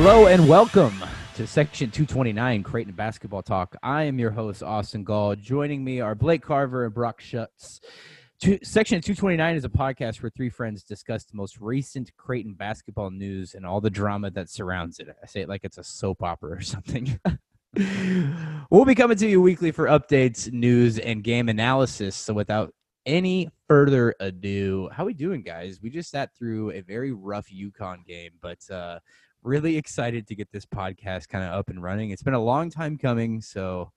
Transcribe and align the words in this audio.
Hello 0.00 0.28
and 0.28 0.48
welcome 0.48 0.94
to 1.34 1.44
Section 1.44 1.90
229 1.90 2.62
Creighton 2.62 2.94
Basketball 2.94 3.42
Talk. 3.42 3.74
I 3.82 4.04
am 4.04 4.16
your 4.20 4.30
host, 4.30 4.62
Austin 4.62 5.02
Gall. 5.02 5.34
Joining 5.34 5.82
me 5.82 6.00
are 6.00 6.14
Blake 6.14 6.40
Carver 6.40 6.84
and 6.84 6.94
Brock 6.94 7.20
Schutz. 7.20 7.80
Two, 8.40 8.60
Section 8.62 9.00
229 9.00 9.56
is 9.56 9.64
a 9.64 9.68
podcast 9.68 10.22
where 10.22 10.30
three 10.30 10.50
friends 10.50 10.84
discuss 10.84 11.24
the 11.24 11.36
most 11.36 11.58
recent 11.58 12.16
Creighton 12.16 12.54
basketball 12.54 13.10
news 13.10 13.54
and 13.54 13.66
all 13.66 13.80
the 13.80 13.90
drama 13.90 14.30
that 14.30 14.48
surrounds 14.48 15.00
it. 15.00 15.08
I 15.20 15.26
say 15.26 15.40
it 15.40 15.48
like 15.48 15.64
it's 15.64 15.78
a 15.78 15.84
soap 15.84 16.22
opera 16.22 16.58
or 16.58 16.60
something. 16.62 17.18
we'll 18.70 18.84
be 18.84 18.94
coming 18.94 19.16
to 19.16 19.28
you 19.28 19.42
weekly 19.42 19.72
for 19.72 19.86
updates, 19.86 20.52
news, 20.52 21.00
and 21.00 21.24
game 21.24 21.48
analysis. 21.48 22.14
So 22.14 22.32
without 22.34 22.72
any 23.04 23.50
further 23.66 24.14
ado, 24.20 24.90
how 24.92 25.06
we 25.06 25.14
doing, 25.14 25.42
guys? 25.42 25.80
We 25.82 25.90
just 25.90 26.10
sat 26.10 26.36
through 26.36 26.70
a 26.70 26.82
very 26.82 27.10
rough 27.10 27.48
UConn 27.50 28.06
game, 28.06 28.30
but 28.40 28.58
uh, 28.70 29.00
really 29.42 29.76
excited 29.76 30.26
to 30.26 30.34
get 30.34 30.50
this 30.52 30.66
podcast 30.66 31.28
kind 31.28 31.44
of 31.44 31.52
up 31.52 31.68
and 31.68 31.82
running. 31.82 32.10
It's 32.10 32.22
been 32.22 32.34
a 32.34 32.42
long 32.42 32.70
time 32.70 32.98
coming, 32.98 33.40
so 33.40 33.92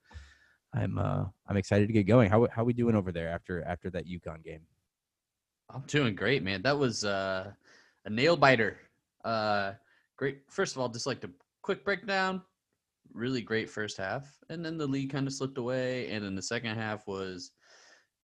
I'm 0.74 0.98
uh, 0.98 1.24
I'm 1.46 1.56
excited 1.56 1.86
to 1.88 1.92
get 1.92 2.04
going. 2.04 2.30
How 2.30 2.46
how 2.50 2.64
we 2.64 2.72
doing 2.72 2.96
over 2.96 3.12
there 3.12 3.28
after 3.28 3.62
after 3.64 3.90
that 3.90 4.06
UConn 4.06 4.42
game? 4.44 4.62
I'm 5.70 5.82
doing 5.86 6.14
great, 6.14 6.42
man. 6.42 6.62
That 6.62 6.78
was 6.78 7.04
uh, 7.04 7.50
a 8.04 8.10
nail 8.10 8.36
biter. 8.36 8.78
Uh, 9.24 9.72
great. 10.16 10.40
First 10.48 10.74
of 10.74 10.82
all, 10.82 10.88
just 10.88 11.06
like 11.06 11.20
the 11.20 11.30
quick 11.62 11.84
breakdown. 11.84 12.42
Really 13.14 13.42
great 13.42 13.68
first 13.68 13.98
half, 13.98 14.26
and 14.48 14.64
then 14.64 14.78
the 14.78 14.86
lead 14.86 15.10
kind 15.10 15.26
of 15.26 15.34
slipped 15.34 15.58
away, 15.58 16.08
and 16.10 16.24
then 16.24 16.34
the 16.34 16.42
second 16.42 16.76
half 16.76 17.06
was 17.06 17.50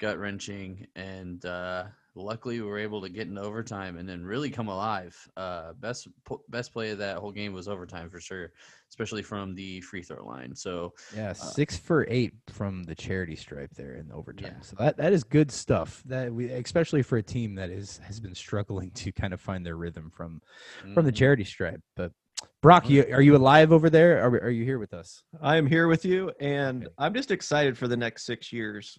gut 0.00 0.18
wrenching, 0.18 0.86
and 0.96 1.44
uh, 1.44 1.84
luckily 2.14 2.60
we 2.60 2.66
were 2.66 2.78
able 2.78 3.00
to 3.00 3.08
get 3.08 3.28
into 3.28 3.40
overtime 3.40 3.96
and 3.96 4.08
then 4.08 4.24
really 4.24 4.50
come 4.50 4.68
alive. 4.68 5.16
Uh, 5.36 5.72
best 5.74 6.08
best 6.48 6.72
play 6.72 6.90
of 6.90 6.98
that 6.98 7.18
whole 7.18 7.32
game 7.32 7.52
was 7.52 7.68
overtime 7.68 8.10
for 8.10 8.20
sure, 8.20 8.52
especially 8.90 9.22
from 9.22 9.54
the 9.54 9.80
free 9.82 10.02
throw 10.02 10.24
line. 10.24 10.54
So 10.54 10.94
yeah, 11.14 11.30
uh, 11.30 11.34
six 11.34 11.76
for 11.76 12.06
eight 12.08 12.34
from 12.48 12.84
the 12.84 12.94
charity 12.94 13.36
stripe 13.36 13.70
there 13.74 13.94
in 13.94 14.10
overtime. 14.12 14.54
Yeah. 14.56 14.62
So 14.62 14.76
that 14.78 14.96
that 14.96 15.12
is 15.12 15.24
good 15.24 15.50
stuff. 15.50 16.02
That 16.06 16.32
we 16.32 16.50
especially 16.50 17.02
for 17.02 17.18
a 17.18 17.22
team 17.22 17.54
that 17.56 17.70
is 17.70 17.98
has 17.98 18.20
been 18.20 18.34
struggling 18.34 18.90
to 18.94 19.12
kind 19.12 19.32
of 19.32 19.40
find 19.40 19.64
their 19.64 19.76
rhythm 19.76 20.10
from 20.10 20.40
mm-hmm. 20.80 20.94
from 20.94 21.04
the 21.04 21.12
mm-hmm. 21.12 21.16
charity 21.16 21.44
stripe, 21.44 21.82
but. 21.96 22.12
Brock, 22.60 22.90
you, 22.90 23.02
are 23.12 23.22
you 23.22 23.32
mm-hmm. 23.32 23.42
alive 23.42 23.72
over 23.72 23.88
there? 23.88 24.20
Are, 24.20 24.30
are 24.30 24.50
you 24.50 24.64
here 24.64 24.78
with 24.78 24.92
us? 24.92 25.22
I 25.40 25.56
am 25.56 25.66
here 25.66 25.86
with 25.86 26.04
you, 26.04 26.32
and. 26.40 26.88
I'm 26.98 27.14
just 27.14 27.30
excited 27.30 27.78
for 27.78 27.86
the 27.86 27.96
next 27.96 28.26
six 28.26 28.52
years. 28.52 28.98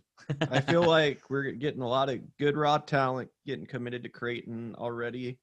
I 0.50 0.60
feel 0.62 0.84
like 0.84 1.22
we're 1.30 1.52
getting 1.52 1.82
a 1.82 1.88
lot 1.88 2.10
of 2.10 2.20
good 2.38 2.56
raw 2.56 2.78
talent 2.78 3.30
getting 3.46 3.66
committed 3.66 4.04
to 4.04 4.10
Creighton 4.10 4.76
already. 4.76 5.38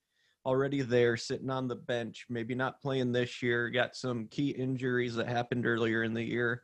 Already 0.46 0.80
there, 0.80 1.16
sitting 1.16 1.50
on 1.50 1.66
the 1.66 1.74
bench, 1.74 2.24
maybe 2.30 2.54
not 2.54 2.80
playing 2.80 3.12
this 3.12 3.42
year. 3.42 3.68
Got 3.68 3.96
some 3.96 4.28
key 4.28 4.50
injuries 4.50 5.16
that 5.16 5.28
happened 5.28 5.66
earlier 5.66 6.04
in 6.04 6.14
the 6.14 6.22
year. 6.22 6.62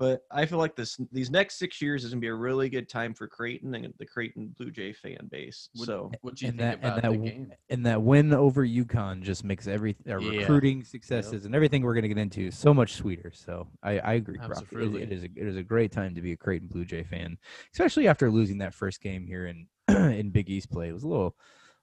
But 0.00 0.22
I 0.30 0.46
feel 0.46 0.56
like 0.56 0.74
this 0.76 0.98
these 1.12 1.30
next 1.30 1.58
six 1.58 1.82
years 1.82 2.04
is 2.04 2.12
gonna 2.12 2.22
be 2.22 2.28
a 2.28 2.34
really 2.34 2.70
good 2.70 2.88
time 2.88 3.12
for 3.12 3.28
Creighton 3.28 3.74
and 3.74 3.92
the 3.98 4.06
Creighton 4.06 4.54
Blue 4.56 4.70
Jay 4.70 4.94
fan 4.94 5.28
base. 5.30 5.68
What, 5.74 5.86
so 5.86 6.10
what 6.22 6.36
do 6.36 6.46
you 6.46 6.48
and 6.48 6.58
think 6.58 6.80
that, 6.80 6.88
about 6.88 7.04
and 7.04 7.14
that, 7.14 7.20
the 7.22 7.30
game? 7.30 7.52
And 7.68 7.84
that 7.84 8.00
win 8.00 8.32
over 8.32 8.66
UConn 8.66 9.20
just 9.20 9.44
makes 9.44 9.66
every 9.68 9.94
our 10.08 10.18
yeah. 10.18 10.40
recruiting 10.40 10.84
successes 10.84 11.32
yep. 11.34 11.44
and 11.44 11.54
everything 11.54 11.82
we're 11.82 11.92
gonna 11.92 12.08
get 12.08 12.16
into 12.16 12.50
so 12.50 12.72
much 12.72 12.94
sweeter. 12.94 13.30
So 13.34 13.68
I, 13.82 13.98
I 13.98 14.12
agree, 14.14 14.38
Brock. 14.38 14.64
It, 14.72 14.94
it 14.94 15.12
is 15.12 15.24
a, 15.24 15.28
it 15.36 15.46
is 15.46 15.58
a 15.58 15.62
great 15.62 15.92
time 15.92 16.14
to 16.14 16.22
be 16.22 16.32
a 16.32 16.36
Creighton 16.36 16.68
Blue 16.68 16.86
Jay 16.86 17.02
fan, 17.02 17.36
especially 17.74 18.08
after 18.08 18.30
losing 18.30 18.56
that 18.58 18.72
first 18.72 19.02
game 19.02 19.26
here 19.26 19.48
in 19.48 19.66
in 19.88 20.30
Big 20.30 20.48
East 20.48 20.70
play. 20.70 20.88
It 20.88 20.94
was 20.94 21.02
a 21.02 21.08
little 21.08 21.36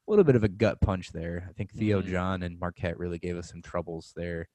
a 0.08 0.10
little 0.10 0.26
bit 0.26 0.36
of 0.36 0.44
a 0.44 0.50
gut 0.50 0.82
punch 0.82 1.12
there. 1.12 1.46
I 1.48 1.54
think 1.54 1.72
Theo 1.72 2.02
mm-hmm. 2.02 2.10
John 2.10 2.42
and 2.42 2.60
Marquette 2.60 2.98
really 2.98 3.20
gave 3.20 3.38
us 3.38 3.52
some 3.52 3.62
troubles 3.62 4.12
there 4.16 4.48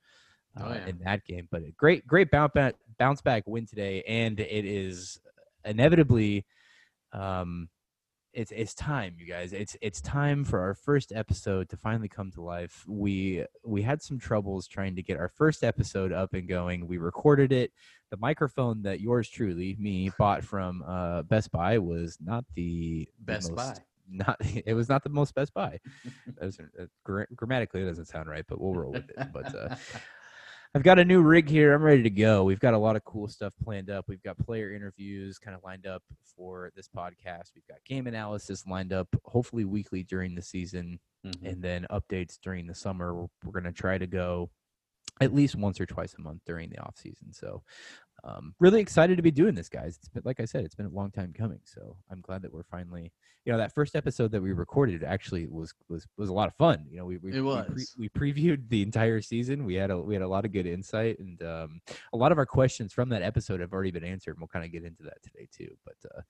uh, 0.58 0.64
oh, 0.64 0.72
yeah. 0.72 0.86
in 0.86 0.98
that 1.04 1.24
game. 1.24 1.48
But 1.50 1.62
a 1.62 1.72
great, 1.76 2.06
great 2.06 2.30
bounce 2.30 2.52
back, 2.54 2.74
bounce 2.98 3.20
back 3.20 3.44
win 3.46 3.66
today, 3.66 4.02
and 4.06 4.38
it 4.40 4.64
is 4.64 5.20
inevitably, 5.64 6.46
um, 7.12 7.68
it's 8.32 8.50
it's 8.50 8.74
time, 8.74 9.14
you 9.18 9.26
guys. 9.26 9.52
It's 9.52 9.76
it's 9.82 10.00
time 10.00 10.42
for 10.44 10.60
our 10.60 10.74
first 10.74 11.12
episode 11.14 11.68
to 11.68 11.76
finally 11.76 12.08
come 12.08 12.30
to 12.32 12.40
life. 12.40 12.82
We 12.88 13.44
we 13.62 13.82
had 13.82 14.00
some 14.00 14.18
troubles 14.18 14.66
trying 14.66 14.96
to 14.96 15.02
get 15.02 15.18
our 15.18 15.28
first 15.28 15.62
episode 15.62 16.12
up 16.12 16.32
and 16.32 16.48
going. 16.48 16.86
We 16.86 16.96
recorded 16.96 17.52
it. 17.52 17.72
The 18.10 18.16
microphone 18.16 18.82
that 18.82 19.00
yours 19.00 19.28
truly, 19.28 19.76
me, 19.78 20.10
bought 20.18 20.44
from 20.44 20.82
uh, 20.86 21.22
Best 21.22 21.52
Buy 21.52 21.78
was 21.78 22.16
not 22.22 22.44
the 22.54 23.06
Best 23.20 23.48
the 23.48 23.56
most, 23.56 23.74
Buy 23.74 23.82
not 24.12 24.36
it 24.66 24.74
was 24.74 24.88
not 24.88 25.02
the 25.02 25.10
most 25.10 25.34
best 25.34 25.52
buy 25.54 25.78
was, 26.40 26.58
uh, 26.60 26.84
gr- 27.04 27.22
grammatically 27.34 27.82
it 27.82 27.86
doesn't 27.86 28.06
sound 28.06 28.28
right 28.28 28.44
but 28.48 28.60
we'll 28.60 28.74
roll 28.74 28.92
with 28.92 29.08
it 29.08 29.32
but 29.32 29.54
uh, 29.54 29.74
I've 30.74 30.82
got 30.82 30.98
a 30.98 31.04
new 31.04 31.20
rig 31.20 31.50
here. 31.50 31.74
I'm 31.74 31.82
ready 31.82 32.02
to 32.02 32.10
go. 32.10 32.44
We've 32.44 32.58
got 32.58 32.72
a 32.72 32.78
lot 32.78 32.96
of 32.96 33.04
cool 33.04 33.28
stuff 33.28 33.52
planned 33.62 33.90
up. 33.90 34.06
We've 34.08 34.22
got 34.22 34.38
player 34.38 34.72
interviews 34.72 35.38
kind 35.38 35.54
of 35.54 35.62
lined 35.62 35.86
up 35.86 36.02
for 36.34 36.72
this 36.74 36.88
podcast. 36.88 37.50
We've 37.54 37.66
got 37.68 37.84
game 37.84 38.06
analysis 38.06 38.66
lined 38.66 38.90
up, 38.90 39.06
hopefully 39.24 39.66
weekly 39.66 40.02
during 40.02 40.34
the 40.34 40.40
season, 40.40 40.98
mm-hmm. 41.26 41.44
and 41.44 41.62
then 41.62 41.86
updates 41.90 42.38
during 42.40 42.66
the 42.66 42.74
summer. 42.74 43.14
We're, 43.14 43.26
we're 43.44 43.52
going 43.52 43.64
to 43.64 43.72
try 43.72 43.98
to 43.98 44.06
go 44.06 44.48
at 45.20 45.34
least 45.34 45.56
once 45.56 45.78
or 45.78 45.84
twice 45.84 46.14
a 46.18 46.22
month 46.22 46.40
during 46.46 46.70
the 46.70 46.78
off 46.78 46.96
season. 46.96 47.34
So 47.34 47.62
um, 48.24 48.54
really 48.60 48.80
excited 48.80 49.16
to 49.16 49.22
be 49.22 49.32
doing 49.32 49.54
this, 49.54 49.68
guys. 49.68 49.96
It's 49.96 50.08
been, 50.08 50.22
like 50.24 50.38
I 50.38 50.44
said, 50.44 50.64
it's 50.64 50.76
been 50.76 50.86
a 50.86 50.90
long 50.90 51.10
time 51.10 51.34
coming. 51.36 51.58
So 51.64 51.96
I'm 52.10 52.20
glad 52.20 52.42
that 52.42 52.52
we're 52.52 52.62
finally, 52.62 53.10
you 53.44 53.52
know, 53.52 53.58
that 53.58 53.74
first 53.74 53.96
episode 53.96 54.30
that 54.30 54.40
we 54.40 54.52
recorded 54.52 55.02
actually 55.02 55.48
was 55.48 55.74
was 55.88 56.06
was 56.16 56.28
a 56.28 56.32
lot 56.32 56.46
of 56.46 56.54
fun. 56.54 56.86
You 56.88 56.98
know, 56.98 57.04
we 57.04 57.16
we, 57.16 57.32
we, 57.32 57.40
pre- 57.64 57.84
we 57.98 58.32
previewed 58.32 58.68
the 58.68 58.82
entire 58.82 59.20
season. 59.20 59.64
We 59.64 59.74
had 59.74 59.90
a 59.90 59.98
we 59.98 60.14
had 60.14 60.22
a 60.22 60.28
lot 60.28 60.44
of 60.44 60.52
good 60.52 60.66
insight, 60.66 61.18
and 61.18 61.42
um, 61.42 61.80
a 62.12 62.16
lot 62.16 62.30
of 62.30 62.38
our 62.38 62.46
questions 62.46 62.92
from 62.92 63.08
that 63.08 63.22
episode 63.22 63.60
have 63.60 63.72
already 63.72 63.90
been 63.90 64.04
answered. 64.04 64.32
And 64.32 64.40
we'll 64.40 64.48
kind 64.48 64.64
of 64.64 64.70
get 64.70 64.84
into 64.84 65.02
that 65.02 65.20
today 65.22 65.48
too. 65.50 65.74
But, 65.84 65.96
uh, 66.16 66.20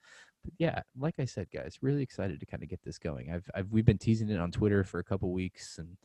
but 0.43 0.55
yeah, 0.59 0.81
like 0.99 1.17
I 1.19 1.27
said, 1.27 1.49
guys, 1.53 1.79
really 1.83 2.03
excited 2.03 2.41
to 2.41 2.47
kind 2.47 2.63
of 2.63 2.71
get 2.71 2.83
this 2.83 2.99
going. 2.99 3.31
I've 3.31 3.51
I've 3.55 3.71
we've 3.71 3.85
been 3.85 3.99
teasing 3.99 4.31
it 4.31 4.41
on 4.41 4.51
Twitter 4.51 4.83
for 4.83 4.99
a 4.99 5.05
couple 5.05 5.31
weeks 5.31 5.77
and 5.77 5.99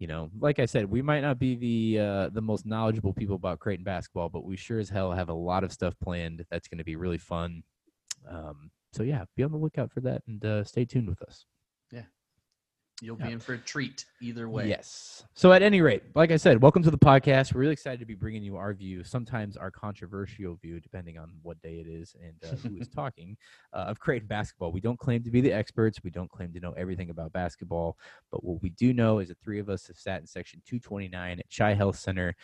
you 0.00 0.06
know, 0.06 0.30
like 0.40 0.58
I 0.58 0.64
said, 0.64 0.86
we 0.86 1.02
might 1.02 1.20
not 1.20 1.38
be 1.38 1.54
the 1.54 2.02
uh, 2.02 2.28
the 2.30 2.40
most 2.40 2.64
knowledgeable 2.64 3.12
people 3.12 3.36
about 3.36 3.60
Creighton 3.60 3.84
basketball, 3.84 4.30
but 4.30 4.44
we 4.44 4.56
sure 4.56 4.80
as 4.80 4.88
hell 4.88 5.12
have 5.12 5.28
a 5.28 5.34
lot 5.34 5.62
of 5.62 5.72
stuff 5.72 5.94
planned 6.02 6.44
that's 6.50 6.68
going 6.68 6.78
to 6.78 6.84
be 6.84 6.96
really 6.96 7.18
fun. 7.18 7.62
Um, 8.28 8.70
so 8.94 9.02
yeah, 9.02 9.24
be 9.36 9.42
on 9.44 9.52
the 9.52 9.58
lookout 9.58 9.92
for 9.92 10.00
that 10.00 10.22
and 10.26 10.42
uh, 10.42 10.64
stay 10.64 10.86
tuned 10.86 11.06
with 11.06 11.20
us. 11.22 11.44
You'll 13.02 13.18
yeah. 13.18 13.28
be 13.28 13.32
in 13.32 13.38
for 13.38 13.54
a 13.54 13.58
treat 13.58 14.04
either 14.20 14.48
way. 14.48 14.68
Yes. 14.68 15.24
So 15.34 15.52
at 15.52 15.62
any 15.62 15.80
rate, 15.80 16.02
like 16.14 16.30
I 16.30 16.36
said, 16.36 16.60
welcome 16.60 16.82
to 16.82 16.90
the 16.90 16.98
podcast. 16.98 17.54
We're 17.54 17.62
really 17.62 17.72
excited 17.72 18.00
to 18.00 18.06
be 18.06 18.14
bringing 18.14 18.42
you 18.42 18.56
our 18.56 18.74
view, 18.74 19.02
sometimes 19.04 19.56
our 19.56 19.70
controversial 19.70 20.56
view, 20.56 20.80
depending 20.80 21.16
on 21.16 21.32
what 21.42 21.60
day 21.62 21.76
it 21.76 21.86
is 21.86 22.14
and 22.22 22.34
uh, 22.52 22.56
who 22.56 22.76
is 22.76 22.88
talking, 22.94 23.36
uh, 23.72 23.84
of 23.88 23.98
Creighton 24.00 24.28
basketball. 24.28 24.70
We 24.70 24.80
don't 24.80 24.98
claim 24.98 25.22
to 25.22 25.30
be 25.30 25.40
the 25.40 25.52
experts. 25.52 26.00
We 26.04 26.10
don't 26.10 26.30
claim 26.30 26.52
to 26.52 26.60
know 26.60 26.72
everything 26.72 27.10
about 27.10 27.32
basketball. 27.32 27.96
But 28.30 28.44
what 28.44 28.60
we 28.62 28.70
do 28.70 28.92
know 28.92 29.20
is 29.20 29.28
the 29.28 29.36
three 29.42 29.60
of 29.60 29.70
us 29.70 29.86
have 29.86 29.96
sat 29.96 30.20
in 30.20 30.26
section 30.26 30.60
229 30.66 31.38
at 31.38 31.46
Chi 31.56 31.74
Health 31.74 31.98
Center 31.98 32.34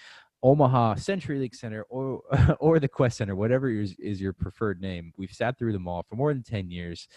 Omaha 0.42 0.94
CenturyLink 0.94 1.54
Center 1.54 1.84
or 1.88 2.22
or 2.60 2.78
the 2.78 2.88
Qwest 2.88 3.14
Center, 3.14 3.34
whatever 3.34 3.70
is, 3.70 3.96
is 3.98 4.20
your 4.20 4.32
preferred 4.32 4.80
name. 4.80 5.12
We've 5.16 5.32
sat 5.32 5.58
through 5.58 5.72
them 5.72 5.88
all 5.88 6.04
for 6.08 6.16
more 6.16 6.32
than 6.32 6.42
10 6.42 6.70
years. 6.70 7.08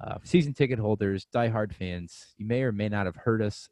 Uh, 0.00 0.18
season 0.24 0.52
ticket 0.52 0.78
holders, 0.78 1.26
diehard 1.34 1.72
fans, 1.72 2.34
you 2.36 2.46
may 2.46 2.62
or 2.62 2.72
may 2.72 2.88
not 2.88 3.06
have 3.06 3.16
heard 3.16 3.40
us 3.40 3.68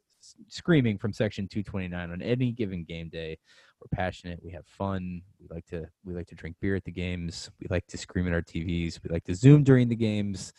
screaming 0.47 0.97
from 0.97 1.13
section 1.13 1.47
229 1.47 2.11
on 2.11 2.21
any 2.21 2.51
given 2.51 2.83
game 2.83 3.09
day. 3.09 3.37
We're 3.79 3.97
passionate. 3.97 4.39
We 4.41 4.51
have 4.51 4.65
fun. 4.65 5.21
We 5.39 5.47
like 5.53 5.65
to 5.67 5.85
we 6.05 6.13
like 6.13 6.27
to 6.27 6.35
drink 6.35 6.55
beer 6.61 6.75
at 6.75 6.85
the 6.85 6.91
games. 6.91 7.49
We 7.59 7.67
like 7.69 7.85
to 7.87 7.97
scream 7.97 8.27
at 8.27 8.33
our 8.33 8.41
TVs. 8.41 8.99
We 9.03 9.09
like 9.09 9.25
to 9.25 9.35
zoom 9.35 9.63
during 9.63 9.89
the 9.89 9.95
games. 9.95 10.53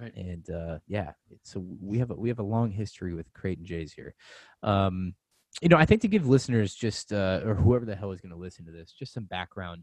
Right. 0.00 0.14
And 0.16 0.48
uh, 0.48 0.78
yeah, 0.88 1.12
so 1.42 1.62
we 1.82 1.98
have 1.98 2.10
a, 2.10 2.14
we 2.14 2.30
have 2.30 2.38
a 2.38 2.44
long 2.44 2.70
history 2.70 3.12
with 3.12 3.30
Creighton 3.34 3.66
Jays 3.66 3.92
here. 3.92 4.14
Um, 4.62 5.14
you 5.60 5.68
know, 5.68 5.76
I 5.76 5.84
think 5.84 6.00
to 6.02 6.08
give 6.08 6.26
listeners 6.26 6.74
just 6.74 7.12
uh, 7.12 7.40
or 7.44 7.54
whoever 7.54 7.84
the 7.84 7.96
hell 7.96 8.12
is 8.12 8.20
going 8.20 8.32
to 8.32 8.38
listen 8.38 8.64
to 8.64 8.72
this 8.72 8.92
just 8.92 9.12
some 9.12 9.24
background 9.24 9.82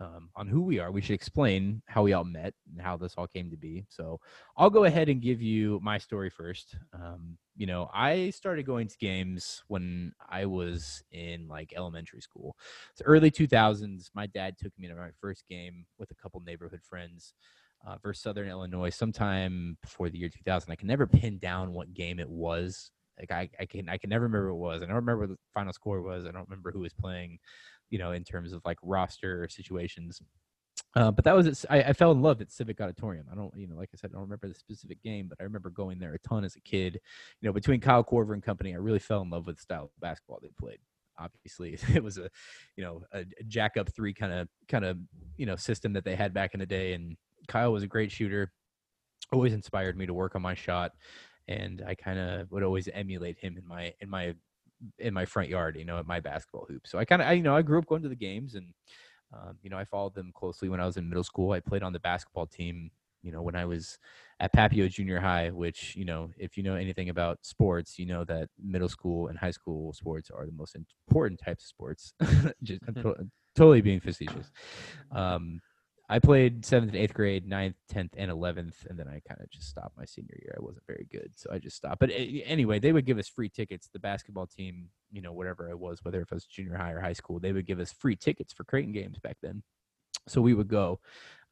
um, 0.00 0.30
on 0.36 0.46
who 0.46 0.62
we 0.62 0.78
are, 0.78 0.92
we 0.92 1.00
should 1.00 1.14
explain 1.14 1.82
how 1.86 2.02
we 2.02 2.12
all 2.12 2.24
met 2.24 2.54
and 2.70 2.80
how 2.80 2.96
this 2.96 3.14
all 3.16 3.26
came 3.26 3.50
to 3.50 3.56
be. 3.56 3.84
So 3.88 4.20
I'll 4.56 4.70
go 4.70 4.84
ahead 4.84 5.08
and 5.08 5.20
give 5.20 5.42
you 5.42 5.80
my 5.82 5.98
story 5.98 6.30
first. 6.30 6.76
Um, 6.92 7.36
you 7.56 7.66
know, 7.66 7.90
I 7.92 8.30
started 8.30 8.64
going 8.64 8.86
to 8.88 8.96
games 8.98 9.64
when 9.66 10.12
I 10.28 10.46
was 10.46 11.02
in 11.10 11.48
like 11.48 11.72
elementary 11.76 12.20
school. 12.20 12.56
It's 12.92 13.02
early 13.02 13.30
2000s. 13.30 14.10
My 14.14 14.26
dad 14.26 14.56
took 14.56 14.72
me 14.78 14.86
to 14.86 14.94
my 14.94 15.10
first 15.20 15.44
game 15.48 15.84
with 15.98 16.10
a 16.12 16.14
couple 16.14 16.40
neighborhood 16.46 16.80
friends. 16.88 17.34
Uh, 17.86 17.94
versus 18.02 18.20
Southern 18.24 18.48
Illinois, 18.48 18.90
sometime 18.90 19.78
before 19.82 20.10
the 20.10 20.18
year 20.18 20.28
2000. 20.28 20.72
I 20.72 20.74
can 20.74 20.88
never 20.88 21.06
pin 21.06 21.38
down 21.38 21.72
what 21.72 21.94
game 21.94 22.18
it 22.18 22.28
was. 22.28 22.90
Like 23.16 23.30
I, 23.30 23.48
I 23.60 23.66
can, 23.66 23.88
I 23.88 23.96
can 23.98 24.10
never 24.10 24.24
remember 24.24 24.52
what 24.52 24.70
it 24.70 24.74
was. 24.74 24.82
I 24.82 24.86
don't 24.86 24.96
remember 24.96 25.20
what 25.20 25.28
the 25.30 25.38
final 25.54 25.72
score 25.72 26.02
was. 26.02 26.24
I 26.24 26.32
don't 26.32 26.48
remember 26.48 26.72
who 26.72 26.80
was 26.80 26.92
playing 26.92 27.38
you 27.90 27.98
know, 27.98 28.12
in 28.12 28.24
terms 28.24 28.52
of 28.52 28.62
like 28.64 28.78
roster 28.82 29.48
situations. 29.48 30.20
Uh, 30.94 31.10
but 31.10 31.24
that 31.24 31.36
was 31.36 31.46
it. 31.46 31.64
I, 31.68 31.82
I, 31.82 31.92
fell 31.92 32.12
in 32.12 32.22
love 32.22 32.40
at 32.40 32.50
Civic 32.50 32.80
Auditorium. 32.80 33.26
I 33.30 33.34
don't, 33.34 33.52
you 33.56 33.66
know, 33.66 33.76
like 33.76 33.90
I 33.92 33.96
said, 33.96 34.10
I 34.10 34.14
don't 34.14 34.22
remember 34.22 34.48
the 34.48 34.54
specific 34.54 35.02
game, 35.02 35.26
but 35.28 35.36
I 35.40 35.44
remember 35.44 35.70
going 35.70 35.98
there 35.98 36.14
a 36.14 36.18
ton 36.20 36.44
as 36.44 36.56
a 36.56 36.60
kid. 36.60 36.98
You 37.40 37.48
know, 37.48 37.52
between 37.52 37.80
Kyle 37.80 38.02
Korver 38.02 38.32
and 38.32 38.42
company, 38.42 38.72
I 38.72 38.78
really 38.78 38.98
fell 38.98 39.20
in 39.20 39.30
love 39.30 39.46
with 39.46 39.56
the 39.56 39.62
style 39.62 39.84
of 39.84 39.90
basketball 40.00 40.38
they 40.40 40.50
played. 40.58 40.78
obviously 41.18 41.78
it 41.94 42.02
was 42.02 42.18
a 42.18 42.30
you 42.76 42.84
know 42.84 43.02
a 43.12 43.24
jack 43.46 43.76
up 43.76 43.88
three 43.94 44.14
kind 44.14 44.32
of 44.32 44.48
kind 44.68 44.84
of 44.84 44.98
you 45.36 45.46
know 45.46 45.56
system 45.56 45.92
that 45.92 46.04
they 46.04 46.14
had 46.14 46.32
back 46.32 46.54
in 46.54 46.60
the 46.60 46.66
day 46.66 46.92
and 46.92 47.16
kyle 47.48 47.72
was 47.72 47.82
a 47.82 47.88
great 47.88 48.10
shooter 48.10 48.52
always 49.32 49.52
inspired 49.52 49.96
me 49.96 50.06
to 50.06 50.14
work 50.14 50.34
on 50.34 50.42
my 50.42 50.54
shot 50.54 50.92
and 51.48 51.82
i 51.86 51.94
kind 51.94 52.18
of 52.18 52.50
would 52.50 52.62
always 52.62 52.88
emulate 52.94 53.38
him 53.38 53.56
in 53.58 53.66
my 53.66 53.92
in 54.00 54.08
my 54.08 54.34
in 54.98 55.12
my 55.12 55.24
front 55.24 55.48
yard 55.48 55.76
you 55.76 55.84
know 55.84 55.98
at 55.98 56.06
my 56.06 56.20
basketball 56.20 56.66
hoop 56.68 56.86
so 56.86 56.98
i 56.98 57.04
kind 57.04 57.22
of 57.22 57.36
you 57.36 57.42
know 57.42 57.56
i 57.56 57.62
grew 57.62 57.78
up 57.78 57.86
going 57.86 58.02
to 58.02 58.08
the 58.08 58.14
games 58.14 58.54
and 58.54 58.72
um, 59.32 59.56
you 59.62 59.70
know 59.70 59.78
i 59.78 59.84
followed 59.84 60.14
them 60.14 60.30
closely 60.34 60.68
when 60.68 60.80
i 60.80 60.86
was 60.86 60.96
in 60.96 61.08
middle 61.08 61.24
school 61.24 61.52
i 61.52 61.60
played 61.60 61.82
on 61.82 61.92
the 61.92 62.00
basketball 62.00 62.46
team 62.46 62.90
you 63.22 63.32
know 63.32 63.42
when 63.42 63.56
i 63.56 63.64
was 63.64 63.98
at 64.40 64.52
Papio 64.52 64.88
Junior 64.88 65.18
High, 65.18 65.50
which, 65.50 65.96
you 65.96 66.04
know, 66.04 66.30
if 66.38 66.56
you 66.56 66.62
know 66.62 66.74
anything 66.74 67.08
about 67.08 67.38
sports, 67.42 67.98
you 67.98 68.06
know 68.06 68.24
that 68.24 68.48
middle 68.62 68.88
school 68.88 69.28
and 69.28 69.38
high 69.38 69.50
school 69.50 69.92
sports 69.92 70.30
are 70.30 70.46
the 70.46 70.52
most 70.52 70.76
important 70.76 71.40
types 71.44 71.64
of 71.64 71.68
sports. 71.68 72.12
Just 72.62 72.80
I'm 72.86 72.94
to- 72.94 73.28
totally 73.56 73.80
being 73.80 74.00
facetious. 74.00 74.50
Um, 75.10 75.60
I 76.10 76.18
played 76.18 76.64
seventh 76.64 76.92
and 76.92 77.02
eighth 77.02 77.12
grade, 77.12 77.46
ninth, 77.46 77.76
tenth, 77.88 78.14
and 78.16 78.30
eleventh, 78.30 78.86
and 78.88 78.98
then 78.98 79.08
I 79.08 79.20
kind 79.28 79.40
of 79.40 79.50
just 79.50 79.68
stopped 79.68 79.96
my 79.98 80.06
senior 80.06 80.38
year. 80.40 80.54
I 80.56 80.62
wasn't 80.62 80.86
very 80.86 81.06
good, 81.12 81.32
so 81.34 81.50
I 81.52 81.58
just 81.58 81.76
stopped. 81.76 82.00
But 82.00 82.10
eh, 82.10 82.40
anyway, 82.46 82.78
they 82.78 82.92
would 82.92 83.04
give 83.04 83.18
us 83.18 83.28
free 83.28 83.50
tickets. 83.50 83.90
The 83.92 83.98
basketball 83.98 84.46
team, 84.46 84.88
you 85.12 85.20
know, 85.20 85.32
whatever 85.32 85.68
it 85.68 85.78
was, 85.78 86.02
whether 86.02 86.22
it 86.22 86.30
was 86.30 86.46
junior 86.46 86.76
high 86.76 86.92
or 86.92 87.00
high 87.00 87.12
school, 87.12 87.38
they 87.38 87.52
would 87.52 87.66
give 87.66 87.78
us 87.78 87.92
free 87.92 88.16
tickets 88.16 88.54
for 88.54 88.64
Creighton 88.64 88.92
games 88.92 89.18
back 89.18 89.36
then. 89.42 89.62
So 90.28 90.40
we 90.40 90.54
would 90.54 90.68
go. 90.68 91.00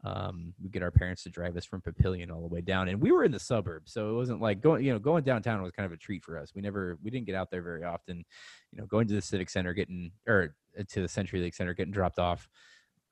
Um, 0.05 0.55
we 0.63 0.71
get 0.71 0.83
our 0.83 0.91
parents 0.91 1.23
to 1.25 1.31
drive 1.31 1.57
us 1.57 1.65
from 1.65 1.83
Papillion 1.83 2.31
all 2.31 2.41
the 2.41 2.55
way 2.55 2.61
down, 2.63 2.89
and 2.89 3.01
we 3.01 3.13
were 3.13 3.25
in 3.25 3.33
the 3.33 3.41
suburbs, 3.41 3.93
so 3.93 4.11
it 4.11 4.15
wasn't 4.15 4.41
like 4.41 4.63
going. 4.63 4.85
You 4.85 4.95
know, 4.95 4.99
going 4.99 5.25
downtown 5.25 5.61
was 5.61 5.73
kind 5.73 5.87
of 5.87 5.93
a 5.93 5.99
treat 5.99 6.25
for 6.25 6.39
us. 6.39 6.53
We 6.55 6.63
never, 6.63 6.99
we 7.03 7.11
didn't 7.11 7.27
get 7.27 7.35
out 7.35 7.51
there 7.51 7.63
very 7.63 7.85
often. 7.85 8.25
You 8.73 8.79
know, 8.79 8.87
going 8.87 9.07
to 9.09 9.15
the 9.15 9.23
Civic 9.23 9.51
Center, 9.51 9.75
getting 9.75 10.13
or 10.27 10.55
uh, 10.79 10.85
to 10.89 11.03
the 11.03 11.09
CenturyLink 11.09 11.55
Center, 11.55 11.75
getting 11.75 11.93
dropped 11.93 12.19
off. 12.19 12.49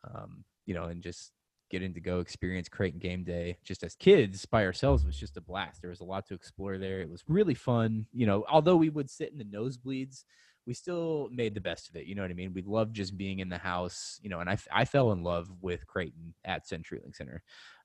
Um, 0.05 0.44
you 0.67 0.75
know, 0.75 0.85
and 0.85 1.02
just 1.02 1.32
getting 1.70 1.94
to 1.94 2.00
go 2.00 2.20
experience 2.20 2.69
Creighton 2.69 3.00
game 3.00 3.25
day 3.25 3.56
just 3.64 3.82
as 3.82 3.94
kids 3.94 4.44
by 4.46 4.64
ourselves 4.64 5.05
was 5.05 5.16
just 5.16 5.37
a 5.37 5.40
blast. 5.40 5.81
There 5.81 5.90
was 5.90 6.00
a 6.00 6.05
lot 6.05 6.26
to 6.26 6.34
explore 6.34 6.78
there. 6.78 7.00
It 7.00 7.11
was 7.11 7.25
really 7.26 7.55
fun. 7.55 8.06
You 8.12 8.26
know, 8.26 8.44
although 8.49 8.76
we 8.76 8.90
would 8.90 9.11
sit 9.11 9.32
in 9.32 9.38
the 9.38 9.44
nosebleeds 9.44 10.25
we 10.66 10.75
still 10.75 11.28
made 11.32 11.55
the 11.55 11.61
best 11.61 11.88
of 11.88 11.96
it. 11.96 12.06
You 12.06 12.14
know 12.14 12.22
what 12.22 12.31
I 12.31 12.34
mean? 12.34 12.52
We 12.55 12.62
loved 12.62 12.94
just 12.94 13.16
being 13.16 13.40
in 13.40 13.49
the 13.49 13.58
house, 13.58 14.19
you 14.22 14.31
know, 14.31 14.40
and 14.40 14.49
I, 14.49 14.56
I 14.72 14.84
fell 14.84 15.12
in 15.12 15.22
love 15.22 15.50
with 15.61 15.87
Creighton 15.87 16.34
at 16.44 16.66
CenturyLink 16.66 17.14
Center. 17.14 17.43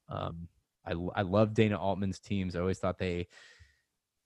Um, 0.07 0.47
I, 0.85 0.93
I 1.15 1.21
love 1.23 1.53
Dana 1.53 1.77
Altman's 1.77 2.19
teams. 2.19 2.55
I 2.55 2.61
always 2.61 2.79
thought 2.79 2.97
they, 2.97 3.27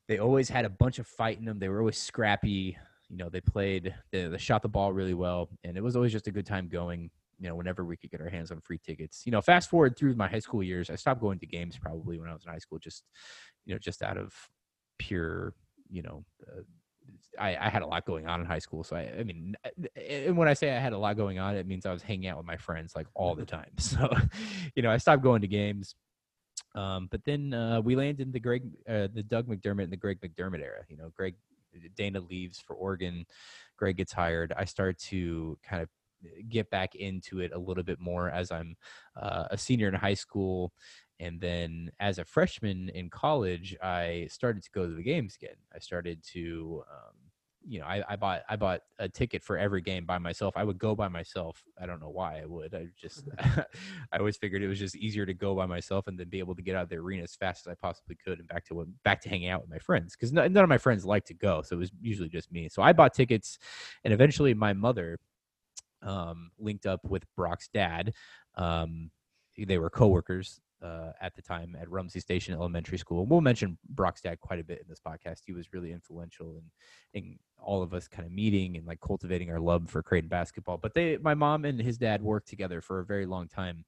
they 0.08 0.20
always 0.20 0.50
had 0.50 0.66
a 0.66 0.70
bunch 0.70 1.00
of 1.00 1.08
fight 1.08 1.40
in 1.40 1.46
them. 1.46 1.60
They 1.60 1.70
were 1.70 1.80
always 1.80 1.98
scrappy. 1.98 2.78
You 3.10 3.18
know, 3.18 3.30
they 3.30 3.42
played, 3.42 3.94
they, 4.12 4.28
they 4.28 4.38
shot 4.38 4.62
the 4.62 4.70
ball 4.70 4.94
really 4.94 5.14
well, 5.14 5.50
and 5.64 5.78
it 5.78 5.84
was 5.84 5.96
always 5.96 6.12
just 6.12 6.28
a 6.28 6.32
good 6.32 6.46
time 6.46 6.68
going. 6.68 7.10
You 7.40 7.50
know, 7.50 7.56
whenever 7.56 7.84
we 7.84 7.98
could 7.98 8.12
get 8.12 8.22
our 8.22 8.30
hands 8.30 8.52
on 8.52 8.62
free 8.62 8.80
tickets. 8.84 9.24
You 9.26 9.32
know, 9.32 9.42
fast 9.42 9.70
forward 9.70 9.98
through 9.98 10.16
my 10.16 10.28
high 10.28 10.40
school 10.40 10.64
years, 10.64 10.90
I 10.90 10.96
stopped 10.96 11.22
going 11.22 11.40
to 11.40 11.46
games 11.46 11.78
probably 11.78 12.20
when 12.20 12.30
I 12.30 12.34
was 12.34 12.46
in 12.46 12.52
high 12.52 12.60
school, 12.60 12.80
just, 12.80 13.04
you 13.66 13.74
know, 13.74 13.80
just 13.80 14.02
out 14.02 14.18
of 14.18 14.34
pure, 14.98 15.54
you 15.90 16.02
know, 16.02 16.24
uh, 16.48 16.62
I, 17.40 17.58
I, 17.60 17.70
had 17.70 17.82
a 17.82 17.88
lot 17.88 18.06
going 18.06 18.28
on 18.28 18.40
in 18.40 18.46
high 18.46 18.60
school. 18.60 18.84
So 18.84 18.96
I, 18.96 19.12
I 19.20 19.24
mean, 19.24 19.56
and 19.96 20.38
when 20.38 20.48
I 20.48 20.54
say 20.54 20.72
I 20.72 20.80
had 20.80 20.94
a 20.94 20.98
lot 20.98 21.18
going 21.18 21.40
on, 21.40 21.56
it 21.56 21.68
means 21.68 21.86
I 21.86 21.92
was 21.92 22.02
hanging 22.02 22.28
out 22.28 22.38
with 22.38 22.46
my 22.46 22.58
friends 22.58 22.96
like 22.96 23.08
all 23.14 23.36
the 23.36 23.46
time. 23.46 23.72
So, 23.80 24.14
you 24.76 24.84
know, 24.84 24.92
I 24.92 24.98
stopped 24.98 25.24
going 25.24 25.42
to 25.42 25.48
games. 25.48 25.96
Um, 26.76 27.08
but 27.12 27.24
then 27.26 27.54
uh, 27.54 27.82
we 27.82 27.96
landed 27.96 28.22
in 28.22 28.32
the 28.32 28.40
Greg, 28.40 28.64
uh, 28.88 29.08
the 29.14 29.24
Doug 29.24 29.48
McDermott 29.48 29.84
and 29.84 29.92
the 29.92 29.98
Greg 29.98 30.20
McDermott 30.22 30.62
era. 30.62 30.84
You 30.88 30.98
know, 30.98 31.12
Greg 31.16 31.36
Dana 31.96 32.20
leaves 32.20 32.60
for 32.60 32.76
Oregon. 32.76 33.26
Greg 33.78 33.98
gets 33.98 34.14
hired. 34.14 34.54
I 34.56 34.66
start 34.66 34.98
to 35.10 35.58
kind 35.64 35.82
of 35.82 35.90
get 36.50 36.70
back 36.70 36.96
into 36.96 37.40
it 37.40 37.52
a 37.54 37.60
little 37.60 37.84
bit 37.84 38.00
more 38.00 38.30
as 38.30 38.52
I'm 38.52 38.76
uh, 39.20 39.46
a 39.52 39.58
senior 39.58 39.88
in 39.88 39.94
high 39.94 40.14
school 40.14 40.74
and 41.20 41.40
then 41.40 41.92
as 42.00 42.20
a 42.20 42.26
freshman 42.26 42.90
in 42.90 43.10
college, 43.10 43.78
I 43.82 44.28
started 44.30 44.64
to 44.64 44.72
go 44.72 44.86
to 44.86 44.94
the 44.94 45.04
games 45.04 45.36
again. 45.36 45.56
I 45.74 45.80
started 45.80 46.24
to, 46.34 46.84
um, 46.92 47.16
you 47.66 47.80
know, 47.80 47.86
I, 47.86 48.04
I, 48.10 48.16
bought 48.18 48.42
I 48.50 48.58
bought 48.58 48.82
a 49.00 49.08
ticket 49.08 49.42
for 49.42 49.58
every 49.58 49.82
game 49.82 50.06
by 50.06 50.18
myself. 50.18 50.58
I 50.58 50.66
would 50.66 50.78
go 50.78 50.96
by 50.96 51.08
myself. 51.08 51.64
I 51.82 51.86
don't 51.86 52.02
know 52.02 52.10
why 52.10 52.42
I 52.42 52.46
would. 52.46 52.74
I 52.76 52.88
just 53.00 53.24
I 53.40 54.18
always 54.18 54.36
figured 54.36 54.64
it 54.64 54.68
was 54.68 54.80
just 54.80 54.98
easier 54.98 55.26
to 55.26 55.34
go 55.34 55.56
by 55.56 55.66
myself 55.66 56.08
and 56.08 56.20
then 56.20 56.28
be 56.28 56.40
able 56.40 56.56
to 56.56 56.62
get 56.62 56.76
out 56.76 56.84
of 56.84 56.90
the 56.90 56.98
arena 56.98 57.24
as 57.24 57.36
fast 57.36 57.66
as 57.66 57.72
I 57.72 57.76
possibly 57.76 58.18
could 58.22 58.40
and 58.40 58.48
back 58.50 58.66
to 58.66 58.86
back 59.06 59.22
to 59.22 59.30
hanging 59.30 59.48
out 59.48 59.62
with 59.62 59.70
my 59.70 59.80
friends 59.80 60.16
because 60.16 60.34
none 60.34 60.58
of 60.58 60.70
my 60.70 60.78
friends 60.78 61.06
like 61.06 61.24
to 61.26 61.34
go, 61.34 61.62
so 61.62 61.78
it 61.78 61.80
was 61.80 61.92
usually 62.02 62.30
just 62.30 62.52
me. 62.52 62.68
So 62.68 62.82
I 62.82 62.92
bought 62.92 63.14
tickets, 63.14 63.60
and 64.04 64.14
eventually 64.14 64.54
my 64.54 64.74
mother 64.74 65.20
um, 66.04 66.52
linked 66.60 66.86
up 66.86 67.02
with 67.04 67.24
Brock's 67.36 67.70
dad. 67.74 68.14
Um, 68.56 69.12
they 69.58 69.78
were 69.78 69.90
coworkers 69.90 70.60
uh, 70.84 71.12
at 71.22 71.36
the 71.36 71.42
time 71.42 71.78
at 71.80 71.90
Rumsey 71.90 72.20
Station 72.20 72.54
Elementary 72.54 72.98
School. 72.98 73.26
We'll 73.26 73.42
mention 73.42 73.78
Brock's 73.90 74.22
dad 74.22 74.40
quite 74.40 74.60
a 74.60 74.64
bit 74.64 74.80
in 74.80 74.86
this 74.88 75.00
podcast. 75.00 75.42
He 75.46 75.54
was 75.54 75.72
really 75.72 75.92
influential 75.92 76.58
in, 76.58 76.64
in 77.14 77.40
all 77.58 77.82
of 77.82 77.94
us 77.94 78.08
kind 78.08 78.26
of 78.26 78.34
meeting 78.34 78.76
and 78.76 78.86
like 78.86 79.00
cultivating 79.00 79.50
our 79.50 79.60
love 79.60 79.90
for 79.90 80.04
Creighton 80.04 80.30
basketball. 80.30 80.78
But 80.78 80.94
they, 80.94 81.18
my 81.18 81.34
mom 81.34 81.66
and 81.66 81.80
his 81.80 81.98
dad 81.98 82.22
worked 82.22 82.50
together 82.50 82.82
for 82.82 83.00
a 83.00 83.06
very 83.06 83.26
long 83.26 83.48
time 83.48 83.86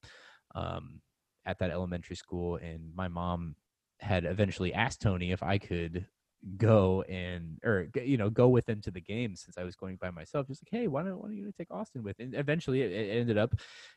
um, 0.56 1.01
at 1.45 1.59
that 1.59 1.71
elementary 1.71 2.15
school, 2.15 2.56
and 2.56 2.95
my 2.95 3.07
mom 3.07 3.56
had 4.00 4.25
eventually 4.25 4.73
asked 4.73 5.01
Tony 5.01 5.31
if 5.31 5.44
I 5.44 5.57
could 5.57 6.06
go 6.57 7.03
and 7.03 7.59
or 7.63 7.88
you 7.95 8.18
know 8.18 8.30
go 8.30 8.47
with 8.47 8.65
them 8.65 8.81
to 8.81 8.92
the 8.92 9.01
game 9.01 9.36
since 9.36 9.57
I 9.57 9.63
was 9.63 9.75
going 9.75 9.97
by 9.97 10.12
myself. 10.12 10.47
Just 10.47 10.63
like, 10.63 10.80
hey, 10.80 10.88
why 10.88 11.03
don't 11.03 11.18
why 11.18 11.27
don't 11.27 11.38
you 11.38 11.51
take 11.57 11.71
Austin 11.71 12.03
with? 12.03 12.19
And 12.19 12.36
eventually, 12.36 12.81
it, 12.81 12.92
it 12.92 13.18
ended 13.19 13.38
up, 13.38 13.53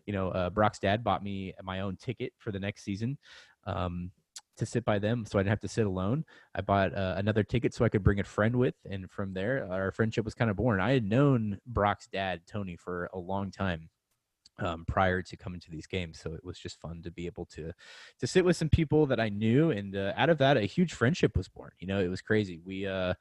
you 0.06 0.12
know, 0.12 0.30
uh, 0.30 0.50
Brock's 0.50 0.78
dad 0.78 1.04
bought 1.04 1.22
me 1.22 1.54
my 1.62 1.80
own 1.80 1.96
ticket 1.96 2.32
for 2.38 2.52
the 2.52 2.60
next 2.60 2.84
season. 2.84 3.18
Um, 3.66 4.10
to 4.56 4.66
sit 4.66 4.84
by 4.84 4.98
them 4.98 5.24
so 5.24 5.38
I 5.38 5.42
didn't 5.42 5.50
have 5.50 5.60
to 5.60 5.68
sit 5.68 5.86
alone. 5.86 6.24
I 6.52 6.62
bought 6.62 6.92
uh, 6.92 7.14
another 7.16 7.44
ticket 7.44 7.74
so 7.74 7.84
I 7.84 7.88
could 7.88 8.02
bring 8.02 8.18
a 8.18 8.24
friend 8.24 8.56
with. 8.56 8.74
And 8.90 9.08
from 9.08 9.32
there, 9.32 9.68
our 9.70 9.92
friendship 9.92 10.24
was 10.24 10.34
kind 10.34 10.50
of 10.50 10.56
born. 10.56 10.80
I 10.80 10.92
had 10.92 11.04
known 11.04 11.58
Brock's 11.64 12.08
dad, 12.08 12.40
Tony, 12.44 12.74
for 12.74 13.08
a 13.12 13.18
long 13.18 13.52
time 13.52 13.88
um, 14.58 14.84
prior 14.86 15.22
to 15.22 15.36
coming 15.36 15.60
to 15.60 15.70
these 15.70 15.86
games. 15.86 16.20
So 16.20 16.34
it 16.34 16.44
was 16.44 16.58
just 16.58 16.80
fun 16.80 17.02
to 17.02 17.10
be 17.10 17.26
able 17.26 17.46
to 17.46 17.72
to 18.20 18.26
sit 18.26 18.44
with 18.44 18.56
some 18.56 18.68
people 18.68 19.06
that 19.06 19.20
I 19.20 19.28
knew, 19.28 19.70
and 19.70 19.96
uh, 19.96 20.12
out 20.16 20.30
of 20.30 20.38
that, 20.38 20.56
a 20.56 20.62
huge 20.62 20.92
friendship 20.92 21.36
was 21.36 21.48
born. 21.48 21.70
You 21.78 21.86
know, 21.86 22.00
it 22.00 22.08
was 22.08 22.20
crazy. 22.20 22.60
We, 22.64 22.86
uh, 22.86 23.14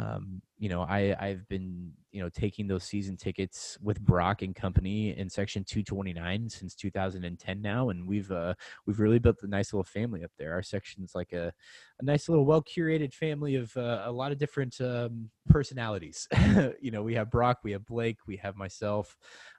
um, 0.00 0.40
you 0.58 0.68
know, 0.68 0.82
I 0.82 1.14
I've 1.18 1.46
been 1.48 1.92
you 2.10 2.22
know 2.22 2.28
taking 2.28 2.66
those 2.66 2.84
season 2.84 3.16
tickets 3.16 3.76
with 3.82 4.00
Brock 4.00 4.42
and 4.42 4.54
company 4.54 5.16
in 5.16 5.28
section 5.28 5.62
229 5.62 6.48
since 6.48 6.74
2010 6.74 7.60
now, 7.60 7.90
and 7.90 8.06
we've 8.06 8.30
uh, 8.30 8.54
we've 8.86 9.00
really 9.00 9.18
built 9.18 9.42
a 9.42 9.46
nice 9.46 9.72
little 9.72 9.84
family 9.84 10.24
up 10.24 10.30
there. 10.38 10.52
Our 10.52 10.62
section's 10.62 11.14
like 11.14 11.32
a 11.32 11.52
a 12.00 12.04
nice 12.04 12.28
little 12.28 12.46
well 12.46 12.62
curated 12.62 13.12
family 13.12 13.56
of 13.56 13.76
uh, 13.76 14.02
a 14.04 14.12
lot 14.12 14.32
of 14.32 14.38
different 14.38 14.80
um, 14.80 15.30
personalities. 15.48 16.26
you 16.80 16.90
know, 16.90 17.02
we 17.02 17.14
have 17.14 17.30
Brock, 17.30 17.58
we 17.62 17.72
have 17.72 17.84
Blake, 17.84 18.18
we 18.26 18.36
have 18.36 18.56
myself. 18.56 19.16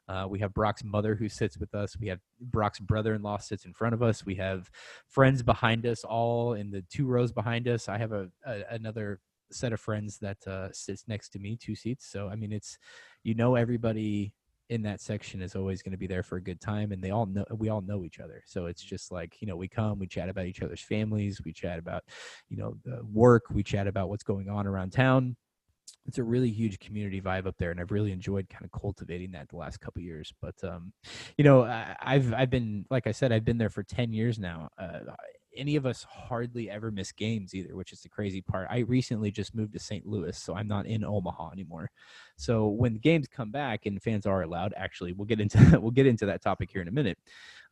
Uh, 0.07 0.27
we 0.27 0.39
have 0.39 0.53
Brock's 0.53 0.83
mother 0.83 1.15
who 1.15 1.29
sits 1.29 1.57
with 1.57 1.73
us. 1.73 1.95
We 1.97 2.07
have 2.07 2.19
Brock's 2.41 2.79
brother-in-law 2.79 3.37
sits 3.37 3.63
in 3.63 3.73
front 3.73 3.93
of 3.93 4.03
us. 4.03 4.25
We 4.25 4.35
have 4.35 4.69
friends 5.07 5.41
behind 5.41 5.85
us, 5.85 6.03
all 6.03 6.53
in 6.53 6.69
the 6.69 6.83
two 6.89 7.05
rows 7.05 7.31
behind 7.31 7.67
us. 7.67 7.87
I 7.87 7.97
have 7.97 8.11
a, 8.11 8.29
a 8.45 8.63
another 8.71 9.21
set 9.53 9.73
of 9.73 9.79
friends 9.79 10.17
that 10.19 10.45
uh, 10.47 10.71
sits 10.71 11.05
next 11.07 11.29
to 11.29 11.39
me, 11.39 11.55
two 11.55 11.75
seats. 11.75 12.07
So 12.11 12.29
I 12.29 12.35
mean, 12.35 12.51
it's 12.51 12.77
you 13.23 13.35
know 13.35 13.55
everybody 13.55 14.33
in 14.69 14.81
that 14.83 15.01
section 15.01 15.41
is 15.41 15.55
always 15.55 15.81
going 15.81 15.91
to 15.91 15.97
be 15.97 16.07
there 16.07 16.23
for 16.23 16.37
a 16.37 16.41
good 16.41 16.61
time, 16.61 16.91
and 16.91 17.03
they 17.03 17.11
all 17.11 17.25
know 17.25 17.45
we 17.51 17.69
all 17.69 17.81
know 17.81 18.05
each 18.05 18.19
other. 18.19 18.43
So 18.45 18.65
it's 18.65 18.83
just 18.83 19.11
like 19.11 19.37
you 19.41 19.47
know 19.47 19.55
we 19.55 19.67
come, 19.67 19.99
we 19.99 20.07
chat 20.07 20.29
about 20.29 20.45
each 20.45 20.61
other's 20.61 20.81
families, 20.81 21.41
we 21.43 21.53
chat 21.53 21.79
about 21.79 22.03
you 22.49 22.57
know 22.57 22.75
the 22.83 23.01
work, 23.11 23.43
we 23.51 23.63
chat 23.63 23.87
about 23.87 24.09
what's 24.09 24.23
going 24.23 24.49
on 24.49 24.67
around 24.67 24.91
town 24.91 25.35
it's 26.07 26.17
a 26.17 26.23
really 26.23 26.49
huge 26.49 26.79
community 26.79 27.21
vibe 27.21 27.45
up 27.45 27.55
there 27.57 27.71
and 27.71 27.79
i've 27.79 27.91
really 27.91 28.11
enjoyed 28.11 28.47
kind 28.49 28.65
of 28.65 28.71
cultivating 28.71 29.31
that 29.31 29.47
the 29.49 29.55
last 29.55 29.79
couple 29.79 30.01
years 30.01 30.33
but 30.41 30.55
um 30.63 30.91
you 31.37 31.43
know 31.43 31.63
I, 31.63 31.95
have 32.01 32.33
i've 32.33 32.49
been 32.49 32.85
like 32.89 33.07
i 33.07 33.11
said 33.11 33.31
i've 33.31 33.45
been 33.45 33.57
there 33.57 33.69
for 33.69 33.83
10 33.83 34.13
years 34.13 34.39
now 34.39 34.69
uh, 34.77 34.99
any 35.55 35.75
of 35.75 35.85
us 35.85 36.03
hardly 36.03 36.69
ever 36.69 36.91
miss 36.91 37.11
games 37.11 37.53
either 37.53 37.75
which 37.75 37.91
is 37.91 38.01
the 38.01 38.09
crazy 38.09 38.41
part 38.41 38.67
i 38.69 38.79
recently 38.79 39.31
just 39.31 39.55
moved 39.55 39.73
to 39.73 39.79
st 39.79 40.05
louis 40.05 40.37
so 40.37 40.55
i'm 40.55 40.67
not 40.67 40.85
in 40.85 41.03
omaha 41.03 41.49
anymore 41.51 41.89
so 42.37 42.67
when 42.67 42.95
games 42.95 43.27
come 43.27 43.51
back 43.51 43.85
and 43.85 44.01
fans 44.01 44.25
are 44.25 44.43
allowed 44.43 44.73
actually 44.77 45.13
we'll 45.13 45.25
get 45.25 45.41
into 45.41 45.57
we'll 45.81 45.91
get 45.91 46.07
into 46.07 46.25
that 46.25 46.41
topic 46.41 46.69
here 46.71 46.81
in 46.81 46.87
a 46.87 46.91
minute 46.91 47.17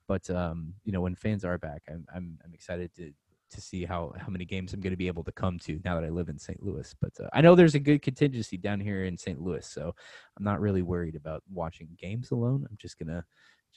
but 0.08 0.30
um 0.30 0.74
you 0.84 0.92
know 0.92 1.02
when 1.02 1.16
fans 1.16 1.46
are 1.46 1.58
back 1.58 1.82
i'm 1.90 2.06
i'm, 2.14 2.38
I'm 2.44 2.54
excited 2.54 2.94
to 2.96 3.12
to 3.52 3.62
see 3.62 3.86
how 3.86 4.14
how 4.18 4.30
many 4.30 4.46
games 4.46 4.74
I'm 4.74 4.80
going 4.80 4.92
to 4.92 4.98
be 4.98 5.08
able 5.08 5.24
to 5.24 5.32
come 5.32 5.60
to 5.60 5.80
now 5.84 5.96
that 5.96 6.06
I 6.06 6.10
live 6.10 6.30
in 6.30 6.38
St. 6.38 6.62
Louis. 6.62 6.94
But 7.02 7.14
uh, 7.20 7.30
I 7.34 7.42
know 7.42 7.56
there's 7.56 7.76
a 7.76 7.80
good 7.80 8.02
contingency 8.02 8.58
down 8.58 8.80
here 8.80 9.06
in 9.06 9.18
St. 9.18 9.42
Louis, 9.42 9.66
so 9.66 9.94
I'm 10.38 10.44
not 10.44 10.62
really 10.62 10.82
worried 10.82 11.16
about 11.16 11.44
watching 11.52 11.90
games 11.98 12.32
alone. 12.32 12.68
I'm 12.70 12.78
just 12.78 12.98
gonna 13.00 13.26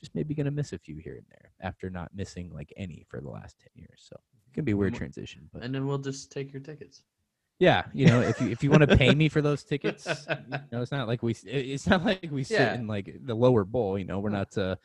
just 0.03 0.15
maybe 0.15 0.35
gonna 0.35 0.51
miss 0.51 0.73
a 0.73 0.79
few 0.79 0.97
here 0.97 1.15
and 1.15 1.27
there 1.31 1.53
after 1.61 1.89
not 1.89 2.11
missing 2.15 2.51
like 2.53 2.73
any 2.77 3.07
for 3.09 3.21
the 3.21 3.31
last 3.31 3.59
ten 3.61 3.71
years. 3.75 4.05
So 4.09 4.17
it 4.49 4.55
can 4.55 4.65
be 4.65 4.73
a 4.73 4.77
weird 4.77 4.95
transition. 4.95 5.49
But 5.53 5.63
and 5.63 5.73
then 5.75 5.87
we'll 5.87 5.99
just 5.99 6.33
take 6.33 6.53
your 6.53 6.61
tickets. 6.61 7.03
Yeah, 7.59 7.85
you 7.95 8.07
know, 8.07 8.21
if 8.21 8.41
you 8.41 8.49
if 8.49 8.65
you 8.65 8.71
want 8.71 8.83
to 8.89 8.97
pay 8.97 9.15
me 9.15 9.29
for 9.29 9.41
those 9.41 9.63
tickets, 9.63 10.27
you 10.29 10.59
know, 10.73 10.83
it's 10.83 10.91
not 10.91 11.07
like 11.07 11.23
we 11.23 11.37
it's 11.45 11.87
not 11.87 12.05
like 12.05 12.27
we 12.31 12.43
sit 12.43 12.59
Yeah. 12.59 12.75
in 12.75 12.89
like 12.89 13.15
the 13.25 13.35
lower 13.35 13.65
bowl. 13.65 13.97
You 13.97 14.05
know, 14.05 14.19
we're 14.19 14.31
not 14.31 14.59
uh, 14.59 14.77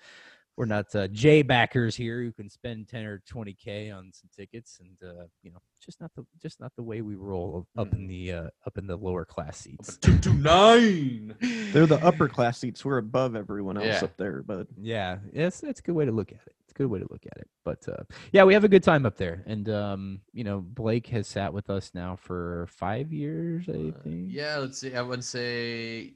we're 0.58 0.66
not 0.66 0.88
uh, 0.96 1.08
Jaybackers 1.10 1.96
here 1.96 2.22
who 2.24 2.32
can 2.34 2.50
spend 2.50 2.88
ten 2.88 3.06
or 3.06 3.22
twenty 3.28 3.54
k 3.54 3.92
on 3.92 4.12
some 4.12 4.30
tickets, 4.36 4.80
and 4.82 4.98
uh, 5.08 5.26
you 5.44 5.52
know, 5.52 5.60
just 5.84 6.02
not 6.02 6.12
the 6.16 6.26
just 6.42 6.60
not 6.60 6.72
the 6.76 6.84
way 6.84 7.02
we 7.02 7.16
roll 7.16 7.68
up 7.78 7.88
in 7.94 8.08
the 8.08 8.32
uh, 8.34 8.48
up 8.66 8.78
in 8.78 8.88
the 8.88 8.96
lower 8.98 9.24
class 9.24 9.58
seats. 9.60 9.98
Two 9.98 10.18
two 10.18 10.34
nine. 10.34 11.36
They're 11.72 11.86
the 11.86 12.04
upper 12.04 12.28
class 12.28 12.58
seats. 12.58 12.84
We're 12.84 12.98
above 12.98 13.36
everyone 13.36 13.78
else 13.78 13.86
Yeah. 13.86 14.06
up 14.06 14.18
there, 14.18 14.42
but 14.42 14.68
Yeah, 14.82 15.20
yes, 15.32 15.60
that's 15.62 15.80
a 15.80 15.84
good 15.84 15.96
way 15.96 16.06
to 16.06 16.12
look 16.12 16.32
at 16.32 16.40
it. 16.48 16.56
It's 16.64 16.72
a 16.72 16.76
good 16.76 16.88
way 16.88 17.00
to 17.00 17.08
look 17.10 17.26
at 17.32 17.38
it. 17.38 17.48
But 17.64 17.88
uh, 17.88 18.04
yeah, 18.32 18.44
we 18.44 18.54
have 18.56 18.64
a 18.64 18.70
good 18.70 18.84
time 18.84 19.06
up 19.06 19.18
there, 19.18 19.44
and 19.46 19.70
um, 19.70 20.22
you 20.34 20.44
know, 20.44 20.60
Blake 20.62 21.08
has 21.08 21.28
sat 21.28 21.54
with 21.54 21.70
us 21.70 21.92
now 21.94 22.16
for 22.16 22.68
five 22.72 23.14
years, 23.14 23.66
I 23.70 23.74
Uh, 23.96 24.02
think. 24.04 24.30
yeah, 24.32 24.58
let's 24.58 24.80
see. 24.80 24.96
I 24.96 25.02
would 25.04 25.24
say 25.24 26.14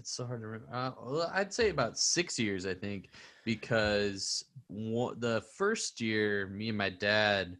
it's 0.00 0.12
so 0.16 0.26
hard 0.26 0.40
to 0.40 0.46
remember. 0.46 0.74
Uh, 0.74 0.92
well, 1.04 1.30
I'd 1.34 1.52
say 1.52 1.68
about 1.68 1.98
six 1.98 2.38
years, 2.38 2.66
I 2.66 2.72
think, 2.74 3.10
because 3.44 4.44
one, 4.68 5.20
the 5.20 5.42
first 5.56 6.00
year, 6.00 6.46
me 6.48 6.70
and 6.70 6.78
my 6.78 6.88
dad 6.88 7.56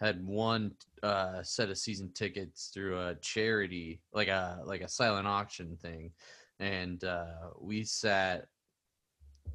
had 0.00 0.26
one 0.26 0.72
uh, 1.02 1.42
set 1.42 1.68
of 1.68 1.76
season 1.78 2.10
tickets 2.14 2.70
through 2.72 2.98
a 2.98 3.14
charity, 3.16 4.00
like 4.12 4.28
a 4.28 4.60
like 4.64 4.80
a 4.80 4.88
silent 4.88 5.28
auction 5.28 5.76
thing, 5.76 6.10
and 6.58 7.04
uh, 7.04 7.50
we 7.60 7.84
sat. 7.84 8.46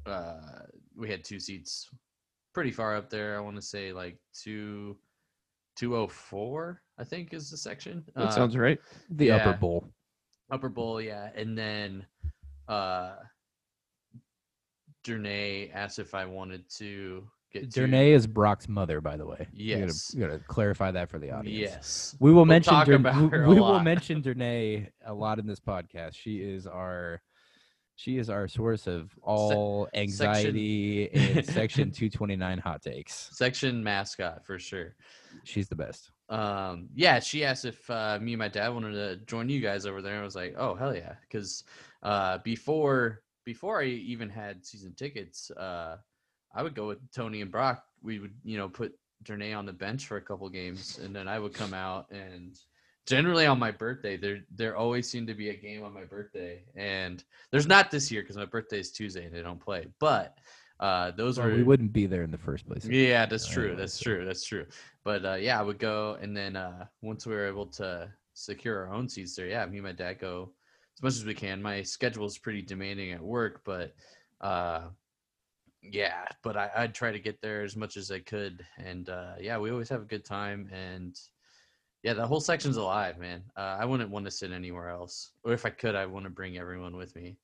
Uh, 0.06 0.62
we 0.96 1.10
had 1.10 1.24
two 1.24 1.40
seats, 1.40 1.90
pretty 2.54 2.70
far 2.70 2.96
up 2.96 3.10
there. 3.10 3.36
I 3.36 3.40
want 3.40 3.56
to 3.56 3.62
say 3.62 3.92
like 3.92 4.16
two. 4.32 4.96
204 5.76 6.82
i 6.98 7.04
think 7.04 7.32
is 7.32 7.52
the 7.52 7.56
section 7.56 8.02
that 8.16 8.24
Uh, 8.24 8.30
sounds 8.32 8.56
right. 8.56 8.80
The 9.10 9.30
upper 9.30 9.56
bowl. 9.56 9.84
Upper 10.50 10.68
Bowl, 10.68 11.00
yeah. 11.00 11.30
And 11.36 11.56
then 11.56 12.04
uh 12.68 13.16
Durnay 15.06 15.70
asked 15.74 15.98
if 15.98 16.14
I 16.14 16.24
wanted 16.24 16.68
to 16.76 17.26
get 17.52 17.70
to 17.72 17.80
Durnay 17.80 18.10
is 18.14 18.26
Brock's 18.26 18.68
mother, 18.68 19.00
by 19.00 19.16
the 19.16 19.26
way. 19.26 19.38
Gotta- 19.38 19.50
Yes. 19.54 20.12
you 20.14 20.20
gotta, 20.20 20.38
clarify 20.40 20.90
that 20.90 21.08
for 21.08 21.18
the 21.18 21.30
audience. 21.30 21.58
Yes. 21.58 22.16
We 22.20 22.30
will 22.30 22.38
We'll 22.38 22.44
mention 22.46 22.74
we, 22.86 23.38
we 23.54 23.60
will 23.60 23.80
mention 23.82 24.22
Durnay 24.22 24.88
a 25.06 25.14
lot 25.14 25.38
in 25.38 25.46
this 25.46 25.60
podcast. 25.60 26.14
She 26.14 26.38
is 26.38 26.66
our 26.66 27.22
she 27.96 28.18
is 28.18 28.30
our 28.30 28.46
source 28.46 28.86
of 28.86 29.10
all 29.22 29.88
anxiety 29.92 31.10
and 31.12 31.44
section 31.44 31.90
229 31.90 32.58
hot 32.58 32.80
takes. 32.82 33.30
Section 33.32 33.82
mascot 33.82 34.44
for 34.46 34.56
sure. 34.58 34.94
She's 35.42 35.68
the 35.68 35.74
best. 35.74 36.12
Um 36.28 36.88
yeah, 36.94 37.20
she 37.20 37.44
asked 37.44 37.64
if 37.64 37.88
uh 37.90 38.18
me 38.20 38.32
and 38.34 38.38
my 38.38 38.48
dad 38.48 38.68
wanted 38.68 38.92
to 38.92 39.16
join 39.26 39.48
you 39.48 39.60
guys 39.60 39.86
over 39.86 40.02
there. 40.02 40.20
I 40.20 40.24
was 40.24 40.36
like, 40.36 40.54
"Oh, 40.58 40.74
hell 40.74 40.94
yeah." 40.94 41.14
Cuz 41.30 41.64
uh 42.02 42.38
before 42.38 43.22
before 43.44 43.80
I 43.80 43.86
even 43.86 44.28
had 44.28 44.64
season 44.66 44.94
tickets, 44.94 45.50
uh 45.52 45.98
I 46.54 46.62
would 46.62 46.74
go 46.74 46.86
with 46.88 46.98
Tony 47.12 47.40
and 47.42 47.50
Brock. 47.50 47.84
We 48.02 48.18
would, 48.18 48.34
you 48.44 48.56
know, 48.58 48.68
put 48.68 48.98
Durnay 49.24 49.56
on 49.56 49.66
the 49.66 49.72
bench 49.72 50.06
for 50.06 50.16
a 50.16 50.22
couple 50.22 50.48
games 50.48 50.98
and 50.98 51.14
then 51.14 51.28
I 51.28 51.38
would 51.38 51.54
come 51.54 51.74
out 51.74 52.10
and 52.10 52.58
generally 53.06 53.46
on 53.46 53.58
my 53.58 53.70
birthday 53.70 54.16
there 54.18 54.40
there 54.54 54.76
always 54.76 55.08
seemed 55.08 55.26
to 55.28 55.34
be 55.34 55.48
a 55.48 55.56
game 55.56 55.82
on 55.82 55.94
my 55.94 56.04
birthday 56.04 56.62
and 56.76 57.24
there's 57.50 57.66
not 57.66 57.90
this 57.90 58.12
year 58.12 58.20
because 58.22 58.36
my 58.36 58.44
birthday 58.44 58.78
is 58.78 58.92
tuesday 58.92 59.24
and 59.24 59.34
they 59.34 59.40
don't 59.42 59.58
play 59.60 59.86
but 59.98 60.36
uh 60.80 61.10
those 61.12 61.38
Or 61.38 61.48
were 61.48 61.54
we 61.54 61.62
wouldn't 61.62 61.92
be 61.92 62.06
there 62.06 62.22
in 62.22 62.30
the 62.30 62.38
first 62.38 62.66
place. 62.66 62.84
yeah 62.84 63.26
that's 63.26 63.48
true 63.48 63.74
that's 63.76 63.98
true 63.98 64.24
that's 64.24 64.44
true. 64.44 64.66
But 65.04 65.24
uh 65.24 65.34
yeah 65.34 65.58
i 65.58 65.62
would 65.62 65.78
go 65.78 66.16
and 66.20 66.36
then 66.36 66.56
uh 66.56 66.86
once 67.02 67.26
we 67.26 67.34
were 67.34 67.46
able 67.46 67.66
to 67.66 68.08
secure 68.34 68.86
our 68.86 68.92
own 68.94 69.08
seats 69.08 69.34
there 69.34 69.46
yeah 69.48 69.66
me 69.66 69.78
and 69.78 69.86
my 69.86 69.92
dad 69.92 70.20
go 70.20 70.52
as 70.96 71.02
much 71.02 71.14
as 71.14 71.24
we 71.24 71.34
can. 71.34 71.62
My 71.62 71.82
schedule 71.82 72.26
is 72.26 72.38
pretty 72.38 72.62
demanding 72.62 73.12
at 73.12 73.20
work 73.20 73.62
but 73.64 73.94
uh 74.40 74.82
yeah 75.82 76.24
but 76.42 76.56
I, 76.56 76.70
i'd 76.78 76.94
try 76.94 77.12
to 77.12 77.20
get 77.20 77.40
there 77.40 77.62
as 77.62 77.76
much 77.76 77.96
as 77.96 78.10
i 78.10 78.18
could 78.18 78.64
and 78.78 79.08
uh 79.08 79.34
yeah 79.40 79.58
we 79.58 79.70
always 79.70 79.88
have 79.88 80.02
a 80.02 80.06
good 80.06 80.24
time 80.24 80.68
and 80.72 81.18
yeah 82.02 82.14
the 82.14 82.26
whole 82.26 82.40
section's 82.40 82.76
alive 82.76 83.18
man. 83.18 83.42
Uh, 83.56 83.76
i 83.80 83.84
wouldn't 83.84 84.10
want 84.10 84.24
to 84.24 84.30
sit 84.30 84.50
anywhere 84.52 84.88
else 84.88 85.32
or 85.44 85.52
if 85.52 85.64
i 85.66 85.70
could 85.70 85.94
i 85.94 86.04
want 86.04 86.24
to 86.24 86.30
bring 86.30 86.58
everyone 86.58 86.96
with 86.96 87.14
me 87.16 87.36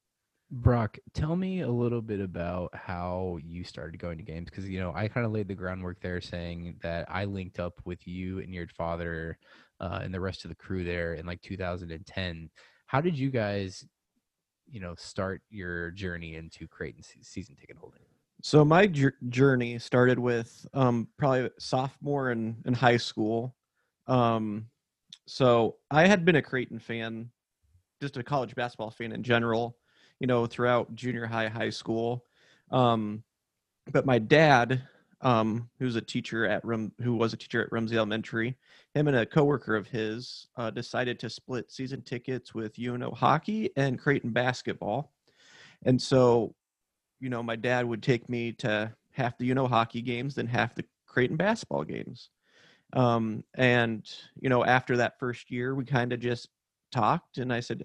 Brock, 0.51 0.99
tell 1.15 1.37
me 1.37 1.63
a 1.63 1.69
little 1.69 2.03
bit 2.03 2.21
about 2.21 2.71
how 2.75 3.39
you 3.43 3.65
started 3.65 3.99
going 3.99 4.19
to 4.19 4.25
games 4.25 4.51
because 4.51 4.69
you 4.69 4.79
know 4.79 4.93
I 4.95 5.09
kind 5.09 5.27
of 5.27 5.33
laid 5.33 5.49
the 5.49 5.55
groundwork 5.55 6.01
there, 6.01 6.21
saying 6.21 6.79
that 6.83 7.07
I 7.09 7.25
linked 7.25 7.59
up 7.59 7.81
with 7.85 8.07
you 8.07 8.39
and 8.39 8.55
your 8.55 8.69
father 8.69 9.39
uh, 9.81 10.01
and 10.03 10.13
the 10.13 10.21
rest 10.21 10.45
of 10.45 10.51
the 10.51 10.55
crew 10.55 10.85
there 10.85 11.15
in 11.15 11.27
like 11.27 11.41
2010. 11.43 12.51
How 12.87 13.01
did 13.01 13.19
you 13.19 13.31
guys, 13.31 13.85
you 14.71 14.81
know, 14.81 14.95
start 14.97 15.43
your 15.51 15.91
journey 15.91 16.37
into 16.37 16.69
Creighton 16.69 17.03
season 17.03 17.57
ticket 17.57 17.77
holding? 17.77 18.03
So 18.43 18.65
my 18.65 18.87
jour- 18.87 19.17
journey 19.31 19.79
started 19.79 20.19
with 20.19 20.67
um, 20.75 21.09
probably 21.17 21.51
sophomore 21.59 22.31
in, 22.31 22.57
in 22.67 22.75
high 22.75 22.99
school. 22.99 23.57
Um, 24.07 24.67
so 25.27 25.77
I 25.91 26.07
had 26.07 26.25
been 26.25 26.37
a 26.37 26.43
Creighton 26.43 26.79
fan, 26.79 27.31
just 28.03 28.19
a 28.19 28.23
college 28.23 28.55
basketball 28.55 28.91
fan 28.91 29.13
in 29.13 29.23
general, 29.23 29.79
you 30.21 30.27
know, 30.27 30.47
throughout 30.47 30.95
junior 30.95 31.27
high, 31.27 31.49
high 31.49 31.71
school. 31.71 32.25
Um, 32.71 33.23
but 33.93 34.07
my 34.07 34.19
dad, 34.19 34.83
um, 35.21 35.69
who's 35.79 35.97
a 35.97 36.01
teacher 36.01 36.47
at 36.47 36.65
Rum, 36.65 36.93
who 37.03 37.15
was 37.17 37.33
a 37.33 37.37
teacher 37.37 37.63
at 37.63 37.73
Rumsey 37.73 37.97
Elementary, 37.97 38.57
him 38.95 39.09
and 39.09 39.17
a 39.17 39.27
coworker 39.27 39.77
of 39.77 39.87
his 39.87 40.49
uh, 40.57 40.71
decided 40.71 41.19
to 41.21 41.31
split 41.31 41.71
season 41.71 42.03
tickets 42.03 42.55
with 42.55 42.79
UNO 42.79 43.11
hockey 43.13 43.71
and 43.77 43.99
Creighton 43.99 44.31
basketball. 44.31 45.13
And 45.85 46.01
so 46.01 46.55
you 47.25 47.31
know, 47.31 47.43
my 47.43 47.57
dad 47.57 47.87
would 47.87 48.03
take 48.03 48.29
me 48.29 48.53
to 48.53 48.93
half 49.13 49.39
the, 49.39 49.47
know, 49.47 49.67
hockey 49.67 50.03
games, 50.03 50.35
then 50.35 50.47
half 50.47 50.75
the 50.75 50.85
Creighton 51.07 51.37
basketball 51.37 51.85
games. 51.85 52.29
Um, 52.93 53.45
and, 53.55 54.07
you 54.39 54.51
know, 54.51 54.63
after 54.63 54.99
that 54.99 55.19
first 55.19 55.51
year, 55.51 55.75
we 55.75 55.87
kind 55.87 56.13
of 56.13 56.21
just 56.21 56.51
talked 56.93 57.39
and 57.39 57.51
I 57.51 57.61
said, 57.61 57.85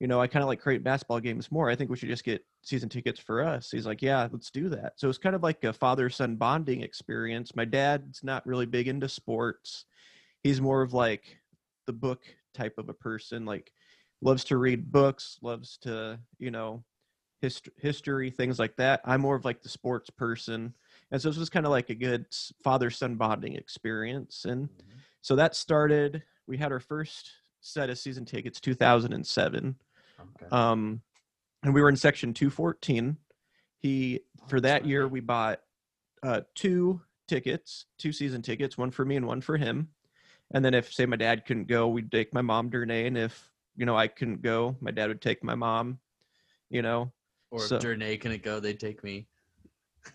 you 0.00 0.06
know, 0.06 0.20
I 0.20 0.26
kind 0.26 0.42
of 0.42 0.48
like 0.48 0.60
create 0.60 0.82
basketball 0.82 1.20
games 1.20 1.52
more. 1.52 1.68
I 1.68 1.76
think 1.76 1.90
we 1.90 1.96
should 1.96 2.08
just 2.08 2.24
get 2.24 2.42
season 2.62 2.88
tickets 2.88 3.20
for 3.20 3.46
us. 3.46 3.70
He's 3.70 3.86
like, 3.86 4.00
yeah, 4.00 4.26
let's 4.32 4.50
do 4.50 4.70
that. 4.70 4.94
So 4.96 5.10
it's 5.10 5.18
kind 5.18 5.36
of 5.36 5.42
like 5.42 5.62
a 5.62 5.74
father 5.74 6.08
son 6.08 6.36
bonding 6.36 6.80
experience. 6.80 7.54
My 7.54 7.66
dad's 7.66 8.24
not 8.24 8.46
really 8.46 8.64
big 8.64 8.88
into 8.88 9.10
sports. 9.10 9.84
He's 10.42 10.60
more 10.60 10.80
of 10.80 10.94
like 10.94 11.38
the 11.86 11.92
book 11.92 12.22
type 12.54 12.74
of 12.78 12.88
a 12.88 12.94
person, 12.94 13.44
like 13.44 13.70
loves 14.22 14.42
to 14.44 14.56
read 14.56 14.90
books, 14.90 15.38
loves 15.42 15.76
to, 15.82 16.18
you 16.38 16.50
know, 16.50 16.82
hist- 17.42 17.68
history, 17.76 18.30
things 18.30 18.58
like 18.58 18.76
that. 18.76 19.02
I'm 19.04 19.20
more 19.20 19.36
of 19.36 19.44
like 19.44 19.62
the 19.62 19.68
sports 19.68 20.08
person. 20.08 20.72
And 21.10 21.20
so 21.20 21.28
this 21.28 21.38
was 21.38 21.50
kind 21.50 21.66
of 21.66 21.72
like 21.72 21.90
a 21.90 21.94
good 21.94 22.24
father 22.64 22.88
son 22.88 23.16
bonding 23.16 23.54
experience. 23.54 24.46
And 24.46 24.68
mm-hmm. 24.68 24.98
so 25.20 25.36
that 25.36 25.54
started, 25.54 26.22
we 26.46 26.56
had 26.56 26.72
our 26.72 26.80
first 26.80 27.30
set 27.60 27.90
of 27.90 27.98
season 27.98 28.24
tickets 28.24 28.60
2007. 28.60 29.76
Okay. 30.20 30.46
Um, 30.50 31.00
and 31.62 31.74
we 31.74 31.82
were 31.82 31.88
in 31.88 31.96
section 31.96 32.32
214. 32.34 33.16
He, 33.78 34.20
for 34.48 34.56
Oh, 34.56 34.60
that 34.60 34.84
year, 34.86 35.08
we 35.08 35.20
bought 35.20 35.60
uh, 36.22 36.42
two 36.54 37.00
tickets, 37.28 37.86
two 37.98 38.12
season 38.12 38.42
tickets, 38.42 38.76
one 38.78 38.90
for 38.90 39.04
me 39.04 39.16
and 39.16 39.26
one 39.26 39.40
for 39.40 39.56
him. 39.56 39.88
And 40.52 40.64
then 40.64 40.74
if, 40.74 40.92
say, 40.92 41.06
my 41.06 41.16
dad 41.16 41.44
couldn't 41.46 41.68
go, 41.68 41.88
we'd 41.88 42.10
take 42.10 42.34
my 42.34 42.42
mom, 42.42 42.70
Durnay. 42.70 43.06
And 43.06 43.16
if, 43.16 43.48
you 43.76 43.86
know, 43.86 43.96
I 43.96 44.08
couldn't 44.08 44.42
go, 44.42 44.76
my 44.80 44.90
dad 44.90 45.08
would 45.08 45.22
take 45.22 45.44
my 45.44 45.54
mom, 45.54 45.98
you 46.70 46.82
know. 46.82 47.12
or 47.50 47.60
so- 47.60 47.76
if 47.76 47.82
Durnay 47.82 48.20
couldn't 48.20 48.42
go 48.42 48.58
they'd 48.60 48.80
take 48.80 49.02
me 49.04 49.26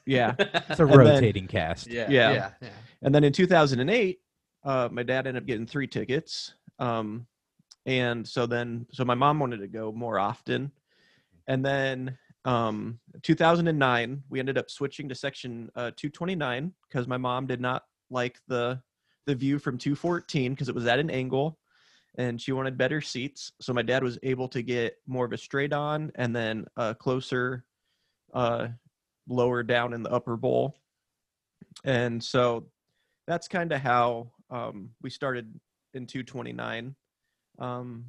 Yeah. 0.06 0.34
It's 0.40 0.80
a 0.80 0.84
And 0.86 0.92
then- 0.92 0.98
rotating 1.00 1.48
cast. 1.48 1.88
yeah 1.88 2.08
Yeah. 2.10 2.32
yeah 2.34 2.50
yeah 2.62 2.70
And 3.02 3.14
then 3.16 3.24
in 3.24 3.32
2008, 3.34 4.20
uh, 4.64 4.90
my 4.92 5.04
dad 5.04 5.28
ended 5.28 5.44
up 5.44 5.48
getting 5.48 5.66
three 5.68 5.88
tickets. 5.88 6.54
Um, 6.80 7.28
and 7.86 8.28
so 8.28 8.46
then, 8.46 8.86
so 8.92 9.06
my 9.06 9.16
mom 9.16 9.40
wanted 9.40 9.58
to 9.58 9.68
go 9.68 9.92
more 9.92 10.20
often. 10.20 10.72
And 11.48 11.64
then 11.64 12.18
um, 12.46 13.00
2009, 13.22 14.24
we 14.30 14.40
ended 14.40 14.58
up 14.58 14.70
switching 14.70 15.10
to 15.10 15.16
section 15.16 15.70
uh, 15.76 15.92
229 15.96 16.74
because 16.88 17.08
my 17.08 17.18
mom 17.18 17.48
did 17.48 17.62
not 17.62 17.84
like 18.10 18.38
the 18.48 18.82
the 19.26 19.36
view 19.36 19.58
from 19.58 19.78
214 19.78 20.54
because 20.54 20.70
it 20.70 20.76
was 20.76 20.86
at 20.86 21.00
an 21.00 21.10
angle 21.10 21.58
and 22.18 22.40
she 22.40 22.52
wanted 22.52 22.78
better 22.78 23.02
seats. 23.02 23.52
So 23.60 23.74
my 23.74 23.82
dad 23.82 24.04
was 24.04 24.18
able 24.24 24.48
to 24.50 24.62
get 24.62 24.98
more 25.08 25.26
of 25.26 25.34
a 25.34 25.38
straight 25.38 25.74
on 25.74 26.12
and 26.16 26.36
then 26.36 26.66
a 26.78 26.96
closer, 26.96 27.66
uh, 28.34 28.68
lower 29.28 29.64
down 29.64 29.94
in 29.94 30.04
the 30.04 30.12
upper 30.12 30.38
bowl. 30.38 30.78
And 31.84 32.24
so 32.24 32.68
that's 33.28 33.48
kind 33.48 33.72
of 33.72 33.82
how 33.82 34.32
um, 34.50 34.92
we 35.02 35.10
started 35.10 35.60
in 35.94 36.06
229. 36.06 36.96
Um, 37.60 38.06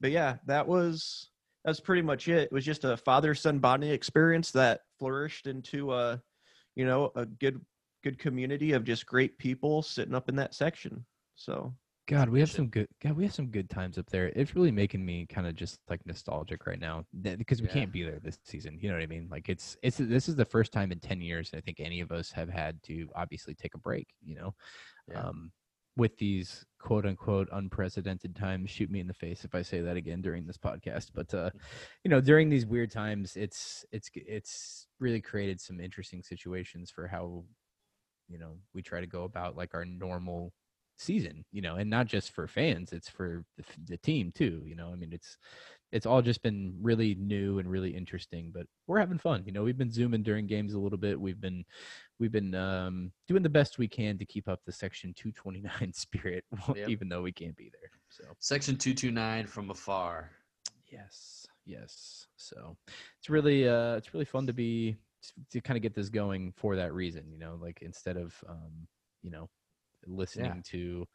but 0.00 0.10
yeah, 0.10 0.36
that 0.46 0.66
was 0.66 1.30
that's 1.64 1.80
pretty 1.80 2.02
much 2.02 2.28
it. 2.28 2.44
It 2.44 2.52
was 2.52 2.64
just 2.64 2.84
a 2.84 2.96
father 2.96 3.34
son 3.34 3.58
bonding 3.58 3.90
experience 3.90 4.50
that 4.52 4.80
flourished 4.98 5.46
into 5.46 5.92
a, 5.92 6.20
you 6.76 6.84
know, 6.86 7.10
a 7.16 7.26
good 7.26 7.60
good 8.04 8.18
community 8.18 8.72
of 8.72 8.84
just 8.84 9.06
great 9.06 9.38
people 9.38 9.82
sitting 9.82 10.14
up 10.14 10.28
in 10.28 10.36
that 10.36 10.54
section. 10.54 11.04
So 11.34 11.74
God, 12.06 12.30
we 12.30 12.40
have 12.40 12.50
some 12.50 12.68
good. 12.68 12.88
God, 13.02 13.12
we 13.12 13.24
have 13.24 13.34
some 13.34 13.48
good 13.48 13.68
times 13.68 13.98
up 13.98 14.08
there. 14.08 14.32
It's 14.34 14.54
really 14.54 14.70
making 14.70 15.04
me 15.04 15.26
kind 15.26 15.46
of 15.46 15.54
just 15.54 15.78
like 15.90 16.00
nostalgic 16.06 16.66
right 16.66 16.80
now 16.80 17.04
because 17.22 17.60
we 17.60 17.68
Yeah. 17.68 17.74
can't 17.74 17.92
be 17.92 18.02
there 18.02 18.18
this 18.18 18.38
season. 18.44 18.78
You 18.80 18.88
know 18.88 18.94
what 18.94 19.02
I 19.02 19.06
mean? 19.06 19.28
Like 19.30 19.50
it's 19.50 19.76
it's 19.82 19.98
this 19.98 20.26
is 20.26 20.34
the 20.34 20.44
first 20.46 20.72
time 20.72 20.90
in 20.90 21.00
ten 21.00 21.20
years 21.20 21.50
I 21.54 21.60
think 21.60 21.80
any 21.80 22.00
of 22.00 22.10
us 22.10 22.30
have 22.32 22.48
had 22.48 22.82
to 22.84 23.08
obviously 23.14 23.54
take 23.54 23.74
a 23.74 23.78
break. 23.78 24.08
You 24.24 24.36
know, 24.36 24.54
Yeah. 25.06 25.20
um, 25.20 25.52
with 25.98 26.16
these 26.16 26.64
quote 26.78 27.04
unquote 27.04 27.48
unprecedented 27.52 28.34
times. 28.34 28.70
Shoot 28.70 28.90
me 28.90 29.00
in 29.00 29.08
the 29.08 29.12
face 29.12 29.44
if 29.44 29.54
I 29.54 29.62
say 29.62 29.80
that 29.82 29.96
again 29.96 30.22
during 30.22 30.46
this 30.46 30.56
podcast. 30.56 31.10
But 31.12 31.34
uh, 31.34 31.50
you 32.04 32.10
know, 32.10 32.22
during 32.22 32.48
these 32.48 32.64
weird 32.64 32.90
times, 32.90 33.36
it's 33.36 33.84
it's 33.92 34.08
it's 34.14 34.86
really 34.98 35.20
created 35.20 35.60
some 35.60 35.80
interesting 35.80 36.22
situations 36.22 36.90
for 36.90 37.08
how 37.08 37.44
you 38.28 38.38
know 38.38 38.56
we 38.72 38.80
try 38.80 39.00
to 39.00 39.06
go 39.06 39.24
about 39.24 39.56
like 39.56 39.74
our 39.74 39.84
normal 39.84 40.52
season 40.98 41.44
you 41.52 41.62
know 41.62 41.76
and 41.76 41.88
not 41.88 42.06
just 42.06 42.32
for 42.32 42.46
fans 42.46 42.92
it's 42.92 43.08
for 43.08 43.44
the, 43.56 43.64
the 43.86 43.96
team 43.98 44.32
too 44.34 44.62
you 44.66 44.74
know 44.74 44.90
i 44.92 44.96
mean 44.96 45.12
it's 45.12 45.38
it's 45.90 46.06
all 46.06 46.20
just 46.20 46.42
been 46.42 46.74
really 46.82 47.14
new 47.14 47.58
and 47.60 47.70
really 47.70 47.90
interesting 47.90 48.50
but 48.52 48.66
we're 48.86 48.98
having 48.98 49.18
fun 49.18 49.42
you 49.46 49.52
know 49.52 49.62
we've 49.62 49.78
been 49.78 49.92
zooming 49.92 50.22
during 50.22 50.46
games 50.46 50.74
a 50.74 50.78
little 50.78 50.98
bit 50.98 51.18
we've 51.18 51.40
been 51.40 51.64
we've 52.18 52.32
been 52.32 52.54
um 52.54 53.12
doing 53.28 53.42
the 53.42 53.48
best 53.48 53.78
we 53.78 53.88
can 53.88 54.18
to 54.18 54.24
keep 54.24 54.48
up 54.48 54.60
the 54.66 54.72
section 54.72 55.14
229 55.14 55.92
spirit 55.92 56.44
Yep. 56.74 56.88
even 56.88 57.08
though 57.08 57.22
we 57.22 57.32
can't 57.32 57.56
be 57.56 57.70
there 57.80 57.90
so 58.10 58.24
Section 58.38 58.76
229 58.76 59.46
from 59.46 59.70
afar. 59.70 60.30
Yes, 60.90 61.46
yes. 61.66 62.26
So 62.36 62.76
it's 63.18 63.28
really 63.28 63.68
uh 63.68 63.96
it's 63.96 64.12
really 64.14 64.24
fun 64.24 64.46
to 64.46 64.52
be 64.52 64.96
to 65.50 65.60
kind 65.60 65.76
of 65.76 65.82
get 65.82 65.94
this 65.94 66.08
going 66.08 66.52
for 66.56 66.76
that 66.76 66.94
reason, 66.94 67.24
you 67.30 67.38
know, 67.38 67.58
like 67.60 67.78
instead 67.82 68.16
of 68.16 68.34
um, 68.48 68.86
you 69.22 69.30
know, 69.30 69.48
listening 70.08 70.50
to 70.70 71.06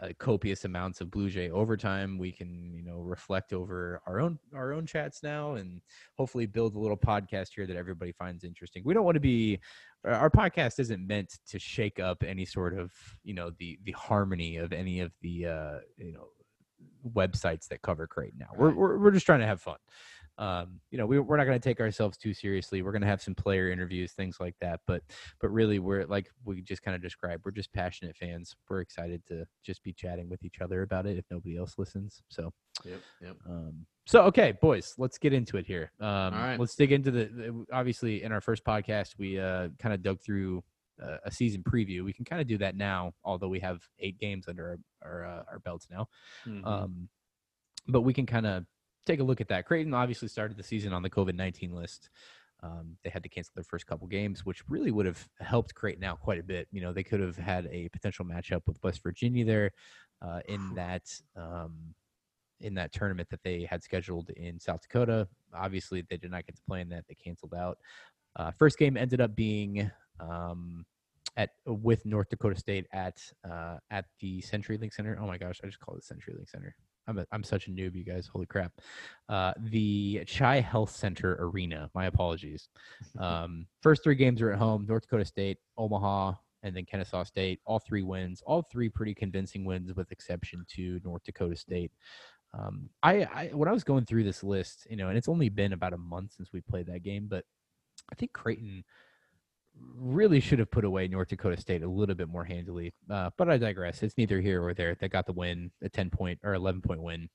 uh, 0.00 0.08
copious 0.18 0.64
amounts 0.64 1.00
of 1.00 1.10
Blue 1.10 1.28
Jay 1.28 1.50
overtime, 1.50 2.16
we 2.16 2.30
can, 2.30 2.72
you 2.72 2.84
know, 2.84 2.98
reflect 3.00 3.52
over 3.52 4.00
our 4.06 4.20
own 4.20 4.38
our 4.54 4.72
own 4.72 4.86
chats 4.86 5.22
now 5.22 5.54
and 5.54 5.80
hopefully 6.16 6.46
build 6.46 6.76
a 6.76 6.78
little 6.78 6.96
podcast 6.96 7.48
here 7.56 7.66
that 7.66 7.76
everybody 7.76 8.12
finds 8.12 8.44
interesting. 8.44 8.82
We 8.84 8.94
don't 8.94 9.04
want 9.04 9.16
to 9.16 9.20
be 9.20 9.58
our- 10.04 10.12
our 10.12 10.30
podcast 10.30 10.78
isn't 10.78 11.04
meant 11.04 11.38
to 11.48 11.58
shake 11.58 11.98
up 11.98 12.22
any 12.22 12.44
sort 12.44 12.78
of, 12.78 12.92
you 13.24 13.34
know, 13.34 13.50
the 13.58 13.78
the 13.84 13.92
harmony 13.92 14.58
of 14.58 14.72
any 14.72 15.00
of 15.00 15.12
the 15.22 15.46
uh, 15.46 15.78
you 15.96 16.12
know, 16.12 16.28
websites 17.12 17.66
that 17.68 17.82
cover 17.82 18.06
Crate 18.06 18.34
now. 18.36 18.48
We're, 18.56 18.72
we're 18.72 18.98
we're 18.98 19.10
just 19.10 19.26
trying 19.26 19.40
to 19.40 19.46
have 19.46 19.60
fun. 19.60 19.76
Um, 20.40 20.80
you 20.90 20.96
know, 20.96 21.04
we, 21.04 21.18
we're 21.18 21.36
not 21.36 21.44
going 21.44 21.60
to 21.60 21.68
take 21.68 21.80
ourselves 21.80 22.16
too 22.16 22.32
seriously. 22.32 22.80
We're 22.80 22.92
going 22.92 23.02
to 23.02 23.08
have 23.08 23.20
some 23.20 23.34
player 23.34 23.70
interviews, 23.70 24.12
things 24.12 24.38
like 24.40 24.54
that. 24.62 24.80
But 24.86 25.02
but 25.38 25.50
really, 25.50 25.78
we're 25.78 26.06
like 26.06 26.30
we 26.44 26.62
just 26.62 26.82
kind 26.82 26.94
of 26.94 27.02
described. 27.02 27.42
We're 27.44 27.50
just 27.50 27.72
passionate 27.74 28.16
fans. 28.16 28.56
We're 28.68 28.80
excited 28.80 29.22
to 29.26 29.44
just 29.64 29.82
be 29.82 29.92
chatting 29.92 30.30
with 30.30 30.42
each 30.42 30.60
other 30.62 30.80
about 30.82 31.06
it 31.06 31.18
if 31.18 31.26
nobody 31.30 31.58
else 31.58 31.74
listens. 31.76 32.22
So 32.28 32.52
Yep, 32.84 33.00
yep. 33.20 33.36
um, 33.46 33.84
so 34.06 34.22
okay, 34.22 34.52
boys, 34.62 34.94
let's 34.96 35.18
get 35.18 35.34
into 35.34 35.58
it 35.58 35.66
here. 35.66 35.92
Um, 36.00 36.32
right. 36.32 36.56
Let's 36.58 36.74
dig 36.74 36.92
into 36.92 37.10
the, 37.10 37.24
the. 37.26 37.66
Obviously, 37.72 38.22
in 38.22 38.32
our 38.32 38.40
first 38.40 38.64
podcast, 38.64 39.18
we 39.18 39.38
uh, 39.38 39.68
kind 39.78 39.94
of 39.94 40.02
dug 40.02 40.20
through 40.22 40.64
uh, 41.02 41.18
a 41.24 41.30
season 41.30 41.62
preview. 41.62 42.02
We 42.02 42.14
can 42.14 42.24
kind 42.24 42.40
of 42.40 42.48
do 42.48 42.56
that 42.58 42.76
now, 42.76 43.12
although 43.24 43.48
we 43.48 43.60
have 43.60 43.82
eight 43.98 44.18
games 44.18 44.46
under 44.48 44.78
our 45.02 45.10
our, 45.10 45.26
uh, 45.26 45.42
our 45.52 45.58
belts 45.58 45.86
now. 45.90 46.08
Mhm. 46.46 46.66
Um, 46.66 47.08
but 47.88 48.02
we 48.02 48.14
can 48.14 48.26
kind 48.26 48.46
of 48.46 48.64
take 49.06 49.20
a 49.20 49.24
look 49.24 49.40
at 49.40 49.48
that. 49.48 49.66
Creighton 49.66 49.94
obviously 49.94 50.28
started 50.28 50.56
the 50.56 50.62
season 50.62 50.92
on 50.92 51.02
the 51.02 51.10
COVID 51.10 51.34
19 51.34 51.74
list. 51.74 52.10
Um, 52.62 52.96
they 53.02 53.10
had 53.10 53.22
to 53.22 53.28
cancel 53.28 53.52
their 53.54 53.64
first 53.64 53.86
couple 53.86 54.06
games, 54.06 54.44
which 54.44 54.68
really 54.68 54.90
would 54.90 55.06
have 55.06 55.26
helped 55.40 55.74
Creighton 55.74 56.04
out 56.04 56.20
quite 56.20 56.38
a 56.38 56.42
bit. 56.42 56.68
You 56.72 56.82
know, 56.82 56.92
they 56.92 57.02
could 57.02 57.20
have 57.20 57.36
had 57.36 57.66
a 57.70 57.88
potential 57.88 58.24
matchup 58.24 58.62
with 58.66 58.82
West 58.82 59.02
Virginia 59.02 59.44
there 59.44 59.72
uh, 60.20 60.40
in 60.46 60.74
that 60.74 61.10
um, 61.36 61.94
in 62.60 62.74
that 62.74 62.92
tournament 62.92 63.30
that 63.30 63.42
they 63.42 63.64
had 63.64 63.82
scheduled 63.82 64.30
in 64.30 64.60
South 64.60 64.82
Dakota. 64.82 65.26
Obviously, 65.54 66.04
they 66.08 66.18
did 66.18 66.30
not 66.30 66.46
get 66.46 66.56
to 66.56 66.62
play 66.62 66.80
in 66.80 66.88
that; 66.90 67.04
they 67.08 67.14
canceled 67.14 67.54
out. 67.54 67.78
Uh, 68.36 68.50
first 68.52 68.78
game 68.78 68.96
ended 68.96 69.20
up 69.20 69.34
being 69.34 69.90
um, 70.20 70.84
at 71.36 71.50
with 71.66 72.04
North 72.04 72.28
Dakota 72.28 72.58
State 72.58 72.86
at 72.92 73.20
uh, 73.50 73.78
at 73.90 74.04
the 74.20 74.42
CenturyLink 74.42 74.92
Center. 74.92 75.18
Oh 75.20 75.26
my 75.26 75.38
gosh, 75.38 75.60
I 75.62 75.66
just 75.66 75.80
called 75.80 75.98
it 75.98 76.04
CenturyLink 76.04 76.50
Center. 76.50 76.74
I'm 77.06 77.18
a, 77.18 77.26
I'm 77.32 77.42
such 77.42 77.66
a 77.66 77.70
noob, 77.70 77.94
you 77.94 78.04
guys. 78.04 78.26
Holy 78.26 78.46
crap! 78.46 78.72
Uh, 79.28 79.52
the 79.58 80.24
Chi 80.26 80.60
Health 80.60 80.90
Center 80.90 81.36
Arena. 81.40 81.90
My 81.94 82.06
apologies. 82.06 82.68
Um, 83.18 83.66
first 83.82 84.02
three 84.02 84.14
games 84.14 84.40
are 84.40 84.52
at 84.52 84.58
home: 84.58 84.86
North 84.88 85.02
Dakota 85.02 85.24
State, 85.24 85.58
Omaha, 85.76 86.34
and 86.62 86.76
then 86.76 86.84
Kennesaw 86.84 87.24
State. 87.24 87.60
All 87.64 87.78
three 87.78 88.02
wins. 88.02 88.42
All 88.46 88.62
three 88.62 88.88
pretty 88.88 89.14
convincing 89.14 89.64
wins, 89.64 89.94
with 89.94 90.12
exception 90.12 90.64
to 90.76 91.00
North 91.04 91.22
Dakota 91.24 91.56
State. 91.56 91.92
Um, 92.52 92.90
I, 93.02 93.24
I 93.24 93.50
when 93.52 93.68
I 93.68 93.72
was 93.72 93.84
going 93.84 94.04
through 94.04 94.24
this 94.24 94.42
list, 94.42 94.86
you 94.90 94.96
know, 94.96 95.08
and 95.08 95.18
it's 95.18 95.28
only 95.28 95.48
been 95.48 95.72
about 95.72 95.92
a 95.92 95.98
month 95.98 96.32
since 96.36 96.52
we 96.52 96.60
played 96.60 96.86
that 96.86 97.02
game, 97.02 97.26
but 97.28 97.44
I 98.10 98.14
think 98.14 98.32
Creighton 98.32 98.84
really 99.96 100.40
should 100.40 100.58
have 100.58 100.70
put 100.70 100.84
away 100.84 101.08
North 101.08 101.28
Dakota 101.28 101.60
State 101.60 101.82
a 101.82 101.88
little 101.88 102.14
bit 102.14 102.28
more 102.28 102.44
handily. 102.44 102.92
Uh, 103.10 103.30
but 103.36 103.48
I 103.48 103.58
digress. 103.58 104.02
It's 104.02 104.16
neither 104.16 104.40
here 104.40 104.62
or 104.62 104.74
there. 104.74 104.94
They 104.94 105.08
got 105.08 105.26
the 105.26 105.32
win, 105.32 105.70
a 105.82 105.88
10 105.88 106.10
point 106.10 106.38
or 106.42 106.54
11 106.54 106.82
point 106.82 107.02
win. 107.02 107.28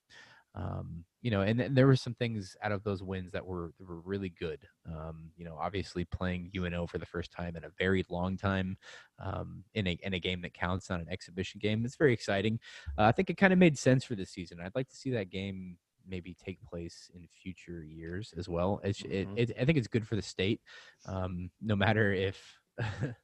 Um, 0.54 1.04
you 1.20 1.30
know, 1.30 1.42
and, 1.42 1.60
then 1.60 1.74
there 1.74 1.86
were 1.86 1.96
some 1.96 2.14
things 2.14 2.56
out 2.62 2.72
of 2.72 2.82
those 2.82 3.02
wins 3.02 3.32
that 3.32 3.44
were 3.44 3.72
that 3.78 3.86
were 3.86 4.00
really 4.00 4.30
good. 4.30 4.60
Um, 4.86 5.30
you 5.36 5.44
know, 5.44 5.58
obviously 5.60 6.04
playing 6.04 6.50
UNO 6.56 6.86
for 6.86 6.98
the 6.98 7.04
first 7.04 7.30
time 7.30 7.56
in 7.56 7.64
a 7.64 7.70
very 7.78 8.04
long 8.08 8.36
time 8.38 8.78
um, 9.18 9.64
in 9.74 9.86
a 9.86 9.98
in 10.02 10.14
a 10.14 10.20
game 10.20 10.40
that 10.42 10.54
counts, 10.54 10.88
not 10.88 11.00
an 11.00 11.08
exhibition 11.10 11.60
game. 11.62 11.84
It's 11.84 11.96
very 11.96 12.12
exciting. 12.12 12.58
Uh, 12.96 13.02
I 13.02 13.12
think 13.12 13.28
it 13.28 13.36
kind 13.36 13.52
of 13.52 13.58
made 13.58 13.76
sense 13.76 14.04
for 14.04 14.14
this 14.14 14.30
season. 14.30 14.58
I'd 14.60 14.74
like 14.74 14.88
to 14.88 14.96
see 14.96 15.10
that 15.10 15.30
game 15.30 15.76
maybe 16.08 16.34
take 16.34 16.62
place 16.62 17.10
in 17.14 17.28
future 17.42 17.82
years 17.84 18.32
as 18.36 18.48
well. 18.48 18.80
It's, 18.84 19.02
it, 19.02 19.28
Mhm. 19.28 19.38
it, 19.38 19.52
I 19.60 19.64
think 19.64 19.78
it's 19.78 19.88
good 19.88 20.06
for 20.06 20.16
the 20.16 20.22
state, 20.22 20.60
um, 21.06 21.50
no 21.60 21.76
matter 21.76 22.12
if 22.12 22.38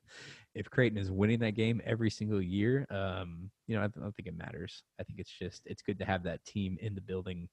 if 0.54 0.70
Creighton 0.70 0.98
is 0.98 1.10
winning 1.10 1.40
that 1.40 1.54
game 1.54 1.80
every 1.84 2.10
single 2.10 2.42
year. 2.42 2.86
Um, 2.90 3.50
you 3.66 3.76
know, 3.76 3.82
I 3.84 3.88
don't 3.88 4.14
think 4.14 4.26
it 4.28 4.36
matters. 4.36 4.82
I 5.00 5.04
think 5.04 5.18
it's 5.18 5.30
just 5.30 5.62
it's 5.66 5.82
good 5.82 5.98
to 5.98 6.04
have 6.04 6.22
that 6.24 6.44
team 6.44 6.78
in 6.80 6.94
the 6.94 7.00
building. 7.00 7.48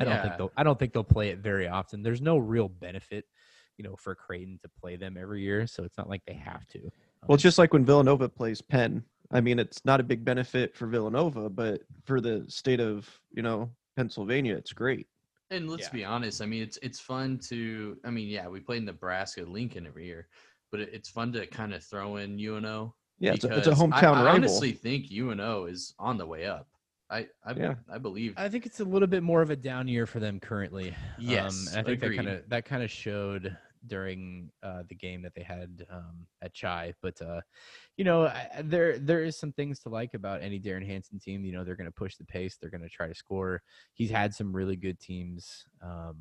I 0.00 0.04
don't 0.04 0.22
think 0.22 0.36
they'll 0.38 0.52
I 0.56 0.62
don't 0.62 0.78
think 0.78 0.92
they'll 0.92 1.04
play 1.04 1.28
it 1.30 1.38
very 1.38 1.68
often. 1.68 2.02
There's 2.02 2.22
no 2.22 2.38
real 2.38 2.68
benefit, 2.68 3.24
you 3.76 3.84
know, 3.84 3.96
for 3.96 4.14
Creighton 4.14 4.58
to 4.62 4.68
play 4.80 4.96
them 4.96 5.16
every 5.18 5.42
year, 5.42 5.66
so 5.66 5.84
it's 5.84 5.98
not 5.98 6.08
like 6.08 6.22
they 6.26 6.34
have 6.34 6.66
to. 6.68 6.80
Well, 6.80 6.90
Um, 7.30 7.34
it's 7.34 7.42
just 7.42 7.58
like 7.58 7.72
when 7.72 7.84
Villanova 7.84 8.28
plays 8.28 8.62
Penn. 8.62 9.04
I 9.30 9.40
mean, 9.40 9.58
it's 9.58 9.84
not 9.84 10.00
a 10.00 10.02
big 10.02 10.24
benefit 10.24 10.74
for 10.74 10.86
Villanova, 10.86 11.48
but 11.50 11.82
for 12.04 12.20
the 12.20 12.44
state 12.48 12.80
of 12.80 13.08
you 13.32 13.42
know 13.42 13.70
Pennsylvania, 13.96 14.54
it's 14.56 14.72
great. 14.72 15.06
And 15.50 15.68
let's 15.68 15.84
Yeah. 15.88 15.92
be 15.92 16.04
honest. 16.04 16.42
I 16.42 16.46
mean, 16.46 16.62
it's 16.62 16.78
it's 16.82 17.00
fun 17.00 17.38
to. 17.48 17.98
I 18.04 18.10
mean, 18.10 18.28
yeah, 18.28 18.46
we 18.48 18.60
play 18.60 18.78
Nebraska, 18.78 19.42
Lincoln 19.42 19.86
every 19.86 20.06
year, 20.06 20.28
but 20.70 20.80
it, 20.80 20.90
it's 20.92 21.08
fun 21.08 21.32
to 21.32 21.46
kind 21.46 21.74
of 21.74 21.82
throw 21.82 22.16
in 22.16 22.38
UNO. 22.38 22.94
Yeah, 23.18 23.32
it's 23.34 23.44
a, 23.44 23.56
it's 23.58 23.66
a 23.66 23.72
hometown 23.72 24.14
I, 24.14 24.20
I 24.20 24.24
rival. 24.24 24.30
honestly 24.36 24.72
think 24.72 25.10
UNO 25.10 25.64
is 25.66 25.94
on 25.98 26.16
the 26.18 26.26
way 26.26 26.46
up. 26.46 26.68
I 27.10 27.26
I, 27.44 27.52
Yeah. 27.54 27.74
I 27.92 27.98
believe. 27.98 28.34
I 28.36 28.48
think 28.48 28.64
it's 28.64 28.78
a 28.80 28.84
little 28.84 29.08
bit 29.08 29.24
more 29.24 29.42
of 29.42 29.50
a 29.50 29.56
down 29.56 29.88
year 29.88 30.06
for 30.06 30.20
them 30.20 30.38
currently. 30.38 30.94
Yes, 31.18 31.66
um, 31.66 31.78
and 31.78 31.86
I 31.86 31.90
think 31.90 32.02
agreed. 32.02 32.18
that 32.18 32.24
kind 32.24 32.36
of 32.38 32.48
that 32.48 32.64
kind 32.64 32.82
of 32.84 32.90
showed 32.90 33.56
during 33.86 34.50
uh, 34.62 34.82
the 34.88 34.94
game 34.94 35.22
that 35.22 35.34
they 35.34 35.42
had 35.42 35.86
um, 35.90 36.26
at 36.42 36.52
Chi. 36.58 36.92
But 37.02 37.20
uh, 37.22 37.40
you 37.96 38.04
know, 38.04 38.26
I, 38.26 38.48
there 38.62 38.98
there 38.98 39.22
is 39.24 39.38
some 39.38 39.52
things 39.52 39.78
to 39.80 39.88
like 39.88 40.14
about 40.14 40.42
any 40.42 40.58
Derrin 40.60 40.86
Hansen 40.86 41.18
team. 41.18 41.44
You 41.44 41.52
know, 41.52 41.64
they're 41.64 41.76
going 41.76 41.86
to 41.86 41.92
push 41.92 42.16
the 42.16 42.24
pace. 42.24 42.56
They're 42.60 42.70
going 42.70 42.82
to 42.82 42.88
try 42.88 43.06
to 43.08 43.14
score. 43.14 43.62
He's 43.94 44.10
had 44.10 44.34
some 44.34 44.52
really 44.54 44.76
good 44.76 45.00
teams. 45.00 45.64
Um, 45.82 46.16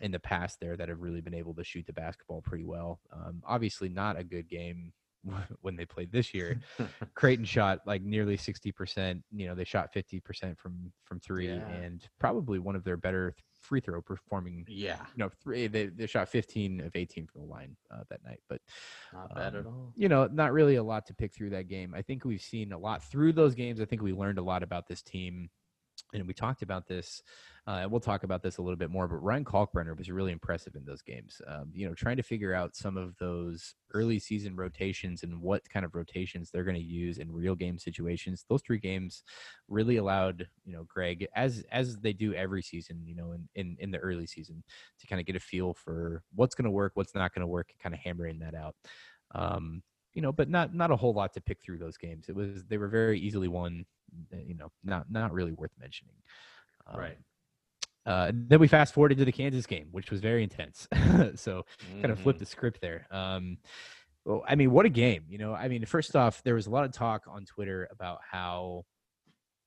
in 0.00 0.10
the 0.10 0.18
past, 0.18 0.58
there 0.60 0.76
that 0.76 0.88
have 0.88 1.00
really 1.00 1.20
been 1.20 1.34
able 1.34 1.54
to 1.54 1.62
shoot 1.62 1.86
the 1.86 1.92
basketball 1.92 2.42
pretty 2.42 2.64
well. 2.64 3.00
Um, 3.12 3.40
obviously, 3.46 3.88
not 3.88 4.18
a 4.18 4.24
good 4.24 4.48
game 4.48 4.92
when 5.60 5.76
they 5.76 5.86
played 5.86 6.10
this 6.10 6.34
year. 6.34 6.58
Creighton 7.14 7.44
shot 7.44 7.78
like 7.86 8.02
nearly 8.02 8.36
60%. 8.36 9.22
You 9.32 9.46
know, 9.46 9.54
they 9.54 9.62
shot 9.64 9.94
50% 9.94 10.58
from 10.58 10.92
from 11.04 11.20
three 11.20 11.46
Yeah. 11.46 11.66
and 11.68 12.02
probably 12.18 12.58
one 12.58 12.74
of 12.74 12.82
their 12.82 12.96
better 12.96 13.36
free 13.64 13.80
throw 13.80 14.00
performing. 14.00 14.64
yeah, 14.68 14.98
You 15.16 15.24
know, 15.24 15.30
three 15.42 15.66
they, 15.66 15.86
they 15.86 16.06
shot 16.06 16.28
15 16.28 16.80
of 16.82 16.94
18 16.94 17.26
from 17.26 17.40
the 17.42 17.46
line 17.46 17.76
uh, 17.90 18.04
that 18.10 18.24
night. 18.24 18.40
But 18.48 18.60
not 19.12 19.34
bad 19.34 19.54
at 19.54 19.60
um, 19.60 19.66
all. 19.66 19.92
you 19.96 20.08
know, 20.08 20.28
not 20.30 20.52
really 20.52 20.76
a 20.76 20.82
lot 20.82 21.06
to 21.06 21.14
pick 21.14 21.32
through 21.34 21.50
that 21.50 21.68
game. 21.68 21.94
I 21.96 22.02
think 22.02 22.24
we've 22.24 22.40
seen 22.40 22.72
a 22.72 22.78
lot 22.78 23.02
through 23.02 23.32
those 23.32 23.54
games. 23.54 23.80
I 23.80 23.84
think 23.84 24.02
we 24.02 24.12
learned 24.12 24.38
a 24.38 24.42
lot 24.42 24.62
about 24.62 24.86
this 24.86 25.02
team. 25.02 25.50
And 26.14 26.26
we 26.28 26.32
talked 26.32 26.62
about 26.62 26.86
this, 26.86 27.22
uh, 27.66 27.86
we'll 27.90 28.00
talk 28.00 28.22
about 28.22 28.42
this 28.42 28.58
a 28.58 28.62
little 28.62 28.76
bit 28.76 28.90
more. 28.90 29.08
But 29.08 29.16
Ryan 29.16 29.44
Kalkbrenner 29.44 29.96
was 29.98 30.10
really 30.10 30.32
impressive 30.32 30.76
in 30.76 30.84
those 30.84 31.02
games. 31.02 31.42
Um, 31.46 31.70
you 31.74 31.88
know, 31.88 31.94
trying 31.94 32.16
to 32.16 32.22
figure 32.22 32.54
out 32.54 32.76
some 32.76 32.96
of 32.96 33.16
those 33.18 33.74
early 33.92 34.18
season 34.18 34.54
rotations 34.56 35.24
and 35.24 35.40
what 35.40 35.68
kind 35.68 35.84
of 35.84 35.94
rotations 35.94 36.50
they're 36.50 36.64
going 36.64 36.76
to 36.76 36.82
use 36.82 37.18
in 37.18 37.32
real 37.32 37.56
game 37.56 37.78
situations. 37.78 38.44
Those 38.48 38.62
three 38.62 38.78
games 38.78 39.24
really 39.68 39.96
allowed 39.96 40.48
you 40.64 40.72
know 40.72 40.84
Greg, 40.84 41.26
as 41.34 41.64
as 41.72 41.98
they 41.98 42.12
do 42.12 42.32
every 42.34 42.62
season, 42.62 43.02
you 43.04 43.16
know, 43.16 43.32
in 43.32 43.48
in, 43.54 43.76
in 43.80 43.90
the 43.90 43.98
early 43.98 44.26
season, 44.26 44.62
to 45.00 45.06
kind 45.06 45.20
of 45.20 45.26
get 45.26 45.36
a 45.36 45.40
feel 45.40 45.74
for 45.74 46.22
what's 46.34 46.54
going 46.54 46.64
to 46.64 46.70
work, 46.70 46.92
what's 46.94 47.14
not 47.14 47.34
going 47.34 47.40
to 47.40 47.46
work, 47.46 47.70
and 47.70 47.78
kind 47.80 47.94
of 47.94 48.00
hammering 48.00 48.38
that 48.38 48.54
out. 48.54 48.76
Um, 49.34 49.82
you 50.12 50.22
know, 50.22 50.32
but 50.32 50.48
not 50.48 50.74
not 50.74 50.90
a 50.90 50.96
whole 50.96 51.12
lot 51.12 51.32
to 51.34 51.40
pick 51.40 51.62
through 51.62 51.78
those 51.78 51.96
games. 51.96 52.28
It 52.28 52.36
was 52.36 52.64
they 52.64 52.78
were 52.78 52.88
very 52.88 53.18
easily 53.18 53.48
won. 53.48 53.84
Uh, 54.32 54.36
You 54.38 54.54
know, 54.54 54.70
not 54.82 55.10
not 55.10 55.32
really 55.32 55.52
worth 55.52 55.72
mentioning. 55.78 56.16
Um, 56.86 56.98
Right. 56.98 57.18
Uh, 58.06 58.32
then 58.34 58.60
we 58.60 58.68
fast 58.68 58.92
forwarded 58.94 59.18
to 59.18 59.24
the 59.24 59.32
Kansas 59.32 59.66
game, 59.66 59.88
which 59.92 60.10
was 60.10 60.20
very 60.20 60.42
intense. 60.42 60.86
so 61.36 61.64
kind 62.02 62.12
of 62.12 62.18
Mhm. 62.18 62.22
flip 62.22 62.38
the 62.38 62.46
script 62.46 62.80
there. 62.82 63.06
Um, 63.10 63.58
well, 64.24 64.44
I 64.48 64.54
mean, 64.56 64.70
what 64.72 64.86
a 64.86 64.90
game! 64.90 65.24
You 65.28 65.38
know, 65.38 65.54
I 65.54 65.68
mean, 65.68 65.84
first 65.86 66.16
off, 66.16 66.42
there 66.42 66.54
was 66.54 66.66
a 66.66 66.70
lot 66.70 66.84
of 66.84 66.92
talk 66.92 67.24
on 67.28 67.44
Twitter 67.46 67.88
about 67.90 68.20
how, 68.30 68.84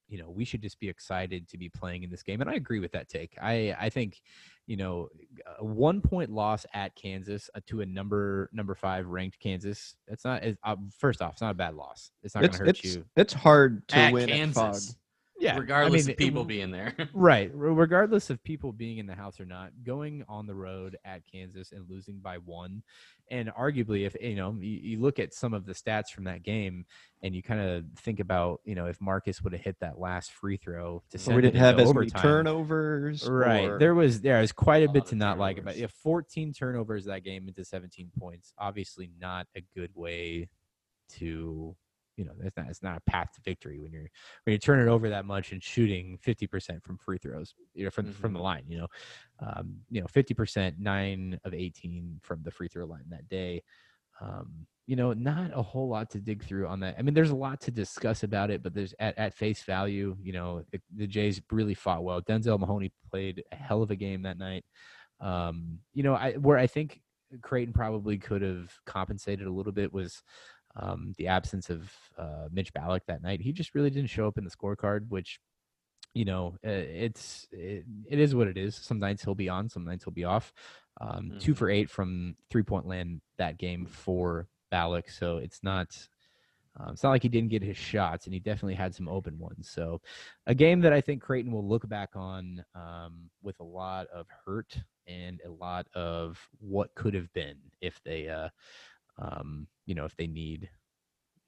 you 0.08 0.18
know, 0.20 0.30
we 0.30 0.46
should 0.46 0.62
just 0.62 0.80
be 0.80 0.90
excited 0.90 1.48
to 1.50 1.58
be 1.58 1.70
playing 1.70 2.04
in 2.04 2.10
this 2.10 2.24
game, 2.24 2.42
and 2.42 2.50
I 2.50 2.56
agree 2.56 2.80
with 2.80 2.92
that 2.94 3.10
take. 3.10 3.36
I 3.42 3.76
I 3.80 3.90
think, 3.90 4.22
you 4.68 4.78
know, 4.78 5.08
a 5.58 5.66
one 5.66 6.02
point 6.02 6.30
loss 6.30 6.66
at 6.74 6.94
Kansas 6.96 7.50
uh, 7.56 7.62
to 7.68 7.82
a 7.82 7.86
number 7.86 8.50
number 8.54 8.76
five 8.76 9.08
ranked 9.08 9.40
Kansas. 9.40 9.96
It's 10.08 10.26
not. 10.26 10.44
It's, 10.44 10.60
uh, 10.64 10.76
first 10.98 11.22
off, 11.22 11.34
it's 11.34 11.42
not 11.42 11.52
a 11.52 11.56
bad 11.56 11.74
loss. 11.76 12.12
It's 12.22 12.36
not 12.36 12.42
going 12.42 12.52
to 12.52 12.58
hurt 12.60 12.68
it's 12.68 12.84
you. 12.84 13.06
it's 13.16 13.34
hard 13.34 13.88
to 13.90 13.96
At 13.98 14.14
win 14.14 14.30
at 14.30 14.50
Phog. 14.50 14.76
Kansas, 15.48 15.54
Yeah, 15.54 15.56
I 15.56 15.60
regardless 15.60 16.06
mean, 16.08 16.14
of 16.14 16.18
people 16.18 16.42
it- 16.44 16.48
being 16.48 16.72
there. 16.72 16.94
Right. 17.14 17.50
Regardless 17.54 18.30
of 18.30 18.44
people 18.44 18.72
being 18.74 18.98
in 18.98 19.08
the 19.08 19.16
house 19.16 19.40
or 19.40 19.46
not, 19.46 19.72
going 19.84 20.24
on 20.28 20.46
the 20.48 20.56
road 20.56 20.98
at 21.06 21.22
Kansas 21.32 21.72
and 21.72 21.90
losing 21.90 22.20
by 22.20 22.38
one, 22.38 22.84
and 23.30 23.50
arguably, 23.50 24.06
if 24.06 24.16
you 24.22 24.36
know, 24.36 24.56
you, 24.60 24.80
you 24.82 25.00
look 25.00 25.20
at 25.20 25.34
some 25.34 25.54
of 25.54 25.66
the 25.66 25.74
stats 25.74 26.10
from 26.14 26.24
that 26.26 26.44
game, 26.44 26.86
and 27.22 27.36
you 27.36 27.44
kind 27.44 27.60
of 27.60 27.84
think 27.98 28.20
about, 28.20 28.62
you 28.64 28.74
know, 28.76 28.86
if 28.86 29.02
Marcus 29.02 29.42
would 29.42 29.52
have 29.54 29.62
hit 29.62 29.76
that 29.82 30.00
last 30.00 30.32
free 30.32 30.56
throw 30.58 31.04
to 31.12 31.32
Or 31.32 31.36
we 31.36 31.42
didn't 31.42 31.60
have 31.60 31.78
into 31.80 31.84
as 31.84 31.88
many 31.94 31.98
overtime, 32.08 32.22
turnovers. 32.22 33.28
Right. 33.28 33.66
or- 33.70 33.80
There 33.80 33.96
was 33.96 34.22
there 34.22 34.40
was 34.40 34.52
quite 34.52 34.84
a 34.84 34.86
lot 34.86 34.94
bit 34.94 35.06
to 35.08 35.16
not 35.16 35.38
like 35.40 35.58
about 35.58 35.74
turnovers. 35.76 35.92
it. 35.92 36.02
14 36.04 36.54
turnovers 36.54 37.06
that 37.06 37.24
game 37.24 37.48
into 37.48 37.66
17 37.66 38.12
points. 38.20 38.54
Obviously 38.58 39.10
not 39.20 39.48
a 39.56 39.62
good 39.76 39.92
way 39.96 40.48
to 41.18 41.76
you 42.18 42.26
know, 42.26 42.34
it's 42.44 42.58
not 42.58 42.68
it's 42.68 42.84
not 42.84 42.98
a 42.98 43.02
path 43.12 43.32
to 43.36 43.42
victory 43.42 43.80
when 43.80 43.94
you're 43.94 44.10
when 44.44 44.52
you're 44.52 44.58
turning 44.58 44.90
over 44.90 45.10
that 45.10 45.26
much 45.26 45.52
and 45.52 45.64
shooting 45.64 46.18
50% 46.18 46.84
from 46.84 46.98
free 46.98 47.20
throws, 47.20 47.54
you 47.74 47.86
know, 47.86 47.92
from 47.92 48.12
from 48.14 48.34
the 48.34 48.40
Mhm. 48.40 48.44
line, 48.44 48.64
you 48.68 48.80
know. 48.80 48.88
Um, 49.40 49.82
you 49.90 50.02
know, 50.02 50.08
50%, 50.08 50.80
9 50.80 51.40
of 51.46 51.54
18 51.54 52.20
from 52.24 52.44
the 52.44 52.52
free 52.52 52.68
throw 52.68 52.86
line 52.86 53.06
that 53.10 53.30
day. 53.30 53.64
Um, 54.20 54.66
you 54.88 54.96
know, 54.96 55.14
not 55.14 55.52
a 55.54 55.62
whole 55.62 55.90
lot 55.90 56.10
to 56.12 56.20
dig 56.20 56.44
through 56.44 56.68
on 56.68 56.80
that. 56.80 56.96
I 56.98 57.02
mean, 57.02 57.14
there's 57.14 57.30
a 57.30 57.36
lot 57.36 57.60
to 57.62 57.72
discuss 57.72 58.24
about 58.24 58.50
it, 58.50 58.64
but 58.64 58.74
there's 58.74 58.96
at, 59.00 59.18
at 59.18 59.34
face 59.34 59.62
value, 59.64 60.16
you 60.24 60.34
know, 60.34 60.64
the, 60.72 60.82
the 60.96 61.06
Jays 61.08 61.42
really 61.52 61.74
fought 61.76 62.04
well. 62.04 62.22
Denzel 62.22 62.58
Mahoney 62.58 62.92
played 63.12 63.44
a 63.52 63.56
hell 63.56 63.84
of 63.84 63.92
a 63.92 63.96
game 63.96 64.24
that 64.24 64.38
night. 64.38 64.66
Um, 65.20 65.80
you 65.94 66.04
know, 66.04 66.16
I 66.16 66.34
where 66.34 66.58
I 66.58 66.68
think 66.68 67.02
Creighton 67.42 67.74
probably 67.74 68.18
could 68.18 68.42
have 68.42 68.72
compensated 68.86 69.46
a 69.46 69.52
little 69.52 69.74
bit 69.74 69.92
was 69.92 70.24
um, 70.78 71.13
the 71.18 71.28
absence 71.28 71.70
of 71.70 71.92
uh, 72.18 72.48
Mitch 72.52 72.74
Ballock 72.74 73.04
that 73.08 73.22
night. 73.22 73.42
He 73.42 73.52
just 73.52 73.76
really 73.76 73.90
didn't 73.90 74.10
show 74.10 74.28
up 74.28 74.38
in 74.38 74.44
the 74.46 74.52
scorecard, 74.52 75.10
which 75.10 75.40
you 76.13 76.26
know, 76.26 76.56
uh, 76.66 76.70
it's 76.70 77.48
it, 77.52 77.86
it 78.10 78.20
is 78.20 78.34
what 78.34 78.48
it 78.48 78.58
is. 78.58 78.76
Some 78.76 79.00
nights 79.00 79.24
he'll 79.24 79.36
be 79.36 79.50
on, 79.50 79.70
some 79.70 79.86
nights 79.86 80.04
he'll 80.04 80.13
be 80.13 80.24
off. 80.24 80.52
Um, 81.00 81.34
Two 81.40 81.54
Mhm. 81.54 81.58
for 81.58 81.70
eight 81.70 81.90
from 81.90 82.36
three 82.50 82.63
point 82.63 82.88
land 82.88 83.22
that 83.38 83.58
game 83.60 83.86
for 83.86 84.48
Ballock, 84.72 85.10
so 85.10 85.38
it's 85.38 85.62
not. 85.63 85.96
Um, 86.80 86.94
it's 86.94 87.02
not 87.04 87.10
like 87.10 87.24
he 87.24 87.30
didn't 87.30 87.50
get 87.50 87.63
his 87.63 87.78
shots, 87.78 88.26
and 88.26 88.34
he 88.34 88.40
definitely 88.40 88.76
had 88.76 88.94
some 88.94 89.08
open 89.08 89.40
ones. 89.40 89.68
So, 89.70 90.00
a 90.46 90.54
game 90.54 90.82
that 90.82 90.94
I 90.94 91.02
think 91.02 91.24
Creighton 91.24 91.52
will 91.52 91.68
look 91.68 91.88
back 91.90 92.10
on 92.16 92.63
um, 92.76 93.30
with 93.42 93.60
a 93.60 93.63
lot 93.63 94.08
of 94.13 94.28
hurt 94.46 94.78
and 95.08 95.42
a 95.46 95.50
lot 95.50 95.88
of 95.96 96.40
what 96.60 96.94
could 96.94 97.16
have 97.16 97.34
been 97.34 97.58
if 97.82 98.00
they, 98.04 98.28
uh, 98.28 98.50
um, 99.18 99.68
you 99.86 99.96
know, 99.96 100.06
if 100.06 100.16
they 100.16 100.28
need, 100.28 100.70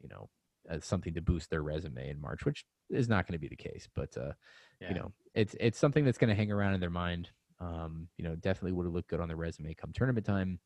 you 0.02 0.10
know, 0.10 0.30
uh, 0.70 0.80
something 0.82 1.14
to 1.14 1.22
boost 1.22 1.50
their 1.50 1.62
resume 1.64 2.10
in 2.10 2.20
March, 2.22 2.46
which 2.46 2.66
is 2.90 3.08
not 3.10 3.26
going 3.28 3.34
to 3.34 3.40
be 3.40 3.48
the 3.48 3.56
case. 3.56 3.88
But 3.96 4.16
uh, 4.18 4.34
Yeah. 4.82 4.90
you 4.90 4.96
know, 4.96 5.14
it's 5.34 5.56
it's 5.60 5.78
something 5.80 6.06
that's 6.06 6.18
going 6.18 6.30
to 6.30 6.36
hang 6.36 6.52
around 6.52 6.74
in 6.74 6.80
their 6.80 6.90
mind. 6.90 7.30
Um, 7.60 8.08
you 8.18 8.24
know, 8.24 8.36
definitely 8.36 8.72
would 8.74 8.86
have 8.86 8.94
looked 8.94 9.10
good 9.10 9.20
on 9.20 9.28
the 9.28 9.36
resume 9.36 9.74
come 9.74 9.92
tournament 9.94 10.26
time. 10.26 10.60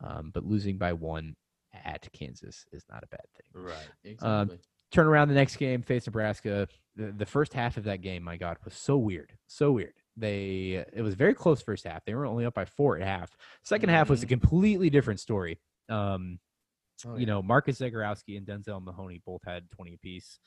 Um, 0.00 0.30
but 0.32 0.44
losing 0.44 0.78
by 0.78 0.92
one 0.92 1.36
at 1.84 2.08
Kansas 2.12 2.64
is 2.72 2.84
not 2.90 3.02
a 3.04 3.08
bad 3.08 3.26
thing. 3.36 3.62
right. 3.62 3.74
Um, 4.20 4.42
Exactly. 4.42 4.58
Turn 4.90 5.06
around 5.06 5.28
the 5.28 5.34
next 5.34 5.56
game, 5.56 5.82
face 5.82 6.06
Nebraska. 6.06 6.66
The, 6.96 7.12
the 7.12 7.26
first 7.26 7.52
half 7.52 7.76
of 7.76 7.84
that 7.84 8.00
game, 8.00 8.22
my 8.22 8.38
God, 8.38 8.56
was 8.64 8.72
so 8.72 8.96
weird, 8.96 9.34
so 9.46 9.70
weird. 9.72 9.92
They 10.16 10.82
it 10.94 11.02
was 11.02 11.14
very 11.14 11.34
close 11.34 11.60
first 11.60 11.84
half. 11.84 12.06
They 12.06 12.14
were 12.14 12.24
only 12.24 12.46
up 12.46 12.54
by 12.54 12.64
four 12.64 12.96
at 12.96 13.02
half. 13.02 13.36
2nd 13.66 13.90
half 13.90 14.08
was 14.08 14.22
a 14.22 14.26
Mhm. 14.26 14.30
completely 14.30 14.88
different 14.88 15.20
story. 15.20 15.60
Um, 15.90 16.38
Oh, 17.06 17.16
you 17.16 17.26
know, 17.26 17.42
Marcus 17.42 17.78
Zegarowski 17.78 18.36
and 18.36 18.46
Denzel 18.46 18.82
Mahoney 18.82 19.20
both 19.24 19.42
had 19.46 19.70
20 19.70 19.94
apiece. 19.94 20.38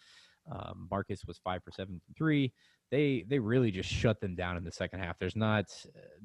Um, 0.52 0.88
Marcus 0.90 1.24
was 1.26 1.40
five 1.44 1.64
for 1.64 1.72
seven 1.72 2.00
from 2.06 2.16
three. 2.18 2.54
They 2.90 3.24
they 3.28 3.40
really 3.40 3.72
just 3.72 3.90
shut 3.90 4.20
them 4.20 4.36
down 4.36 4.58
in 4.58 4.64
the 4.64 4.72
second 4.72 5.00
half. 5.00 5.18
There's 5.20 5.36
not 5.36 5.66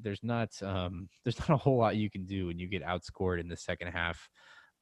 there's 0.01 0.23
not 0.23 0.49
um, 0.63 1.07
there's 1.23 1.39
not 1.39 1.51
a 1.51 1.57
whole 1.57 1.77
lot 1.77 1.95
you 1.95 2.09
can 2.09 2.25
do 2.25 2.47
when 2.47 2.59
you 2.59 2.67
get 2.67 2.83
outscored 2.83 3.39
in 3.39 3.47
the 3.47 3.57
second 3.57 3.89
half 3.89 4.29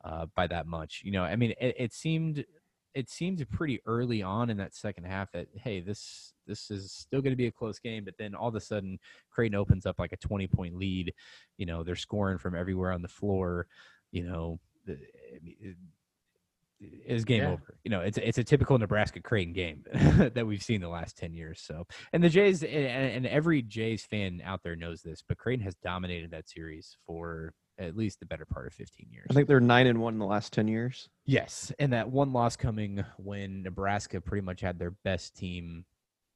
uh, 0.04 0.26
by 0.36 0.48
that 0.48 0.68
much. 0.68 1.02
You 1.04 1.12
know, 1.12 1.24
I 1.24 1.36
mean, 1.36 1.54
it, 1.60 1.76
it 1.78 1.94
seemed 1.94 2.46
it 2.94 3.10
seemed 3.10 3.48
pretty 3.52 3.82
early 3.86 4.24
on 4.24 4.50
in 4.50 4.58
that 4.58 4.74
second 4.74 5.04
half 5.04 5.32
that 5.34 5.48
hey, 5.56 5.82
this 5.82 6.34
this 6.48 6.72
is 6.72 6.92
still 6.92 7.22
going 7.22 7.34
to 7.34 7.38
be 7.38 7.48
a 7.48 7.52
close 7.52 7.78
game, 7.78 8.06
but 8.06 8.16
then 8.18 8.34
all 8.34 8.48
of 8.48 8.56
a 8.56 8.62
sudden 8.62 8.98
Creighton 9.30 9.56
opens 9.56 9.86
up 9.86 10.00
like 10.00 10.14
a 10.14 10.18
20 10.18 10.48
point 10.48 10.76
lead. 10.76 11.14
You 11.58 11.66
know, 11.66 11.84
they're 11.84 11.96
scoring 11.96 12.38
from 12.38 12.56
everywhere 12.56 12.92
on 12.92 13.02
the 13.02 13.08
floor. 13.08 13.68
You 14.12 14.24
know, 14.24 14.60
the, 15.36 15.38
I 15.38 15.44
mean, 15.44 15.56
it- 15.62 15.78
it's 17.06 17.24
game 17.24 17.42
Yeah. 17.44 17.52
over. 17.52 17.78
You 17.86 17.90
know, 17.92 18.02
it's 18.02 18.18
it's 18.18 18.38
a 18.38 18.44
typical 18.44 18.78
Nebraska 18.78 19.22
Creighton 19.22 19.54
game 19.54 19.86
that 20.34 20.46
we've 20.46 20.62
seen 20.62 20.82
the 20.82 20.90
last 20.90 21.18
ten 21.18 21.34
years. 21.34 21.62
So, 21.62 21.88
and 22.12 22.22
the 22.22 22.28
Jays 22.30 22.64
and, 22.64 22.74
and 22.74 23.26
every 23.28 23.62
Jays 23.62 24.04
fan 24.06 24.42
out 24.44 24.62
there 24.62 24.76
knows 24.76 25.02
this, 25.02 25.24
but 25.28 25.38
Creighton 25.38 25.64
has 25.64 25.76
dominated 25.76 26.32
that 26.32 26.50
series 26.50 26.98
for 27.08 27.54
at 27.80 27.96
least 27.96 28.20
the 28.20 28.26
better 28.26 28.46
part 28.46 28.68
of 28.68 28.74
fifteen 28.74 29.08
years. 29.10 29.28
I 29.30 29.34
think 29.34 29.48
they're 29.48 29.62
nine 29.62 29.88
and 29.88 30.02
one 30.02 30.14
in 30.14 30.20
the 30.20 30.26
last 30.26 30.52
ten 30.52 30.68
years. 30.68 31.08
Yes, 31.26 31.72
and 31.80 31.94
that 31.94 32.10
one 32.12 32.34
loss 32.34 32.58
coming 32.58 33.04
when 33.18 33.64
Nebraska 33.64 34.20
pretty 34.20 34.46
much 34.46 34.60
had 34.60 34.78
their 34.78 34.92
best 35.06 35.34
team 35.36 35.86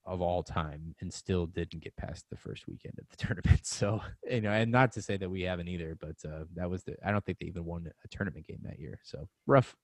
of 0.06 0.22
all 0.22 0.42
time 0.42 0.96
and 1.02 1.14
still 1.14 1.46
didn't 1.46 1.84
get 1.84 1.96
past 1.96 2.26
the 2.30 2.38
first 2.38 2.68
weekend 2.68 2.96
of 2.98 3.08
the 3.10 3.18
tournament. 3.26 3.66
So, 3.66 4.02
you 4.30 4.42
know, 4.42 4.52
and 4.52 4.72
not 4.72 4.92
to 4.94 5.02
say 5.02 5.18
that 5.18 5.30
we 5.30 5.42
haven't 5.44 5.68
either, 5.68 5.98
but 6.00 6.16
uh, 6.28 6.46
that 6.56 6.70
was 6.70 6.84
the 6.84 6.96
I 7.06 7.12
don't 7.12 7.24
think 7.26 7.40
they 7.40 7.48
even 7.48 7.66
won 7.66 7.90
a 8.04 8.08
tournament 8.08 8.48
game 8.48 8.60
that 8.64 8.80
year. 8.80 9.00
So 9.04 9.28
rough, 9.46 9.76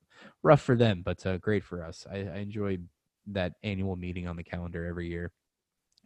rough 0.43 0.62
for 0.62 0.75
them, 0.75 1.01
but 1.06 1.25
uh, 1.25 1.38
great 1.38 1.63
for 1.63 1.84
us. 1.84 2.06
I, 2.12 2.17
I 2.17 2.38
enjoy 2.38 2.80
that 3.28 3.54
annual 3.63 3.95
meeting 3.95 4.28
on 4.28 4.36
the 4.36 4.43
calendar 4.43 4.86
every 4.86 5.10
year. 5.10 5.32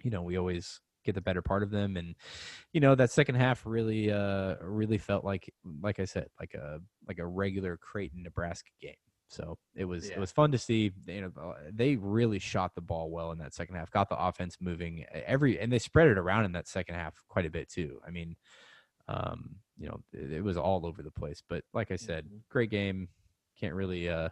You 0.04 0.12
know, 0.12 0.22
we 0.22 0.38
always 0.38 0.80
get 1.06 1.16
the 1.16 1.22
better 1.22 1.42
part 1.42 1.64
of 1.64 1.72
them, 1.72 1.98
and 1.98 2.16
you 2.74 2.80
know 2.80 2.96
that 2.96 3.12
second 3.12 3.36
half 3.36 3.66
really, 3.66 4.12
uh, 4.12 4.56
really 4.62 4.98
felt 4.98 5.26
like, 5.26 5.52
like 5.82 6.00
I 6.00 6.06
said, 6.06 6.28
like 6.40 6.54
a 6.54 6.80
like 7.08 7.20
a 7.20 7.28
regular 7.28 7.78
Creighton 7.78 8.24
Nebraska 8.24 8.72
game. 8.82 8.96
So 9.30 9.58
it 9.76 9.86
was 9.86 10.06
it 10.16 10.20
was 10.20 10.32
fun 10.32 10.52
to 10.52 10.58
see. 10.58 10.92
You 11.06 11.32
know, 11.36 11.54
they 11.72 11.96
really 11.96 12.40
shot 12.40 12.74
the 12.76 12.82
ball 12.82 13.12
well 13.12 13.32
in 13.32 13.38
that 13.38 13.54
second 13.54 13.76
half. 13.76 13.92
Got 13.92 14.10
the 14.10 14.18
offense 14.20 14.58
moving 14.60 15.06
every, 15.14 15.60
and 15.60 15.72
they 15.72 15.80
spread 15.80 16.08
it 16.08 16.18
around 16.18 16.46
in 16.46 16.52
that 16.54 16.68
second 16.68 16.96
half 16.96 17.14
quite 17.28 17.46
a 17.46 17.50
bit 17.52 17.70
too. 17.70 18.02
I 18.06 18.10
mean, 18.10 18.36
um, 19.08 19.56
you 19.78 19.88
know, 19.88 20.00
it, 20.14 20.32
it 20.34 20.44
was 20.44 20.58
all 20.58 20.86
over 20.86 21.04
the 21.04 21.12
place. 21.12 21.44
But 21.48 21.64
like 21.74 21.92
I 21.92 21.96
said, 21.96 22.26
Mhm. 22.26 22.42
great 22.50 22.72
game. 22.72 23.10
Can't 23.60 23.76
really 23.76 24.10
uh 24.10 24.30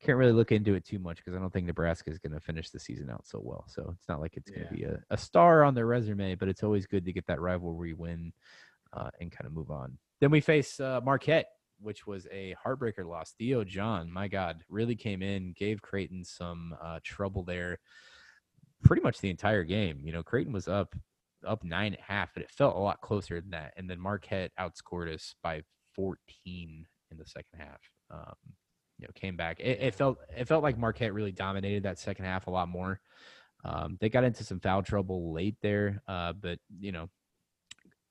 can't 0.00 0.18
really 0.18 0.32
look 0.32 0.52
into 0.52 0.74
it 0.74 0.84
too 0.84 0.98
much 0.98 1.18
because 1.18 1.34
I 1.34 1.38
don't 1.38 1.52
think 1.52 1.66
Nebraska 1.66 2.10
is 2.10 2.18
going 2.18 2.32
to 2.32 2.40
finish 2.40 2.68
the 2.70 2.78
season 2.78 3.08
out 3.08 3.26
so 3.26 3.40
well. 3.42 3.64
So 3.68 3.94
it's 3.96 4.08
not 4.08 4.20
like 4.20 4.36
it's 4.36 4.50
going 4.50 4.66
to 4.68 4.74
be 4.74 4.82
a, 4.84 5.02
a 5.10 5.16
star 5.16 5.64
on 5.64 5.74
their 5.74 5.86
resume, 5.86 6.34
but 6.34 6.48
it's 6.48 6.62
always 6.62 6.86
good 6.86 7.04
to 7.06 7.12
get 7.14 7.26
that 7.28 7.40
rivalry 7.40 7.94
win 7.94 8.32
uh, 8.92 9.08
and 9.20 9.32
kind 9.32 9.46
of 9.46 9.54
move 9.54 9.70
on. 9.70 9.96
Then 10.20 10.30
we 10.30 10.40
face 10.40 10.80
uh, 10.80 11.00
Marquette, 11.02 11.46
which 11.80 12.06
was 12.06 12.26
a 12.30 12.54
heartbreaker 12.64 13.06
loss. 13.06 13.34
Theo 13.38 13.64
John, 13.64 14.10
my 14.10 14.28
God, 14.28 14.64
really 14.68 14.96
came 14.96 15.22
in, 15.22 15.54
gave 15.56 15.82
Creighton 15.82 16.24
some 16.24 16.74
uh, 16.82 17.00
trouble 17.02 17.42
there 17.44 17.78
pretty 18.82 19.02
much 19.02 19.20
the 19.20 19.30
entire 19.30 19.64
game. 19.64 20.00
You 20.04 20.12
know, 20.12 20.22
Creighton 20.22 20.52
was 20.52 20.68
up 20.68 20.94
up 21.46 21.62
nine 21.64 21.94
at 21.94 22.00
half, 22.00 22.30
but 22.34 22.42
it 22.42 22.50
felt 22.50 22.76
a 22.76 22.80
lot 22.80 23.00
closer 23.00 23.40
than 23.40 23.50
that. 23.50 23.74
And 23.76 23.88
then 23.88 24.00
Marquette 24.00 24.52
outscored 24.58 25.12
us 25.12 25.34
by 25.42 25.62
14 25.94 26.18
in 27.10 27.16
the 27.16 27.26
second 27.26 27.58
half. 27.58 27.80
Um, 28.10 28.34
you 28.98 29.06
know, 29.06 29.12
came 29.14 29.36
back. 29.36 29.60
It, 29.60 29.78
it 29.80 29.94
felt 29.94 30.18
it 30.36 30.48
felt 30.48 30.62
like 30.62 30.78
Marquette 30.78 31.14
really 31.14 31.32
dominated 31.32 31.82
that 31.82 31.98
second 31.98 32.24
half 32.24 32.46
a 32.46 32.50
lot 32.50 32.68
more. 32.68 33.00
Um, 33.64 33.96
they 34.00 34.08
got 34.08 34.24
into 34.24 34.44
some 34.44 34.60
foul 34.60 34.82
trouble 34.82 35.32
late 35.32 35.56
there, 35.60 36.02
uh, 36.08 36.32
but 36.32 36.58
you 36.78 36.92
know, 36.92 37.08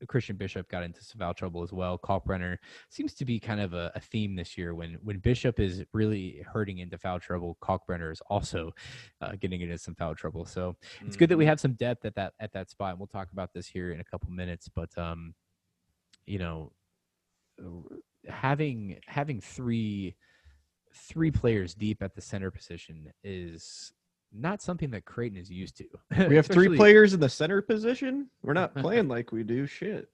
Christian 0.05 0.35
Bishop 0.35 0.69
got 0.69 0.83
into 0.83 1.03
some 1.03 1.19
foul 1.19 1.33
trouble 1.33 1.63
as 1.63 1.71
well. 1.71 1.97
Kalkbrenner 1.97 2.57
seems 2.89 3.13
to 3.15 3.25
be 3.25 3.39
kind 3.39 3.59
of 3.59 3.73
a, 3.73 3.91
a 3.95 3.99
theme 3.99 4.35
this 4.35 4.57
year. 4.57 4.75
When 4.75 4.97
when 5.03 5.19
Bishop 5.19 5.59
is 5.59 5.83
really 5.93 6.43
hurting 6.51 6.79
into 6.79 6.97
foul 6.97 7.19
trouble, 7.19 7.57
Kalkbrenner 7.61 8.11
is 8.11 8.21
also 8.29 8.71
uh, 9.21 9.33
getting 9.39 9.61
into 9.61 9.77
some 9.77 9.95
foul 9.95 10.15
trouble. 10.15 10.45
So 10.45 10.75
it's 11.05 11.15
good 11.15 11.29
that 11.29 11.37
we 11.37 11.45
have 11.45 11.59
some 11.59 11.73
depth 11.73 12.05
at 12.05 12.15
that 12.15 12.33
at 12.39 12.53
that 12.53 12.69
spot. 12.69 12.91
And 12.91 12.99
we'll 12.99 13.07
talk 13.07 13.31
about 13.31 13.53
this 13.53 13.67
here 13.67 13.91
in 13.91 13.99
a 13.99 14.03
couple 14.03 14.29
minutes, 14.31 14.69
but 14.73 14.95
um, 14.97 15.33
you 16.25 16.39
know, 16.39 16.71
having 18.27 18.99
having 19.07 19.41
three 19.41 20.15
three 20.93 21.31
players 21.31 21.75
deep 21.75 22.01
at 22.01 22.15
the 22.15 22.21
center 22.21 22.51
position 22.51 23.11
is 23.23 23.91
not 24.37 24.61
something 24.61 24.89
that 24.91 25.05
Creighton 25.05 25.37
is 25.37 25.49
used 25.49 25.77
to. 25.77 25.85
We 26.27 26.35
have 26.35 26.45
three 26.47 26.75
players 26.75 27.13
in 27.13 27.19
the 27.19 27.29
center 27.29 27.61
position. 27.61 28.29
We're 28.41 28.53
not 28.53 28.75
playing 28.75 29.07
like 29.07 29.31
we 29.31 29.43
do. 29.43 29.65
Shit. 29.65 30.09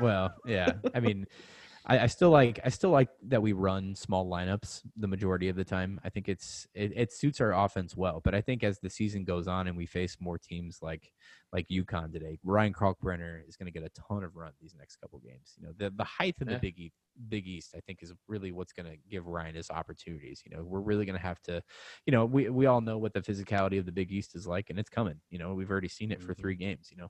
Well, 0.00 0.34
yeah. 0.46 0.72
I 0.94 1.00
mean, 1.00 1.26
I, 1.88 2.00
I 2.00 2.06
still 2.06 2.30
like 2.30 2.60
I 2.64 2.68
still 2.68 2.90
like 2.90 3.08
that 3.28 3.40
we 3.40 3.52
run 3.54 3.94
small 3.94 4.26
lineups 4.28 4.82
the 4.96 5.08
majority 5.08 5.48
of 5.48 5.56
the 5.56 5.64
time. 5.64 5.98
I 6.04 6.10
think 6.10 6.28
it's 6.28 6.66
it, 6.74 6.92
it 6.94 7.12
suits 7.12 7.40
our 7.40 7.52
offense 7.54 7.96
well. 7.96 8.20
But 8.22 8.34
I 8.34 8.40
think 8.42 8.62
as 8.62 8.78
the 8.78 8.90
season 8.90 9.24
goes 9.24 9.48
on 9.48 9.66
and 9.68 9.76
we 9.76 9.86
face 9.86 10.16
more 10.20 10.38
teams 10.38 10.80
like 10.82 11.12
like 11.52 11.66
UConn 11.68 12.12
today, 12.12 12.38
Ryan 12.44 12.74
Kalkbrenner 12.74 13.40
is 13.48 13.56
going 13.56 13.72
to 13.72 13.72
get 13.72 13.82
a 13.82 13.90
ton 13.90 14.22
of 14.22 14.36
run 14.36 14.52
these 14.60 14.74
next 14.78 14.96
couple 14.96 15.18
games. 15.20 15.54
You 15.56 15.66
know, 15.66 15.72
the 15.76 15.90
the 15.96 16.04
height 16.04 16.36
in 16.40 16.48
Yeah. 16.48 16.54
the 16.56 16.60
Big 16.60 16.78
East, 16.78 16.94
Big 17.28 17.46
East, 17.46 17.74
I 17.74 17.80
think, 17.80 18.02
is 18.02 18.12
really 18.26 18.52
what's 18.52 18.72
going 18.72 18.86
to 18.90 18.98
give 19.10 19.26
Ryan 19.26 19.54
his 19.54 19.70
opportunities. 19.70 20.42
You 20.44 20.54
know, 20.54 20.64
we're 20.64 20.80
really 20.80 21.06
going 21.06 21.16
to 21.16 21.22
have 21.22 21.40
to, 21.44 21.62
you 22.04 22.12
know, 22.12 22.26
we 22.26 22.50
we 22.50 22.66
all 22.66 22.82
know 22.82 22.98
what 22.98 23.14
the 23.14 23.22
physicality 23.22 23.78
of 23.78 23.86
the 23.86 23.92
Big 23.92 24.12
East 24.12 24.36
is 24.36 24.46
like, 24.46 24.68
and 24.68 24.78
it's 24.78 24.90
coming. 24.90 25.20
You 25.30 25.38
know, 25.38 25.54
we've 25.54 25.70
already 25.70 25.88
seen 25.88 26.12
it 26.12 26.20
for 26.22 26.34
Mhm. 26.34 26.38
three 26.38 26.54
games. 26.56 26.90
You 26.90 26.98
know. 26.98 27.08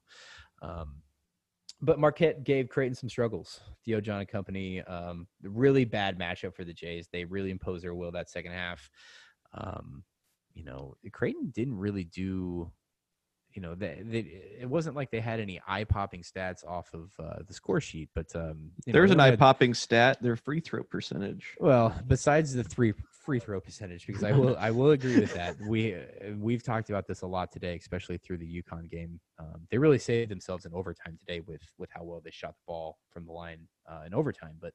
Um, 0.62 1.02
but 1.80 1.98
Marquette 1.98 2.44
gave 2.44 2.68
Creighton 2.68 2.94
some 2.94 3.08
struggles. 3.08 3.60
Theo 3.84 4.00
John 4.00 4.20
and 4.20 4.28
company, 4.28 4.82
um, 4.82 5.26
really 5.42 5.84
bad 5.84 6.18
matchup 6.18 6.54
for 6.54 6.64
the 6.64 6.72
Jays. 6.72 7.08
They 7.12 7.24
really 7.24 7.50
imposed 7.50 7.84
their 7.84 7.94
will 7.94 8.12
that 8.12 8.30
second 8.30 8.52
half. 8.52 8.90
Um, 9.54 10.02
you 10.54 10.64
know, 10.64 10.96
Creighton 11.12 11.50
didn't 11.54 11.78
really 11.78 12.04
do. 12.04 12.70
You 13.54 13.62
know, 13.62 13.74
they, 13.74 14.02
they, 14.04 14.18
it 14.60 14.68
wasn't 14.68 14.94
like 14.94 15.10
they 15.10 15.20
had 15.20 15.40
any 15.40 15.60
eye 15.66 15.84
popping 15.84 16.22
stats 16.22 16.66
off 16.66 16.92
of 16.94 17.10
uh, 17.18 17.42
the 17.46 17.54
score 17.54 17.80
sheet, 17.80 18.10
but 18.14 18.26
um, 18.36 18.70
know, 18.86 18.92
There's 18.92 19.10
they 19.10 19.14
an 19.14 19.20
eye 19.20 19.36
popping 19.36 19.74
stat. 19.74 20.22
Their 20.22 20.36
free 20.36 20.60
throw 20.60 20.82
percentage. 20.82 21.56
well, 21.58 21.94
besides 22.06 22.54
the 22.54 22.62
three 22.62 22.92
free 23.28 23.38
throw 23.38 23.60
percentage, 23.60 24.06
because 24.06 24.24
I 24.24 24.32
will 24.32 24.56
I 24.58 24.70
will 24.70 24.92
agree 24.92 25.20
with 25.20 25.34
that. 25.34 25.56
We 25.68 25.94
uh, 25.94 25.98
we've 26.38 26.62
talked 26.62 26.88
about 26.88 27.06
this 27.06 27.20
a 27.20 27.26
lot 27.26 27.52
today, 27.52 27.76
especially 27.76 28.16
through 28.16 28.38
the 28.38 28.62
UConn 28.62 28.90
game. 28.90 29.20
Um, 29.38 29.66
they 29.70 29.76
really 29.76 29.98
saved 29.98 30.30
themselves 30.30 30.64
in 30.64 30.72
overtime 30.72 31.18
today 31.18 31.40
with 31.40 31.60
with 31.76 31.90
how 31.92 32.04
well 32.04 32.22
they 32.24 32.30
shot 32.30 32.54
the 32.54 32.62
ball 32.66 32.96
from 33.10 33.26
the 33.26 33.32
line 33.32 33.68
uh, 33.86 34.04
in 34.06 34.14
overtime. 34.14 34.56
But 34.58 34.72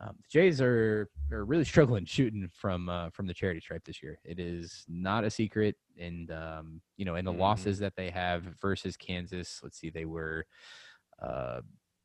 um, 0.00 0.14
the 0.22 0.28
Jays 0.30 0.60
are 0.60 1.08
are 1.32 1.44
really 1.44 1.64
struggling 1.72 2.04
shooting 2.04 2.48
from 2.54 2.88
uh, 2.88 3.10
from 3.10 3.26
the 3.26 3.34
charity 3.34 3.58
stripe 3.58 3.84
this 3.84 4.00
year. 4.00 4.20
It 4.24 4.38
is 4.38 4.84
not 4.88 5.24
a 5.24 5.30
secret, 5.30 5.74
and 5.98 6.30
um, 6.30 6.80
you 6.96 7.04
know, 7.04 7.14
and 7.14 7.26
the 7.26 7.32
Mhm. 7.32 7.38
losses 7.38 7.78
that 7.80 7.96
they 7.96 8.10
have 8.10 8.42
versus 8.60 8.96
Kansas. 8.96 9.60
Let's 9.62 9.78
see, 9.78 9.90
they 9.90 10.04
were. 10.04 10.46
Uh, 11.20 11.62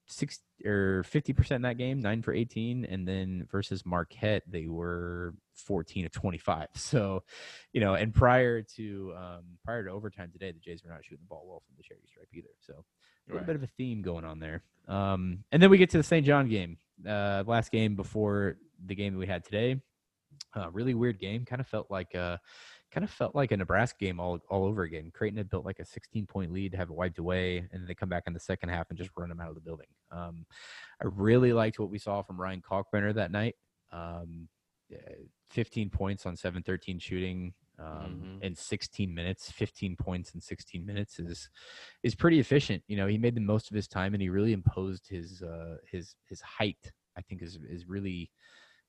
six 0.08 0.40
or 0.66 1.04
fifty 1.04 1.32
percent 1.32 1.58
in 1.58 1.62
that 1.62 1.78
game, 1.78 2.00
nine 2.02 2.22
for 2.22 2.34
eighteen, 2.34 2.84
and 2.86 3.08
then 3.08 3.48
versus 3.50 3.86
Marquette 3.86 4.44
they 4.46 4.68
were 4.68 5.34
fourteen 5.54 6.06
of 6.06 6.12
twenty 6.12 6.38
five. 6.38 6.68
So, 6.76 7.24
you 7.72 7.80
know, 7.82 7.94
and 7.96 8.14
prior 8.14 8.62
to 8.76 9.14
um, 9.18 9.44
prior 9.64 9.86
to 9.86 9.92
overtime 9.92 10.30
today, 10.32 10.52
the 10.52 10.60
Jays 10.60 10.84
were 10.84 10.90
not 10.92 11.04
shooting 11.06 11.24
the 11.24 11.30
ball 11.30 11.46
well 11.48 11.62
from 11.66 11.76
the 11.78 11.84
charity 11.84 12.08
stripe 12.08 12.28
either. 12.34 12.50
So, 12.60 12.74
a 12.74 12.78
little 13.28 13.38
Right. 13.40 13.46
bit 13.48 13.56
of 13.56 13.64
a 13.64 13.68
theme 13.68 14.02
going 14.02 14.26
on 14.26 14.40
there. 14.40 14.64
Um, 14.88 15.44
and 15.54 15.62
then 15.64 15.70
we 15.70 15.78
get 15.78 15.90
to 15.92 15.98
the 15.98 16.04
St. 16.04 16.26
John 16.26 16.50
game, 16.50 16.78
uh, 17.08 17.44
last 17.48 17.72
game 17.72 17.96
before 17.96 18.58
the 18.86 18.96
game 18.96 19.14
that 19.14 19.20
we 19.20 19.28
had 19.28 19.46
today. 19.46 19.82
Uh, 20.56 20.70
really 20.72 20.94
weird 20.94 21.20
game. 21.20 21.46
Kind 21.46 21.62
of 21.62 21.68
felt 21.68 21.90
like 21.90 22.14
uh, 22.16 22.38
kind 22.92 23.04
of 23.04 23.10
felt 23.10 23.34
like 23.36 23.52
a 23.52 23.58
Nebraska 23.58 23.98
game 24.00 24.20
all 24.20 24.40
all 24.50 24.66
over 24.66 24.84
again. 24.84 25.12
Creighton 25.14 25.38
had 25.38 25.50
built 25.50 25.66
like 25.66 25.80
a 25.80 25.86
16 25.86 26.26
point 26.26 26.52
lead, 26.52 26.72
to 26.74 26.78
have 26.78 26.90
it 26.90 26.96
wiped 26.96 27.20
away, 27.20 27.58
and 27.58 27.70
then 27.72 27.86
they 27.88 27.96
come 27.96 28.10
back 28.10 28.24
in 28.28 28.34
the 28.34 28.40
second 28.40 28.70
half 28.70 28.90
and 28.90 28.98
just 28.98 29.12
run 29.18 29.30
them 29.30 29.40
out 29.40 29.50
of 29.50 29.56
the 29.56 29.62
building. 29.62 29.88
Um, 30.12 30.46
I 31.02 31.06
really 31.08 31.54
liked 31.54 31.80
what 31.80 31.90
we 31.90 31.98
saw 32.00 32.22
from 32.22 32.40
Ryan 32.40 32.62
Kalkbrenner 32.62 33.14
that 33.16 33.32
night. 33.32 33.56
Um, 33.92 34.48
eh, 34.92 34.98
15 35.50 35.90
points 35.90 36.26
on 36.26 36.36
7-13 36.36 37.02
shooting 37.02 37.54
um, 37.80 38.22
Mhm. 38.40 38.44
in 38.44 38.56
16 38.56 39.14
minutes. 39.14 39.52
15 39.52 39.96
points 39.96 40.36
in 40.36 40.42
16 40.42 40.86
minutes 40.86 41.20
is 41.20 41.50
is 42.04 42.14
pretty 42.14 42.40
efficient. 42.40 42.84
You 42.88 42.98
know, 42.98 43.08
he 43.08 43.18
made 43.18 43.36
the 43.36 43.42
most 43.42 43.72
of 43.72 43.76
his 43.76 43.88
time 43.88 44.14
and 44.14 44.22
he 44.22 44.30
really 44.30 44.54
imposed 44.54 45.08
his 45.08 45.42
uh, 45.42 45.78
his 45.90 46.16
his 46.26 46.42
height. 46.42 46.92
I 47.18 47.22
think 47.22 47.42
is 47.42 47.58
is 47.68 47.88
really 47.88 48.32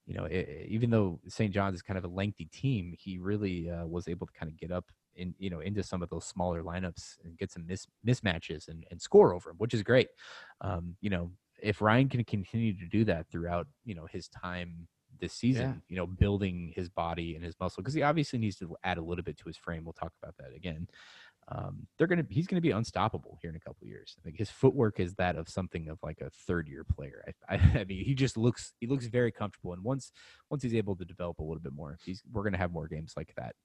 you 0.06 0.14
know, 0.14 0.26
e- 0.26 0.66
even 0.68 0.90
though 0.90 1.20
St. 1.28 1.52
John's 1.52 1.76
is 1.76 1.82
kind 1.82 1.98
of 1.98 2.04
a 2.04 2.08
lengthy 2.08 2.46
team, 2.46 2.94
he 2.98 3.18
really 3.18 3.70
uh, 3.70 3.86
was 3.86 4.08
able 4.08 4.26
to 4.26 4.32
kind 4.32 4.50
of 4.50 4.56
get 4.58 4.70
up 4.70 4.90
in, 5.14 5.34
you 5.38 5.50
know, 5.50 5.60
into 5.60 5.82
some 5.82 6.02
of 6.02 6.08
those 6.08 6.24
smaller 6.24 6.62
lineups 6.62 7.18
and 7.24 7.36
get 7.38 7.50
some 7.50 7.66
mis- 7.66 7.86
mismatches 8.06 8.68
and, 8.68 8.84
and 8.90 9.00
score 9.00 9.34
over 9.34 9.50
him, 9.50 9.56
which 9.58 9.74
is 9.74 9.82
great. 9.82 10.08
Um, 10.60 10.96
you 11.00 11.10
know, 11.10 11.30
if 11.62 11.80
Ryan 11.80 12.08
can 12.08 12.24
continue 12.24 12.76
to 12.76 12.86
do 12.86 13.04
that 13.04 13.28
throughout, 13.30 13.66
you 13.84 13.94
know, 13.94 14.06
his 14.06 14.28
time 14.28 14.88
this 15.20 15.34
season, 15.34 15.80
you 15.88 15.96
know, 15.96 16.06
building 16.06 16.72
his 16.74 16.88
body 16.88 17.36
and 17.36 17.44
his 17.44 17.54
muscle, 17.60 17.82
because 17.82 17.94
he 17.94 18.02
obviously 18.02 18.38
needs 18.38 18.56
to 18.56 18.76
add 18.82 18.98
a 18.98 19.02
little 19.02 19.22
bit 19.22 19.36
to 19.38 19.44
his 19.44 19.56
frame. 19.56 19.84
We'll 19.84 19.92
talk 19.92 20.12
about 20.20 20.36
that 20.38 20.54
again. 20.56 20.88
Um, 21.48 21.86
they're 21.98 22.06
gonna 22.06 22.24
he's 22.30 22.46
gonna 22.46 22.60
be 22.60 22.70
unstoppable 22.70 23.36
here 23.42 23.50
in 23.50 23.56
a 23.56 23.60
couple 23.60 23.78
of 23.82 23.88
years. 23.88 24.14
I 24.18 24.22
think 24.22 24.38
his 24.38 24.48
footwork 24.50 25.00
is 25.00 25.14
that 25.16 25.36
of 25.36 25.48
something 25.48 25.88
of 25.88 25.98
like 26.02 26.20
a 26.20 26.30
third 26.46 26.68
year 26.68 26.84
player. 26.84 27.24
I, 27.48 27.54
I, 27.56 27.58
I 27.80 27.84
mean, 27.84 28.04
he 28.04 28.14
just 28.14 28.36
looks 28.36 28.72
he 28.80 28.86
looks 28.86 29.06
very 29.06 29.32
comfortable, 29.32 29.72
and 29.72 29.82
once 29.82 30.12
once 30.50 30.62
he's 30.62 30.74
able 30.74 30.94
to 30.96 31.04
develop 31.04 31.40
a 31.40 31.42
little 31.42 31.60
bit 31.60 31.72
more, 31.72 31.98
he's 32.04 32.22
we're 32.32 32.44
gonna 32.44 32.58
have 32.58 32.72
more 32.72 32.86
games 32.86 33.14
like 33.16 33.32
that 33.36 33.56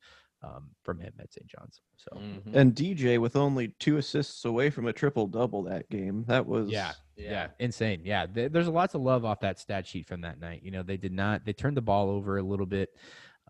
um, 0.44 0.70
from 0.84 1.00
him 1.00 1.14
at 1.20 1.32
St. 1.32 1.46
John's. 1.48 1.82
So 1.98 2.18
Mhm. 2.18 2.56
And 2.56 2.76
DJ 2.76 3.20
with 3.20 3.36
only 3.36 3.70
two 3.80 3.98
assists 3.98 4.44
away 4.46 4.70
from 4.72 4.88
a 4.88 4.94
triple 4.94 5.28
double 5.28 5.62
that 5.64 5.88
game. 5.90 6.26
That 6.28 6.46
was 6.48 6.70
yeah, 6.70 6.94
Yeah. 7.16 7.32
yeah, 7.32 7.48
insane. 7.60 8.02
Yeah, 8.04 8.26
th- 8.26 8.52
there's 8.52 8.68
lot 8.68 8.94
of 8.96 9.02
love 9.02 9.24
off 9.24 9.40
that 9.42 9.60
stat 9.60 9.86
sheet 9.88 10.08
from 10.08 10.22
that 10.22 10.40
night. 10.40 10.62
You 10.64 10.72
know, 10.72 10.82
they 10.84 10.98
did 10.98 11.14
not 11.14 11.46
they 11.46 11.54
turned 11.54 11.78
the 11.78 11.82
ball 11.82 12.10
over 12.10 12.38
a 12.40 12.44
little 12.44 12.66
bit, 12.66 12.90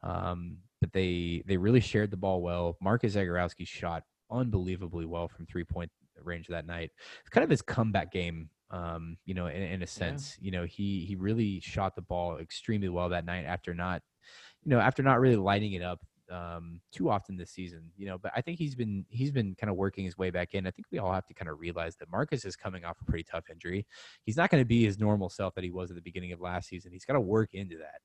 um, 0.03 0.57
but 0.81 0.91
they 0.91 1.43
they 1.45 1.55
really 1.57 1.79
shared 1.79 2.11
the 2.11 2.17
ball 2.17 2.41
well. 2.41 2.77
Marcus 2.81 3.15
Zegarowski 3.15 3.65
shot 3.65 4.03
unbelievably 4.31 5.05
well 5.05 5.27
from 5.27 5.45
three 5.45 5.63
point 5.63 5.91
range 6.23 6.47
that 6.47 6.65
night. 6.65 6.91
It's 7.21 7.29
kind 7.29 7.43
of 7.43 7.49
his 7.49 7.61
comeback 7.61 8.11
game. 8.11 8.49
Um, 8.69 9.17
you 9.25 9.33
know, 9.33 9.47
in, 9.47 9.61
in 9.61 9.81
a 9.81 9.87
sense, 9.87 10.37
you 10.41 10.51
know, 10.51 10.65
he 10.65 11.05
he 11.05 11.15
really 11.15 11.61
shot 11.61 11.95
the 11.95 12.01
ball 12.01 12.37
extremely 12.37 12.89
well 12.89 13.09
that 13.09 13.25
night 13.25 13.45
after 13.45 13.73
not, 13.73 14.01
you 14.63 14.69
know, 14.71 14.79
after 14.79 15.01
not 15.03 15.19
really 15.21 15.37
lighting 15.37 15.73
it 15.73 15.81
up 15.81 16.01
um 16.29 16.81
too 16.91 17.09
often 17.09 17.37
this 17.37 17.51
season 17.51 17.91
you 17.95 18.05
know 18.05 18.17
but 18.17 18.31
i 18.35 18.41
think 18.41 18.57
he's 18.57 18.75
been 18.75 19.05
he's 19.09 19.31
been 19.31 19.55
kind 19.55 19.69
of 19.69 19.75
working 19.77 20.05
his 20.05 20.17
way 20.17 20.29
back 20.29 20.53
in. 20.53 20.67
I 20.67 20.71
think 20.71 20.87
we 20.91 20.99
all 20.99 21.11
have 21.13 21.25
to 21.27 21.33
kind 21.33 21.49
of 21.49 21.59
realize 21.59 21.95
that 21.97 22.11
marcus 22.11 22.45
is 22.45 22.55
coming 22.55 22.83
off 22.85 22.97
a 23.01 23.05
pretty 23.05 23.23
tough 23.23 23.49
injury. 23.49 23.85
He's 24.23 24.37
not 24.37 24.49
going 24.49 24.61
to 24.61 24.65
be 24.65 24.83
his 24.83 24.99
normal 24.99 25.29
self 25.29 25.55
that 25.55 25.63
he 25.63 25.71
was 25.71 25.89
at 25.89 25.95
the 25.95 26.01
beginning 26.01 26.31
of 26.33 26.41
last 26.41 26.67
season. 26.69 26.91
He's 26.91 27.05
got 27.05 27.13
to 27.13 27.19
work 27.21 27.53
into 27.53 27.77
that 27.77 28.01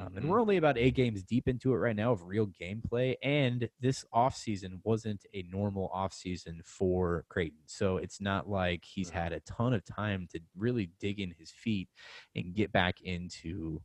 um, 0.00 0.16
and 0.16 0.28
we're 0.28 0.40
only 0.40 0.56
about 0.56 0.78
eight 0.78 0.94
games 0.94 1.22
deep 1.22 1.48
into 1.48 1.72
it 1.72 1.76
right 1.76 1.96
now 1.96 2.12
of 2.12 2.24
real 2.24 2.46
gameplay 2.46 3.14
and 3.22 3.68
this 3.80 4.04
offseason 4.14 4.80
wasn't 4.84 5.24
a 5.34 5.44
normal 5.50 5.90
offseason 5.94 6.64
for 6.64 7.24
creighton. 7.28 7.60
So 7.66 7.96
it's 7.96 8.20
not 8.20 8.48
like 8.48 8.84
he's 8.84 9.10
Right. 9.10 9.22
had 9.24 9.32
a 9.32 9.40
ton 9.40 9.72
of 9.72 9.84
time 9.84 10.28
to 10.32 10.40
really 10.56 10.90
dig 11.00 11.20
in 11.20 11.34
his 11.38 11.50
feet 11.50 11.88
and 12.36 12.54
get 12.54 12.72
back 12.72 13.00
into 13.02 13.80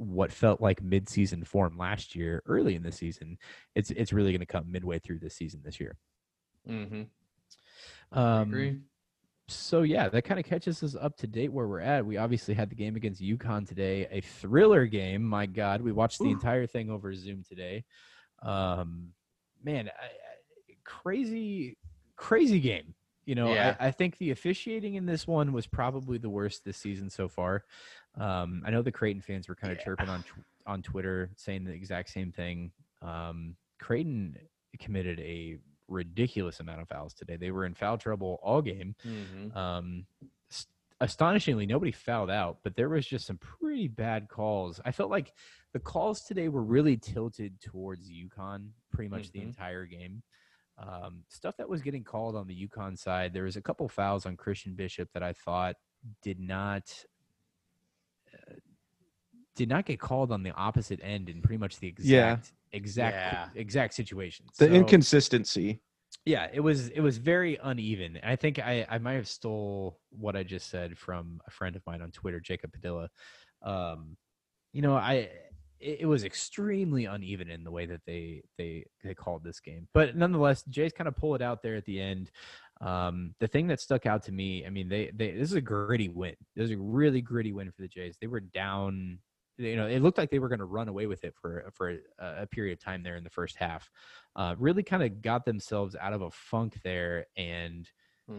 what 0.00 0.32
felt 0.32 0.60
like 0.62 0.82
mid-season 0.82 1.44
form 1.44 1.76
last 1.76 2.16
year 2.16 2.42
early 2.46 2.74
in 2.74 2.82
the 2.82 2.90
season 2.90 3.36
it's 3.74 3.90
it's 3.90 4.12
really 4.14 4.32
going 4.32 4.40
to 4.40 4.46
come 4.46 4.64
midway 4.72 4.98
through 4.98 5.18
this 5.18 5.34
season 5.36 5.60
this 5.62 5.78
year 5.78 5.96
Mhm. 6.66 7.06
I 8.12 8.40
um 8.40 8.48
agree. 8.48 8.80
so 9.48 9.82
yeah 9.82 10.08
that 10.08 10.22
kind 10.22 10.40
of 10.40 10.46
catches 10.46 10.82
us 10.82 10.94
up 10.94 11.16
to 11.18 11.26
date 11.26 11.52
where 11.52 11.66
we're 11.68 11.80
at 11.80 12.06
we 12.06 12.16
obviously 12.16 12.54
had 12.54 12.70
the 12.70 12.74
game 12.76 12.96
against 12.96 13.20
yukon 13.20 13.66
today 13.66 14.08
a 14.10 14.20
thriller 14.22 14.86
game 14.86 15.22
my 15.22 15.44
god 15.46 15.82
we 15.82 15.92
watched 15.92 16.18
the 16.18 16.26
Ooh. 16.28 16.32
entire 16.32 16.66
thing 16.66 16.90
over 16.90 17.12
zoom 17.14 17.42
today 17.46 17.84
um 18.42 19.08
man 19.62 19.88
I, 19.88 20.04
I, 20.06 20.74
crazy 20.84 21.76
crazy 22.16 22.60
game 22.60 22.94
you 23.26 23.34
know 23.34 23.52
Yeah. 23.52 23.76
I, 23.78 23.88
I 23.88 23.90
think 23.90 24.18
the 24.18 24.30
officiating 24.30 24.94
in 24.94 25.06
this 25.06 25.26
one 25.26 25.52
was 25.52 25.66
probably 25.66 26.18
the 26.18 26.30
worst 26.30 26.64
this 26.64 26.76
season 26.78 27.10
so 27.10 27.28
far 27.28 27.64
um 28.18 28.62
i 28.66 28.70
know 28.70 28.82
the 28.82 28.92
creighton 28.92 29.22
fans 29.22 29.48
were 29.48 29.54
kind 29.54 29.72
of 29.72 29.78
Yeah. 29.78 29.84
chirping 29.84 30.08
on 30.08 30.24
on 30.66 30.82
twitter 30.82 31.30
saying 31.36 31.64
the 31.64 31.72
exact 31.72 32.10
same 32.10 32.32
thing 32.32 32.72
um 33.02 33.56
creighton 33.78 34.36
committed 34.78 35.18
a 35.20 35.58
ridiculous 35.88 36.60
amount 36.60 36.80
of 36.80 36.88
fouls 36.88 37.12
today 37.14 37.36
they 37.36 37.50
were 37.50 37.64
in 37.66 37.74
foul 37.74 37.98
trouble 37.98 38.38
all 38.42 38.62
game 38.62 38.94
Mhm. 39.04 39.56
um, 39.56 40.06
s- 40.50 40.66
astonishingly, 41.00 41.66
nobody 41.66 41.90
fouled 41.90 42.30
out, 42.30 42.58
but 42.62 42.76
there 42.76 42.88
was 42.90 43.06
just 43.06 43.26
some 43.26 43.38
pretty 43.38 43.88
bad 43.88 44.28
calls. 44.28 44.80
I 44.84 44.92
felt 44.92 45.10
like 45.10 45.32
the 45.72 45.80
calls 45.80 46.20
today 46.20 46.48
were 46.48 46.62
really 46.62 46.96
tilted 46.98 47.58
towards 47.60 48.08
UConn 48.10 48.68
pretty 48.92 49.08
much 49.08 49.32
the 49.32 49.40
Mhm. 49.40 49.44
entire 49.46 49.86
game. 49.86 50.22
Um, 50.78 51.24
stuff 51.28 51.56
that 51.56 51.68
was 51.68 51.80
getting 51.82 52.04
called 52.04 52.36
on 52.36 52.46
the 52.46 52.54
UConn 52.68 52.96
side, 52.98 53.32
there 53.32 53.44
was 53.44 53.56
a 53.56 53.62
couple 53.62 53.88
fouls 53.88 54.26
on 54.26 54.36
Christian 54.36 54.74
Bishop 54.74 55.10
that 55.14 55.22
I 55.22 55.32
thought 55.32 55.76
did 56.22 56.38
not 56.38 57.04
did 59.56 59.68
not 59.68 59.84
get 59.84 60.00
called 60.00 60.30
on 60.32 60.42
the 60.42 60.52
opposite 60.52 61.00
end 61.02 61.28
in 61.28 61.42
pretty 61.42 61.58
much 61.58 61.78
the 61.78 61.88
exact 61.88 62.08
Yeah. 62.08 62.36
exact 62.72 63.16
Yeah. 63.16 63.60
exact 63.60 63.94
situation. 63.94 64.46
the 64.58 64.66
So- 64.66 64.72
inconsistency. 64.72 65.80
yeah 66.26 66.48
it 66.52 66.60
was 66.60 66.88
it 66.88 67.00
was 67.00 67.18
very 67.18 67.56
uneven 67.62 68.18
i 68.24 68.34
think 68.36 68.58
i 68.58 68.84
i 68.90 68.98
might 68.98 69.12
have 69.14 69.28
stole 69.28 70.00
what 70.10 70.34
i 70.36 70.42
just 70.42 70.68
said 70.68 70.98
from 70.98 71.40
a 71.46 71.50
friend 71.52 71.76
of 71.76 71.82
mine 71.86 72.02
on 72.02 72.10
twitter 72.10 72.40
jacob 72.40 72.72
padilla 72.72 73.08
um 73.62 74.16
you 74.72 74.82
know 74.82 74.96
i 74.96 75.28
it, 75.78 76.00
it 76.00 76.06
was 76.06 76.24
extremely 76.24 77.04
uneven 77.06 77.48
in 77.48 77.62
the 77.64 77.70
way 77.70 77.86
that 77.86 78.00
they 78.06 78.42
they 78.58 78.84
they 79.02 79.14
called 79.14 79.42
this 79.42 79.60
game. 79.60 79.88
But 79.94 80.14
nonetheless, 80.14 80.62
Jays 80.64 80.92
kind 80.92 81.08
of 81.08 81.16
pull 81.16 81.34
it 81.34 81.40
out 81.40 81.62
there 81.62 81.74
at 81.76 81.86
the 81.86 81.98
end. 81.98 82.30
Um, 82.82 83.34
the 83.40 83.48
thing 83.48 83.66
that 83.68 83.80
stuck 83.80 84.04
out 84.04 84.22
to 84.24 84.32
me, 84.32 84.66
I 84.66 84.68
mean, 84.70 84.90
they 84.90 85.10
they 85.14 85.30
this 85.30 85.48
is 85.50 85.54
a 85.56 85.60
gritty 85.62 86.10
win. 86.10 86.34
This 86.54 86.66
is 86.66 86.72
a 86.72 86.76
really 86.76 87.22
gritty 87.22 87.52
win 87.54 87.70
for 87.70 87.80
the 87.80 87.88
Jays. 87.88 88.16
They 88.20 88.26
were 88.26 88.40
down. 88.40 89.20
You 89.60 89.76
know, 89.76 89.86
it 89.86 90.00
looked 90.00 90.18
like 90.18 90.30
they 90.30 90.38
were 90.38 90.48
going 90.48 90.60
to 90.60 90.64
run 90.64 90.88
away 90.88 91.06
with 91.06 91.24
it 91.24 91.34
for 91.40 91.70
for 91.74 91.90
a, 92.18 92.42
a 92.42 92.46
period 92.46 92.72
of 92.72 92.82
time 92.82 93.02
there 93.02 93.16
in 93.16 93.24
the 93.24 93.30
first 93.30 93.56
half. 93.56 93.90
Uh, 94.34 94.54
really 94.58 94.82
kind 94.82 95.02
of 95.02 95.20
got 95.22 95.44
themselves 95.44 95.94
out 96.00 96.12
of 96.12 96.22
a 96.22 96.30
funk 96.30 96.78
there 96.82 97.26
and 97.36 97.88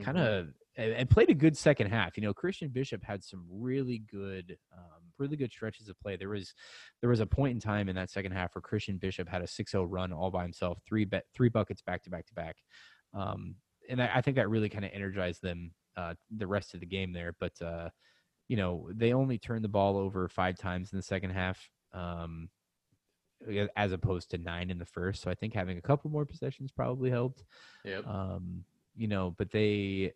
kind 0.01 0.17
of 0.17 0.47
and, 0.77 0.93
and 0.93 1.09
played 1.09 1.29
a 1.29 1.33
good 1.33 1.57
second 1.57 1.87
half. 1.87 2.17
You 2.17 2.23
know, 2.23 2.33
Christian 2.33 2.69
Bishop 2.69 3.03
had 3.03 3.23
some 3.23 3.45
really 3.49 3.99
good, 3.99 4.57
um, 4.75 5.01
really 5.17 5.35
good 5.35 5.51
stretches 5.51 5.89
of 5.89 5.99
play. 5.99 6.15
There 6.15 6.29
was 6.29 6.53
there 7.01 7.09
was 7.09 7.19
a 7.19 7.25
point 7.25 7.53
in 7.53 7.59
time 7.59 7.89
in 7.89 7.95
that 7.95 8.09
second 8.09 8.31
half 8.31 8.55
where 8.55 8.61
Christian 8.61 8.97
Bishop 8.97 9.27
had 9.27 9.41
a 9.41 9.47
6-0 9.47 9.85
run 9.89 10.13
all 10.13 10.31
by 10.31 10.43
himself, 10.43 10.79
three 10.85 11.05
bet 11.05 11.25
three 11.33 11.49
buckets 11.49 11.81
back 11.81 12.03
to 12.03 12.09
back 12.09 12.25
to 12.27 12.33
back. 12.33 12.57
Um, 13.13 13.55
and 13.89 14.01
I, 14.01 14.09
I 14.15 14.21
think 14.21 14.37
that 14.37 14.49
really 14.49 14.69
kind 14.69 14.85
of 14.85 14.91
energized 14.93 15.41
them 15.41 15.71
uh, 15.97 16.13
the 16.35 16.47
rest 16.47 16.73
of 16.73 16.79
the 16.79 16.85
game 16.85 17.11
there. 17.11 17.35
But 17.39 17.61
uh, 17.61 17.89
you 18.51 18.57
know, 18.57 18.89
they 18.93 19.13
only 19.13 19.37
turned 19.37 19.63
the 19.63 19.69
ball 19.69 19.95
over 19.95 20.27
five 20.27 20.57
times 20.57 20.91
in 20.91 20.97
the 20.97 21.03
second 21.03 21.29
half. 21.29 21.69
Um, 21.93 22.49
as 23.75 23.91
opposed 23.91 24.29
to 24.29 24.37
nine 24.37 24.69
in 24.69 24.77
the 24.77 24.85
first. 24.85 25.23
So 25.23 25.31
I 25.31 25.35
think 25.35 25.53
having 25.53 25.77
a 25.77 25.81
couple 25.81 26.11
more 26.11 26.25
possessions 26.25 26.71
probably 26.71 27.09
helped. 27.09 27.43
Yep. 27.85 28.05
Um, 28.05 28.65
you 28.95 29.07
know, 29.07 29.33
but 29.35 29.49
they, 29.51 30.11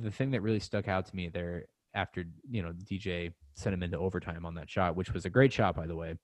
the 0.00 0.12
thing 0.12 0.30
that 0.32 0.42
really 0.42 0.60
stuck 0.60 0.86
out 0.86 1.06
to 1.06 1.16
me 1.16 1.28
there 1.28 1.64
after, 1.94 2.24
you 2.48 2.62
know, 2.62 2.72
DJ 2.72 3.32
sent 3.54 3.74
him 3.74 3.82
into 3.82 3.98
overtime 3.98 4.46
on 4.46 4.54
that 4.54 4.70
shot, 4.70 4.94
which 4.94 5.12
was 5.12 5.24
a 5.24 5.30
great 5.30 5.52
shot, 5.52 5.74
by 5.74 5.88
the 5.88 5.96
way. 5.96 6.14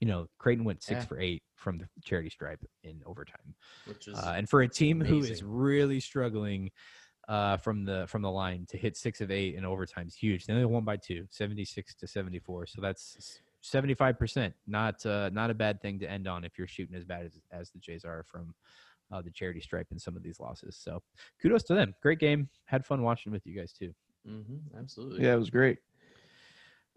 You 0.00 0.06
know, 0.06 0.28
Creighton 0.38 0.64
went 0.64 0.82
six 0.82 1.00
Yeah. 1.00 1.06
for 1.06 1.18
eight 1.18 1.42
from 1.56 1.78
the 1.78 1.88
charity 2.04 2.30
stripe 2.30 2.64
in 2.84 3.02
overtime. 3.04 3.56
Which 3.86 4.06
is 4.06 4.16
Uh, 4.18 4.34
and 4.36 4.48
for 4.48 4.60
a 4.62 4.68
team 4.68 5.00
who 5.00 5.18
is 5.24 5.42
really 5.42 5.98
struggling 5.98 6.70
uh, 7.28 7.56
from 7.56 7.84
the 7.84 8.06
from 8.08 8.22
the 8.22 8.30
line 8.30 8.66
to 8.70 8.76
hit 8.76 8.96
six 8.96 9.20
of 9.20 9.30
eight 9.30 9.54
in 9.54 9.64
overtime 9.64 10.06
is 10.08 10.14
huge. 10.14 10.46
They 10.46 10.52
only 10.52 10.64
won 10.66 10.84
by 10.84 10.96
two, 10.96 11.26
76 11.30 11.94
to 11.94 12.06
74. 12.06 12.66
So 12.66 12.80
that's 12.80 13.40
75%. 13.62 14.52
Not 14.66 15.04
uh, 15.06 15.30
not 15.32 15.50
a 15.50 15.54
bad 15.54 15.80
thing 15.80 15.98
to 16.00 16.10
end 16.10 16.26
on 16.26 16.44
if 16.44 16.58
you're 16.58 16.66
shooting 16.66 16.96
as 16.96 17.04
bad 17.04 17.26
as, 17.26 17.38
as 17.52 17.70
the 17.70 17.78
Jays 17.78 18.04
are 18.04 18.24
from 18.24 18.54
uh, 19.12 19.22
the 19.22 19.30
charity 19.30 19.60
stripe 19.60 19.88
in 19.92 19.98
some 19.98 20.16
of 20.16 20.22
these 20.22 20.40
losses. 20.40 20.76
So 20.76 21.02
kudos 21.40 21.62
to 21.64 21.74
them. 21.74 21.94
Great 22.02 22.18
game. 22.18 22.48
Had 22.64 22.84
fun 22.84 23.02
watching 23.02 23.32
with 23.32 23.46
you 23.46 23.58
guys 23.58 23.72
too. 23.72 23.94
Mhm, 24.28 24.60
absolutely. 24.78 25.24
Yeah, 25.24 25.34
it 25.34 25.38
was 25.38 25.50
great. 25.50 25.78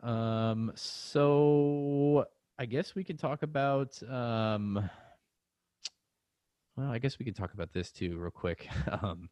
Um, 0.02 0.72
so 0.76 2.26
I 2.58 2.66
guess 2.66 2.96
we 2.96 3.04
can 3.04 3.18
talk 3.18 3.44
about 3.44 4.02
um 4.10 4.90
well, 6.78 6.92
I 6.92 7.00
guess 7.00 7.20
we 7.20 7.26
could 7.26 7.36
talk 7.38 7.54
about 7.54 7.72
this 7.72 7.92
too 7.92 8.18
real 8.18 8.32
quick. 8.32 8.68
Um, 9.02 9.30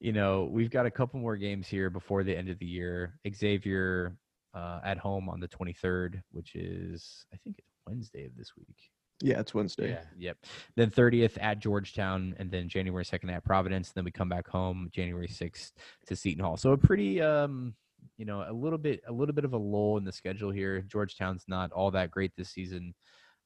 you 0.00 0.12
know, 0.12 0.48
we've 0.50 0.70
got 0.70 0.86
a 0.86 0.90
couple 0.90 1.20
more 1.20 1.36
games 1.36 1.68
here 1.68 1.90
before 1.90 2.22
the 2.22 2.36
end 2.36 2.48
of 2.48 2.58
the 2.58 2.66
year. 2.66 3.18
Xavier 3.32 4.16
uh, 4.54 4.80
at 4.84 4.98
home 4.98 5.28
on 5.28 5.40
the 5.40 5.48
23rd, 5.48 6.22
which 6.32 6.54
is 6.54 7.26
I 7.32 7.36
think 7.36 7.58
it's 7.58 7.68
Wednesday 7.86 8.24
of 8.26 8.36
this 8.36 8.52
week. 8.56 8.90
Yeah, 9.22 9.40
it's 9.40 9.54
Wednesday. 9.54 9.90
Yeah. 9.90 10.02
Yep. 10.18 10.36
Then 10.76 10.90
30th 10.90 11.38
at 11.40 11.58
Georgetown, 11.58 12.34
and 12.38 12.50
then 12.50 12.68
January 12.68 13.04
2nd 13.04 13.32
at 13.32 13.44
Providence. 13.44 13.92
Then 13.92 14.04
we 14.04 14.10
come 14.10 14.28
back 14.28 14.46
home 14.46 14.90
January 14.92 15.28
6th 15.28 15.72
to 16.06 16.16
Seton 16.16 16.44
Hall. 16.44 16.58
So 16.58 16.72
a 16.72 16.76
pretty, 16.76 17.22
um, 17.22 17.74
you 18.18 18.26
know, 18.26 18.44
a 18.46 18.52
little 18.52 18.78
bit, 18.78 19.00
a 19.08 19.12
little 19.12 19.34
bit 19.34 19.46
of 19.46 19.54
a 19.54 19.58
lull 19.58 19.96
in 19.96 20.04
the 20.04 20.12
schedule 20.12 20.50
here. 20.50 20.82
Georgetown's 20.82 21.44
not 21.48 21.72
all 21.72 21.90
that 21.92 22.10
great 22.10 22.32
this 22.36 22.50
season, 22.50 22.94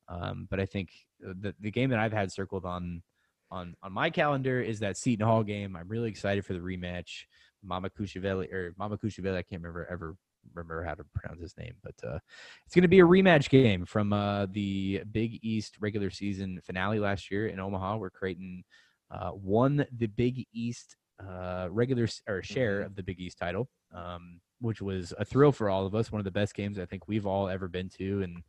um, 0.08 0.48
but 0.50 0.58
I 0.58 0.66
think 0.66 0.90
uh, 1.24 1.34
the 1.40 1.54
the 1.60 1.70
game 1.70 1.90
that 1.90 2.00
I've 2.00 2.12
had 2.12 2.32
circled 2.32 2.64
on 2.64 3.02
on 3.50 3.74
on 3.82 3.92
my 3.92 4.10
calendar 4.10 4.60
is 4.60 4.78
that 4.80 4.96
Seton 4.96 5.26
Hall 5.26 5.42
game. 5.42 5.76
I'm 5.76 5.88
really 5.88 6.08
excited 6.08 6.44
for 6.44 6.52
the 6.52 6.60
rematch. 6.60 7.24
Mama 7.62 7.90
Kushaveli 7.90 8.50
or 8.52 8.74
Mama 8.78 8.96
Kushaveli, 8.96 9.36
I 9.36 9.42
can't 9.42 9.60
remember 9.62 9.86
ever 9.90 10.16
remember 10.54 10.82
how 10.82 10.94
to 10.94 11.04
pronounce 11.14 11.42
his 11.42 11.54
name, 11.58 11.74
but 11.82 11.94
uh, 12.06 12.18
it's 12.64 12.74
going 12.74 12.82
to 12.82 12.88
be 12.88 13.00
a 13.00 13.04
rematch 13.04 13.50
game 13.50 13.84
from 13.84 14.12
uh, 14.14 14.46
the 14.46 15.02
Big 15.12 15.38
East 15.42 15.76
regular 15.80 16.08
season 16.08 16.58
finale 16.64 16.98
last 16.98 17.30
year 17.30 17.48
in 17.48 17.60
Omaha, 17.60 17.98
where 17.98 18.08
Creighton 18.08 18.64
uh, 19.10 19.32
won 19.34 19.84
the 19.98 20.06
Big 20.06 20.46
East 20.54 20.96
uh, 21.22 21.68
regular 21.70 22.08
or 22.26 22.42
share 22.42 22.80
Mhm. 22.80 22.86
of 22.86 22.96
the 22.96 23.02
Big 23.02 23.20
East 23.20 23.36
title, 23.36 23.68
um, 23.94 24.40
which 24.62 24.80
was 24.80 25.12
a 25.18 25.24
thrill 25.26 25.52
for 25.52 25.68
all 25.68 25.84
of 25.84 25.94
us. 25.94 26.10
One 26.10 26.20
of 26.20 26.24
the 26.24 26.30
best 26.30 26.54
games 26.54 26.78
I 26.78 26.86
think 26.86 27.06
we've 27.06 27.26
all 27.26 27.48
ever 27.50 27.68
been 27.68 27.90
to, 27.98 28.22
and 28.22 28.42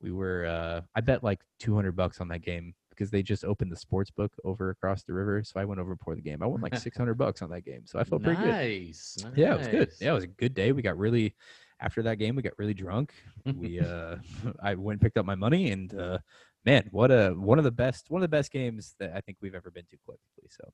we 0.00 0.12
were 0.12 0.46
uh, 0.46 0.80
I 0.94 1.02
bet 1.02 1.22
like 1.22 1.40
200 1.60 1.92
bucks 1.94 2.20
on 2.22 2.28
that 2.28 2.40
game 2.40 2.74
because 2.96 3.10
they 3.10 3.22
just 3.22 3.44
opened 3.44 3.70
the 3.70 3.76
sports 3.76 4.10
book 4.10 4.32
over 4.44 4.70
across 4.70 5.02
the 5.02 5.12
river. 5.12 5.42
So 5.44 5.60
I 5.60 5.64
went 5.64 5.80
over 5.80 5.94
before 5.94 6.14
the 6.14 6.22
game. 6.22 6.42
I 6.42 6.46
won 6.46 6.60
like 6.60 6.76
600 6.78 7.14
bucks 7.14 7.42
on 7.42 7.50
that 7.50 7.64
game, 7.64 7.82
so 7.84 7.98
I 7.98 8.04
felt 8.04 8.22
pretty 8.22 8.40
good. 8.40 8.50
nice. 8.50 9.24
Yeah, 9.36 9.54
it 9.54 9.58
was 9.58 9.68
good. 9.68 9.90
Yeah, 10.00 10.10
it 10.10 10.14
was 10.14 10.24
a 10.24 10.28
good 10.28 10.54
day. 10.54 10.72
We 10.72 10.82
got 10.82 10.98
really 10.98 11.34
after 11.80 12.02
that 12.02 12.16
game, 12.16 12.36
we 12.36 12.42
got 12.42 12.58
really 12.58 12.74
drunk. 12.74 13.12
We 13.44 13.80
uh 13.80 14.16
I 14.62 14.74
went 14.74 14.96
and 14.96 15.00
picked 15.00 15.18
up 15.18 15.26
my 15.26 15.34
money 15.34 15.70
and 15.70 15.92
uh 15.98 16.18
man, 16.64 16.88
what 16.90 17.10
a 17.10 17.30
one 17.30 17.58
of 17.58 17.64
the 17.64 17.70
best 17.70 18.10
one 18.10 18.20
of 18.20 18.24
the 18.24 18.36
best 18.36 18.50
games 18.50 18.94
that 18.98 19.12
I 19.14 19.20
think 19.20 19.38
we've 19.40 19.54
ever 19.54 19.70
been 19.70 19.84
to 19.90 19.96
collectively. 20.04 20.48
So 20.50 20.68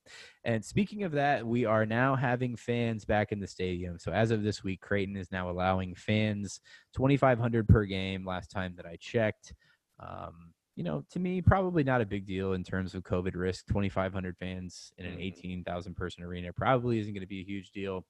and 0.44 0.64
speaking 0.64 1.02
of 1.02 1.12
that, 1.12 1.46
we 1.46 1.64
are 1.64 1.84
now 1.84 2.14
having 2.14 2.56
fans 2.56 3.04
back 3.04 3.32
in 3.32 3.40
the 3.40 3.46
stadium. 3.46 3.98
So 3.98 4.12
as 4.12 4.30
of 4.30 4.42
this 4.42 4.62
week, 4.62 4.80
Creighton 4.80 5.16
is 5.16 5.30
now 5.30 5.50
allowing 5.50 5.94
fans 5.94 6.60
2500 6.94 7.68
per 7.68 7.84
game 7.84 8.24
last 8.26 8.50
time 8.50 8.74
that 8.76 8.86
I 8.86 8.96
checked. 9.00 9.52
Um 10.00 10.52
you 10.76 10.84
know, 10.84 11.04
to 11.10 11.18
me, 11.18 11.42
probably 11.42 11.84
not 11.84 12.00
a 12.00 12.06
big 12.06 12.26
deal 12.26 12.54
in 12.54 12.64
terms 12.64 12.94
of 12.94 13.02
COVID 13.02 13.34
risk. 13.36 13.66
2,500 13.66 14.36
fans 14.38 14.92
in 14.98 15.06
an 15.06 15.18
Mhm. 15.18 15.22
18,000 15.22 15.94
person 15.94 16.22
arena 16.24 16.52
probably 16.52 16.98
isn't 16.98 17.12
going 17.12 17.20
to 17.22 17.26
be 17.26 17.40
a 17.40 17.44
huge 17.44 17.70
deal. 17.72 18.06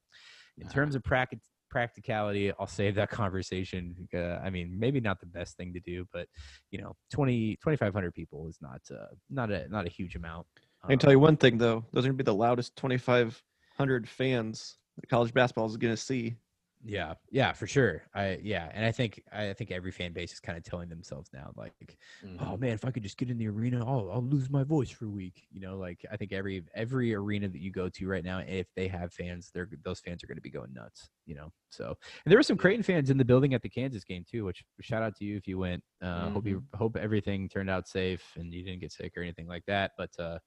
In 0.59 0.64
Nah. 0.66 0.72
terms 0.72 0.94
of 0.94 1.03
prac- 1.03 1.40
practicality, 1.70 2.53
I'll 2.53 2.66
save 2.66 2.94
that 2.96 3.11
conversation. 3.11 4.09
Uh, 4.14 4.38
I 4.44 4.51
mean, 4.51 4.79
maybe 4.79 5.01
not 5.01 5.18
the 5.20 5.27
best 5.27 5.57
thing 5.57 5.72
to 5.75 5.81
do, 5.81 6.07
but 6.12 6.29
you 6.70 6.81
know, 6.81 6.94
20, 7.11 7.57
2,500 7.57 8.14
people 8.14 8.46
is 8.48 8.59
not 8.61 8.81
uh, 8.90 9.07
not 9.31 9.51
a 9.51 9.68
not 9.68 9.87
a 9.87 9.90
huge 9.90 10.14
amount. 10.14 10.46
I 10.87 10.92
can 10.92 10.98
Um, 10.98 10.98
tell 10.98 11.12
you 11.12 11.18
one 11.18 11.37
thing 11.37 11.59
though; 11.59 11.85
those 11.92 12.05
are 12.05 12.09
gonna 12.09 12.16
be 12.18 12.25
the 12.25 12.35
loudest 12.35 12.77
2,500 12.77 14.09
fans 14.09 14.79
that 14.96 15.09
college 15.09 15.33
basketball 15.35 15.66
is 15.66 15.77
gonna 15.77 15.96
see. 15.96 16.37
Yeah, 16.85 17.14
yeah, 17.31 17.53
for 17.53 17.68
sure. 17.68 18.03
I 18.12 18.38
yeah, 18.42 18.68
and 18.75 18.85
I 18.85 18.90
think 18.90 19.23
I 19.31 19.53
think 19.53 19.71
every 19.71 19.92
fan 19.92 20.12
base 20.12 20.33
is 20.33 20.40
kind 20.40 20.59
of 20.59 20.64
telling 20.64 20.88
themselves 20.88 21.31
now, 21.33 21.53
like, 21.55 21.97
oh 22.40 22.57
Mhm. 22.57 22.57
man, 22.57 22.73
if 22.73 22.85
I 22.85 22.90
could 22.90 23.05
just 23.05 23.16
get 23.18 23.31
in 23.31 23.38
the 23.38 23.47
arena, 23.47 23.87
I'll 23.87 24.11
I'll 24.11 24.23
lose 24.23 24.51
my 24.51 24.64
voice 24.64 24.90
for 24.90 25.05
a 25.05 25.09
week. 25.09 25.47
You 25.53 25.61
know, 25.61 25.77
like 25.79 26.05
I 26.11 26.16
think 26.16 26.33
every 26.33 26.64
every 26.75 27.14
arena 27.14 27.49
that 27.49 27.61
you 27.61 27.71
go 27.71 27.88
to 27.88 28.09
right 28.09 28.25
now, 28.25 28.38
if 28.40 28.66
they 28.75 28.88
have 28.88 29.12
fans, 29.14 29.53
they're 29.55 29.71
those 29.85 30.01
fans 30.01 30.25
are 30.25 30.27
going 30.27 30.38
to 30.38 30.42
be 30.42 30.51
going 30.51 30.73
nuts. 30.73 31.09
You 31.25 31.37
know, 31.37 31.53
so 31.71 31.97
and 32.25 32.33
there 32.33 32.37
were 32.38 32.42
some 32.42 32.57
Creighton 32.57 32.83
fans 32.83 33.11
in 33.11 33.16
the 33.16 33.25
building 33.25 33.55
at 33.55 33.62
the 33.62 33.71
Kansas 33.71 34.03
game 34.03 34.25
too. 34.29 34.45
Which 34.45 34.64
shout 34.81 35.05
out 35.05 35.14
to 35.18 35.25
you 35.25 35.37
if 35.37 35.47
you 35.47 35.59
went. 35.59 35.85
Uh, 36.01 36.31
Hope 36.31 36.49
you 36.49 36.64
hope 36.75 36.97
everything 36.97 37.49
turned 37.49 37.71
out 37.71 37.87
safe 37.87 38.33
and 38.37 38.53
you 38.53 38.64
didn't 38.64 38.81
get 38.81 38.90
sick 38.90 39.16
or 39.16 39.23
anything 39.23 39.47
like 39.47 39.66
that. 39.66 39.92
But 39.97 40.18
uh, 40.18 40.40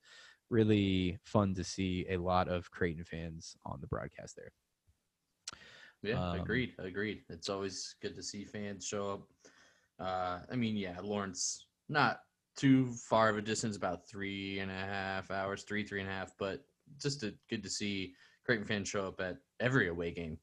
really 0.50 1.20
fun 1.26 1.56
to 1.56 1.64
see 1.64 2.08
a 2.10 2.18
lot 2.18 2.50
of 2.50 2.72
Creighton 2.72 3.06
fans 3.06 3.56
on 3.66 3.82
the 3.82 3.88
broadcast 3.88 4.36
there. 4.38 4.52
Yeah, 6.02 6.32
Um, 6.32 6.40
agreed. 6.40 6.74
Agreed. 6.78 7.24
It's 7.30 7.50
always 7.50 7.96
good 8.02 8.16
to 8.16 8.24
see 8.24 8.46
fans 8.46 8.86
show 8.86 9.14
up. 9.14 9.28
Uh, 10.00 10.40
I 10.52 10.56
mean, 10.56 10.76
yeah, 10.76 11.00
Lawrence, 11.02 11.68
not 11.90 12.22
too 12.56 12.92
far 12.94 13.30
of 13.30 13.38
a 13.38 13.42
distance, 13.42 13.76
about 13.76 14.08
three 14.08 14.60
and 14.60 14.72
a 14.72 14.74
half 14.74 15.32
hours, 15.32 15.64
three, 15.64 15.84
three 15.84 16.02
and 16.02 16.10
a 16.10 16.12
half, 16.12 16.32
but 16.38 16.66
just 17.02 17.24
a, 17.24 17.34
good 17.50 17.64
to 17.64 17.70
see 17.70 18.14
Creighton 18.46 18.66
fans 18.66 18.90
show 18.90 19.08
up 19.08 19.20
at 19.22 19.38
every 19.60 19.88
away 19.88 20.12
game. 20.12 20.38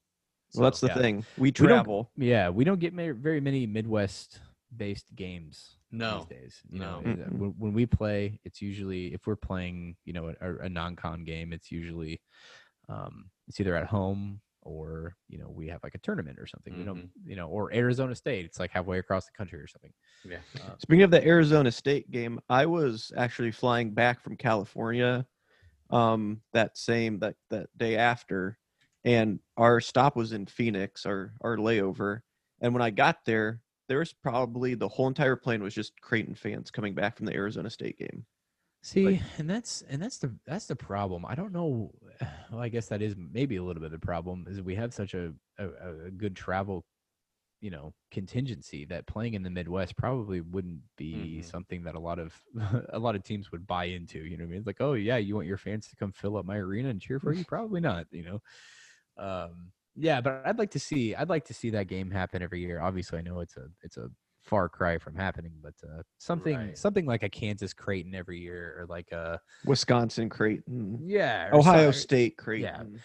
Well, 0.54 0.64
that's 0.64 0.80
the 0.80 0.88
yeah. 0.88 0.98
thing. 0.98 1.24
We 1.38 1.48
We 1.48 1.52
travel. 1.52 2.10
Yeah, 2.16 2.50
we 2.50 2.64
don't 2.64 2.80
get 2.80 2.92
very 2.92 3.40
many 3.40 3.66
Midwest-based 3.66 5.06
games 5.14 5.78
no. 5.90 6.26
these 6.28 6.38
days. 6.38 6.60
You 6.70 6.80
No. 6.80 6.98
uh, 6.98 7.02
Mm-mm. 7.02 7.32
when, 7.32 7.54
when 7.58 7.72
we 7.72 7.86
play, 7.86 8.38
it's 8.44 8.60
usually 8.60 9.14
if 9.14 9.26
we're 9.26 9.36
playing, 9.36 9.96
you 10.04 10.12
know, 10.12 10.34
a, 10.40 10.56
a 10.64 10.68
non-con 10.68 11.24
game, 11.24 11.52
it's 11.52 11.70
usually 11.70 12.20
um, 12.88 13.30
it's 13.48 13.60
either 13.60 13.76
at 13.76 13.86
home 13.86 14.40
or 14.62 15.16
you 15.28 15.38
know 15.38 15.48
we 15.48 15.68
have 15.68 15.82
like 15.82 15.94
a 15.94 15.98
tournament 15.98 16.38
or 16.38 16.46
something. 16.46 16.76
We 16.76 16.84
don't, 16.84 17.10
you 17.24 17.36
know, 17.36 17.48
or 17.48 17.72
Arizona 17.74 18.14
State. 18.14 18.44
It's 18.44 18.58
like 18.58 18.70
halfway 18.70 18.98
across 18.98 19.26
the 19.26 19.32
country 19.32 19.58
or 19.60 19.66
something. 19.66 19.92
Yeah. 20.24 20.38
Uh, 20.56 20.76
Speaking 20.78 21.02
of 21.02 21.10
the 21.10 21.26
Arizona 21.26 21.70
State 21.70 22.10
game, 22.10 22.40
I 22.48 22.66
was 22.66 23.12
actually 23.16 23.52
flying 23.52 23.92
back 23.92 24.20
from 24.22 24.36
California 24.36 25.26
um 25.90 26.40
that 26.54 26.76
same 26.78 27.18
that 27.18 27.34
that 27.50 27.66
day 27.76 27.96
after 27.96 28.56
and 29.04 29.38
our 29.58 29.78
stop 29.78 30.16
was 30.16 30.32
in 30.32 30.46
Phoenix 30.46 31.04
our 31.04 31.34
our 31.42 31.58
layover 31.58 32.20
and 32.62 32.72
when 32.72 32.82
I 32.82 32.88
got 32.90 33.18
there 33.26 33.60
there 33.88 33.98
was 33.98 34.12
probably 34.12 34.74
the 34.74 34.88
whole 34.88 35.08
entire 35.08 35.36
plane 35.36 35.62
was 35.62 35.74
just 35.74 36.00
Creighton 36.00 36.34
fans 36.34 36.70
coming 36.70 36.94
back 36.94 37.16
from 37.16 37.26
the 37.26 37.34
Arizona 37.34 37.68
State 37.68 37.98
game. 37.98 38.24
See, 38.84 39.22
and 39.38 39.48
that's 39.48 39.82
and 39.82 40.02
that's 40.02 40.18
the 40.18 40.36
that's 40.44 40.66
the 40.66 40.74
problem. 40.76 41.24
I 41.26 41.34
don't 41.34 41.52
know. 41.52 41.92
Well, 42.50 42.60
I 42.60 42.68
guess 42.68 42.88
that 42.88 43.00
is 43.00 43.14
maybe 43.16 43.56
a 43.56 43.62
little 43.62 43.80
bit 43.80 43.86
of 43.86 43.92
the 43.92 43.98
problem 44.06 44.46
is 44.46 44.60
we 44.60 44.74
have 44.74 44.92
such 44.92 45.14
a 45.14 45.32
a, 45.58 45.68
a 46.06 46.10
good 46.10 46.36
travel 46.36 46.84
you 47.60 47.70
know 47.70 47.94
contingency 48.10 48.84
that 48.86 49.06
playing 49.06 49.34
in 49.34 49.42
the 49.44 49.50
Midwest 49.50 49.96
probably 49.96 50.40
wouldn't 50.42 50.82
be 50.96 51.42
Mhm. 51.42 51.42
something 51.42 51.84
that 51.84 51.94
a 51.96 52.00
lot 52.00 52.18
of 52.18 52.42
a 52.90 52.98
lot 52.98 53.16
of 53.16 53.24
teams 53.24 53.52
would 53.52 53.66
buy 53.66 53.86
into. 53.86 54.20
You 54.24 54.36
know 54.38 54.44
what 54.44 54.48
I 54.48 54.50
mean? 54.52 54.58
It's 54.60 54.66
like, 54.68 54.80
oh 54.82 54.94
yeah, 54.94 55.18
you 55.18 55.34
want 55.36 55.48
your 55.48 55.58
fans 55.58 55.88
to 55.88 55.96
come 55.96 56.12
fill 56.12 56.36
up 56.38 56.46
my 56.46 56.58
arena 56.58 56.90
and 56.90 57.00
cheer 57.02 57.20
for 57.20 57.34
you? 57.34 57.44
Probably 57.46 57.80
not. 57.80 58.08
You 58.12 58.24
know. 58.24 58.42
Um, 59.16 59.72
yeah, 59.94 60.20
but 60.20 60.46
I'd 60.46 60.58
like 60.58 60.70
to 60.72 60.80
see 60.80 61.14
I'd 61.14 61.28
like 61.28 61.44
to 61.46 61.54
see 61.54 61.70
that 61.70 61.88
game 61.88 62.10
happen 62.10 62.42
every 62.42 62.60
year. 62.60 62.80
Obviously, 62.80 63.18
I 63.18 63.22
know 63.22 63.40
it's 63.40 63.56
a 63.56 63.68
it's 63.82 63.96
a 63.98 64.10
far 64.42 64.68
cry 64.68 64.98
from 64.98 65.14
happening, 65.14 65.52
but 65.62 65.74
uh, 65.88 66.02
something 66.18 66.56
Right. 66.56 66.78
something 66.78 67.06
like 67.06 67.22
a 67.22 67.28
Kansas 67.28 67.72
Creighton 67.72 68.14
every 68.14 68.40
year, 68.40 68.76
or 68.78 68.86
like 68.86 69.10
a 69.12 69.40
Wisconsin, 69.64 70.28
Creighton, 70.28 70.98
yeah, 71.04 71.50
Ohio 71.52 71.90
so- 71.90 71.98
State, 71.98 72.36
Creighton. 72.36 73.00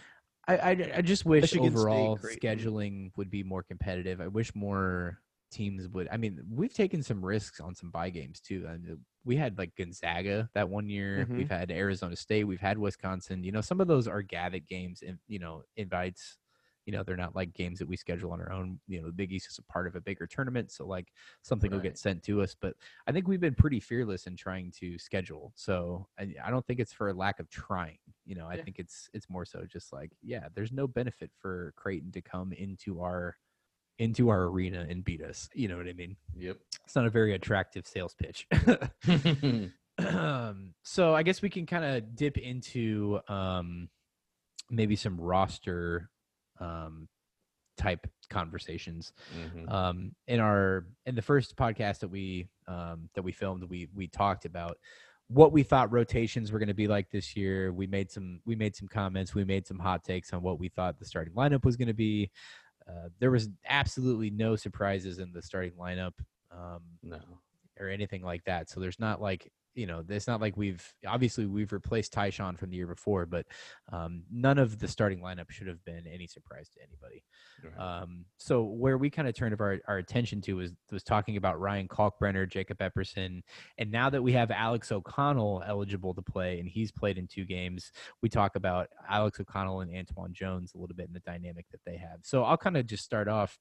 I, 0.49 0.57
I, 0.57 0.91
I 0.97 1.01
just 1.01 1.25
wish 1.25 1.41
Michigan 1.41 1.73
overall 1.75 2.17
scheduling 2.17 3.11
would 3.17 3.29
be 3.29 3.43
more 3.43 3.63
competitive. 3.63 4.21
I 4.21 4.27
wish 4.27 4.55
more 4.55 5.19
teams 5.51 5.87
would. 5.89 6.07
I 6.09 6.15
mean, 6.15 6.39
we've 6.49 6.73
taken 6.73 7.03
some 7.03 7.23
risks 7.23 7.59
on 7.59 7.75
some 7.75 7.91
buy 7.91 8.09
games 8.09 8.39
too. 8.39 8.65
And 8.67 8.91
uh, 8.91 8.95
we 9.25 9.35
had 9.35 9.57
like 9.57 9.75
Gonzaga 9.75 10.49
that 10.55 10.69
one 10.69 10.89
year. 10.89 11.27
Mhm. 11.29 11.37
We've 11.37 11.49
had 11.49 11.69
Arizona 11.69 12.15
State. 12.15 12.45
We've 12.45 12.61
had 12.61 12.77
Wisconsin. 12.77 13.43
You 13.43 13.51
know, 13.51 13.59
some 13.61 13.81
of 13.81 13.87
those 13.89 14.07
are 14.07 14.21
Gavitt 14.21 14.67
games. 14.67 15.03
And 15.05 15.17
you 15.27 15.39
know, 15.39 15.63
invites. 15.75 16.37
You 16.87 16.93
know, 16.93 17.03
they're 17.03 17.17
not 17.17 17.35
like 17.35 17.53
games 17.53 17.79
that 17.79 17.87
we 17.87 17.97
schedule 17.97 18.31
on 18.31 18.39
our 18.39 18.49
own. 18.49 18.79
You 18.87 19.01
know, 19.01 19.07
the 19.07 19.13
Big 19.13 19.33
East 19.33 19.49
is 19.51 19.59
a 19.59 19.63
part 19.63 19.87
of 19.87 19.95
a 19.97 20.01
bigger 20.01 20.25
tournament, 20.25 20.71
so 20.71 20.87
like 20.87 21.11
something 21.41 21.69
will 21.69 21.79
get 21.81 21.97
sent 21.97 22.23
to 22.23 22.41
us. 22.41 22.55
But 22.59 22.75
I 23.05 23.11
think 23.11 23.27
we've 23.27 23.41
been 23.41 23.55
pretty 23.55 23.81
fearless 23.81 24.25
in 24.25 24.37
trying 24.37 24.71
to 24.79 24.97
schedule. 24.97 25.51
So 25.55 26.07
I, 26.17 26.33
I 26.41 26.49
don't 26.49 26.65
think 26.65 26.79
it's 26.79 26.93
for 26.93 27.09
a 27.09 27.13
lack 27.13 27.41
of 27.41 27.49
trying. 27.49 27.97
You 28.25 28.35
know, 28.35 28.47
I 28.47 28.53
Yeah. 28.55 28.63
think 28.63 28.79
it's 28.79 29.09
it's 29.13 29.29
more 29.29 29.43
so 29.43 29.65
just 29.67 29.91
like, 29.91 30.13
yeah, 30.23 30.47
there's 30.55 30.71
no 30.71 30.87
benefit 30.87 31.29
for 31.37 31.73
Creighton 31.75 32.09
to 32.13 32.21
come 32.21 32.53
into 32.53 33.01
our 33.01 33.35
into 33.99 34.29
our 34.29 34.43
arena 34.45 34.85
and 34.89 35.03
beat 35.03 35.21
us. 35.21 35.49
You 35.53 35.67
know 35.67 35.75
what 35.75 35.89
I 35.89 35.93
mean? 35.93 36.15
Yep. 36.37 36.55
It's 36.85 36.95
not 36.95 37.05
a 37.05 37.09
very 37.09 37.33
attractive 37.33 37.85
sales 37.85 38.15
pitch. 38.15 38.47
um, 39.99 40.73
so 40.83 41.13
I 41.13 41.23
guess 41.23 41.41
we 41.41 41.49
can 41.49 41.65
kind 41.65 41.83
of 41.83 42.15
dip 42.15 42.37
into 42.37 43.19
um, 43.27 43.89
maybe 44.69 44.95
some 44.95 45.19
roster 45.19 46.09
um, 46.59 47.07
type 47.77 48.07
conversations. 48.29 49.13
Mhm. 49.35 49.71
um 49.71 50.15
in 50.27 50.39
our 50.39 50.85
in 51.05 51.13
the 51.15 51.21
first 51.21 51.55
podcast 51.55 51.99
that 51.99 52.07
we 52.09 52.47
um 52.67 53.07
that 53.13 53.21
we 53.21 53.31
filmed 53.31 53.63
we 53.65 53.87
we 53.93 54.07
talked 54.07 54.45
about 54.45 54.77
what 55.29 55.51
we 55.51 55.61
thought 55.61 55.91
rotations 55.91 56.51
were 56.51 56.57
going 56.59 56.67
to 56.69 56.73
be 56.73 56.87
like 56.87 57.09
this 57.11 57.35
year. 57.35 57.71
We 57.73 57.85
made 57.85 58.09
some 58.09 58.39
we 58.45 58.55
made 58.55 58.75
some 58.75 58.87
comments. 58.87 59.35
We 59.35 59.43
made 59.43 59.67
some 59.67 59.77
hot 59.77 60.03
takes 60.03 60.33
on 60.33 60.41
what 60.41 60.57
we 60.59 60.69
thought 60.69 60.97
the 60.97 61.05
starting 61.05 61.33
lineup 61.33 61.65
was 61.65 61.75
going 61.75 61.89
to 61.89 61.93
be. 61.93 62.31
Uh, 62.89 63.09
there 63.19 63.29
was 63.31 63.49
absolutely 63.67 64.29
no 64.29 64.55
surprises 64.55 65.19
in 65.19 65.31
the 65.33 65.41
starting 65.41 65.73
lineup 65.73 66.13
um 66.51 66.81
No. 67.03 67.19
or 67.79 67.89
anything 67.89 68.23
like 68.23 68.43
that. 68.45 68.69
So 68.69 68.79
there's 68.79 68.99
not 68.99 69.21
like 69.21 69.51
you 69.77 69.85
know 69.85 70.03
it's 70.09 70.27
not 70.27 70.41
like 70.41 70.57
we've 70.57 70.83
obviously 71.07 71.45
we've 71.45 71.71
replaced 71.71 72.11
Ty-Shon 72.11 72.57
from 72.57 72.71
the 72.71 72.75
year 72.75 72.87
before 72.87 73.25
but 73.25 73.45
um 73.93 74.23
none 74.31 74.57
of 74.57 74.79
the 74.79 74.87
starting 74.87 75.19
lineup 75.19 75.49
should 75.51 75.67
have 75.67 75.83
been 75.85 76.05
any 76.07 76.27
surprise 76.27 76.67
to 76.69 76.79
anybody 76.81 77.23
Right. 77.63 78.01
um, 78.01 78.25
so 78.37 78.63
where 78.63 78.97
we 78.97 79.09
kind 79.09 79.27
of 79.27 79.33
turned 79.35 79.59
our, 79.59 79.79
our 79.87 79.97
attention 79.97 80.41
to 80.41 80.57
was 80.57 80.73
was 80.91 81.03
talking 81.03 81.37
about 81.37 81.59
Ryan 81.59 81.87
Kalkbrenner, 81.87 82.47
Jacob 82.47 82.77
Epperson, 82.77 83.41
and 83.79 83.91
now 83.91 84.11
that 84.11 84.21
we 84.21 84.33
have 84.33 84.51
Alex 84.51 84.91
O'Connell 84.91 85.63
eligible 85.65 86.13
to 86.13 86.21
play 86.21 86.59
and 86.59 86.69
he's 86.69 86.91
played 86.91 87.17
in 87.17 87.25
two 87.27 87.45
games, 87.45 87.91
we 88.21 88.29
talk 88.29 88.55
about 88.55 88.89
Alex 89.09 89.39
O'Connell 89.39 89.81
and 89.81 89.91
Antwann 89.91 90.33
Jones 90.33 90.73
a 90.75 90.77
little 90.77 90.95
bit 90.95 91.07
in 91.07 91.13
the 91.13 91.19
dynamic 91.21 91.65
that 91.71 91.81
they 91.85 91.97
have. 91.97 92.19
So 92.21 92.43
I'll 92.43 92.57
kind 92.57 92.77
of 92.77 92.85
just 92.85 93.03
start 93.03 93.27
off 93.27 93.57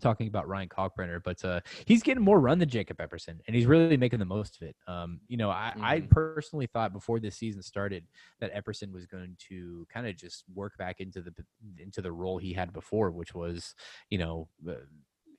talking 0.00 0.28
about 0.28 0.48
Ryan 0.48 0.68
Kalkbrenner, 0.68 1.22
but 1.22 1.42
uh, 1.44 1.60
he's 1.86 2.02
getting 2.02 2.22
more 2.22 2.38
run 2.40 2.58
than 2.58 2.68
Jacob 2.68 2.98
Epperson, 2.98 3.40
and 3.46 3.56
he's 3.56 3.66
really 3.66 3.96
making 3.96 4.18
the 4.18 4.24
most 4.26 4.56
of 4.60 4.68
it. 4.68 4.76
Um, 4.86 5.20
you 5.28 5.36
know, 5.36 5.50
I, 5.50 5.74
I 5.80 6.00
Mhm. 6.00 6.10
personally 6.10 6.66
thought 6.66 6.92
before 6.92 7.18
this 7.20 7.36
season 7.36 7.62
started 7.62 8.06
that 8.40 8.52
Epperson 8.52 8.92
was 8.92 9.06
going 9.06 9.36
to 9.48 9.86
kind 9.88 10.06
of 10.06 10.16
just 10.16 10.44
work 10.52 10.76
back 10.76 11.00
into 11.00 11.22
the 11.22 11.34
into 11.78 12.02
the 12.02 12.12
role 12.12 12.38
he 12.38 12.52
had 12.52 12.72
before, 12.72 13.10
which 13.10 13.34
was, 13.34 13.74
you 14.10 14.18
know, 14.18 14.48
uh, 14.68 14.74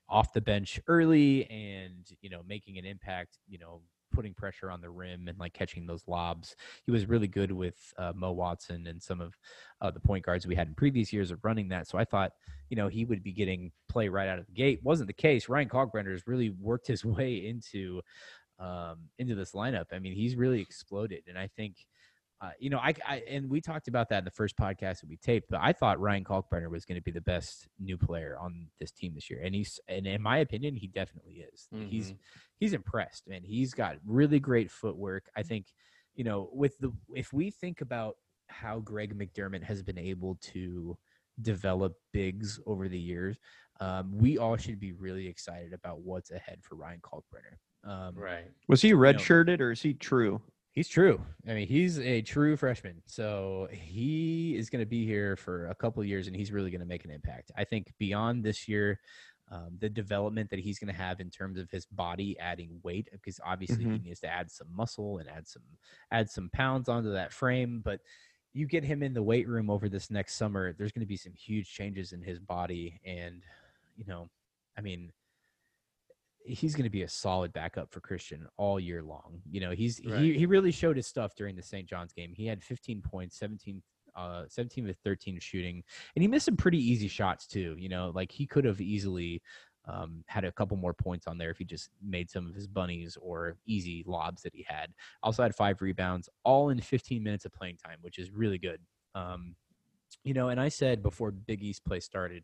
off 0.09 0.31
the 0.33 0.41
bench 0.41 0.79
early 0.87 1.49
and 1.49 2.07
you 2.21 2.29
know 2.29 2.41
making 2.43 2.77
an 2.77 2.85
impact. 2.85 3.39
You 3.47 3.57
know, 3.59 3.81
putting 4.13 4.33
pressure 4.33 4.71
on 4.71 4.81
the 4.81 4.89
rim 4.89 5.27
and 5.27 5.37
like 5.39 5.53
catching 5.53 5.85
those 5.85 6.03
lobs. 6.07 6.55
He 6.85 6.91
was 6.91 7.07
really 7.07 7.27
good 7.27 7.51
with 7.51 7.93
uh, 7.97 8.13
Mo 8.15 8.31
Watson 8.31 8.87
and 8.87 9.01
some 9.01 9.21
of 9.21 9.37
uh, 9.81 9.91
the 9.91 9.99
point 9.99 10.25
guards 10.25 10.47
we 10.47 10.55
had 10.55 10.67
in 10.67 10.75
previous 10.75 11.11
years 11.13 11.31
of 11.31 11.43
running 11.43 11.69
that. 11.69 11.87
So 11.87 11.97
I 11.97 12.05
thought, 12.05 12.33
you 12.69 12.77
know, 12.77 12.87
he 12.87 13.05
would 13.05 13.23
be 13.23 13.31
getting 13.31 13.71
play 13.89 14.09
right 14.09 14.27
out 14.27 14.39
of 14.39 14.45
the 14.45 14.53
gate. 14.53 14.79
Wasn't 14.83 15.07
the 15.07 15.13
case. 15.13 15.49
Ryan 15.49 15.69
Kalkbrenner 15.69 16.11
has 16.11 16.27
really 16.27 16.49
worked 16.49 16.87
his 16.87 17.05
way 17.05 17.47
into 17.47 18.01
um, 18.59 18.97
into 19.19 19.35
this 19.35 19.51
lineup. 19.51 19.85
I 19.91 19.99
mean, 19.99 20.13
he's 20.13 20.35
really 20.35 20.61
exploded, 20.61 21.23
and 21.27 21.37
I 21.37 21.47
think. 21.55 21.75
Uh, 22.39 22.51
you 22.59 22.69
know, 22.69 22.77
I, 22.77 22.93
I 23.07 23.23
and 23.27 23.49
we 23.49 23.59
talked 23.61 23.87
about 23.87 24.09
that 24.09 24.19
in 24.19 24.25
the 24.25 24.31
first 24.31 24.55
podcast 24.57 24.99
that 25.01 25.09
we 25.09 25.17
taped, 25.17 25.47
but 25.49 25.59
I 25.61 25.73
thought 25.73 25.99
Ryan 25.99 26.23
Kalkbrenner 26.23 26.69
was 26.69 26.85
going 26.85 26.97
to 26.97 27.01
be 27.01 27.09
the 27.09 27.21
best 27.21 27.67
new 27.79 27.97
player 27.97 28.37
on 28.39 28.67
this 28.79 28.91
team 28.91 29.15
this 29.15 29.27
year, 29.29 29.41
and 29.43 29.55
he's 29.55 29.79
and 29.87 30.05
in 30.05 30.21
my 30.21 30.37
opinion, 30.37 30.75
he 30.75 30.85
definitely 30.87 31.45
is. 31.51 31.67
He's 31.89 32.11
Mhm. 32.11 32.17
he's 32.59 32.73
impressed, 32.73 33.27
man. 33.27 33.43
He's 33.43 33.73
got 33.73 33.97
really 34.05 34.39
great 34.39 34.69
footwork. 34.69 35.29
I 35.35 35.41
think, 35.41 35.65
you 36.13 36.23
know, 36.23 36.49
with 36.53 36.77
the 36.77 36.91
if 37.15 37.33
we 37.33 37.49
think 37.49 37.81
about 37.81 38.17
how 38.49 38.79
Greg 38.79 39.17
McDermott 39.17 39.63
has 39.63 39.81
been 39.81 39.97
able 39.97 40.35
to 40.35 40.95
develop 41.41 41.93
bigs 42.13 42.59
over 42.67 42.87
the 42.87 42.99
years, 42.99 43.39
um, 43.79 44.15
we 44.15 44.37
all 44.37 44.57
should 44.57 44.79
be 44.79 44.93
really 44.93 45.27
excited 45.27 45.73
about 45.73 46.01
what's 46.01 46.29
ahead 46.31 46.59
for 46.63 46.75
Ryan 46.75 47.01
Kalkbrenner. 47.01 47.57
Um, 47.83 48.15
Right. 48.15 48.51
Was 48.67 48.81
he 48.81 48.91
redshirted 48.93 49.59
or 49.59 49.71
is 49.71 49.81
he 49.81 49.93
true? 49.95 50.41
He's 50.77 50.87
true. 50.87 51.19
I 51.49 51.55
mean, 51.55 51.67
he's 51.67 51.97
a 51.97 52.21
true 52.21 52.55
freshman. 52.55 53.01
So 53.07 53.67
he 53.71 54.55
is 54.55 54.69
going 54.69 54.83
to 54.83 54.85
be 54.85 55.07
here 55.07 55.35
for 55.35 55.69
a 55.69 55.73
couple 55.73 56.03
of 56.03 56.07
years 56.07 56.27
and 56.27 56.35
he's 56.35 56.51
really 56.51 56.69
going 56.69 56.81
to 56.81 56.85
make 56.85 57.03
an 57.03 57.09
impact. 57.09 57.49
I 57.57 57.63
think 57.63 57.91
beyond 57.97 58.43
this 58.43 58.67
year, 58.67 58.99
um, 59.51 59.69
the 59.79 59.89
development 59.89 60.51
that 60.51 60.59
he's 60.59 60.77
going 60.77 60.93
to 60.93 61.01
have 61.01 61.19
in 61.19 61.31
terms 61.31 61.57
of 61.57 61.67
his 61.71 61.87
body 61.87 62.37
adding 62.37 62.79
weight, 62.83 63.09
because 63.11 63.39
obviously 63.43 63.85
he 63.85 63.97
needs 63.97 64.19
to 64.19 64.27
add 64.27 64.51
some 64.51 64.67
muscle 64.71 65.17
and 65.17 65.27
add 65.27 65.47
some 65.47 65.63
add 66.11 66.29
some 66.29 66.47
pounds 66.53 66.89
onto 66.89 67.11
that 67.11 67.33
frame. 67.33 67.81
But 67.83 68.01
you 68.53 68.67
get 68.67 68.83
him 68.83 69.01
in 69.01 69.15
the 69.15 69.23
weight 69.23 69.47
room 69.47 69.71
over 69.71 69.89
this 69.89 70.11
next 70.11 70.35
summer, 70.35 70.73
there's 70.73 70.91
going 70.91 70.99
to 70.99 71.07
be 71.07 71.17
some 71.17 71.33
huge 71.33 71.73
changes 71.73 72.13
in 72.13 72.21
his 72.21 72.37
body. 72.37 73.01
And, 73.03 73.41
you 73.95 74.05
know, 74.05 74.29
I 74.77 74.81
mean, 74.81 75.11
he's 76.47 76.75
going 76.75 76.85
to 76.85 76.89
be 76.89 77.03
a 77.03 77.09
solid 77.09 77.51
backup 77.53 77.91
for 77.91 77.99
Christian 77.99 78.47
all 78.57 78.79
year 78.79 79.03
long. 79.03 79.41
You 79.49 79.61
know, 79.61 79.71
he's 79.71 79.97
he, 79.97 80.09
Right. 80.09 80.35
he 80.35 80.45
really 80.45 80.71
showed 80.71 80.95
his 80.95 81.07
stuff 81.07 81.35
during 81.35 81.55
the 81.55 81.61
St. 81.63 81.87
John's 81.87 82.13
game. 82.13 82.33
He 82.35 82.45
had 82.47 82.63
15 82.63 83.01
points, 83.01 83.37
17 83.37 83.81
uh 84.15 84.45
17 84.49 84.85
with 84.85 84.97
13 85.03 85.37
shooting, 85.39 85.83
and 86.15 86.21
he 86.23 86.27
missed 86.27 86.45
some 86.45 86.57
pretty 86.57 86.79
easy 86.79 87.07
shots 87.07 87.45
too. 87.45 87.75
You 87.77 87.89
know, 87.89 88.11
like 88.15 88.31
he 88.31 88.47
could 88.47 88.65
have 88.65 88.81
easily 88.81 89.41
um, 89.85 90.23
had 90.27 90.43
a 90.43 90.51
couple 90.51 90.75
more 90.75 90.93
points 90.93 91.27
on 91.27 91.37
there 91.37 91.51
if 91.51 91.57
he 91.57 91.63
just 91.65 91.89
made 92.01 92.29
some 92.29 92.47
of 92.47 92.55
his 92.55 92.67
bunnies 92.67 93.17
or 93.21 93.57
easy 93.65 94.03
lobs 94.07 94.41
that 94.41 94.53
he 94.55 94.65
had. 94.67 94.91
Also 95.23 95.43
had 95.43 95.55
five 95.55 95.81
rebounds, 95.81 96.29
all 96.43 96.69
in 96.69 96.81
15 96.81 97.23
minutes 97.23 97.45
of 97.45 97.53
playing 97.53 97.77
time, 97.77 97.97
which 98.01 98.17
is 98.19 98.31
really 98.31 98.57
good. 98.57 98.81
Um, 99.15 99.55
you 100.23 100.33
know, 100.33 100.49
and 100.49 100.59
I 100.59 100.69
said 100.69 101.01
before 101.03 101.31
Big 101.31 101.63
East 101.63 101.85
play 101.85 101.99
started, 101.99 102.43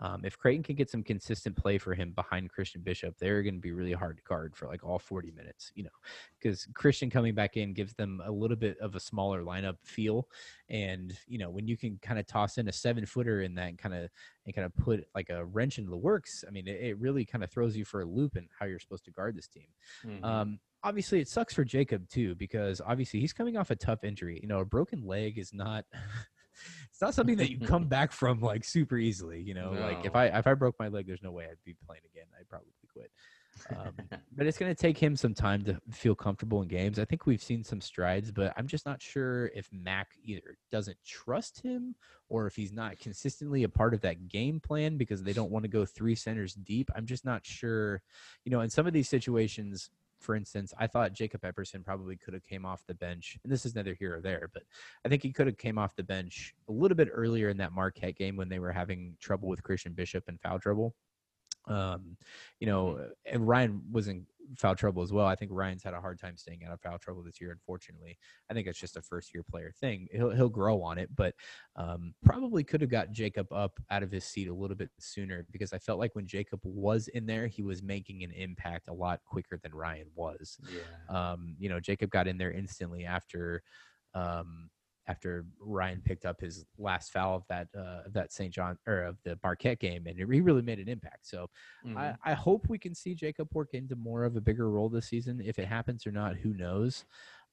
um, 0.00 0.24
if 0.24 0.38
Creighton 0.38 0.62
can 0.62 0.76
get 0.76 0.88
some 0.88 1.02
consistent 1.02 1.56
play 1.56 1.76
for 1.76 1.94
him 1.94 2.12
behind 2.12 2.50
Christian 2.50 2.82
Bishop, 2.82 3.16
they're 3.18 3.42
going 3.42 3.54
to 3.54 3.60
be 3.60 3.72
really 3.72 3.92
hard 3.92 4.16
to 4.18 4.22
guard 4.22 4.54
for 4.54 4.68
like 4.68 4.84
all 4.84 4.98
40 4.98 5.32
minutes, 5.32 5.72
you 5.74 5.82
know, 5.82 5.90
because 6.38 6.68
Christian 6.74 7.10
coming 7.10 7.34
back 7.34 7.56
in 7.56 7.72
gives 7.72 7.94
them 7.94 8.22
a 8.24 8.30
little 8.30 8.56
bit 8.56 8.78
of 8.78 8.94
a 8.94 9.00
smaller 9.00 9.42
lineup 9.42 9.76
feel. 9.82 10.28
And, 10.68 11.16
you 11.26 11.38
know, 11.38 11.50
when 11.50 11.66
you 11.66 11.76
can 11.76 11.98
kind 12.00 12.20
of 12.20 12.26
toss 12.26 12.58
in 12.58 12.68
a 12.68 12.72
seven 12.72 13.06
footer 13.06 13.42
in 13.42 13.54
that 13.56 13.78
kind 13.78 13.94
of, 13.94 14.08
and 14.46 14.54
kind 14.54 14.64
of 14.64 14.74
put 14.76 15.04
like 15.14 15.30
a 15.30 15.44
wrench 15.44 15.78
into 15.78 15.90
the 15.90 15.96
works, 15.96 16.44
I 16.46 16.50
mean, 16.52 16.68
it, 16.68 16.80
it 16.80 16.98
really 16.98 17.24
kind 17.24 17.42
of 17.42 17.50
throws 17.50 17.76
you 17.76 17.84
for 17.84 18.02
a 18.02 18.06
loop 18.06 18.36
in 18.36 18.48
how 18.56 18.66
you're 18.66 18.78
supposed 18.78 19.04
to 19.06 19.10
guard 19.10 19.36
this 19.36 19.48
team. 19.48 19.66
Mhm. 20.06 20.24
Um, 20.24 20.60
obviously, 20.84 21.20
it 21.20 21.28
sucks 21.28 21.54
for 21.54 21.64
Jacob 21.64 22.08
too 22.08 22.36
because 22.36 22.80
obviously 22.86 23.18
he's 23.18 23.32
coming 23.32 23.56
off 23.56 23.70
a 23.70 23.76
tough 23.76 24.04
injury. 24.04 24.38
You 24.40 24.48
know, 24.48 24.60
a 24.60 24.64
broken 24.64 25.02
leg 25.04 25.38
is 25.38 25.52
not. 25.52 25.84
it's 26.90 27.00
not 27.00 27.14
something 27.14 27.36
that 27.36 27.50
you 27.50 27.58
come 27.58 27.84
back 27.88 28.12
from 28.12 28.40
like 28.40 28.64
super 28.64 28.96
easily. 28.96 29.40
You 29.40 29.54
know, 29.54 29.72
like 29.72 30.04
if 30.04 30.14
I 30.14 30.26
if 30.26 30.46
I 30.46 30.54
broke 30.54 30.76
my 30.78 30.88
leg, 30.88 31.06
there's 31.06 31.22
no 31.22 31.32
way 31.32 31.44
I'd 31.44 31.56
be 31.64 31.76
playing 31.86 32.02
again. 32.12 32.26
I'd 32.38 32.48
probably 32.48 32.72
quit. 32.92 33.10
Um, 33.70 33.92
but 34.36 34.46
it's 34.46 34.58
going 34.58 34.74
to 34.74 34.80
take 34.80 34.98
him 34.98 35.16
some 35.16 35.34
time 35.34 35.64
to 35.64 35.80
feel 35.90 36.14
comfortable 36.14 36.62
in 36.62 36.68
games. 36.68 36.98
I 36.98 37.04
think 37.04 37.26
we've 37.26 37.42
seen 37.42 37.64
some 37.64 37.80
strides, 37.80 38.30
but 38.30 38.52
I'm 38.56 38.66
just 38.66 38.86
not 38.86 39.02
sure 39.02 39.46
if 39.54 39.68
Mac 39.72 40.08
either 40.24 40.56
doesn't 40.70 40.96
trust 41.04 41.60
him 41.62 41.94
or 42.28 42.46
if 42.46 42.56
he's 42.56 42.72
not 42.72 42.98
consistently 42.98 43.64
a 43.64 43.68
part 43.68 43.94
of 43.94 44.00
that 44.02 44.28
game 44.28 44.60
plan 44.60 44.96
because 44.96 45.22
they 45.22 45.32
don't 45.32 45.50
want 45.50 45.64
to 45.64 45.68
go 45.68 45.84
three 45.84 46.14
centers 46.14 46.54
deep. 46.54 46.90
I'm 46.94 47.06
just 47.06 47.24
not 47.24 47.44
sure. 47.44 48.02
You 48.44 48.52
know, 48.52 48.60
in 48.60 48.70
some 48.70 48.86
of 48.86 48.92
these 48.92 49.08
situations, 49.08 49.90
for 50.20 50.34
instance, 50.34 50.72
I 50.78 50.86
thought 50.86 51.12
Jacob 51.12 51.42
Epperson 51.42 51.84
probably 51.84 52.16
could 52.16 52.34
have 52.34 52.44
came 52.44 52.66
off 52.66 52.84
the 52.86 52.94
bench, 52.94 53.38
and 53.42 53.52
this 53.52 53.64
is 53.64 53.74
neither 53.74 53.94
here 53.94 54.16
or 54.16 54.20
there, 54.20 54.50
but 54.52 54.64
I 55.04 55.08
think 55.08 55.22
he 55.22 55.32
could 55.32 55.46
have 55.46 55.58
came 55.58 55.78
off 55.78 55.96
the 55.96 56.02
bench 56.02 56.54
a 56.68 56.72
little 56.72 56.96
bit 56.96 57.08
earlier 57.12 57.48
in 57.48 57.56
that 57.58 57.72
Marquette 57.72 58.16
game 58.16 58.36
when 58.36 58.48
they 58.48 58.58
were 58.58 58.72
having 58.72 59.16
trouble 59.20 59.48
with 59.48 59.62
Christian 59.62 59.92
Bishop 59.92 60.24
and 60.28 60.40
foul 60.40 60.58
trouble. 60.58 60.94
Um, 61.66 62.16
you 62.60 62.66
know, 62.66 63.10
and 63.26 63.46
Ryan 63.46 63.82
was 63.92 64.08
in 64.08 64.26
foul 64.56 64.74
trouble 64.74 65.02
as 65.02 65.12
well. 65.12 65.26
I 65.26 65.34
think 65.34 65.50
Ryan's 65.52 65.82
had 65.82 65.94
a 65.94 66.00
hard 66.00 66.18
time 66.18 66.36
staying 66.36 66.64
out 66.64 66.72
of 66.72 66.80
foul 66.80 66.98
trouble 66.98 67.22
this 67.22 67.40
year. 67.40 67.50
Unfortunately, 67.50 68.18
I 68.50 68.54
think 68.54 68.66
it's 68.66 68.78
just 68.78 68.96
a 68.96 69.02
first 69.02 69.34
year 69.34 69.42
player 69.42 69.72
thing. 69.80 70.08
He'll 70.12 70.30
he'll 70.30 70.48
grow 70.48 70.82
on 70.82 70.98
it, 70.98 71.10
but 71.14 71.34
um, 71.76 72.14
probably 72.24 72.64
could 72.64 72.80
have 72.80 72.90
got 72.90 73.12
Jacob 73.12 73.52
up 73.52 73.78
out 73.90 74.02
of 74.02 74.10
his 74.10 74.24
seat 74.24 74.48
a 74.48 74.54
little 74.54 74.76
bit 74.76 74.90
sooner 74.98 75.46
because 75.50 75.72
I 75.72 75.78
felt 75.78 75.98
like 75.98 76.14
when 76.14 76.26
Jacob 76.26 76.60
was 76.64 77.08
in 77.08 77.26
there, 77.26 77.46
he 77.46 77.62
was 77.62 77.82
making 77.82 78.24
an 78.24 78.32
impact 78.32 78.88
a 78.88 78.94
lot 78.94 79.20
quicker 79.24 79.58
than 79.62 79.74
Ryan 79.74 80.08
was. 80.14 80.58
Yeah. 80.72 81.32
Um, 81.32 81.56
you 81.58 81.68
know, 81.68 81.80
Jacob 81.80 82.10
got 82.10 82.28
in 82.28 82.38
there 82.38 82.52
instantly 82.52 83.04
after. 83.04 83.62
Um, 84.14 84.70
after 85.08 85.46
Ryan 85.58 86.02
picked 86.04 86.26
up 86.26 86.40
his 86.40 86.64
last 86.78 87.12
foul 87.12 87.36
of 87.36 87.42
that 87.48 87.68
uh, 87.76 88.02
of 88.06 88.12
that 88.12 88.32
St. 88.32 88.52
John 88.52 88.78
or 88.86 89.02
of 89.02 89.16
the 89.24 89.38
Marquette 89.42 89.80
game, 89.80 90.06
and 90.06 90.16
he 90.16 90.24
really 90.24 90.62
made 90.62 90.78
an 90.78 90.88
impact. 90.88 91.26
So 91.26 91.48
Mhm. 91.84 91.96
I, 91.96 92.14
I 92.24 92.34
hope 92.34 92.68
we 92.68 92.78
can 92.78 92.94
see 92.94 93.14
Jacob 93.14 93.48
work 93.52 93.70
into 93.72 93.96
more 93.96 94.24
of 94.24 94.36
a 94.36 94.40
bigger 94.40 94.70
role 94.70 94.88
this 94.88 95.08
season. 95.08 95.40
If 95.42 95.58
it 95.58 95.66
happens 95.66 96.06
or 96.06 96.12
not, 96.12 96.36
who 96.36 96.52
knows? 96.54 97.04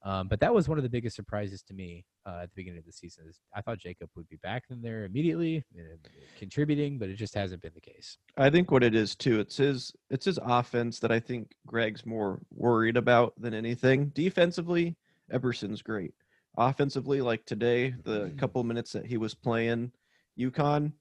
Um, 0.03 0.28
but 0.28 0.39
that 0.41 0.53
was 0.53 0.70
one 0.70 0.78
of 0.78 0.84
the 0.84 0.89
biggest 0.89 1.16
surprises 1.16 1.64
to 1.64 1.74
me 1.74 2.06
uh, 2.28 2.41
at 2.43 2.49
the 2.51 2.56
beginning 2.56 2.80
of 2.80 2.86
the 2.86 2.91
season. 2.91 3.26
Is 3.28 3.39
I 3.56 3.62
thought 3.62 3.80
Jacob 3.80 4.10
would 4.16 4.30
be 4.30 4.36
back 4.43 4.66
in 4.70 4.82
there 4.82 5.06
immediately, 5.06 5.64
uh, 5.76 5.95
contributing, 6.38 6.99
but 6.99 7.10
it 7.10 7.16
just 7.16 7.34
hasn't 7.34 7.62
been 7.64 7.72
the 7.74 7.82
case. 7.82 8.18
I 8.38 8.51
think 8.51 8.70
what 8.70 8.84
it 8.84 8.93
is 8.93 9.16
too, 9.16 9.39
it's 9.39 9.58
his 9.58 9.93
it's 10.12 10.26
his 10.26 10.38
offense 10.43 10.99
that 10.99 11.12
I 11.12 11.20
think 11.20 11.53
Greg's 11.66 12.06
more 12.06 12.39
worried 12.51 12.97
about 12.97 13.34
than 13.41 13.53
anything. 13.56 14.10
Defensively, 14.10 14.95
Epperson's 15.32 15.82
great. 15.82 16.14
Offensively, 16.58 17.22
like 17.22 17.45
today, 17.45 17.95
the 18.03 18.26
mm. 18.26 18.38
couple 18.38 18.64
minutes 18.64 18.91
that 18.93 19.06
he 19.06 19.18
was 19.18 19.34
playing 19.34 19.91
UConn, 20.39 20.93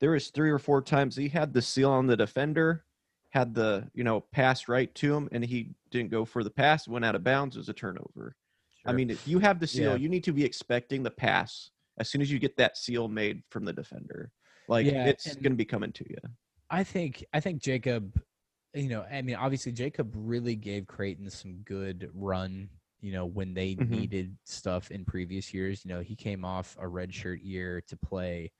there 0.00 0.10
was 0.10 0.28
three 0.28 0.50
or 0.50 0.58
four 0.58 0.82
times 0.82 1.16
he 1.16 1.28
had 1.28 1.52
the 1.52 1.62
seal 1.62 1.90
on 1.90 2.06
the 2.06 2.16
defender, 2.16 2.84
had 3.30 3.54
the 3.54 3.88
you 3.94 4.04
know 4.04 4.20
pass 4.32 4.68
right 4.68 4.94
to 4.96 5.14
him, 5.14 5.28
and 5.32 5.44
he 5.44 5.70
didn't 5.90 6.10
go 6.10 6.24
for 6.24 6.44
the 6.44 6.50
pass, 6.50 6.86
went 6.88 7.04
out 7.04 7.14
of 7.14 7.24
bounds, 7.24 7.56
it 7.56 7.60
was 7.60 7.68
a 7.68 7.74
turnover. 7.74 8.36
I 8.86 8.92
mean, 8.92 9.10
if 9.10 9.28
you 9.28 9.38
have 9.40 9.60
the 9.60 9.66
seal, 9.66 9.92
Yeah. 9.92 9.96
you 9.96 10.08
need 10.08 10.24
to 10.24 10.32
be 10.32 10.44
expecting 10.44 11.02
the 11.02 11.10
pass 11.10 11.70
as 11.98 12.08
soon 12.08 12.22
as 12.22 12.30
you 12.30 12.38
get 12.38 12.56
that 12.56 12.76
seal 12.76 13.08
made 13.08 13.42
from 13.50 13.64
the 13.64 13.72
defender. 13.72 14.30
Like 14.66 14.86
Yeah, 14.86 15.06
it's 15.06 15.34
going 15.34 15.52
to 15.52 15.56
be 15.56 15.64
coming 15.64 15.92
to 15.92 16.04
you. 16.08 16.16
I 16.70 16.84
think 16.84 17.24
I 17.32 17.40
think 17.40 17.62
Jacob, 17.62 18.20
you 18.74 18.88
know, 18.88 19.02
I 19.02 19.22
mean, 19.22 19.36
obviously 19.36 19.72
Jacob 19.72 20.12
really 20.14 20.56
gave 20.56 20.86
Creighton 20.86 21.30
some 21.30 21.58
good 21.64 22.10
run. 22.14 22.68
You 23.00 23.12
know, 23.12 23.26
when 23.26 23.54
they 23.54 23.76
Mhm. 23.78 24.08
needed 24.14 24.38
stuff 24.44 24.90
in 24.90 25.04
previous 25.04 25.54
years. 25.54 25.84
You 25.84 25.90
know, 25.90 26.00
he 26.00 26.16
came 26.16 26.44
off 26.44 26.76
a 26.78 26.84
redshirt 26.84 27.38
year 27.42 27.80
to 27.88 27.96
play. 27.96 28.52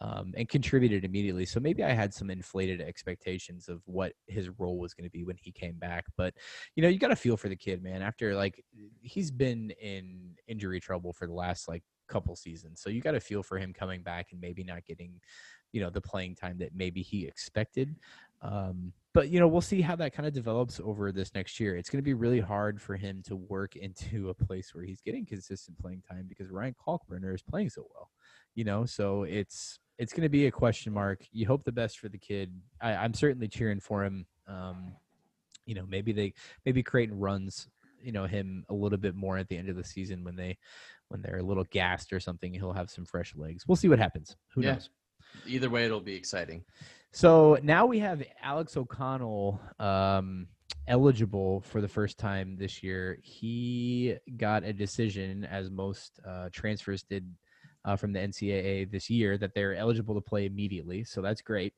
Um, 0.00 0.32
and 0.36 0.48
contributed 0.48 1.04
immediately. 1.04 1.44
So 1.44 1.58
maybe 1.58 1.82
I 1.82 1.90
had 1.90 2.14
some 2.14 2.30
inflated 2.30 2.80
expectations 2.80 3.68
of 3.68 3.82
what 3.86 4.12
his 4.28 4.48
role 4.48 4.78
was 4.78 4.94
going 4.94 5.06
to 5.06 5.10
be 5.10 5.24
when 5.24 5.36
he 5.36 5.50
came 5.50 5.76
back. 5.76 6.04
But 6.16 6.36
you 6.76 6.82
know, 6.84 6.88
you 6.88 7.00
got 7.00 7.08
to 7.08 7.16
feel 7.16 7.36
for 7.36 7.48
the 7.48 7.56
kid, 7.56 7.82
man. 7.82 8.00
After 8.00 8.36
like 8.36 8.64
he's 9.02 9.32
been 9.32 9.72
in 9.72 10.36
injury 10.46 10.78
trouble 10.78 11.12
for 11.12 11.26
the 11.26 11.32
last 11.32 11.66
like 11.66 11.82
couple 12.06 12.36
seasons, 12.36 12.80
so 12.80 12.90
you 12.90 13.00
got 13.00 13.12
to 13.12 13.20
feel 13.20 13.42
for 13.42 13.58
him 13.58 13.72
coming 13.72 14.04
back 14.04 14.30
and 14.30 14.40
maybe 14.40 14.62
not 14.62 14.84
getting 14.84 15.20
you 15.72 15.80
know 15.80 15.90
the 15.90 16.00
playing 16.00 16.34
time 16.34 16.58
that 16.58 16.74
maybe 16.74 17.02
he 17.02 17.26
expected. 17.26 17.96
Um, 18.40 18.92
but 19.14 19.30
you 19.30 19.40
know 19.40 19.48
we'll 19.48 19.60
see 19.60 19.80
how 19.80 19.96
that 19.96 20.12
kind 20.12 20.26
of 20.26 20.32
develops 20.32 20.80
over 20.80 21.10
this 21.12 21.34
next 21.34 21.58
year. 21.58 21.76
It's 21.76 21.90
going 21.90 21.98
to 22.02 22.04
be 22.04 22.14
really 22.14 22.40
hard 22.40 22.80
for 22.80 22.96
him 22.96 23.22
to 23.26 23.36
work 23.36 23.74
into 23.76 24.28
a 24.28 24.34
place 24.34 24.74
where 24.74 24.84
he's 24.84 25.00
getting 25.00 25.26
consistent 25.26 25.78
playing 25.78 26.02
time 26.08 26.26
because 26.28 26.50
ryan 26.50 26.74
kalkbrenner 26.86 27.34
is 27.34 27.42
playing 27.42 27.70
so 27.70 27.86
well 27.92 28.10
you 28.54 28.64
know? 28.64 28.84
So 28.84 29.22
it's 29.22 29.78
it's 29.98 30.12
going 30.12 30.24
to 30.24 30.28
be 30.28 30.46
a 30.46 30.50
question 30.50 30.92
mark. 30.92 31.24
You 31.30 31.46
hope 31.46 31.62
the 31.64 31.72
best 31.72 31.98
for 32.00 32.08
the 32.08 32.18
kid. 32.18 32.52
I, 32.80 32.92
i'm 32.94 33.14
certainly 33.14 33.46
cheering 33.48 33.78
for 33.80 34.04
him. 34.04 34.26
Um, 34.48 34.92
you 35.64 35.74
know 35.74 35.84
maybe 35.86 36.12
they 36.12 36.34
maybe 36.64 36.82
creighton 36.82 37.18
runs 37.18 37.68
you 38.02 38.10
know 38.10 38.26
him 38.26 38.64
a 38.70 38.74
little 38.74 38.98
bit 38.98 39.14
more 39.14 39.36
at 39.36 39.48
the 39.48 39.56
end 39.56 39.68
of 39.68 39.76
the 39.76 39.84
season 39.84 40.24
when 40.24 40.34
they 40.34 40.56
when 41.08 41.20
they're 41.20 41.38
a 41.38 41.42
little 41.42 41.64
gassed 41.70 42.12
or 42.12 42.20
something 42.20 42.52
he'll 42.54 42.72
have 42.72 42.90
some 42.90 43.04
fresh 43.04 43.34
legs. 43.36 43.66
We'll 43.68 43.76
see 43.76 43.88
what 43.88 43.98
happens. 43.98 44.36
Who 44.54 44.62
Yeah. 44.62 44.72
knows 44.74 44.90
Either 45.46 45.70
way, 45.70 45.84
it'll 45.84 46.00
be 46.00 46.14
exciting. 46.14 46.64
so 47.12 47.58
now 47.62 47.86
we 47.86 47.98
have 47.98 48.22
Alex 48.42 48.76
O'Connell 48.76 49.60
um, 49.78 50.46
eligible 50.86 51.60
for 51.60 51.80
the 51.80 51.88
first 51.88 52.18
time 52.18 52.56
this 52.56 52.82
year. 52.82 53.18
He 53.22 54.16
got 54.36 54.64
a 54.64 54.72
decision, 54.72 55.44
as 55.44 55.70
most 55.70 56.20
uh, 56.26 56.48
transfers 56.52 57.02
did 57.02 57.26
uh, 57.84 57.96
from 57.96 58.12
the 58.12 58.18
NCAA 58.18 58.90
this 58.90 59.08
year, 59.08 59.38
that 59.38 59.54
they're 59.54 59.74
eligible 59.74 60.14
to 60.14 60.20
play 60.20 60.46
immediately. 60.46 61.04
So 61.04 61.22
that's 61.22 61.40
great. 61.40 61.74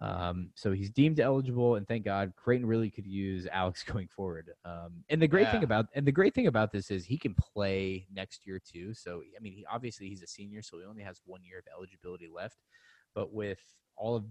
Um, 0.00 0.50
so 0.54 0.72
he's 0.72 0.90
deemed 0.90 1.20
eligible, 1.20 1.76
and 1.76 1.86
thank 1.86 2.04
God, 2.04 2.32
Creighton 2.36 2.66
really 2.66 2.90
could 2.90 3.06
use 3.06 3.46
Alex 3.50 3.82
going 3.92 4.08
forward. 4.08 4.50
Um, 4.64 5.04
and 5.08 5.22
the 5.22 5.28
great 5.28 5.50
thing 5.50 5.62
about 5.62 5.86
and 5.94 6.04
the 6.06 6.12
great 6.12 6.34
thing 6.34 6.48
about 6.48 6.72
this 6.72 6.90
is 6.90 7.04
he 7.04 7.16
can 7.16 7.34
play 7.34 8.06
next 8.12 8.46
year 8.46 8.60
too. 8.60 8.92
So 8.92 9.22
I 9.36 9.40
mean, 9.40 9.52
he 9.52 9.64
obviously 9.70 10.08
he's 10.08 10.22
a 10.22 10.26
senior, 10.26 10.62
so 10.62 10.78
he 10.78 10.84
only 10.84 11.02
has 11.02 11.20
one 11.24 11.44
year 11.44 11.58
of 11.58 11.64
eligibility 11.76 12.28
left. 12.34 12.58
But 13.14 13.32
with 13.32 13.60
all 13.96 14.16
of 14.16 14.24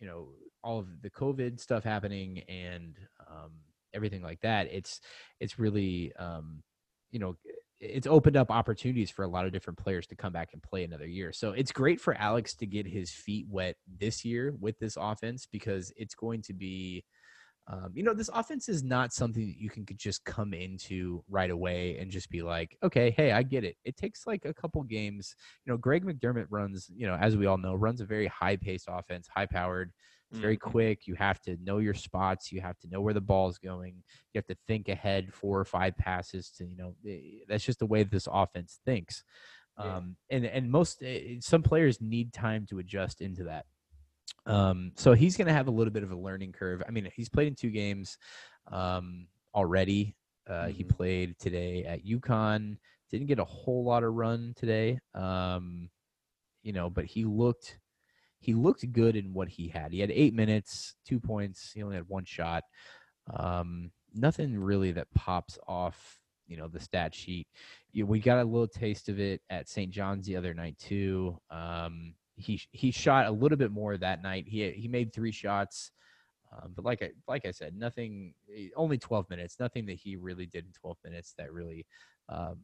you 0.00 0.06
know 0.06 0.28
all 0.62 0.78
of 0.78 1.02
the 1.02 1.10
COVID 1.10 1.60
stuff 1.60 1.84
happening 1.84 2.40
and 2.48 2.96
um, 3.28 3.52
everything 3.94 4.22
like 4.22 4.40
that, 4.40 4.68
it's 4.72 5.00
it's 5.40 5.58
really 5.58 6.12
um, 6.18 6.62
you 7.10 7.18
know 7.18 7.36
it's 7.80 8.06
opened 8.06 8.36
up 8.36 8.50
opportunities 8.50 9.10
for 9.10 9.24
a 9.24 9.28
lot 9.28 9.44
of 9.44 9.52
different 9.52 9.78
players 9.78 10.06
to 10.06 10.16
come 10.16 10.32
back 10.32 10.50
and 10.52 10.62
play 10.62 10.84
another 10.84 11.06
year. 11.06 11.32
So 11.32 11.52
it's 11.52 11.72
great 11.72 12.00
for 12.00 12.14
Alex 12.14 12.54
to 12.56 12.66
get 12.66 12.86
his 12.86 13.10
feet 13.10 13.46
wet 13.48 13.76
this 13.98 14.24
year 14.24 14.54
with 14.58 14.78
this 14.78 14.96
offense 14.98 15.46
because 15.50 15.92
it's 15.96 16.14
going 16.14 16.42
to 16.42 16.54
be 16.54 17.04
um, 17.66 17.92
you 17.94 18.02
know, 18.02 18.12
this 18.12 18.28
offense 18.34 18.68
is 18.68 18.82
not 18.82 19.12
something 19.12 19.46
that 19.46 19.58
you 19.58 19.70
can 19.70 19.86
just 19.96 20.24
come 20.24 20.52
into 20.52 21.24
right 21.28 21.50
away 21.50 21.96
and 21.98 22.10
just 22.10 22.28
be 22.28 22.42
like, 22.42 22.76
okay, 22.82 23.10
hey, 23.10 23.32
I 23.32 23.42
get 23.42 23.64
it. 23.64 23.76
It 23.84 23.96
takes 23.96 24.26
like 24.26 24.44
a 24.44 24.52
couple 24.52 24.82
games. 24.82 25.34
You 25.64 25.72
know, 25.72 25.78
Greg 25.78 26.04
McDermott 26.04 26.46
runs, 26.50 26.90
you 26.94 27.06
know, 27.06 27.14
as 27.14 27.36
we 27.38 27.46
all 27.46 27.56
know, 27.56 27.74
runs 27.74 28.02
a 28.02 28.04
very 28.04 28.26
high 28.26 28.56
paced 28.56 28.86
offense, 28.90 29.28
high 29.28 29.46
powered. 29.46 29.92
It's 30.30 30.40
very 30.40 30.56
Mhm. 30.56 30.60
quick. 30.60 31.06
You 31.06 31.14
have 31.14 31.40
to 31.42 31.56
know 31.62 31.78
your 31.78 31.94
spots. 31.94 32.52
You 32.52 32.60
have 32.60 32.78
to 32.80 32.88
know 32.88 33.00
where 33.00 33.14
the 33.14 33.20
ball's 33.22 33.58
going. 33.58 34.02
You 34.34 34.38
have 34.38 34.46
to 34.48 34.56
think 34.66 34.88
ahead 34.90 35.32
four 35.32 35.58
or 35.58 35.64
five 35.64 35.96
passes 35.96 36.50
to, 36.58 36.66
you 36.66 36.76
know, 36.76 36.96
eh, 37.08 37.44
that's 37.48 37.64
just 37.64 37.78
the 37.78 37.86
way 37.86 38.02
this 38.02 38.28
offense 38.30 38.80
thinks. 38.84 39.24
Yeah. 39.78 39.96
Um, 39.96 40.16
and 40.30 40.44
and 40.44 40.70
most 40.70 41.02
eh, 41.02 41.36
some 41.40 41.62
players 41.62 42.00
need 42.00 42.32
time 42.32 42.66
to 42.66 42.78
adjust 42.78 43.20
into 43.20 43.44
that. 43.44 43.66
Um, 44.46 44.92
so 44.96 45.12
he's 45.14 45.36
going 45.36 45.46
to 45.46 45.52
have 45.54 45.68
a 45.68 45.70
little 45.72 45.92
bit 45.92 46.02
of 46.02 46.10
a 46.12 46.16
learning 46.16 46.52
curve. 46.52 46.82
I 46.86 46.90
mean, 46.90 47.08
he's 47.14 47.28
played 47.28 47.48
in 47.48 47.54
two 47.54 47.70
games 47.70 48.18
um, 48.70 49.26
already. 49.54 50.16
Uh, 50.46 50.68
He 50.68 50.84
Mhm. 50.84 50.88
played 50.88 51.38
today 51.38 51.84
at 51.84 52.04
UConn. 52.04 52.76
Didn't 53.10 53.26
get 53.28 53.38
a 53.38 53.44
whole 53.44 53.84
lot 53.84 54.02
of 54.04 54.14
run 54.14 54.52
today, 54.56 54.98
um, 55.14 55.88
you 56.62 56.72
know, 56.72 56.90
but 56.90 57.04
he 57.04 57.24
looked 57.24 57.78
he 58.40 58.52
looked 58.52 58.92
good 58.92 59.16
in 59.16 59.32
what 59.32 59.48
he 59.48 59.68
had. 59.68 59.90
He 59.90 60.00
had 60.00 60.10
eight 60.10 60.34
minutes, 60.34 60.96
two 61.06 61.18
points. 61.18 61.72
He 61.72 61.82
only 61.82 61.96
had 61.96 62.06
one 62.08 62.26
shot. 62.26 62.62
Um, 63.32 63.90
nothing 64.12 64.58
really 64.58 64.92
that 64.92 65.12
pops 65.14 65.58
off, 65.66 66.20
you 66.46 66.58
know, 66.58 66.68
the 66.68 66.78
stat 66.78 67.14
sheet. 67.14 67.48
You, 67.92 68.04
we 68.06 68.20
got 68.20 68.38
a 68.38 68.44
little 68.44 68.68
taste 68.68 69.08
of 69.08 69.18
it 69.18 69.40
at 69.48 69.68
St. 69.68 69.90
John's 69.90 70.26
the 70.26 70.36
other 70.36 70.52
night 70.52 70.76
too. 70.78 71.38
Um, 71.50 72.14
he 72.36 72.60
he 72.72 72.90
shot 72.90 73.26
a 73.26 73.30
little 73.30 73.58
bit 73.58 73.70
more 73.70 73.96
that 73.96 74.22
night. 74.22 74.46
He 74.48 74.70
he 74.72 74.88
made 74.88 75.12
three 75.12 75.32
shots, 75.32 75.90
um, 76.52 76.72
but 76.74 76.84
like 76.84 77.02
I 77.02 77.10
like 77.28 77.46
I 77.46 77.50
said, 77.50 77.76
nothing. 77.76 78.34
eh, 78.54 78.68
Only 78.76 78.98
twelve 78.98 79.28
minutes. 79.30 79.56
Nothing 79.60 79.86
that 79.86 79.94
he 79.94 80.16
really 80.16 80.46
did 80.46 80.64
in 80.64 80.72
twelve 80.72 80.98
minutes 81.04 81.34
that 81.38 81.52
really, 81.52 81.86
um, 82.28 82.58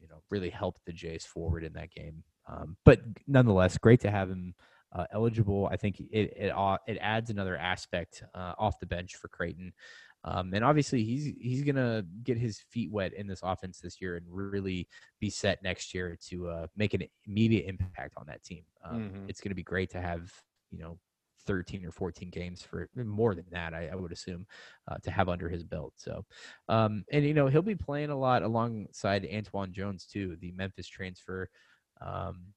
you 0.00 0.08
know, 0.08 0.22
really 0.30 0.50
helped 0.50 0.84
the 0.84 0.92
Jays 0.92 1.24
forward 1.24 1.64
in 1.64 1.72
that 1.74 1.90
game. 1.90 2.22
Um, 2.48 2.76
but 2.84 3.00
nonetheless, 3.26 3.78
great 3.78 4.00
to 4.00 4.10
have 4.10 4.28
him 4.28 4.54
uh, 4.92 5.06
eligible. 5.12 5.68
I 5.70 5.76
think 5.76 6.00
it 6.00 6.32
it 6.36 6.52
it 6.86 6.98
adds 7.00 7.30
another 7.30 7.56
aspect 7.56 8.22
uh, 8.34 8.52
off 8.58 8.78
the 8.80 8.86
bench 8.86 9.16
for 9.16 9.28
Creighton. 9.28 9.72
Um, 10.24 10.54
and 10.54 10.64
obviously, 10.64 11.04
he's 11.04 11.26
he's 11.38 11.62
gonna 11.64 12.04
get 12.22 12.38
his 12.38 12.58
feet 12.60 12.90
wet 12.90 13.12
in 13.12 13.26
this 13.26 13.40
offense 13.42 13.80
this 13.80 14.00
year 14.00 14.16
and 14.16 14.26
really 14.28 14.88
be 15.20 15.30
set 15.30 15.62
next 15.62 15.92
year 15.94 16.16
to 16.28 16.48
uh, 16.48 16.66
make 16.76 16.94
an 16.94 17.02
immediate 17.26 17.66
impact 17.68 18.14
on 18.16 18.26
that 18.26 18.42
team. 18.42 18.64
Um, 18.82 19.12
Mhm. 19.12 19.28
It's 19.28 19.40
gonna 19.40 19.54
be 19.54 19.62
great 19.62 19.90
to 19.90 20.00
have 20.00 20.32
you 20.70 20.78
know 20.78 20.98
13 21.46 21.84
or 21.84 21.92
14 21.92 22.30
games 22.30 22.62
for 22.62 22.88
more 22.94 23.34
than 23.34 23.44
that, 23.50 23.74
I, 23.74 23.88
I 23.88 23.94
would 23.96 24.12
assume, 24.12 24.46
uh, 24.88 24.96
to 25.02 25.10
have 25.10 25.28
under 25.28 25.48
his 25.48 25.62
belt. 25.62 25.92
So, 25.96 26.24
um, 26.68 27.04
and 27.12 27.24
you 27.24 27.34
know 27.34 27.48
he'll 27.48 27.62
be 27.62 27.74
playing 27.74 28.10
a 28.10 28.18
lot 28.18 28.42
alongside 28.42 29.24
Antwann 29.24 29.72
Jones 29.72 30.06
too, 30.06 30.36
the 30.36 30.52
Memphis 30.52 30.88
transfer. 30.88 31.50
Um, 32.00 32.54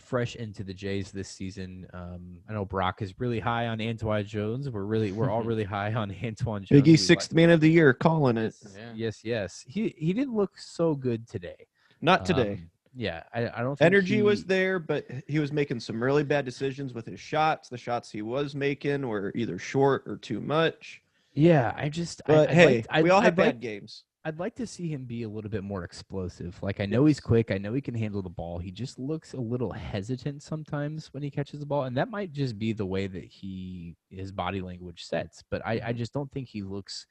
fresh 0.00 0.36
into 0.36 0.62
the 0.64 0.74
Jays 0.74 1.10
this 1.10 1.28
season. 1.28 1.86
Um, 1.92 2.38
I 2.48 2.52
know 2.52 2.64
Brock 2.64 3.00
is 3.02 3.18
really 3.18 3.40
high 3.40 3.68
on 3.68 3.78
Antwann 3.78 4.26
Jones. 4.26 4.68
We're 4.70 4.84
really 4.84 5.12
we're 5.12 5.30
all 5.30 5.42
really 5.42 5.64
high 5.76 5.92
on 5.94 6.10
Antwann 6.10 6.62
Jones. 6.64 6.70
We 6.70 6.82
Biggie 6.82 6.90
like- 6.92 6.98
sixth 7.00 7.32
man 7.32 7.50
of 7.50 7.60
the 7.60 7.70
year, 7.70 7.92
calling 7.94 8.36
it. 8.36 8.54
Yeah. 8.76 8.92
Yes, 8.94 9.24
yes. 9.24 9.64
He 9.66 9.94
he 9.96 10.12
didn't 10.12 10.34
look 10.34 10.58
so 10.58 10.94
good 10.94 11.26
today. 11.28 11.66
Not 12.00 12.24
today. 12.24 12.52
Um, 12.54 12.70
Yeah, 12.96 13.22
I, 13.32 13.48
I 13.48 13.62
don't. 13.62 13.76
Think 13.78 13.86
Energy 13.86 14.22
was 14.22 14.44
there, 14.44 14.78
but 14.78 15.06
he 15.26 15.38
was 15.38 15.52
making 15.52 15.80
some 15.80 16.02
really 16.02 16.22
bad 16.22 16.44
decisions 16.44 16.92
with 16.94 17.06
his 17.06 17.18
shots. 17.18 17.68
The 17.68 17.78
shots 17.78 18.10
he 18.10 18.22
was 18.22 18.54
making 18.54 19.06
were 19.08 19.32
either 19.34 19.58
short 19.58 20.04
or 20.06 20.16
too 20.18 20.40
much. 20.40 21.00
Yeah, 21.32 21.72
I 21.76 21.88
just. 21.88 22.22
But 22.26 22.50
I'd 22.50 22.54
hey, 22.54 22.66
like- 22.76 22.86
I'd- 22.90 23.02
we 23.02 23.10
all 23.10 23.20
I'd 23.20 23.24
have 23.24 23.38
like- 23.38 23.54
bad 23.54 23.60
games. 23.60 24.04
I'd 24.26 24.38
like 24.38 24.54
to 24.56 24.66
see 24.66 24.88
him 24.88 25.04
be 25.04 25.24
a 25.24 25.28
little 25.28 25.50
bit 25.50 25.64
more 25.64 25.84
explosive. 25.84 26.56
Like 26.62 26.80
I 26.80 26.86
know 26.86 27.04
he's 27.04 27.20
quick, 27.20 27.50
I 27.50 27.58
know 27.58 27.74
he 27.74 27.82
can 27.82 27.94
handle 27.94 28.22
the 28.22 28.30
ball. 28.30 28.58
He 28.58 28.70
just 28.70 28.98
looks 28.98 29.34
a 29.34 29.40
little 29.40 29.72
hesitant 29.72 30.42
sometimes 30.42 31.12
when 31.12 31.22
he 31.22 31.30
catches 31.30 31.60
the 31.60 31.66
ball, 31.66 31.84
and 31.84 31.96
that 31.98 32.10
might 32.10 32.32
just 32.32 32.58
be 32.58 32.72
the 32.72 32.86
way 32.86 33.06
that 33.06 33.24
he 33.24 33.96
his 34.08 34.32
body 34.32 34.62
language 34.62 35.04
sets. 35.04 35.44
But 35.50 35.60
I, 35.66 35.80
I 35.86 35.92
just 35.92 36.14
don't 36.14 36.32
think 36.32 36.48
he 36.48 36.62
looks 36.62 37.06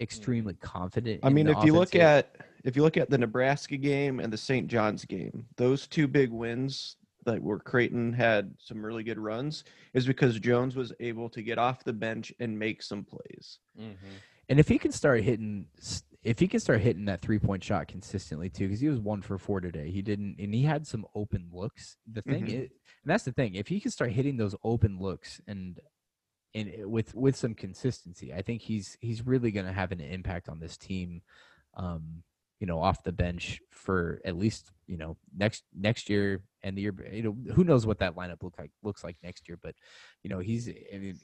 extremely 0.00 0.54
confident. 0.54 1.20
Mm. 1.20 1.26
I 1.26 1.30
mean, 1.30 1.48
if 1.48 1.62
you 1.62 1.74
look 1.74 1.94
at 1.94 2.36
if 2.64 2.74
you 2.74 2.82
look 2.82 2.96
at 2.96 3.10
the 3.10 3.18
Nebraska 3.18 3.76
game 3.76 4.20
and 4.20 4.32
the 4.32 4.38
St. 4.38 4.66
John's 4.66 5.04
game, 5.04 5.44
those 5.56 5.86
two 5.86 6.08
big 6.08 6.30
wins 6.30 6.96
that 7.24 7.42
where 7.42 7.58
Creighton 7.58 8.12
had 8.12 8.54
some 8.58 8.84
really 8.84 9.02
good 9.02 9.18
runs 9.18 9.64
is 9.92 10.06
because 10.06 10.40
Jones 10.40 10.74
was 10.74 10.92
able 11.00 11.28
to 11.30 11.42
get 11.42 11.58
off 11.58 11.84
the 11.84 11.92
bench 11.92 12.32
and 12.40 12.58
make 12.58 12.82
some 12.82 13.04
plays. 13.04 13.58
And 14.48 14.58
if 14.58 14.68
he 14.68 14.78
can 14.78 14.92
start 14.92 15.22
hitting, 15.22 15.66
if 16.22 16.38
he 16.38 16.48
can 16.48 16.60
start 16.60 16.80
hitting 16.80 17.04
that 17.06 17.20
three 17.20 17.38
point 17.38 17.62
shot 17.62 17.88
consistently 17.88 18.48
too, 18.48 18.66
because 18.66 18.80
he 18.80 18.88
was 18.88 18.98
one 19.00 19.22
for 19.22 19.38
four 19.38 19.60
today, 19.60 19.90
he 19.90 20.02
didn't, 20.02 20.36
and 20.38 20.54
he 20.54 20.62
had 20.62 20.86
some 20.86 21.06
open 21.14 21.50
looks. 21.52 21.96
The 22.10 22.22
thing 22.22 22.46
Mhm. 22.46 22.48
is, 22.48 22.70
and 22.70 22.70
that's 23.06 23.24
the 23.24 23.32
thing, 23.32 23.54
if 23.54 23.68
he 23.68 23.80
can 23.80 23.90
start 23.90 24.12
hitting 24.12 24.36
those 24.36 24.54
open 24.64 24.98
looks 24.98 25.40
and 25.46 25.80
and 26.54 26.90
with 26.90 27.14
with 27.14 27.36
some 27.36 27.54
consistency, 27.54 28.32
I 28.32 28.42
think 28.42 28.62
he's 28.62 28.96
he's 29.00 29.26
really 29.26 29.50
going 29.52 29.66
to 29.66 29.72
have 29.72 29.92
an 29.92 30.00
impact 30.00 30.48
on 30.48 30.60
this 30.60 30.76
team. 30.78 31.22
Um, 31.74 32.22
you 32.60 32.66
know, 32.66 32.80
off 32.80 33.02
the 33.02 33.12
bench 33.12 33.60
for 33.70 34.20
at 34.24 34.36
least 34.36 34.72
you 34.86 34.96
know 34.96 35.16
next 35.36 35.64
next 35.74 36.10
year 36.10 36.42
and 36.62 36.76
the 36.76 36.82
year. 36.82 36.94
You 37.12 37.22
know, 37.22 37.54
who 37.54 37.64
knows 37.64 37.86
what 37.86 37.98
that 38.00 38.16
lineup 38.16 38.42
look 38.42 38.58
like 38.58 38.70
looks 38.82 39.04
like 39.04 39.16
next 39.22 39.48
year, 39.48 39.58
but 39.62 39.74
you 40.22 40.30
know 40.30 40.38
he's 40.40 40.68
I 40.68 40.98
mean, 40.98 41.18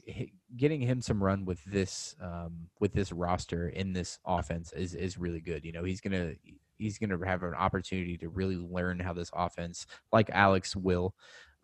getting 0.56 0.80
him 0.80 1.00
some 1.00 1.22
run 1.22 1.44
with 1.44 1.62
this 1.64 2.14
um, 2.22 2.68
with 2.80 2.92
this 2.92 3.12
roster 3.12 3.68
in 3.68 3.92
this 3.92 4.18
offense 4.26 4.72
is 4.72 4.94
is 4.94 5.18
really 5.18 5.40
good. 5.40 5.64
You 5.64 5.72
know 5.72 5.84
he's 5.84 6.00
gonna 6.00 6.34
he's 6.78 6.98
gonna 6.98 7.18
have 7.26 7.42
an 7.42 7.54
opportunity 7.54 8.16
to 8.18 8.28
really 8.28 8.56
learn 8.56 9.00
how 9.00 9.12
this 9.12 9.30
offense, 9.34 9.86
like 10.12 10.30
Alex 10.30 10.76
will 10.76 11.14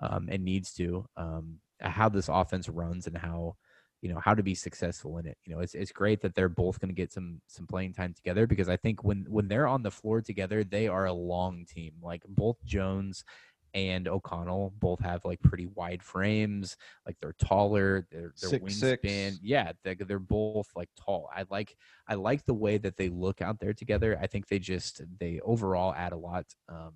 um, 0.01 0.29
and 0.31 0.45
needs 0.45 0.73
to, 0.75 1.07
um, 1.17 1.59
how 1.81 2.09
this 2.09 2.29
offense 2.29 2.69
runs 2.69 3.07
and 3.07 3.17
how 3.17 3.57
you 4.03 4.09
know 4.13 4.21
how 4.21 4.35
to 4.35 4.43
be 4.43 4.55
successful 4.55 5.19
in 5.19 5.27
it. 5.27 5.37
You 5.45 5.55
know 5.55 5.61
it's 5.61 5.75
it's 5.75 5.93
great 5.93 6.21
that 6.23 6.35
they're 6.35 6.49
both 6.49 6.81
gonna 6.81 6.93
get 6.93 7.13
some 7.13 7.41
some 7.47 7.67
playing 7.67 7.95
time 7.95 8.15
together 8.15 8.47
because 8.47 8.69
I 8.69 8.77
think 8.77 9.05
when 9.05 9.27
when 9.29 9.49
they're 9.49 9.67
on 9.67 9.83
the 9.83 9.91
floor 9.91 10.21
together 10.21 10.65
they 10.65 10.89
are 10.89 11.07
a 11.07 11.13
long 11.13 11.65
team. 11.67 11.95
Like 12.03 12.23
both 12.29 12.57
Jones 12.65 13.25
and 13.75 14.09
O'Connell 14.09 14.73
both 14.79 15.01
have 15.01 15.25
like 15.25 15.41
pretty 15.43 15.67
wide 15.67 16.03
frames. 16.03 16.77
Like 17.07 17.17
they're 17.21 17.37
taller. 17.41 18.07
Their 18.11 18.33
their 18.41 18.51
Six, 18.51 18.77
six. 18.77 19.03
wingspan, 19.07 19.39
yeah, 19.43 19.73
they're, 19.85 19.95
they're 19.95 20.19
both 20.19 20.69
like 20.75 20.89
tall. 20.97 21.29
I 21.35 21.45
like 21.51 21.77
I 22.09 22.15
like 22.15 22.45
the 22.45 22.55
way 22.55 22.79
that 22.79 22.97
they 22.97 23.09
look 23.09 23.41
out 23.41 23.61
there 23.61 23.73
together. 23.73 24.19
I 24.21 24.27
think 24.27 24.49
they 24.49 24.59
just 24.59 25.03
they 25.19 25.41
overall 25.45 25.95
add 25.95 26.13
a 26.13 26.17
lot. 26.17 26.47
Um, 26.69 26.95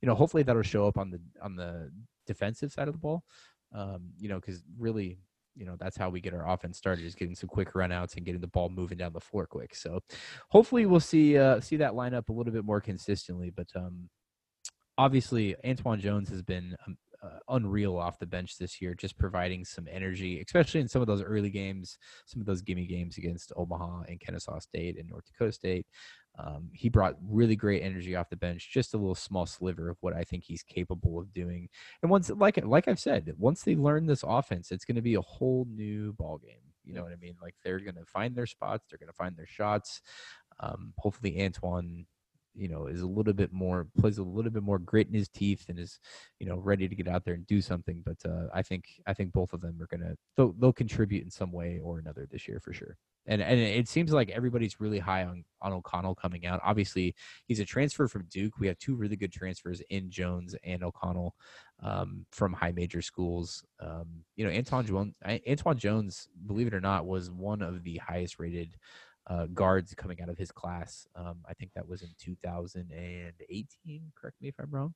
you 0.00 0.06
know, 0.06 0.14
hopefully 0.14 0.42
that'll 0.42 0.62
show 0.62 0.86
up 0.86 0.98
on 0.98 1.10
the 1.10 1.20
on 1.42 1.56
the 1.56 1.90
defensive 2.26 2.72
side 2.72 2.88
of 2.88 2.94
the 2.94 3.00
ball. 3.00 3.24
Um, 3.72 4.10
you 4.18 4.28
know, 4.28 4.38
because 4.38 4.62
really, 4.78 5.18
you 5.56 5.64
know, 5.64 5.76
that's 5.78 5.96
how 5.96 6.10
we 6.10 6.20
get 6.20 6.34
our 6.34 6.48
offense 6.48 6.78
started 6.78 7.04
is 7.04 7.14
getting 7.14 7.34
some 7.34 7.48
quick 7.48 7.72
runouts 7.72 8.16
and 8.16 8.24
getting 8.26 8.40
the 8.40 8.46
ball 8.46 8.68
moving 8.68 8.98
down 8.98 9.12
the 9.12 9.20
floor 9.20 9.46
quick. 9.46 9.74
So 9.74 10.00
hopefully 10.50 10.86
we'll 10.86 11.00
see 11.00 11.38
uh 11.38 11.60
see 11.60 11.76
that 11.76 11.94
line 11.94 12.14
up 12.14 12.28
a 12.28 12.32
little 12.32 12.52
bit 12.52 12.64
more 12.64 12.80
consistently. 12.80 13.50
But 13.50 13.68
um 13.74 14.08
obviously 14.98 15.56
Antwann 15.64 16.00
Jones 16.00 16.28
has 16.30 16.42
been 16.42 16.76
um, 16.86 16.96
uh, 17.22 17.38
unreal 17.48 17.96
off 17.96 18.18
the 18.18 18.26
bench 18.26 18.58
this 18.58 18.80
year, 18.80 18.94
just 18.94 19.18
providing 19.18 19.64
some 19.64 19.86
energy, 19.90 20.40
especially 20.40 20.80
in 20.80 20.88
some 20.88 21.00
of 21.00 21.08
those 21.08 21.22
early 21.22 21.50
games, 21.50 21.98
some 22.26 22.40
of 22.40 22.46
those 22.46 22.62
gimme 22.62 22.86
games 22.86 23.18
against 23.18 23.52
Omaha 23.56 24.02
and 24.08 24.20
Kennesaw 24.20 24.58
State 24.58 24.98
and 24.98 25.08
North 25.08 25.24
Dakota 25.26 25.52
State. 25.52 25.86
Um, 26.38 26.68
he 26.72 26.88
brought 26.88 27.16
really 27.26 27.56
great 27.56 27.82
energy 27.82 28.14
off 28.14 28.28
the 28.28 28.36
bench, 28.36 28.70
just 28.70 28.94
a 28.94 28.98
little 28.98 29.14
small 29.14 29.46
sliver 29.46 29.88
of 29.88 29.96
what 30.00 30.14
I 30.14 30.22
think 30.22 30.44
he's 30.44 30.62
capable 30.62 31.18
of 31.18 31.32
doing. 31.32 31.68
And 32.02 32.10
once, 32.10 32.30
like 32.30 32.62
like 32.64 32.88
I've 32.88 33.00
said, 33.00 33.32
once 33.38 33.62
they 33.62 33.74
learn 33.74 34.06
this 34.06 34.24
offense, 34.26 34.70
it's 34.70 34.84
going 34.84 34.96
to 34.96 35.02
be 35.02 35.14
a 35.14 35.22
whole 35.22 35.66
new 35.70 36.12
ball 36.12 36.38
game. 36.38 36.60
You 36.84 36.94
know 36.94 37.02
what 37.02 37.12
I 37.12 37.16
mean? 37.16 37.36
Like 37.40 37.54
they're 37.64 37.80
going 37.80 37.94
to 37.94 38.04
find 38.04 38.34
their 38.36 38.46
spots, 38.46 38.86
they're 38.88 38.98
going 38.98 39.08
to 39.08 39.14
find 39.14 39.36
their 39.36 39.46
shots. 39.46 40.02
Um, 40.60 40.92
hopefully, 40.98 41.36
Antwann 41.38 42.06
you 42.56 42.68
know 42.68 42.86
is 42.86 43.02
a 43.02 43.06
little 43.06 43.32
bit 43.32 43.52
more 43.52 43.86
plays 43.98 44.18
a 44.18 44.22
little 44.22 44.50
bit 44.50 44.62
more 44.62 44.78
grit 44.78 45.08
in 45.08 45.14
his 45.14 45.28
teeth 45.28 45.66
and 45.68 45.78
is 45.78 46.00
you 46.40 46.46
know 46.46 46.56
ready 46.56 46.88
to 46.88 46.94
get 46.94 47.08
out 47.08 47.24
there 47.24 47.34
and 47.34 47.46
do 47.46 47.60
something 47.60 48.02
but 48.04 48.16
uh, 48.28 48.46
i 48.54 48.62
think 48.62 48.84
i 49.06 49.12
think 49.12 49.32
both 49.32 49.52
of 49.52 49.60
them 49.60 49.76
are 49.80 49.86
gonna 49.86 50.14
they'll, 50.36 50.54
they'll 50.58 50.72
contribute 50.72 51.24
in 51.24 51.30
some 51.30 51.52
way 51.52 51.80
or 51.82 51.98
another 51.98 52.26
this 52.30 52.48
year 52.48 52.60
for 52.60 52.72
sure. 52.72 52.96
And 53.28 53.42
and 53.42 53.58
it 53.58 53.88
seems 53.88 54.12
like 54.12 54.30
everybody's 54.30 54.80
really 54.80 55.00
high 55.00 55.24
on 55.24 55.44
on 55.60 55.72
o'connell 55.72 56.14
coming 56.14 56.46
out. 56.46 56.60
Obviously 56.62 57.12
he's 57.46 57.58
a 57.58 57.64
transfer 57.64 58.06
from 58.06 58.28
duke. 58.30 58.54
We 58.60 58.68
have 58.68 58.78
two 58.78 58.94
really 58.94 59.16
good 59.16 59.32
transfers 59.32 59.82
in 59.90 60.10
jones 60.10 60.54
and 60.62 60.84
o'connell 60.84 61.34
um, 61.82 62.24
from 62.30 62.52
high 62.52 62.70
major 62.70 63.02
schools. 63.02 63.64
Um, 63.80 64.06
you 64.36 64.44
know 64.44 64.52
antwann 64.52 64.86
jones 64.86 65.14
antwann 65.26 65.76
jones 65.76 66.28
believe 66.46 66.68
it 66.68 66.74
or 66.74 66.80
not 66.80 67.06
was 67.06 67.30
one 67.30 67.62
of 67.62 67.82
the 67.82 67.96
highest 67.96 68.38
rated 68.38 68.76
uh, 69.28 69.46
guards 69.46 69.94
coming 69.94 70.20
out 70.22 70.28
of 70.28 70.38
his 70.38 70.52
class. 70.52 71.06
Um, 71.14 71.38
I 71.48 71.54
think 71.54 71.72
that 71.74 71.88
was 71.88 72.02
in 72.02 72.10
2018. 72.18 74.12
Correct 74.14 74.36
me 74.40 74.48
if 74.48 74.54
I'm 74.60 74.70
wrong. 74.70 74.94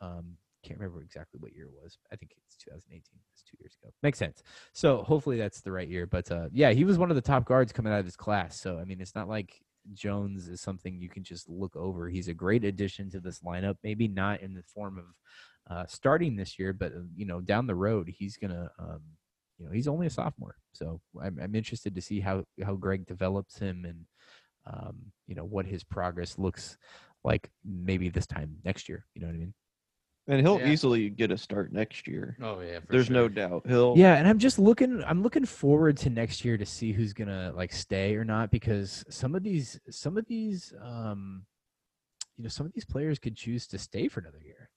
Um, 0.00 0.36
can't 0.62 0.78
remember 0.78 1.02
exactly 1.02 1.38
what 1.40 1.54
year 1.54 1.64
it 1.64 1.82
was. 1.82 1.96
I 2.12 2.16
think 2.16 2.32
it's 2.36 2.56
2018. 2.56 3.02
It's 3.32 3.42
two 3.42 3.56
years 3.60 3.76
ago. 3.82 3.92
Makes 4.02 4.18
sense. 4.18 4.42
So 4.72 5.02
hopefully 5.02 5.38
that's 5.38 5.60
the 5.60 5.72
right 5.72 5.88
year. 5.88 6.06
But 6.06 6.30
uh, 6.30 6.48
yeah, 6.52 6.72
he 6.72 6.84
was 6.84 6.98
one 6.98 7.10
of 7.10 7.16
the 7.16 7.22
top 7.22 7.46
guards 7.46 7.72
coming 7.72 7.92
out 7.92 8.00
of 8.00 8.04
his 8.04 8.16
class. 8.16 8.60
So 8.60 8.78
I 8.78 8.84
mean, 8.84 9.00
it's 9.00 9.14
not 9.14 9.28
like 9.28 9.62
Jones 9.94 10.48
is 10.48 10.60
something 10.60 10.98
you 10.98 11.08
can 11.08 11.24
just 11.24 11.48
look 11.48 11.76
over. 11.76 12.08
He's 12.08 12.28
a 12.28 12.34
great 12.34 12.64
addition 12.64 13.10
to 13.10 13.20
this 13.20 13.40
lineup. 13.40 13.76
Maybe 13.82 14.08
not 14.08 14.40
in 14.42 14.54
the 14.54 14.62
form 14.62 14.98
of 14.98 15.74
uh, 15.74 15.86
starting 15.86 16.36
this 16.36 16.58
year, 16.58 16.72
but 16.72 16.92
uh, 16.92 17.00
you 17.14 17.24
know, 17.24 17.40
down 17.40 17.66
the 17.66 17.74
road, 17.74 18.08
he's 18.08 18.36
gonna. 18.36 18.70
Um, 18.78 19.00
you 19.60 19.66
know, 19.66 19.72
he's 19.72 19.88
only 19.88 20.06
a 20.06 20.10
sophomore, 20.10 20.56
so 20.72 21.00
I'm, 21.22 21.38
I'm 21.40 21.54
interested 21.54 21.94
to 21.94 22.00
see 22.00 22.18
how 22.20 22.44
how 22.64 22.74
Greg 22.74 23.06
develops 23.06 23.58
him 23.58 23.84
and 23.84 24.06
um, 24.66 24.96
you 25.26 25.34
know 25.34 25.44
what 25.44 25.66
his 25.66 25.84
progress 25.84 26.38
looks 26.38 26.78
like 27.22 27.50
maybe 27.64 28.08
this 28.08 28.26
time 28.26 28.56
next 28.64 28.88
year. 28.88 29.04
You 29.14 29.20
know 29.20 29.26
what 29.28 29.36
I 29.36 29.38
mean? 29.38 29.54
And 30.28 30.40
he'll 30.40 30.58
Yeah. 30.58 30.72
easily 30.72 31.10
get 31.10 31.30
a 31.30 31.36
start 31.36 31.72
next 31.72 32.08
year. 32.08 32.36
Oh 32.40 32.60
yeah, 32.60 32.80
for 32.80 32.92
There's 32.92 33.10
no 33.10 33.28
doubt. 33.28 33.66
He'll 33.66 33.96
Yeah, 33.96 34.14
and 34.14 34.26
I'm 34.26 34.38
just 34.38 34.58
looking. 34.58 35.04
I'm 35.04 35.22
looking 35.22 35.44
forward 35.44 35.98
to 35.98 36.10
next 36.10 36.44
year 36.44 36.56
to 36.56 36.64
see 36.64 36.92
who's 36.92 37.12
gonna 37.12 37.52
like 37.54 37.72
stay 37.72 38.14
or 38.16 38.24
not 38.24 38.50
because 38.50 39.04
some 39.10 39.34
of 39.34 39.42
these, 39.42 39.78
some 39.90 40.16
of 40.16 40.24
these, 40.26 40.72
um, 40.82 41.44
you 42.38 42.44
know, 42.44 42.48
some 42.48 42.64
of 42.64 42.72
these 42.72 42.86
players 42.86 43.18
could 43.18 43.36
choose 43.36 43.66
to 43.68 43.78
stay 43.78 44.08
for 44.08 44.20
another 44.20 44.40
year. 44.42 44.70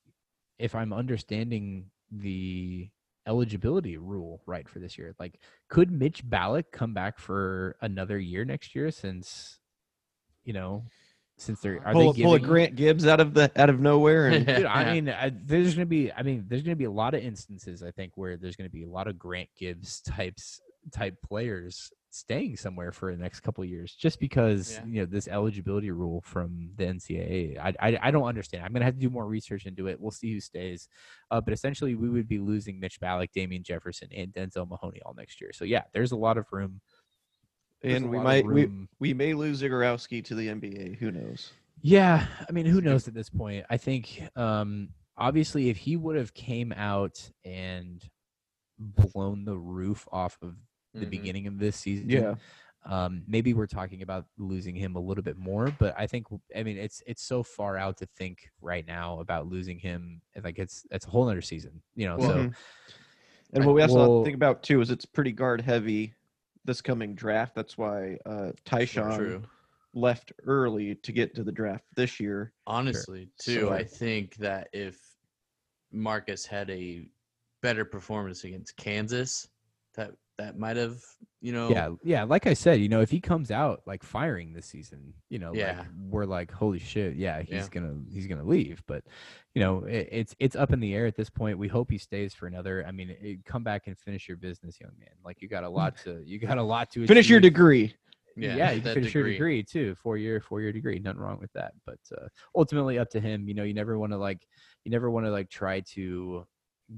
If 0.60 0.76
I'm 0.76 0.92
understanding 0.92 1.92
the 2.12 2.90
eligibility 3.28 3.98
rule 3.98 4.42
right 4.46 4.68
for 4.68 4.80
this 4.80 4.98
year, 4.98 5.16
like 5.20 5.40
could 5.70 5.92
Mitch 5.92 6.28
Ballock 6.28 6.72
come 6.72 6.94
back 6.94 7.20
for 7.20 7.76
another 7.82 8.20
year 8.20 8.46
next 8.46 8.76
year 8.76 8.92
since, 8.92 9.60
you 10.44 10.54
know, 10.54 10.84
since 11.38 11.60
they're 11.62 11.86
are 11.86 11.94
pull, 11.94 12.14
they 12.14 12.22
pull 12.22 12.34
a 12.34 12.40
giving- 12.40 12.50
Grant 12.50 12.76
Gibbs 12.76 13.08
out 13.08 13.20
of 13.20 13.34
the 13.34 13.52
out 13.56 13.70
of 13.70 13.80
nowhere 13.80 14.28
and 14.28 14.46
Dude, 14.46 14.66
I 14.66 14.94
mean, 14.94 15.10
I, 15.10 15.32
there's 15.34 15.74
gonna 15.74 15.86
be, 15.86 16.12
I 16.12 16.22
mean, 16.22 16.46
there's 16.48 16.64
gonna 16.64 16.76
be 16.76 16.86
a 16.86 16.92
lot 16.92 17.14
of 17.14 17.24
instances, 17.24 17.84
I 17.84 17.92
think, 17.92 18.14
where 18.16 18.38
there's 18.38 18.56
gonna 18.56 18.70
be 18.70 18.84
a 18.84 18.90
lot 18.90 19.08
of 19.08 19.18
Grant 19.18 19.50
Gibbs 19.58 20.02
types 20.02 20.62
type 20.92 21.16
players 21.22 21.92
staying 22.14 22.56
somewhere 22.58 22.92
for 22.92 23.16
the 23.16 23.22
next 23.22 23.40
couple 23.42 23.64
of 23.64 23.70
years, 23.70 23.96
just 23.96 24.20
because 24.20 24.74
Yeah. 24.74 24.86
you 24.86 25.00
know 25.02 25.06
this 25.06 25.28
eligibility 25.28 25.92
rule 25.92 26.22
from 26.22 26.70
the 26.76 26.86
NCAA. 26.86 27.58
I, 27.60 27.74
I 27.80 28.00
I 28.04 28.12
don't 28.12 28.24
understand. 28.28 28.64
I'm 28.64 28.72
gonna 28.74 28.86
have 28.86 28.96
to 28.96 29.00
do 29.00 29.10
more 29.10 29.26
research 29.28 29.66
into 29.66 29.88
it. 29.88 30.00
We'll 30.00 30.12
see 30.12 30.34
who 30.34 30.40
stays, 30.40 30.88
uh, 31.32 31.42
but 31.42 31.54
essentially, 31.54 31.96
we 31.96 32.10
would 32.10 32.28
be 32.28 32.40
losing 32.40 32.80
Mitch 32.80 33.00
Ballock, 33.00 33.32
Damien 33.34 33.64
Jefferson, 33.64 34.10
and 34.16 34.32
Denzel 34.32 34.68
Mahoney 34.70 35.02
all 35.06 35.14
next 35.14 35.42
year. 35.42 35.52
So 35.54 35.66
yeah, 35.66 35.84
there's 35.94 36.12
a 36.12 36.18
lot 36.18 36.38
of 36.38 36.46
room. 36.52 36.82
There's 37.82 37.96
and 38.02 38.10
we 38.10 38.20
might 38.20 38.46
we, 38.46 38.70
we 39.00 39.14
may 39.14 39.34
lose 39.34 39.62
Zegarowski 39.62 40.24
to 40.26 40.36
the 40.36 40.48
NBA. 40.48 40.98
Who 40.98 41.12
knows? 41.12 41.52
Yeah, 41.82 42.26
I 42.48 42.52
mean, 42.54 42.66
who 42.66 42.80
knows 42.80 43.08
at 43.08 43.14
this 43.14 43.30
point? 43.30 43.66
I 43.70 43.78
think 43.78 44.24
um 44.36 44.90
obviously 45.18 45.70
if 45.70 45.78
he 45.78 45.96
would 45.98 46.16
have 46.16 46.34
came 46.34 46.72
out 46.72 47.30
and 47.44 48.02
blown 48.80 49.46
the 49.46 49.58
roof 49.58 50.08
off 50.12 50.38
of 50.42 50.56
the 50.94 51.06
Mhm. 51.06 51.10
beginning 51.10 51.48
of 51.48 51.58
this 51.60 51.76
season, 51.76 52.10
Yeah. 52.10 52.36
um 52.86 53.24
maybe 53.28 53.54
we're 53.54 53.66
talking 53.68 54.02
about 54.02 54.26
losing 54.38 54.76
him 54.76 54.96
a 54.96 55.00
little 55.00 55.24
bit 55.24 55.38
more, 55.38 55.72
but 55.80 55.94
I 55.98 56.06
think 56.08 56.28
I 56.56 56.64
mean 56.64 56.78
it's 56.78 57.02
it's 57.08 57.24
so 57.24 57.42
far 57.44 57.78
out 57.78 57.98
to 57.98 58.06
think 58.06 58.50
right 58.62 58.86
now 58.86 59.20
about 59.20 59.48
losing 59.48 59.80
him 59.80 60.22
like 60.44 60.60
it's 60.60 60.86
it's 60.92 61.06
a 61.06 61.10
whole 61.10 61.28
other 61.30 61.42
season, 61.42 61.82
you 61.96 62.08
know. 62.08 62.18
Well, 62.18 62.30
so 62.30 62.36
Mhm. 62.38 62.56
And 63.56 63.66
what 63.66 63.76
we 63.76 63.82
also 63.84 64.00
have 64.00 64.10
well- 64.10 64.24
think 64.24 64.36
about 64.36 64.64
too 64.64 64.82
is 64.82 64.90
it's 64.90 65.06
pretty 65.06 65.32
guard 65.32 65.62
heavy 65.62 66.14
this 66.66 66.82
coming 66.82 67.14
draft. 67.16 67.56
That's 67.56 67.78
why 67.78 68.18
uh 68.26 68.48
True, 68.48 68.54
Ty-Shon 68.66 69.18
True. 69.18 69.44
left 69.94 70.32
early 70.46 70.96
to 70.96 71.12
get 71.12 71.36
to 71.36 71.44
the 71.44 71.52
draft 71.52 71.86
this 71.96 72.20
year. 72.20 72.52
Honestly, 72.68 73.30
too, 73.38 73.62
So- 73.62 73.72
I 73.72 73.84
think 73.84 74.36
that 74.38 74.70
if 74.74 75.00
Marcus 75.92 76.46
had 76.46 76.70
a 76.72 77.08
better 77.62 77.86
performance 77.86 78.44
against 78.44 78.76
Kansas, 78.78 79.48
that 79.94 80.16
that 80.38 80.58
might 80.58 80.78
have, 80.78 81.00
you 81.42 81.52
know, 81.52 81.70
Yeah, 81.70 81.90
yeah. 82.04 82.24
Like 82.24 82.48
I 82.48 82.54
said, 82.54 82.80
you 82.82 82.90
know, 82.90 83.02
if 83.02 83.12
he 83.12 83.20
comes 83.22 83.52
out 83.52 83.84
like 83.86 84.02
firing 84.04 84.54
this 84.54 84.66
season, 84.66 85.14
you 85.30 85.38
know, 85.40 85.54
Yeah. 85.54 85.78
like, 85.80 85.88
we're 86.10 86.26
like, 86.26 86.52
holy 86.52 86.80
shit, 86.80 87.16
yeah, 87.16 87.42
he's 87.42 87.50
Yeah. 87.52 87.68
gonna 87.72 87.96
he's 88.12 88.26
gonna 88.28 88.44
leave. 88.44 88.82
But 88.88 89.04
you 89.54 89.62
know, 89.62 89.84
it, 89.84 90.10
it's 90.12 90.36
it's 90.40 90.56
up 90.56 90.74
in 90.74 90.80
the 90.80 90.96
air 90.96 91.06
at 91.06 91.16
this 91.16 91.30
point. 91.30 91.58
We 91.60 91.68
hope 91.68 91.92
he 91.92 91.98
stays 92.00 92.34
for 92.34 92.48
another. 92.48 92.84
I 92.88 92.92
mean, 92.92 93.16
it, 93.22 93.46
come 93.46 93.64
back 93.64 93.88
and 93.88 93.98
finish 93.98 94.28
your 94.28 94.38
business, 94.38 94.80
young 94.82 94.92
man. 95.00 95.14
Like 95.24 95.42
you 95.42 95.48
got 95.48 95.64
a 95.64 95.70
lot 95.70 95.98
to 96.04 96.22
you 96.26 96.40
got 96.40 96.58
a 96.58 96.64
lot 96.64 96.90
to 96.92 97.06
Finish 97.06 97.30
your 97.30 97.40
degree. 97.40 97.96
Yeah, 98.36 98.56
Yeah, 98.56 98.72
you 98.72 98.82
can 98.82 98.86
that 98.86 98.94
finish 98.96 99.14
your 99.14 99.24
degree. 99.24 99.34
degree 99.36 99.64
too, 99.64 99.94
four 100.02 100.18
year 100.18 100.42
four 100.42 100.62
year 100.62 100.72
degree. 100.72 100.98
Nothing 100.98 101.22
wrong 101.22 101.40
with 101.40 101.54
that. 101.54 101.74
But 101.86 102.00
uh, 102.18 102.28
ultimately, 102.56 102.98
up 102.98 103.10
to 103.12 103.20
him. 103.20 103.48
You 103.48 103.54
know, 103.54 103.64
you 103.64 103.76
never 103.76 104.00
want 104.00 104.12
to 104.14 104.18
like 104.18 104.48
you 104.84 104.92
never 104.92 105.12
want 105.12 105.28
to 105.28 105.32
like 105.32 105.50
try 105.52 105.82
to 105.94 106.48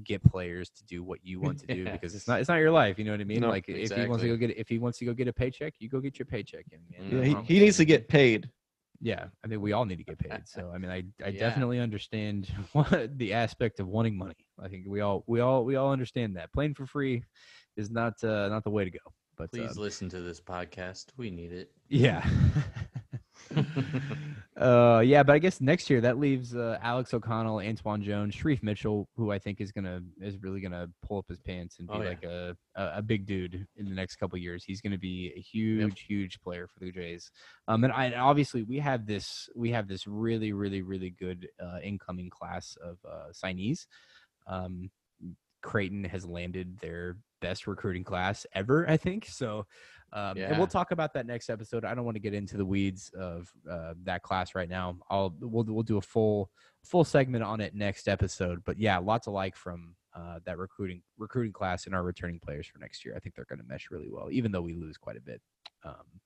get 0.04 0.22
players 0.24 0.70
to 0.70 0.84
do 0.84 1.02
what 1.02 1.20
you 1.22 1.40
want 1.40 1.58
to 1.60 1.66
do 1.66 1.84
because 1.84 2.14
it's 2.14 2.26
not 2.28 2.40
it's 2.40 2.48
not 2.48 2.56
your 2.56 2.70
life. 2.70 2.98
You 2.98 3.04
know 3.04 3.12
what 3.12 3.20
I 3.20 3.24
mean? 3.24 3.40
No, 3.40 3.48
like 3.48 3.68
if 3.68 3.92
he 3.92 4.06
wants 4.06 4.22
to 4.22 4.28
go 4.28 4.36
get 4.36 4.56
if 4.56 4.68
he 4.68 4.78
wants 4.78 4.98
to 4.98 5.04
go 5.04 5.12
get 5.14 5.28
a 5.28 5.32
paycheck, 5.32 5.74
you 5.78 5.88
go 5.88 6.00
get 6.00 6.18
your 6.18 6.26
paycheck. 6.26 6.66
Yeah, 6.70 7.18
Yeah, 7.18 7.22
he, 7.24 7.54
he 7.54 7.60
needs 7.60 7.76
to 7.78 7.84
get 7.84 8.08
paid. 8.08 8.50
Yeah, 9.00 9.26
I 9.44 9.46
mean, 9.46 9.60
we 9.60 9.72
all 9.72 9.84
need 9.84 9.96
to 9.98 10.04
get 10.04 10.18
paid. 10.18 10.42
So 10.46 10.70
I 10.74 10.78
mean, 10.78 10.90
I 10.90 11.04
I 11.24 11.28
Yeah. 11.30 11.40
definitely 11.40 11.78
understand 11.80 12.46
what 12.72 13.18
the 13.18 13.32
aspect 13.32 13.80
of 13.80 13.88
wanting 13.88 14.16
money. 14.16 14.46
I 14.58 14.68
think 14.68 14.86
we 14.86 15.00
all 15.00 15.22
we 15.26 15.40
all 15.40 15.64
we 15.64 15.76
all 15.76 15.92
understand 15.92 16.36
that 16.36 16.52
playing 16.52 16.74
for 16.74 16.86
free 16.86 17.22
is 17.76 17.90
not 17.90 18.22
uh, 18.24 18.48
not 18.48 18.64
the 18.64 18.70
way 18.70 18.84
to 18.84 18.90
go. 18.90 19.00
But 19.36 19.50
please 19.52 19.76
um, 19.76 19.82
listen 19.82 20.08
to 20.10 20.20
this 20.22 20.40
podcast. 20.40 21.06
We 21.18 21.30
need 21.30 21.52
it. 21.52 21.70
yeah. 21.88 22.26
uh, 24.56 25.02
yeah, 25.04 25.22
but 25.22 25.34
I 25.34 25.38
guess 25.38 25.60
next 25.60 25.90
year 25.90 26.00
that 26.00 26.18
leaves 26.18 26.54
uh, 26.54 26.78
Alex 26.82 27.12
O'Connell, 27.12 27.56
Antwann 27.56 28.02
Jones, 28.02 28.34
Shereef 28.34 28.62
Mitchell, 28.62 29.08
who 29.16 29.30
I 29.30 29.38
think 29.38 29.60
is 29.60 29.72
gonna 29.72 30.00
is 30.20 30.38
really 30.42 30.60
gonna 30.60 30.88
pull 31.02 31.18
up 31.18 31.26
his 31.28 31.40
pants 31.40 31.78
and 31.78 31.88
be 31.88 31.94
Oh, 31.94 32.02
yeah. 32.02 32.08
like 32.08 32.24
a, 32.24 32.56
a 32.76 32.92
a 32.96 33.02
big 33.02 33.26
dude 33.26 33.66
in 33.76 33.88
the 33.88 33.94
next 33.94 34.16
couple 34.16 34.38
years. 34.38 34.64
He's 34.64 34.80
gonna 34.80 34.98
be 34.98 35.32
a 35.36 35.40
huge 35.40 36.00
huge 36.08 36.40
player 36.40 36.66
for 36.66 36.80
the 36.84 36.92
Jays. 36.92 37.30
Um, 37.68 37.84
and 37.84 37.92
I 37.92 38.12
obviously 38.12 38.62
we 38.62 38.78
have 38.78 39.06
this 39.06 39.48
we 39.54 39.70
have 39.72 39.88
this 39.88 40.06
really 40.06 40.52
really 40.52 40.82
really 40.82 41.10
good 41.10 41.48
uh, 41.62 41.78
incoming 41.82 42.30
class 42.30 42.76
of 42.82 42.98
uh, 43.08 43.32
signees. 43.32 43.86
Um, 44.46 44.90
Creighton 45.62 46.04
has 46.04 46.24
landed 46.24 46.78
their 46.78 47.16
best 47.40 47.66
recruiting 47.66 48.04
class 48.04 48.46
ever, 48.54 48.88
I 48.88 48.96
think. 48.96 49.26
So, 49.26 49.66
um, 50.12 50.38
and 50.38 50.56
we'll 50.56 50.66
talk 50.66 50.92
about 50.92 51.12
that 51.14 51.26
next 51.26 51.50
episode. 51.50 51.84
I 51.84 51.94
don't 51.94 52.04
want 52.04 52.14
to 52.14 52.20
get 52.20 52.32
into 52.32 52.56
the 52.56 52.64
weeds 52.64 53.10
of 53.18 53.50
uh, 53.70 53.94
that 54.04 54.22
class 54.22 54.54
right 54.54 54.68
now. 54.68 54.96
I'll 55.10 55.34
we'll 55.40 55.64
we'll 55.64 55.82
do 55.82 55.96
a 55.98 56.02
full 56.02 56.50
full 56.84 57.04
segment 57.04 57.44
on 57.44 57.60
it 57.60 57.74
next 57.74 58.08
episode. 58.08 58.62
But 58.64 58.78
yeah, 58.78 58.98
lots 58.98 59.24
to 59.24 59.30
like 59.30 59.56
from 59.56 59.94
uh, 60.14 60.38
that 60.44 60.58
recruiting 60.58 61.02
recruiting 61.18 61.52
class 61.52 61.86
and 61.86 61.94
our 61.94 62.02
returning 62.02 62.40
players 62.40 62.66
for 62.66 62.78
next 62.78 63.04
year. 63.04 63.14
I 63.16 63.18
think 63.18 63.34
they're 63.34 63.46
going 63.46 63.58
to 63.58 63.66
mesh 63.66 63.90
really 63.90 64.08
well, 64.10 64.28
even 64.30 64.52
though 64.52 64.62
we 64.62 64.74
lose 64.74 64.96
quite 64.96 65.16
a 65.16 65.20
bit. 65.20 65.40
Um, 65.84 66.20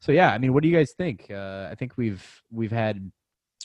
so 0.00 0.12
yeah, 0.12 0.32
I 0.32 0.38
mean, 0.38 0.52
what 0.52 0.62
do 0.62 0.68
you 0.68 0.76
guys 0.76 0.92
think? 0.96 1.30
Uh, 1.30 1.68
I 1.70 1.74
think 1.74 1.96
we've 1.96 2.42
we've 2.50 2.72
had 2.72 3.10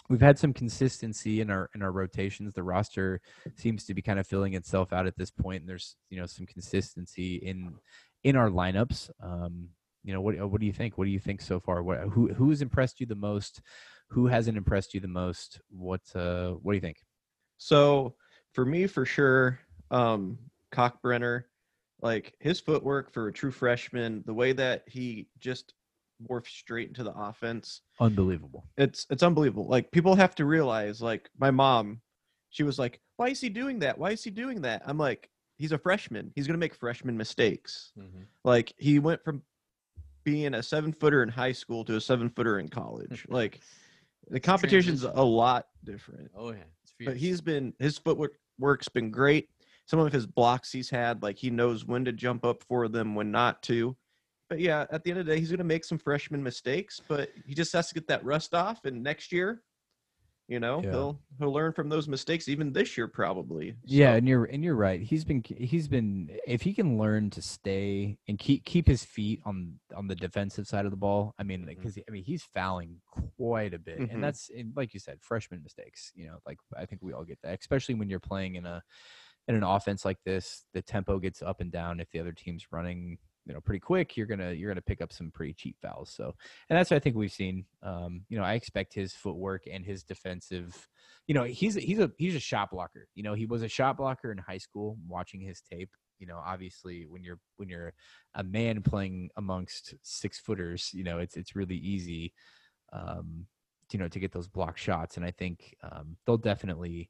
we've 0.10 0.22
had 0.22 0.38
some 0.38 0.54
consistency 0.54 1.42
in 1.42 1.50
our 1.50 1.70
in 1.74 1.82
our 1.82 1.92
rotations. 1.92 2.54
The 2.54 2.64
roster 2.64 3.22
seems 3.56 3.86
to 3.86 3.94
be 3.94 4.02
kind 4.02 4.20
of 4.20 4.28
filling 4.28 4.54
itself 4.54 4.94
out 4.94 5.08
at 5.08 5.18
this 5.18 5.32
point, 5.32 5.62
and 5.62 5.70
there's 5.70 5.96
you 6.10 6.20
know 6.20 6.26
some 6.26 6.46
consistency 6.46 7.36
in 7.36 7.74
in 8.24 8.36
our 8.36 8.50
lineups. 8.50 9.10
Um, 9.22 9.70
you 10.04 10.14
know, 10.14 10.22
what 10.22 10.36
what 10.50 10.60
do 10.60 10.66
you 10.66 10.74
think? 10.74 10.98
What 10.98 11.06
do 11.06 11.12
you 11.12 11.20
think 11.20 11.42
so 11.42 11.60
far? 11.60 11.84
What 11.84 12.00
who 12.10 12.34
who 12.34 12.50
has 12.50 12.62
impressed 12.62 13.00
you 13.00 13.06
the 13.06 13.16
most? 13.16 13.62
Who 14.10 14.28
hasn't 14.28 14.58
impressed 14.58 14.94
you 14.94 15.00
the 15.00 15.08
most? 15.08 15.62
What 15.70 16.02
uh 16.16 16.52
what 16.54 16.74
do 16.74 16.76
you 16.76 16.82
think? 16.82 17.04
So 17.58 18.16
for 18.54 18.66
me, 18.66 18.88
for 18.88 19.06
sure, 19.06 19.60
um, 19.92 20.38
Kalkbrenner, 20.74 21.44
like 22.02 22.34
his 22.40 22.60
footwork 22.60 23.14
for 23.14 23.28
a 23.28 23.34
true 23.34 23.52
freshman, 23.52 24.24
the 24.26 24.34
way 24.34 24.52
that 24.54 24.84
he 24.88 25.28
just 25.40 25.74
morphed 26.30 26.48
straight 26.48 26.88
into 26.88 27.04
the 27.04 27.14
offense, 27.14 27.82
Unbelievable. 28.00 28.66
it's 28.78 29.06
it's 29.10 29.24
unbelievable. 29.24 29.68
Like 29.68 29.92
people 29.92 30.16
have 30.16 30.36
to 30.36 30.46
realize, 30.46 31.02
like 31.02 31.30
my 31.38 31.52
mom, 31.52 32.02
she 32.50 32.64
was 32.64 32.80
like, 32.80 33.00
"Why 33.18 33.30
is 33.30 33.40
he 33.42 33.50
doing 33.50 33.80
that? 33.80 33.98
Why 33.98 34.12
is 34.12 34.24
he 34.24 34.32
doing 34.32 34.62
that?" 34.62 34.82
I'm 34.86 34.98
like, 34.98 35.30
"He's 35.62 35.72
a 35.72 35.78
freshman. 35.78 36.32
He's 36.36 36.48
gonna 36.48 36.58
make 36.58 36.74
freshman 36.74 37.16
mistakes." 37.16 37.94
Mhm. 37.98 38.26
Like 38.44 38.74
he 38.78 39.00
went 39.00 39.24
from 39.24 39.44
being 40.24 40.54
a 40.56 40.64
seven 40.64 40.92
footer 40.92 41.24
in 41.24 41.30
high 41.30 41.52
school 41.52 41.86
to 41.86 41.96
a 41.96 42.02
seven 42.02 42.30
footer 42.30 42.60
in 42.60 42.68
college. 42.68 43.26
like 43.30 43.62
the 44.28 44.40
competition's 44.40 45.04
a 45.04 45.24
lot 45.24 45.68
different 45.84 46.32
Oh 46.36 46.52
yeah, 46.52 46.64
it's 46.84 46.94
but 47.00 47.18
he's 47.18 47.42
been 47.42 47.74
his 47.80 47.98
footwork 47.98 48.38
work's 48.60 48.90
been 48.90 49.12
great. 49.12 49.50
Some 49.86 50.00
of 50.00 50.12
his 50.12 50.26
blocks 50.26 50.72
he's 50.72 50.90
had, 50.90 51.22
like 51.22 51.38
he 51.38 51.50
knows 51.50 51.86
when 51.86 52.06
to 52.06 52.12
jump 52.12 52.46
up 52.46 52.64
for 52.64 52.88
them, 52.88 53.16
when 53.16 53.32
not 53.32 53.62
to. 53.64 53.96
But 54.50 54.60
yeah, 54.60 54.86
at 54.92 55.04
the 55.04 55.12
end 55.12 55.20
of 55.20 55.26
the 55.26 55.34
day, 55.34 55.40
he's 55.40 55.52
gonna 55.52 55.64
make 55.64 55.86
some 55.86 55.98
freshman 55.98 56.42
mistakes, 56.42 57.02
but 57.08 57.30
he 57.46 57.54
just 57.54 57.72
has 57.74 57.88
to 57.90 57.94
get 57.94 58.08
that 58.08 58.24
rust 58.24 58.54
off. 58.54 58.86
And 58.86 59.04
next 59.04 59.32
year, 59.32 59.64
you 60.52 60.60
know, 60.60 60.82
Yeah. 60.84 60.92
he'll 60.92 61.20
he'll 61.40 61.54
learn 61.54 61.72
from 61.72 61.88
those 61.88 62.08
mistakes. 62.10 62.50
Even 62.50 62.74
this 62.74 62.98
year, 62.98 63.08
probably. 63.08 63.76
Yeah, 63.86 64.16
and 64.16 64.28
you're 64.28 64.44
and 64.46 64.64
you're 64.64 64.76
right. 64.76 65.02
He's 65.02 65.24
been 65.24 65.42
he's 65.48 65.88
been 65.88 66.30
if 66.46 66.62
he 66.62 66.74
can 66.74 66.98
learn 66.98 67.30
to 67.32 67.42
stay 67.42 68.18
and 68.28 68.38
keep 68.38 68.66
keep 68.66 68.86
his 68.86 69.06
feet 69.06 69.42
on 69.46 69.80
on 69.96 70.08
the 70.08 70.16
defensive 70.16 70.68
side 70.68 70.84
of 70.86 70.92
the 70.92 70.98
ball. 70.98 71.34
I 71.40 71.44
mean, 71.44 71.66
because 71.66 71.98
I 71.98 72.12
mean 72.12 72.24
he's 72.26 72.44
fouling 72.44 73.02
quite 73.38 73.74
a 73.74 73.80
bit, 73.80 74.00
Mhm. 74.00 74.14
and 74.14 74.24
that's 74.24 74.52
like 74.76 74.94
you 74.94 75.00
said, 75.00 75.20
freshman 75.22 75.64
mistakes. 75.64 76.12
You 76.16 76.28
know, 76.28 76.40
like 76.46 76.58
I 76.76 76.86
think 76.86 77.02
we 77.02 77.14
all 77.14 77.24
get 77.24 77.40
that, 77.44 77.58
especially 77.60 77.96
when 77.96 78.10
you're 78.10 78.20
playing 78.20 78.56
in 78.56 78.66
a 78.66 78.84
in 79.48 79.56
an 79.56 79.64
offense 79.64 80.04
like 80.06 80.22
this. 80.26 80.66
The 80.74 80.82
tempo 80.82 81.18
gets 81.18 81.42
up 81.42 81.62
and 81.62 81.72
down 81.72 82.00
if 82.02 82.10
the 82.12 82.20
other 82.20 82.34
team's 82.34 82.68
running. 82.72 83.18
You 83.52 83.56
know, 83.56 83.62
pretty 83.62 83.82
quick. 83.82 84.16
You're 84.16 84.28
gonna 84.28 84.54
you're 84.54 84.70
gonna 84.70 84.82
pick 84.82 85.02
up 85.02 85.12
some 85.12 85.30
pretty 85.30 85.54
cheap 85.54 85.76
fouls. 85.82 86.10
So, 86.10 86.34
and 86.70 86.80
that's 86.80 86.90
what 86.90 86.96
I 86.96 87.02
think 87.02 87.18
we've 87.18 87.34
seen. 87.34 87.66
Um, 87.84 88.22
you 88.30 88.38
know, 88.38 88.46
I 88.46 88.54
expect 88.54 88.94
his 88.94 89.12
footwork 89.12 89.64
and 89.70 89.86
his 89.86 90.04
defensive 90.04 90.88
you 91.28 91.36
know 91.36 91.44
he's 91.44 91.76
he's 91.76 92.00
a 92.00 92.12
he's 92.18 92.36
a 92.36 92.40
shot 92.40 92.72
blocker 92.72 93.08
you 93.16 93.24
know 93.24 93.34
he 93.34 93.46
was 93.46 93.64
a 93.64 93.68
shot 93.68 93.98
blocker 93.98 94.32
in 94.32 94.38
high 94.38 94.58
school 94.58 94.98
watching 95.08 95.40
his 95.40 95.62
tape 95.62 95.90
you 96.20 96.28
know 96.28 96.42
obviously 96.46 97.06
when 97.08 97.24
you're 97.24 97.40
when 97.58 97.70
you're 97.70 97.94
a 98.36 98.44
man 98.44 98.82
playing 98.82 99.30
amongst 99.38 99.96
six 100.02 100.40
footers 100.40 100.90
you 100.94 101.04
know 101.04 101.20
it's 101.20 101.38
it's 101.38 101.56
really 101.56 101.78
easy 101.78 102.34
um 102.92 103.46
you 103.92 104.00
know 104.00 104.08
to 104.08 104.20
get 104.20 104.32
those 104.32 104.48
block 104.48 104.78
shots 104.78 105.18
and 105.18 105.26
i 105.26 105.32
think 105.32 105.76
um 105.84 106.18
they'll 106.26 106.38
definitely 106.38 107.10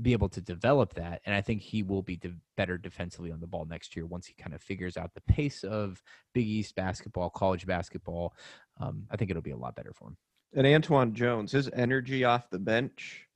be 0.00 0.12
able 0.12 0.28
to 0.28 0.40
develop 0.40 0.94
that 0.94 1.20
and 1.26 1.34
i 1.34 1.40
think 1.40 1.60
he 1.60 1.82
will 1.82 2.00
be 2.02 2.16
de- 2.16 2.34
better 2.56 2.78
defensively 2.78 3.30
on 3.30 3.40
the 3.40 3.46
ball 3.46 3.66
next 3.66 3.94
year 3.94 4.06
once 4.06 4.26
he 4.26 4.32
kind 4.34 4.54
of 4.54 4.62
figures 4.62 4.96
out 4.96 5.12
the 5.14 5.20
pace 5.22 5.64
of 5.64 6.02
big 6.32 6.46
east 6.46 6.74
basketball 6.74 7.28
college 7.28 7.66
basketball 7.66 8.34
um 8.80 9.04
i 9.10 9.16
think 9.16 9.30
it'll 9.30 9.42
be 9.42 9.50
a 9.50 9.56
lot 9.56 9.74
better 9.76 9.92
for 9.92 10.08
him 10.08 10.16
and 10.54 10.66
Antwann 10.66 11.14
Jones, 11.14 11.50
his 11.52 11.70
energy 11.72 12.24
off 12.24 12.50
the 12.50 12.58
bench, 12.58 13.26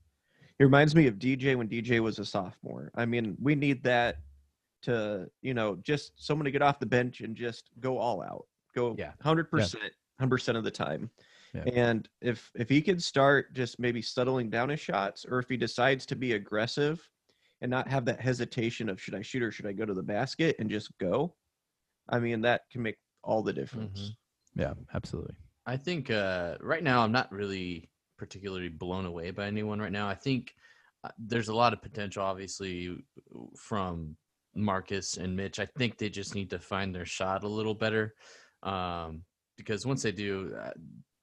he 0.58 0.64
reminds 0.64 0.94
me 0.94 1.06
of 1.06 1.14
DJ 1.14 1.56
when 1.56 1.66
DJ 1.66 1.98
was 2.00 2.18
a 2.18 2.26
sophomore. 2.26 2.90
I 2.94 3.06
mean, 3.06 3.38
we 3.40 3.54
need 3.54 3.82
that 3.84 4.18
to, 4.82 5.26
you 5.40 5.54
know, 5.54 5.76
just 5.76 6.12
someone 6.22 6.44
to 6.44 6.50
get 6.50 6.60
off 6.60 6.78
the 6.78 6.84
bench 6.84 7.22
and 7.22 7.34
just 7.34 7.70
go 7.80 7.96
all 7.96 8.22
out, 8.22 8.46
go 8.74 8.94
Yeah. 8.98 9.12
hundred 9.22 9.50
percent, 9.50 9.84
hundred 10.20 10.30
percent 10.36 10.58
of 10.58 10.64
the 10.64 10.70
time. 10.70 11.10
Yeah. 11.54 11.64
And 11.72 12.08
if 12.20 12.50
if 12.54 12.68
he 12.68 12.82
could 12.82 13.02
start 13.02 13.54
just 13.54 13.78
maybe 13.78 14.02
settling 14.02 14.50
down 14.50 14.68
his 14.68 14.80
shots, 14.80 15.24
or 15.24 15.38
if 15.38 15.48
he 15.48 15.56
decides 15.56 16.04
to 16.06 16.16
be 16.16 16.32
aggressive 16.32 17.08
and 17.60 17.70
not 17.70 17.88
have 17.88 18.04
that 18.04 18.20
hesitation 18.20 18.88
of 18.88 19.00
should 19.00 19.14
I 19.14 19.22
shoot 19.22 19.42
or 19.42 19.50
should 19.50 19.66
I 19.66 19.72
go 19.72 19.86
to 19.86 19.94
the 19.94 20.02
basket 20.02 20.56
and 20.58 20.68
just 20.68 20.90
go, 20.98 21.34
I 22.08 22.18
mean, 22.18 22.42
that 22.42 22.62
can 22.70 22.82
make 22.82 22.98
all 23.22 23.42
the 23.42 23.52
difference. 23.52 24.00
Mhm. 24.00 24.16
yeah 24.54 24.74
absolutely 24.94 25.34
I 25.66 25.76
think 25.76 26.10
uh, 26.10 26.56
right 26.60 26.82
now 26.82 27.02
I'm 27.02 27.12
not 27.12 27.32
really 27.32 27.90
particularly 28.18 28.68
blown 28.68 29.04
away 29.04 29.30
by 29.32 29.46
anyone 29.46 29.80
right 29.80 29.92
now. 29.92 30.08
I 30.08 30.14
think 30.14 30.54
uh, 31.02 31.10
there's 31.18 31.48
a 31.48 31.54
lot 31.54 31.72
of 31.72 31.82
potential, 31.82 32.22
obviously, 32.22 33.04
from 33.56 34.16
Marcus 34.54 35.16
and 35.16 35.36
Mitch. 35.36 35.58
I 35.58 35.66
think 35.76 35.98
they 35.98 36.08
just 36.08 36.34
need 36.34 36.50
to 36.50 36.58
find 36.58 36.94
their 36.94 37.04
shot 37.04 37.44
a 37.44 37.48
little 37.48 37.74
better 37.74 38.14
um, 38.62 39.22
because 39.56 39.84
once 39.84 40.02
they 40.02 40.12
do, 40.12 40.54
uh, 40.58 40.70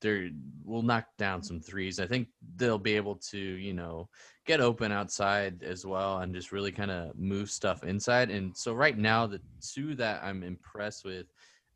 they 0.04 0.32
will 0.64 0.84
knock 0.84 1.08
down 1.18 1.42
some 1.42 1.60
threes. 1.60 2.00
I 2.00 2.06
think 2.06 2.28
they'll 2.56 2.78
be 2.78 2.96
able 2.96 3.16
to, 3.32 3.40
you 3.40 3.74
know, 3.74 4.10
get 4.46 4.62
open 4.62 4.92
outside 4.92 5.64
as 5.64 5.86
well 5.86 6.20
and 6.20 6.36
just 6.36 6.52
really 6.52 6.72
kind 6.72 6.92
of 6.92 7.18
move 7.18 7.50
stuff 7.50 7.84
inside. 7.84 8.30
And 8.30 8.56
so 8.56 8.74
right 8.74 8.98
now, 8.98 9.26
the 9.26 9.42
two 9.62 9.96
that 9.96 10.24
I'm 10.24 10.44
impressed 10.44 11.06
with 11.06 11.28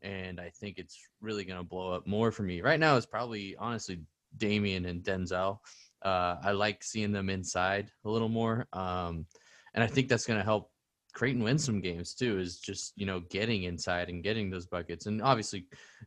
and 0.02 0.40
I 0.40 0.50
think 0.50 0.78
it's 0.78 0.98
really 1.20 1.44
going 1.44 1.58
to 1.58 1.64
blow 1.64 1.92
up 1.92 2.06
more 2.06 2.30
for 2.30 2.42
me. 2.42 2.60
Right 2.60 2.78
now, 2.78 2.96
is 2.96 3.06
probably 3.06 3.56
honestly 3.56 4.00
Damien 4.36 4.84
and 4.86 5.02
Denzel. 5.02 5.58
Uh, 6.02 6.36
I 6.42 6.52
like 6.52 6.84
seeing 6.84 7.12
them 7.12 7.28
inside 7.28 7.90
a 8.04 8.10
little 8.10 8.28
more, 8.28 8.66
um, 8.72 9.26
and 9.74 9.82
I 9.82 9.88
think 9.88 10.08
that's 10.08 10.26
going 10.26 10.38
to 10.38 10.44
help 10.44 10.70
Creighton 11.14 11.42
wins 11.42 11.64
some 11.64 11.80
games 11.80 12.14
too. 12.14 12.38
Is 12.38 12.58
just 12.58 12.92
you 12.96 13.06
know 13.06 13.20
getting 13.30 13.64
inside 13.64 14.08
and 14.08 14.22
getting 14.22 14.50
those 14.50 14.66
buckets, 14.66 15.06
and 15.06 15.22
obviously 15.22 15.66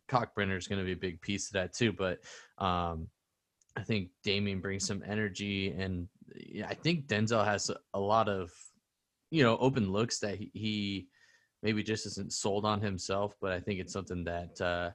Kalkbrenner 0.10 0.58
is 0.58 0.68
going 0.68 0.80
to 0.80 0.86
be 0.86 0.94
a 0.94 0.96
big 0.98 1.22
piece 1.22 1.48
of 1.48 1.54
that 1.54 1.74
too. 1.74 1.92
But 1.92 2.20
um, 2.58 3.08
I 3.76 3.84
think 3.84 4.10
Damien 4.24 4.62
brings 4.62 4.86
some 4.86 5.04
energy, 5.08 5.72
and 5.72 6.08
I 6.68 6.74
think 6.74 7.08
Denzel 7.08 7.46
has 7.46 7.70
a, 7.70 7.78
a 7.94 8.00
lot 8.00 8.30
of 8.30 8.52
you 9.32 9.44
know 9.44 9.58
open 9.58 9.92
looks 9.92 10.20
that 10.20 10.38
he, 10.38 10.52
he 10.54 11.08
maybe 11.64 11.84
just 11.84 12.06
isn't 12.06 12.34
sold 12.34 12.66
on 12.66 12.82
himself. 12.82 13.36
But 13.42 13.52
I 13.52 13.60
think 13.60 13.80
it's 13.80 13.94
something 13.94 14.24
that 14.26 14.62
uh, 14.62 14.92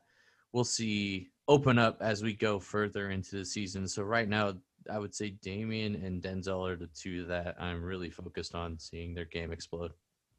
we'll 0.53 0.65
see 0.65 1.31
open 1.49 1.79
up 1.79 1.99
as 2.01 2.23
we 2.23 2.35
go 2.35 2.59
further 2.59 3.11
into 3.11 3.37
the 3.37 3.45
season. 3.45 3.87
So 3.87 4.03
right 4.03 4.29
now, 4.29 4.55
I 4.91 4.99
would 4.99 5.15
say 5.15 5.31
Damien 5.43 5.95
and 5.97 6.23
Denzel 6.23 6.69
are 6.69 6.77
the 6.77 6.89
two 6.89 7.25
that 7.27 7.57
I'm 7.61 7.83
really 7.83 8.11
focused 8.11 8.55
on 8.55 8.79
seeing 8.79 9.15
their 9.15 9.25
game 9.25 9.53
explode. 9.53 9.93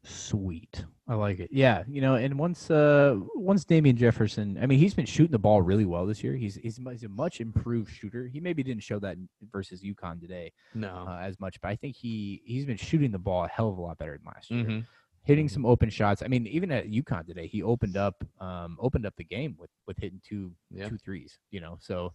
Sweet. 0.04 0.84
I 1.08 1.14
like 1.14 1.40
it. 1.40 1.50
Yeah, 1.52 1.82
you 1.88 2.00
know, 2.00 2.14
and 2.14 2.38
once 2.38 2.70
uh 2.70 3.16
once 3.34 3.64
Damien 3.64 3.96
Jefferson, 3.96 4.56
I 4.60 4.66
mean, 4.66 4.78
he's 4.78 4.94
been 4.94 5.06
shooting 5.06 5.32
the 5.32 5.38
ball 5.38 5.60
really 5.60 5.84
well 5.84 6.06
this 6.06 6.22
year. 6.22 6.34
He's 6.34 6.54
he's, 6.54 6.76
he's 6.78 7.02
a 7.04 7.08
much 7.08 7.40
improved 7.40 7.90
shooter. 7.92 8.26
He 8.26 8.40
maybe 8.40 8.62
didn't 8.62 8.82
show 8.84 8.98
that 9.00 9.16
versus 9.50 9.82
UConn 9.82 10.20
today 10.20 10.52
No. 10.74 11.04
uh, 11.08 11.18
as 11.20 11.38
much, 11.40 11.60
but 11.60 11.68
I 11.68 11.76
think 11.76 11.96
he 11.96 12.42
he's 12.44 12.64
been 12.64 12.76
shooting 12.76 13.10
the 13.10 13.18
ball 13.18 13.44
a 13.44 13.48
hell 13.48 13.68
of 13.70 13.78
a 13.78 13.80
lot 13.80 13.98
better 13.98 14.16
than 14.16 14.26
last 14.26 14.50
year. 14.50 14.64
hmm 14.64 14.78
Hitting 15.24 15.46
Mhm. 15.46 15.50
some 15.50 15.66
open 15.66 15.90
shots. 15.90 16.22
I 16.22 16.28
mean, 16.28 16.46
even 16.46 16.70
at 16.70 16.86
UConn 16.88 17.26
today, 17.26 17.46
he 17.48 17.62
opened 17.62 17.96
up 17.96 18.22
um 18.40 18.78
opened 18.80 19.04
up 19.04 19.14
the 19.16 19.24
game 19.24 19.56
with 19.58 19.70
with 19.86 19.98
hitting 19.98 20.20
two 20.26 20.54
Yeah. 20.70 20.88
two 20.88 20.96
threes, 20.96 21.38
you 21.50 21.60
know. 21.60 21.76
So 21.80 22.14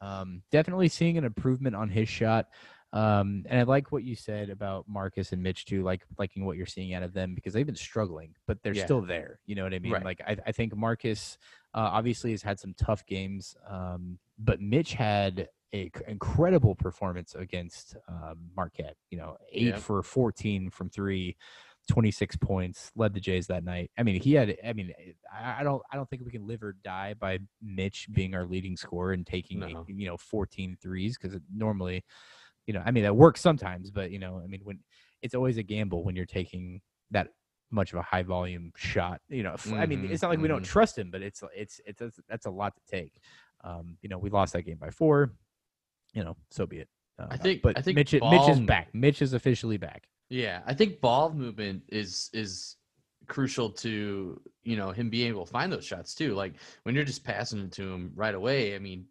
um 0.00 0.42
definitely 0.50 0.88
seeing 0.88 1.18
an 1.18 1.24
improvement 1.24 1.74
on 1.76 1.88
his 1.88 2.08
shot. 2.08 2.46
Um, 2.92 3.44
and 3.48 3.60
I 3.60 3.62
like 3.62 3.92
what 3.92 4.02
you 4.02 4.16
said 4.16 4.50
about 4.50 4.84
Marcus 4.88 5.32
and 5.32 5.40
Mitch 5.40 5.64
too, 5.64 5.84
like 5.84 6.02
liking 6.18 6.44
what 6.44 6.56
you're 6.56 6.66
seeing 6.66 6.92
out 6.92 7.04
of 7.04 7.12
them 7.12 7.36
because 7.36 7.52
they've 7.52 7.64
been 7.66 7.76
struggling, 7.76 8.34
but 8.48 8.60
they're 8.64 8.74
Yeah. 8.74 8.84
still 8.84 9.00
there. 9.00 9.38
You 9.46 9.54
know 9.54 9.62
what 9.62 9.72
I 9.74 9.78
mean? 9.78 9.92
Right. 9.92 10.04
Like 10.04 10.20
I, 10.26 10.36
I 10.44 10.50
think 10.50 10.74
Marcus 10.76 11.38
uh, 11.72 11.78
obviously 11.92 12.32
has 12.32 12.42
had 12.42 12.58
some 12.58 12.74
tough 12.76 13.06
games, 13.06 13.54
um, 13.68 14.18
but 14.40 14.60
Mitch 14.60 14.94
had 14.94 15.48
a 15.72 15.84
c- 15.84 16.02
incredible 16.08 16.74
performance 16.74 17.36
against 17.36 17.94
um, 18.08 18.50
Marquette. 18.56 18.96
You 19.10 19.18
know, 19.18 19.36
eight 19.52 19.66
Yeah. 19.68 19.76
for 19.76 20.02
14 20.02 20.68
from 20.70 20.90
three. 20.90 21.36
26 21.90 22.36
points 22.36 22.90
led 22.96 23.12
the 23.14 23.20
jays 23.20 23.46
that 23.48 23.64
night. 23.64 23.90
I 23.98 24.02
mean 24.02 24.20
he 24.20 24.34
had 24.34 24.56
i 24.64 24.72
mean 24.72 24.92
i, 25.32 25.62
don't 25.62 25.82
i 25.92 25.96
don't 25.96 26.08
think 26.08 26.22
we 26.24 26.30
can 26.30 26.46
live 26.46 26.62
or 26.62 26.74
die 26.84 27.14
by 27.14 27.38
mitch 27.62 28.08
being 28.12 28.34
our 28.34 28.44
leading 28.46 28.76
scorer 28.76 29.12
and 29.12 29.26
taking 29.26 29.60
No. 29.60 29.84
you 29.88 30.06
know 30.06 30.16
14 30.16 30.76
threes 30.80 31.18
because 31.18 31.38
normally 31.54 32.04
you 32.66 32.74
know 32.74 32.82
i 32.84 32.90
mean 32.90 33.02
that 33.04 33.16
works 33.16 33.40
sometimes 33.40 33.90
but 33.90 34.10
you 34.10 34.18
know 34.18 34.40
i 34.42 34.46
mean 34.46 34.60
when 34.64 34.78
it's 35.22 35.34
always 35.34 35.58
a 35.58 35.62
gamble 35.62 36.04
when 36.04 36.14
you're 36.16 36.26
taking 36.26 36.80
that 37.10 37.28
much 37.70 37.92
of 37.92 37.98
a 37.98 38.02
high 38.02 38.22
volume 38.22 38.72
shot 38.76 39.20
you 39.28 39.42
know 39.42 39.54
I 39.72 39.86
mean 39.86 40.02
Mhm, 40.02 40.10
it's 40.10 40.22
not 40.22 40.28
like 40.30 40.40
we 40.40 40.48
don't 40.48 40.62
mhm. 40.62 40.66
trust 40.66 40.98
him 40.98 41.10
but 41.10 41.22
it's 41.22 41.42
it's 41.54 41.80
it's 41.86 42.00
that's, 42.00 42.20
that's 42.28 42.46
a 42.46 42.50
lot 42.50 42.74
to 42.76 42.82
take. 42.90 43.14
Um 43.62 43.96
you 44.02 44.08
know 44.08 44.18
we 44.18 44.28
lost 44.30 44.52
that 44.54 44.62
game 44.62 44.76
by 44.78 44.90
four 44.90 45.32
you 46.12 46.24
know 46.24 46.36
so 46.50 46.66
be 46.66 46.78
it. 46.78 46.88
Uh, 47.18 47.26
I 47.30 47.36
think- 47.36 47.62
but 47.62 47.76
I 47.78 47.82
think 47.82 47.94
mitch, 47.96 48.12
mitch 48.12 48.48
is 48.48 48.60
back. 48.60 48.88
Mitch 48.94 49.22
is 49.22 49.32
officially 49.34 49.76
back 49.76 50.08
Yeah, 50.30 50.62
I 50.66 50.74
think 50.74 51.00
ball 51.00 51.32
movement 51.32 51.82
is 51.88 52.30
is 52.32 52.76
crucial 53.26 53.70
to 53.70 54.40
you 54.64 54.76
know 54.76 54.90
him 54.90 55.10
being 55.10 55.28
able 55.28 55.44
to 55.44 55.50
find 55.52 55.72
those 55.72 55.84
shots 55.84 56.14
too. 56.14 56.34
Like 56.34 56.54
when 56.84 56.94
you're 56.94 57.04
just 57.04 57.24
passing 57.24 57.60
it 57.60 57.72
to 57.72 57.82
him 57.92 58.12
right 58.14 58.34
away, 58.34 58.74
I 58.74 58.78
mean, 58.78 59.06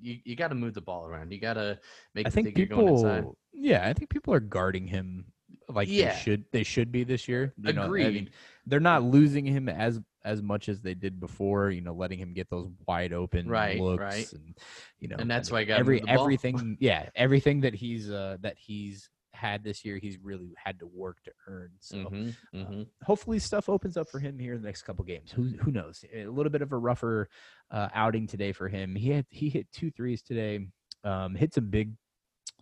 you 0.00 0.18
you 0.24 0.34
got 0.34 0.48
to 0.48 0.54
move 0.54 0.74
the 0.74 0.80
ball 0.80 1.06
around. 1.06 1.30
You 1.32 1.40
got 1.40 1.54
to 1.54 1.78
make 2.14 2.26
I 2.26 2.30
think 2.30 2.46
think 2.46 2.58
you're 2.58 2.66
going 2.66 2.88
inside. 2.88 3.18
people, 3.20 3.38
yeah, 3.52 3.86
I 3.86 3.92
think 3.92 4.10
people 4.10 4.32
are 4.34 4.40
guarding 4.40 4.86
him 4.86 5.26
like 5.68 5.88
Yeah. 5.90 6.12
they 6.14 6.18
should. 6.18 6.44
They 6.52 6.62
should 6.62 6.90
be 6.90 7.04
this 7.04 7.28
year. 7.28 7.52
You 7.58 7.72
know, 7.72 7.82
I 7.84 7.88
mean, 8.10 8.30
they're 8.66 8.80
not 8.80 9.02
losing 9.02 9.44
him 9.46 9.68
as 9.68 10.00
as 10.24 10.40
much 10.40 10.68
as 10.68 10.80
they 10.80 10.94
did 10.94 11.20
before. 11.20 11.70
You 11.70 11.82
know, 11.82 11.92
letting 11.94 12.18
him 12.18 12.32
get 12.32 12.48
those 12.48 12.68
wide 12.86 13.12
open 13.12 13.48
Right, 13.48 13.78
looks, 13.80 14.00
right. 14.00 14.32
and 14.32 14.54
you 15.00 15.08
know, 15.08 15.16
And 15.18 15.30
that's 15.30 15.50
I 15.50 15.54
why 15.54 15.60
I 15.60 15.64
gotta 15.64 15.80
every 15.80 16.00
the 16.00 16.06
ball. 16.06 16.20
everything. 16.22 16.76
Yeah, 16.80 17.08
everything 17.14 17.60
that 17.60 17.74
he's 17.74 18.10
uh 18.10 18.38
that 18.40 18.56
he's 18.58 19.08
had 19.42 19.64
this 19.64 19.84
year, 19.84 19.98
he's 19.98 20.18
really 20.18 20.54
had 20.56 20.78
to 20.78 20.86
work 20.86 21.18
to 21.24 21.32
earn. 21.48 21.70
So 21.80 21.98
Mhm, 21.98 22.36
uh, 22.54 22.56
mhm. 22.56 22.86
hopefully 23.04 23.38
stuff 23.38 23.68
opens 23.68 23.96
up 23.96 24.08
for 24.08 24.20
him 24.20 24.38
here 24.38 24.54
in 24.54 24.62
the 24.62 24.66
next 24.68 24.82
couple 24.82 25.04
games. 25.04 25.32
Who 25.32 25.42
who 25.62 25.70
knows? 25.72 26.04
A 26.14 26.26
little 26.26 26.50
bit 26.50 26.62
of 26.62 26.72
a 26.72 26.76
rougher 26.78 27.28
uh, 27.70 27.88
outing 27.92 28.26
today 28.26 28.52
for 28.52 28.68
him. 28.68 28.94
He 28.94 29.10
had 29.10 29.26
he 29.30 29.48
hit 29.50 29.66
two 29.72 29.90
threes 29.90 30.22
today. 30.22 30.68
Um, 31.04 31.34
hit 31.34 31.54
some 31.54 31.68
big 31.70 31.96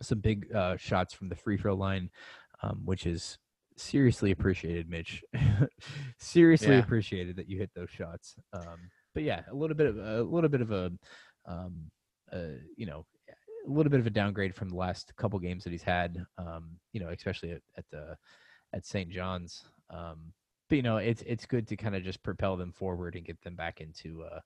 some 0.01 0.19
big 0.19 0.53
uh, 0.53 0.77
shots 0.77 1.13
from 1.13 1.29
the 1.29 1.35
free 1.35 1.57
throw 1.57 1.75
line, 1.75 2.09
um, 2.63 2.81
which 2.85 3.05
is 3.05 3.37
seriously 3.77 4.31
appreciated, 4.31 4.89
Mitch. 4.89 5.23
seriously 6.17 6.69
Yeah. 6.75 6.79
appreciated 6.79 7.35
that 7.37 7.47
you 7.47 7.57
hit 7.57 7.71
those 7.75 7.89
shots. 7.89 8.35
Um, 8.53 8.89
but 9.13 9.23
yeah, 9.23 9.43
a 9.51 9.55
little 9.55 9.75
bit 9.75 9.87
of 9.87 9.97
a 9.97 10.23
little 10.23 10.49
bit 10.49 10.61
of 10.61 10.71
a 10.71 10.91
um, 11.45 11.91
uh, 12.31 12.57
you 12.75 12.85
know 12.85 13.05
a 13.67 13.69
little 13.69 13.89
bit 13.89 13.99
of 13.99 14.07
a 14.07 14.11
downgrade 14.11 14.55
from 14.55 14.69
the 14.69 14.75
last 14.75 15.13
couple 15.17 15.39
games 15.39 15.63
that 15.63 15.71
he's 15.71 15.83
had. 15.83 16.25
Um, 16.37 16.77
you 16.93 16.99
know, 16.99 17.09
especially 17.09 17.51
at, 17.51 17.61
at 17.77 17.85
the 17.91 18.15
at 18.73 18.85
St. 18.85 19.09
John's. 19.09 19.63
Um, 19.89 20.33
but 20.69 20.75
you 20.77 20.81
know, 20.81 20.97
it's 20.97 21.21
it's 21.25 21.45
good 21.45 21.67
to 21.67 21.75
kind 21.75 21.95
of 21.95 22.03
just 22.03 22.23
propel 22.23 22.57
them 22.57 22.71
forward 22.71 23.15
and 23.15 23.25
get 23.25 23.41
them 23.41 23.55
back 23.55 23.81
into 23.81 24.23
uh, 24.23 24.39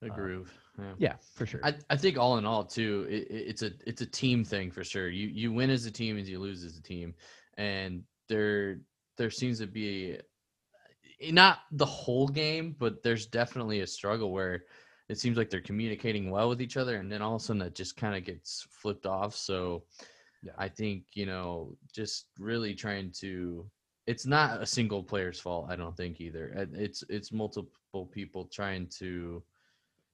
The 0.00 0.10
uh, 0.10 0.14
groove. 0.14 0.52
Yeah. 0.78 0.92
yeah, 0.98 1.14
for 1.34 1.46
sure. 1.46 1.60
I, 1.64 1.74
I 1.90 1.96
think 1.96 2.16
all 2.16 2.38
in 2.38 2.44
all 2.46 2.64
too, 2.64 3.06
it, 3.10 3.22
it- 3.30 3.44
it's 3.48 3.62
a 3.62 3.70
it's 3.86 4.00
a 4.02 4.06
team 4.06 4.44
thing 4.44 4.70
for 4.70 4.84
sure. 4.84 5.08
You 5.08 5.26
you 5.28 5.52
win 5.52 5.70
as 5.70 5.86
a 5.86 5.90
team 5.90 6.16
as 6.18 6.28
you 6.28 6.38
lose 6.38 6.62
as 6.64 6.76
a 6.76 6.82
team, 6.82 7.14
and 7.56 8.04
there 8.28 8.80
there 9.16 9.30
seems 9.30 9.58
to 9.58 9.66
be 9.66 10.18
eh, 11.20 11.30
not 11.32 11.58
the 11.72 11.86
whole 11.86 12.28
game, 12.28 12.76
but 12.78 13.02
there's 13.02 13.26
definitely 13.26 13.80
a 13.80 13.86
struggle 13.86 14.30
where 14.30 14.62
it 15.08 15.18
seems 15.18 15.36
like 15.38 15.48
they're 15.50 15.60
communicating 15.60 16.30
well 16.30 16.48
with 16.48 16.60
each 16.60 16.76
other, 16.76 16.96
and 16.96 17.10
then 17.10 17.22
all 17.22 17.36
of 17.36 17.42
a 17.42 17.44
sudden 17.44 17.62
it 17.62 17.74
just 17.74 17.96
kind 17.96 18.14
of 18.16 18.24
gets 18.24 18.66
flipped 18.70 19.06
off. 19.06 19.34
So 19.34 19.84
Yeah. 20.42 20.52
I 20.58 20.68
think 20.68 21.04
you 21.14 21.26
know 21.26 21.76
just 21.92 22.26
really 22.38 22.74
trying 22.74 23.10
to. 23.20 23.68
It's 24.06 24.24
not 24.24 24.62
a 24.62 24.66
single 24.66 25.02
player's 25.02 25.38
fault, 25.38 25.66
I 25.68 25.76
don't 25.76 25.96
think 25.96 26.20
either. 26.20 26.68
It's 26.72 27.04
it's 27.08 27.32
multiple 27.32 28.06
people 28.10 28.44
trying 28.46 28.86
to 28.98 29.42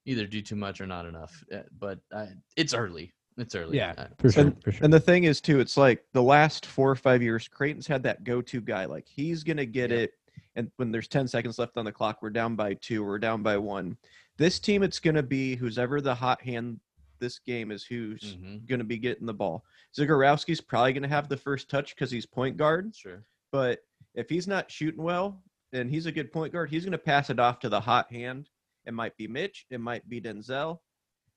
either 0.06 0.26
do 0.26 0.42
too 0.42 0.56
much 0.56 0.80
or 0.80 0.86
not 0.86 1.06
enough. 1.06 1.44
Uh, 1.52 1.62
But 1.78 1.98
uh, 2.12 2.26
it's 2.56 2.74
early. 2.74 3.12
It's 3.36 3.54
early. 3.54 3.76
yeah, 3.78 4.08
for 4.18 4.30
sure, 4.30 4.44
And- 4.46 4.62
for 4.62 4.70
sure. 4.72 4.84
And 4.84 4.92
the 4.92 5.00
thing 5.00 5.24
is, 5.24 5.40
too, 5.40 5.58
it's 5.60 5.76
like 5.76 6.04
the 6.12 6.22
last 6.22 6.66
four 6.66 6.90
or 6.90 6.94
five 6.96 7.20
years, 7.22 7.48
Creighton's 7.48 7.86
had 7.86 8.02
that 8.04 8.22
go-to 8.22 8.60
guy. 8.60 8.84
Like 8.84 9.06
he's 9.08 9.42
gonna 9.44 9.64
get 9.66 9.90
Yep. 9.90 9.98
it, 10.00 10.12
and 10.56 10.70
when 10.76 10.90
there's 10.92 11.08
ten 11.08 11.26
seconds 11.28 11.58
left 11.58 11.76
on 11.76 11.84
the 11.84 11.92
clock, 11.92 12.18
we're 12.22 12.30
down 12.30 12.54
by 12.56 12.74
two, 12.74 13.04
we're 13.04 13.18
down 13.18 13.42
by 13.42 13.56
one. 13.56 13.96
This 14.36 14.58
team, 14.58 14.82
it's 14.82 14.98
gonna 15.00 15.22
be 15.22 15.54
who's 15.56 15.78
ever 15.78 16.00
the 16.00 16.14
hot 16.14 16.42
hand. 16.42 16.80
This 17.20 17.38
game 17.38 17.70
is 17.70 17.84
who's 17.84 18.36
mhm, 18.36 18.66
gonna 18.66 18.84
be 18.84 18.98
getting 18.98 19.26
the 19.26 19.34
ball. 19.34 19.64
Zegarowski's 19.96 20.60
probably 20.60 20.92
gonna 20.92 21.08
have 21.08 21.28
the 21.28 21.36
first 21.36 21.70
touch 21.70 21.94
because 21.94 22.10
he's 22.10 22.26
point 22.26 22.56
guard. 22.56 22.94
Sure. 22.96 23.24
But 23.52 23.80
if 24.14 24.28
he's 24.28 24.48
not 24.48 24.70
shooting 24.70 25.02
well 25.02 25.42
and 25.72 25.88
he's 25.88 26.06
a 26.06 26.12
good 26.12 26.32
point 26.32 26.52
guard, 26.52 26.70
he's 26.70 26.84
gonna 26.84 26.98
pass 26.98 27.30
it 27.30 27.38
off 27.38 27.60
to 27.60 27.68
the 27.68 27.80
hot 27.80 28.10
hand. 28.10 28.48
It 28.86 28.92
might 28.94 29.16
be 29.16 29.28
Mitch. 29.28 29.66
It 29.70 29.80
might 29.80 30.06
be 30.08 30.20
Denzel. 30.20 30.80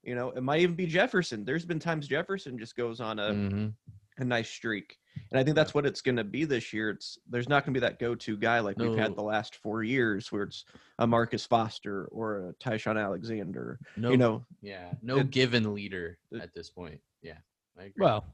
You 0.03 0.15
know, 0.15 0.31
it 0.31 0.41
might 0.41 0.61
even 0.61 0.75
be 0.75 0.87
Jefferson. 0.87 1.45
There's 1.45 1.65
been 1.65 1.79
times 1.79 2.07
Jefferson 2.07 2.57
just 2.57 2.75
goes 2.75 2.99
on 2.99 3.19
a 3.19 3.29
Mhm, 3.31 3.73
a 4.17 4.25
nice 4.25 4.49
streak. 4.49 4.97
And 5.31 5.39
I 5.39 5.43
think 5.43 5.55
that's 5.55 5.73
what 5.73 5.85
it's 5.85 6.01
going 6.01 6.17
to 6.17 6.23
be 6.23 6.45
this 6.45 6.71
year. 6.71 6.91
It's 6.91 7.17
there's 7.29 7.49
not 7.49 7.65
going 7.65 7.73
to 7.73 7.79
be 7.79 7.85
that 7.85 7.99
go-to 7.99 8.37
guy 8.37 8.59
like 8.59 8.77
we've 8.77 8.95
had 8.95 9.15
the 9.15 9.23
last 9.23 9.55
four 9.55 9.83
years, 9.83 10.31
where 10.31 10.43
it's 10.43 10.65
a 10.99 11.07
Marcus 11.07 11.45
Foster 11.45 12.05
or 12.05 12.49
a 12.49 12.53
Ty-Shon 12.53 12.97
Alexander. 12.97 13.79
No, 13.95 14.11
You 14.11 14.17
know, 14.17 14.45
yeah, 14.61 14.93
no 15.01 15.17
it- 15.19 15.31
given 15.31 15.73
leader 15.73 16.19
at 16.39 16.53
this 16.53 16.69
point. 16.69 16.99
Yeah, 17.23 17.37
I 17.79 17.85
agree. 17.85 18.03
well, 18.05 18.25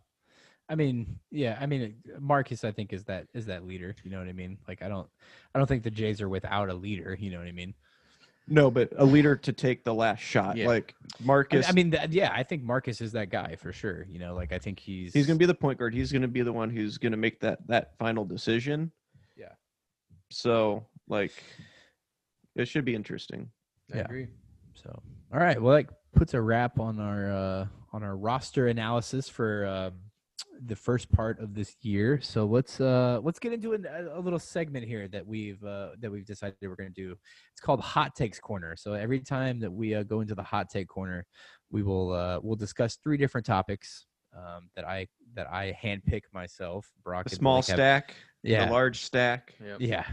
I 0.69 0.75
mean, 0.75 1.19
yeah, 1.31 1.57
I 1.59 1.65
mean, 1.65 1.95
uh, 2.13 2.19
Marcus, 2.19 2.63
I 2.63 2.71
think 2.71 2.91
is 2.93 3.05
that 3.05 3.27
is 3.33 3.45
that 3.45 3.65
leader. 3.65 3.95
You 4.03 4.11
know 4.11 4.19
what 4.19 4.27
I 4.27 4.33
mean? 4.33 4.57
Like, 4.67 4.81
I 4.81 4.89
don't, 4.89 5.07
I 5.55 5.59
don't 5.59 5.67
think 5.67 5.83
the 5.83 5.91
Jays 5.91 6.21
are 6.21 6.29
without 6.29 6.69
a 6.69 6.73
leader. 6.73 7.17
You 7.19 7.31
know 7.31 7.37
what 7.39 7.47
I 7.47 7.51
mean? 7.53 7.73
No, 8.47 8.69
but 8.69 8.91
a 8.97 9.05
leader 9.05 9.35
to 9.37 9.53
take 9.53 9.83
the 9.83 9.93
last 9.93 10.19
shot. 10.19 10.57
Yeah. 10.57 10.67
Like 10.67 10.95
I 11.01 11.05
mean, 11.19 11.27
Marcus, 11.27 11.69
I 11.69 11.71
mean, 11.71 11.89
that, 11.91 12.11
yeah, 12.11 12.31
I 12.33 12.43
think 12.43 12.63
Marcus 12.63 12.99
is 12.99 13.13
that 13.13 13.29
guy 13.29 13.55
for 13.55 13.71
sure. 13.71 14.05
You 14.09 14.19
know, 14.19 14.35
like 14.35 14.51
I 14.51 14.59
think 14.59 14.79
he's 14.79 15.13
he's 15.13 15.27
going 15.27 15.37
to 15.37 15.39
be 15.39 15.45
the 15.45 15.53
point 15.53 15.79
guard. 15.79 15.93
He's 15.93 16.11
going 16.11 16.23
to 16.23 16.27
be 16.27 16.41
the 16.41 16.53
one 16.53 16.69
who's 16.69 16.97
going 16.97 17.13
to 17.13 17.17
make 17.17 17.39
that 17.41 17.65
that 17.67 17.97
final 17.97 18.25
decision. 18.25 18.91
Yeah. 19.37 19.53
So 20.29 20.85
like, 21.07 21.31
it 22.55 22.67
should 22.67 22.85
be 22.85 22.95
interesting. 22.95 23.49
I 23.93 23.97
yeah. 23.97 24.03
agree. 24.03 24.27
So, 24.73 25.01
all 25.33 25.39
right. 25.39 25.61
Well, 25.61 25.75
that 25.75 25.87
puts 26.13 26.33
a 26.33 26.41
wrap 26.41 26.79
on 26.79 26.99
our 26.99 27.31
uh, 27.31 27.67
on 27.93 28.03
our 28.03 28.15
roster 28.15 28.67
analysis 28.67 29.29
for 29.29 29.65
um, 29.65 29.93
the 30.65 30.75
first 30.75 31.11
part 31.11 31.39
of 31.39 31.53
this 31.53 31.75
year. 31.81 32.19
So 32.21 32.45
let's 32.45 32.79
uh, 32.79 33.19
let's 33.23 33.39
get 33.39 33.53
into 33.53 33.73
an, 33.73 33.85
a, 33.85 34.19
a 34.19 34.21
little 34.21 34.39
segment 34.39 34.85
here 34.85 35.07
that 35.09 35.25
we've 35.25 35.63
uh, 35.63 35.89
that 35.99 36.11
we've 36.11 36.25
decided 36.25 36.55
we're 36.61 36.75
going 36.75 36.93
to 36.93 37.01
do. 37.07 37.15
It's 37.51 37.61
called 37.61 37.81
Hot 37.81 38.15
Takes 38.15 38.39
Corner. 38.39 38.75
So 38.75 38.93
every 38.93 39.19
time 39.19 39.59
that 39.59 39.71
we 39.71 39.95
uh, 39.95 40.03
go 40.03 40.21
into 40.21 40.35
the 40.35 40.43
Hot 40.43 40.69
Take 40.69 40.87
Corner, 40.87 41.25
we 41.71 41.83
will 41.83 42.13
uh, 42.13 42.39
we'll 42.41 42.55
discuss 42.55 42.97
three 43.03 43.17
different 43.17 43.45
topics. 43.45 44.05
um, 44.35 44.69
that 44.75 44.85
I 44.87 45.07
that 45.35 45.47
I 45.51 45.77
handpick 45.83 46.23
myself. 46.33 46.91
Brock, 47.03 47.25
A 47.25 47.29
and 47.29 47.37
small 47.37 47.55
Blake 47.57 47.67
have- 47.67 47.77
stack, 47.77 48.15
yeah, 48.43 48.69
a 48.69 48.71
large 48.71 48.99
stack. 49.03 49.53
Yep. 49.63 49.77
yeah. 49.79 50.05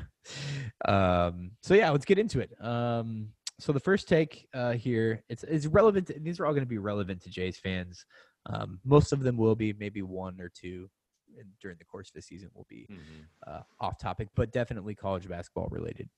Um, 0.86 1.53
so 1.62 1.74
yeah, 1.74 1.90
let's 1.90 2.05
get 2.05 2.18
into 2.18 2.40
it. 2.40 2.53
Um, 2.64 3.28
so 3.59 3.72
the 3.72 3.80
first 3.80 4.09
take 4.09 4.46
uh, 4.55 4.72
here, 4.72 5.22
it's 5.28 5.44
it's 5.44 5.66
relevant. 5.66 6.07
To, 6.09 6.18
these 6.18 6.40
are 6.40 6.46
all 6.46 6.53
going 6.53 6.64
to 6.64 6.68
be 6.68 6.78
relevant 6.78 7.22
to 7.22 7.30
Jays 7.30 7.59
fans. 7.59 8.05
Um, 8.53 8.80
most 8.84 9.12
of 9.12 9.20
them 9.20 9.36
will 9.36 9.55
be, 9.55 9.72
maybe 9.72 10.03
one 10.03 10.40
or 10.40 10.48
two 10.48 10.90
in- 11.38 11.53
during 11.61 11.78
the 11.78 11.84
course 11.84 12.09
of 12.09 12.14
the 12.14 12.22
season 12.22 12.51
will 12.55 12.66
be 12.68 12.86
Mhm. 12.90 13.24
uh, 13.46 13.62
off 13.78 13.98
topic, 13.98 14.28
but 14.34 14.51
definitely 14.53 14.94
college 14.94 15.28
basketball 15.28 15.68
related. 15.70 16.09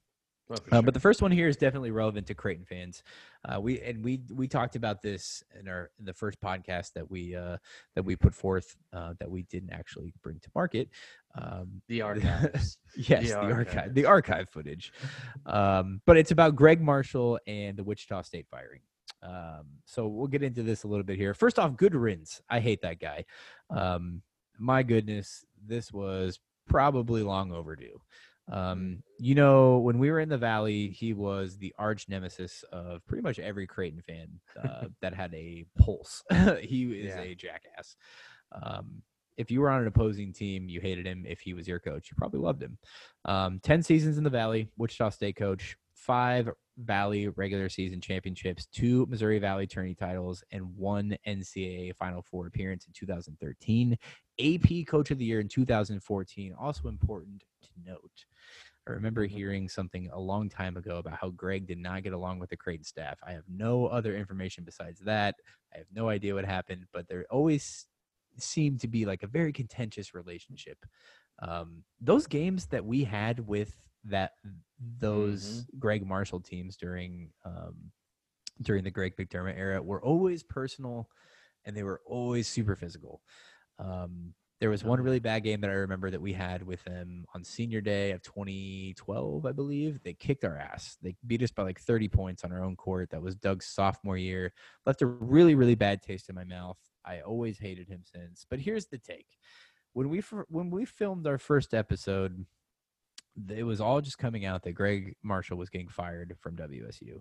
Well, 0.48 0.58
for 0.58 0.68
Uh, 0.74 0.76
sure. 0.78 0.82
But 0.82 0.94
the 0.94 1.00
first 1.00 1.22
one 1.22 1.30
here 1.30 1.46
is 1.46 1.56
definitely 1.56 1.92
relevant 1.92 2.26
to 2.26 2.34
Creighton 2.34 2.64
fans. 2.66 3.02
Uh, 3.44 3.60
we 3.60 3.80
and 3.80 4.02
we 4.04 4.22
we 4.30 4.48
talked 4.48 4.74
about 4.74 5.00
this 5.00 5.42
in 5.58 5.68
our 5.68 5.90
in 5.98 6.04
the 6.04 6.12
first 6.14 6.40
podcast 6.40 6.94
that 6.94 7.08
we 7.10 7.36
uh, 7.36 7.58
that 7.94 8.04
we 8.04 8.16
put 8.16 8.34
forth 8.34 8.76
uh, 8.92 9.14
that 9.20 9.30
we 9.30 9.44
didn't 9.44 9.70
actually 9.70 10.12
bring 10.22 10.40
to 10.40 10.50
market. 10.54 10.88
Um, 11.36 11.80
the 11.88 12.02
archives. 12.10 12.78
yes, 12.96 13.22
The 13.22 13.28
the, 13.28 13.36
archive, 13.38 13.56
archive. 13.76 13.94
the 13.94 14.04
archive 14.06 14.48
footage. 14.50 14.92
Um, 15.46 16.00
but 16.06 16.16
it's 16.16 16.32
about 16.32 16.56
Gregg 16.56 16.80
Marshall 16.80 17.38
and 17.46 17.76
the 17.76 17.84
Wichita 17.84 18.22
State 18.22 18.48
firing. 18.50 18.80
Um, 19.22 19.66
so 19.84 20.06
we'll 20.08 20.26
get 20.26 20.42
into 20.42 20.62
this 20.62 20.84
a 20.84 20.88
little 20.88 21.04
bit 21.04 21.16
here. 21.18 21.34
First 21.34 21.58
off, 21.58 21.76
good 21.76 21.94
riddance. 21.94 22.40
I 22.50 22.60
hate 22.60 22.82
that 22.82 22.98
guy. 23.00 23.24
Um, 23.70 24.22
my 24.58 24.82
goodness, 24.82 25.44
this 25.66 25.92
was 25.92 26.40
probably 26.68 27.22
long 27.22 27.52
overdue. 27.52 28.00
Um, 28.50 29.02
you 29.18 29.34
know, 29.36 29.78
when 29.78 29.98
we 29.98 30.10
were 30.10 30.18
in 30.18 30.28
the 30.28 30.36
valley, 30.38 30.88
he 30.88 31.12
was 31.12 31.56
the 31.56 31.72
arch 31.78 32.08
nemesis 32.08 32.64
of 32.72 33.06
pretty 33.06 33.22
much 33.22 33.38
every 33.38 33.66
Creighton 33.66 34.02
fan 34.02 34.28
uh, 34.62 34.86
that 35.00 35.14
had 35.14 35.32
a 35.34 35.64
pulse. 35.78 36.22
he 36.60 36.84
is 36.92 37.06
Yeah. 37.14 37.20
a 37.20 37.34
jackass. 37.34 37.96
Um, 38.50 39.02
if 39.38 39.50
you 39.50 39.60
were 39.60 39.70
on 39.70 39.80
an 39.80 39.86
opposing 39.86 40.32
team, 40.32 40.68
you 40.68 40.80
hated 40.80 41.06
him. 41.06 41.24
If 41.26 41.40
he 41.40 41.54
was 41.54 41.66
your 41.66 41.78
coach, 41.78 42.10
you 42.10 42.16
probably 42.18 42.40
loved 42.40 42.62
him. 42.62 42.76
Um, 43.24 43.60
10 43.62 43.82
seasons 43.82 44.18
in 44.18 44.24
the 44.24 44.30
Valley, 44.30 44.68
Wichita 44.76 45.10
State 45.10 45.36
coach, 45.36 45.76
five 45.94 46.50
Valley 46.78 47.28
regular 47.28 47.68
season 47.68 48.00
championships, 48.00 48.66
two 48.66 49.06
Missouri 49.06 49.38
Valley 49.38 49.66
tourney 49.66 49.94
titles, 49.94 50.42
and 50.50 50.74
one 50.76 51.16
NCAA 51.26 51.94
Final 51.96 52.22
Four 52.22 52.46
appearance 52.46 52.86
in 52.86 52.92
2013. 52.94 53.98
AP 54.40 54.86
Coach 54.86 55.10
of 55.10 55.18
the 55.18 55.24
Year 55.24 55.40
in 55.40 55.48
2014. 55.48 56.54
Also 56.58 56.88
important 56.88 57.44
to 57.62 57.68
note. 57.84 58.24
I 58.86 58.90
remember 58.90 59.26
Mhm. 59.26 59.30
hearing 59.30 59.68
something 59.68 60.08
a 60.10 60.18
long 60.18 60.48
time 60.48 60.76
ago 60.76 60.98
about 60.98 61.18
how 61.20 61.30
Gregg 61.30 61.66
did 61.66 61.78
not 61.78 62.02
get 62.02 62.12
along 62.14 62.40
with 62.40 62.50
the 62.50 62.56
Creighton 62.56 62.84
staff. 62.84 63.18
I 63.22 63.32
have 63.32 63.48
no 63.48 63.86
other 63.86 64.16
information 64.16 64.64
besides 64.64 65.00
that. 65.00 65.36
I 65.72 65.78
have 65.78 65.86
no 65.92 66.08
idea 66.08 66.34
what 66.34 66.44
happened, 66.44 66.86
but 66.92 67.06
there 67.06 67.24
always 67.30 67.86
seemed 68.38 68.80
to 68.80 68.88
be 68.88 69.04
like 69.04 69.22
a 69.22 69.28
very 69.28 69.52
contentious 69.52 70.14
relationship. 70.14 70.84
Um, 71.40 71.84
those 72.00 72.26
games 72.26 72.66
that 72.68 72.84
we 72.84 73.04
had 73.04 73.40
with 73.40 73.76
that 74.04 74.32
those 74.98 75.66
Gregg 75.78 76.06
Marshall 76.06 76.40
teams 76.40 76.76
during 76.76 77.30
um, 77.44 77.92
during 78.60 78.84
the 78.84 78.90
Greg 78.90 79.16
McDermott 79.16 79.58
era 79.58 79.82
were 79.82 80.02
always 80.02 80.42
personal, 80.42 81.08
and 81.64 81.76
they 81.76 81.82
were 81.82 82.00
always 82.06 82.48
super 82.48 82.76
physical. 82.76 83.22
Um, 83.78 84.34
there 84.60 84.70
was 84.70 84.84
one 84.84 85.00
really 85.00 85.18
bad 85.18 85.42
game 85.42 85.60
that 85.62 85.70
I 85.70 85.74
remember 85.74 86.08
that 86.08 86.20
we 86.20 86.32
had 86.32 86.62
with 86.62 86.84
them 86.84 87.24
on 87.34 87.42
senior 87.42 87.80
day 87.80 88.12
of 88.12 88.22
2012, 88.22 89.44
I 89.44 89.50
believe. 89.50 90.00
They 90.04 90.14
kicked 90.14 90.44
our 90.44 90.56
ass. 90.56 90.98
They 91.02 91.16
beat 91.26 91.42
us 91.42 91.50
by 91.50 91.64
like 91.64 91.80
30 91.80 92.06
points 92.06 92.44
on 92.44 92.52
our 92.52 92.62
own 92.62 92.76
court. 92.76 93.10
That 93.10 93.22
was 93.22 93.34
Doug's 93.34 93.66
sophomore 93.66 94.16
year. 94.16 94.52
Left 94.86 95.02
a 95.02 95.06
really, 95.06 95.56
really 95.56 95.74
bad 95.74 96.00
taste 96.00 96.28
in 96.28 96.36
my 96.36 96.44
mouth. 96.44 96.78
I 97.04 97.22
always 97.22 97.58
hated 97.58 97.88
him 97.88 98.02
since. 98.04 98.46
But 98.48 98.60
here's 98.60 98.86
the 98.86 98.98
take: 98.98 99.26
when 99.94 100.08
we 100.08 100.22
when 100.48 100.70
we 100.70 100.84
filmed 100.84 101.26
our 101.26 101.38
first 101.38 101.74
episode, 101.74 102.46
it 103.48 103.62
was 103.64 103.80
all 103.80 104.00
just 104.00 104.18
coming 104.18 104.44
out 104.44 104.62
that 104.62 104.72
Gregg 104.72 105.16
Marshall 105.22 105.56
was 105.56 105.70
getting 105.70 105.88
fired 105.88 106.36
from 106.40 106.56
WSU. 106.56 107.20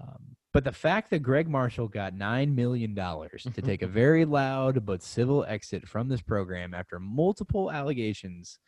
Um, 0.00 0.36
but 0.52 0.64
the 0.64 0.72
fact 0.72 1.10
that 1.10 1.20
Gregg 1.20 1.48
Marshall 1.48 1.88
got 1.88 2.14
$9 2.14 2.54
million 2.54 2.94
to 2.94 3.62
take 3.62 3.82
a 3.82 3.86
very 4.02 4.24
loud 4.24 4.84
but 4.84 5.02
civil 5.02 5.44
exit 5.46 5.88
from 5.88 6.08
this 6.08 6.20
program 6.20 6.74
after 6.74 7.00
multiple 7.00 7.70
allegations 7.70 8.58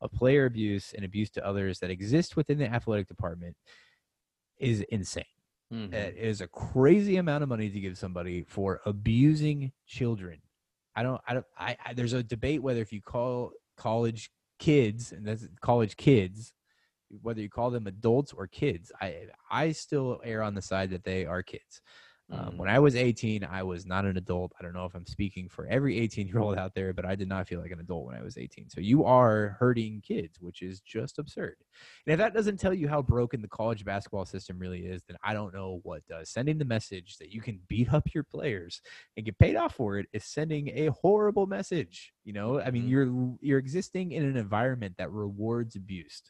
of 0.00 0.12
player 0.12 0.44
abuse 0.44 0.92
and 0.94 1.04
abuse 1.04 1.30
to 1.30 1.44
others 1.44 1.80
that 1.80 1.90
exist 1.90 2.36
within 2.36 2.58
the 2.58 2.72
athletic 2.72 3.08
department 3.08 3.56
is 4.58 4.82
insane. 4.90 5.24
Mhm. 5.72 5.92
It 5.92 6.16
is 6.16 6.40
a 6.40 6.46
crazy 6.46 7.16
amount 7.16 7.42
of 7.42 7.48
money 7.48 7.68
to 7.68 7.80
give 7.80 7.98
somebody 7.98 8.44
for 8.44 8.80
abusing 8.86 9.72
children. 9.86 10.40
I 10.94 11.02
don't. 11.02 11.20
I 11.26 11.34
don't. 11.34 11.46
I, 11.58 11.76
I 11.84 11.94
there's 11.94 12.12
a 12.12 12.22
debate 12.22 12.62
whether 12.62 12.80
if 12.80 12.92
you 12.92 13.02
call 13.02 13.52
college 13.76 14.30
kids 14.58 15.12
and 15.12 15.26
that's 15.26 15.46
college 15.60 15.96
kids, 15.96 16.52
whether 17.22 17.40
you 17.40 17.48
call 17.48 17.70
them 17.70 17.86
adults 17.86 18.32
or 18.32 18.46
kids. 18.46 18.92
I 19.00 19.26
I 19.50 19.72
still 19.72 20.20
err 20.24 20.42
on 20.42 20.54
the 20.54 20.62
side 20.62 20.90
that 20.90 21.04
they 21.04 21.26
are 21.26 21.42
kids. 21.42 21.80
Um, 22.28 22.58
when 22.58 22.68
I 22.68 22.80
was 22.80 22.96
18, 22.96 23.44
I 23.44 23.62
was 23.62 23.86
not 23.86 24.04
an 24.04 24.16
adult. 24.16 24.52
I 24.58 24.62
don't 24.64 24.72
know 24.72 24.84
if 24.84 24.96
I'm 24.96 25.06
speaking 25.06 25.48
for 25.48 25.64
every 25.68 25.96
18 26.00 26.26
year 26.26 26.40
old 26.40 26.58
out 26.58 26.74
there, 26.74 26.92
but 26.92 27.04
I 27.04 27.14
did 27.14 27.28
not 27.28 27.46
feel 27.46 27.60
like 27.60 27.70
an 27.70 27.78
adult 27.78 28.04
when 28.04 28.16
I 28.16 28.22
was 28.22 28.36
18. 28.36 28.68
So 28.68 28.80
you 28.80 29.04
are 29.04 29.56
hurting 29.60 30.00
kids, 30.00 30.40
which 30.40 30.60
is 30.60 30.80
just 30.80 31.20
absurd. 31.20 31.54
And 32.04 32.12
if 32.12 32.18
that 32.18 32.34
doesn't 32.34 32.58
tell 32.58 32.74
you 32.74 32.88
how 32.88 33.00
broken 33.00 33.42
the 33.42 33.48
college 33.48 33.84
basketball 33.84 34.26
system 34.26 34.58
really 34.58 34.86
is, 34.86 35.04
then 35.04 35.16
I 35.22 35.34
don't 35.34 35.54
know 35.54 35.78
what 35.84 36.04
does. 36.08 36.28
Sending 36.28 36.58
the 36.58 36.64
message 36.64 37.16
that 37.18 37.30
you 37.32 37.40
can 37.40 37.60
beat 37.68 37.92
up 37.92 38.12
your 38.12 38.24
players 38.24 38.82
and 39.16 39.24
get 39.24 39.38
paid 39.38 39.54
off 39.54 39.76
for 39.76 39.98
it 39.98 40.06
is 40.12 40.24
sending 40.24 40.68
a 40.70 40.86
horrible 40.88 41.46
message. 41.46 42.12
You 42.24 42.32
know, 42.32 42.60
I 42.60 42.72
mean, 42.72 42.86
Mhm. 42.86 42.88
you're 42.88 43.36
you're 43.40 43.58
existing 43.60 44.10
in 44.10 44.24
an 44.24 44.36
environment 44.36 44.96
that 44.98 45.12
rewards 45.12 45.76
abuse 45.76 46.22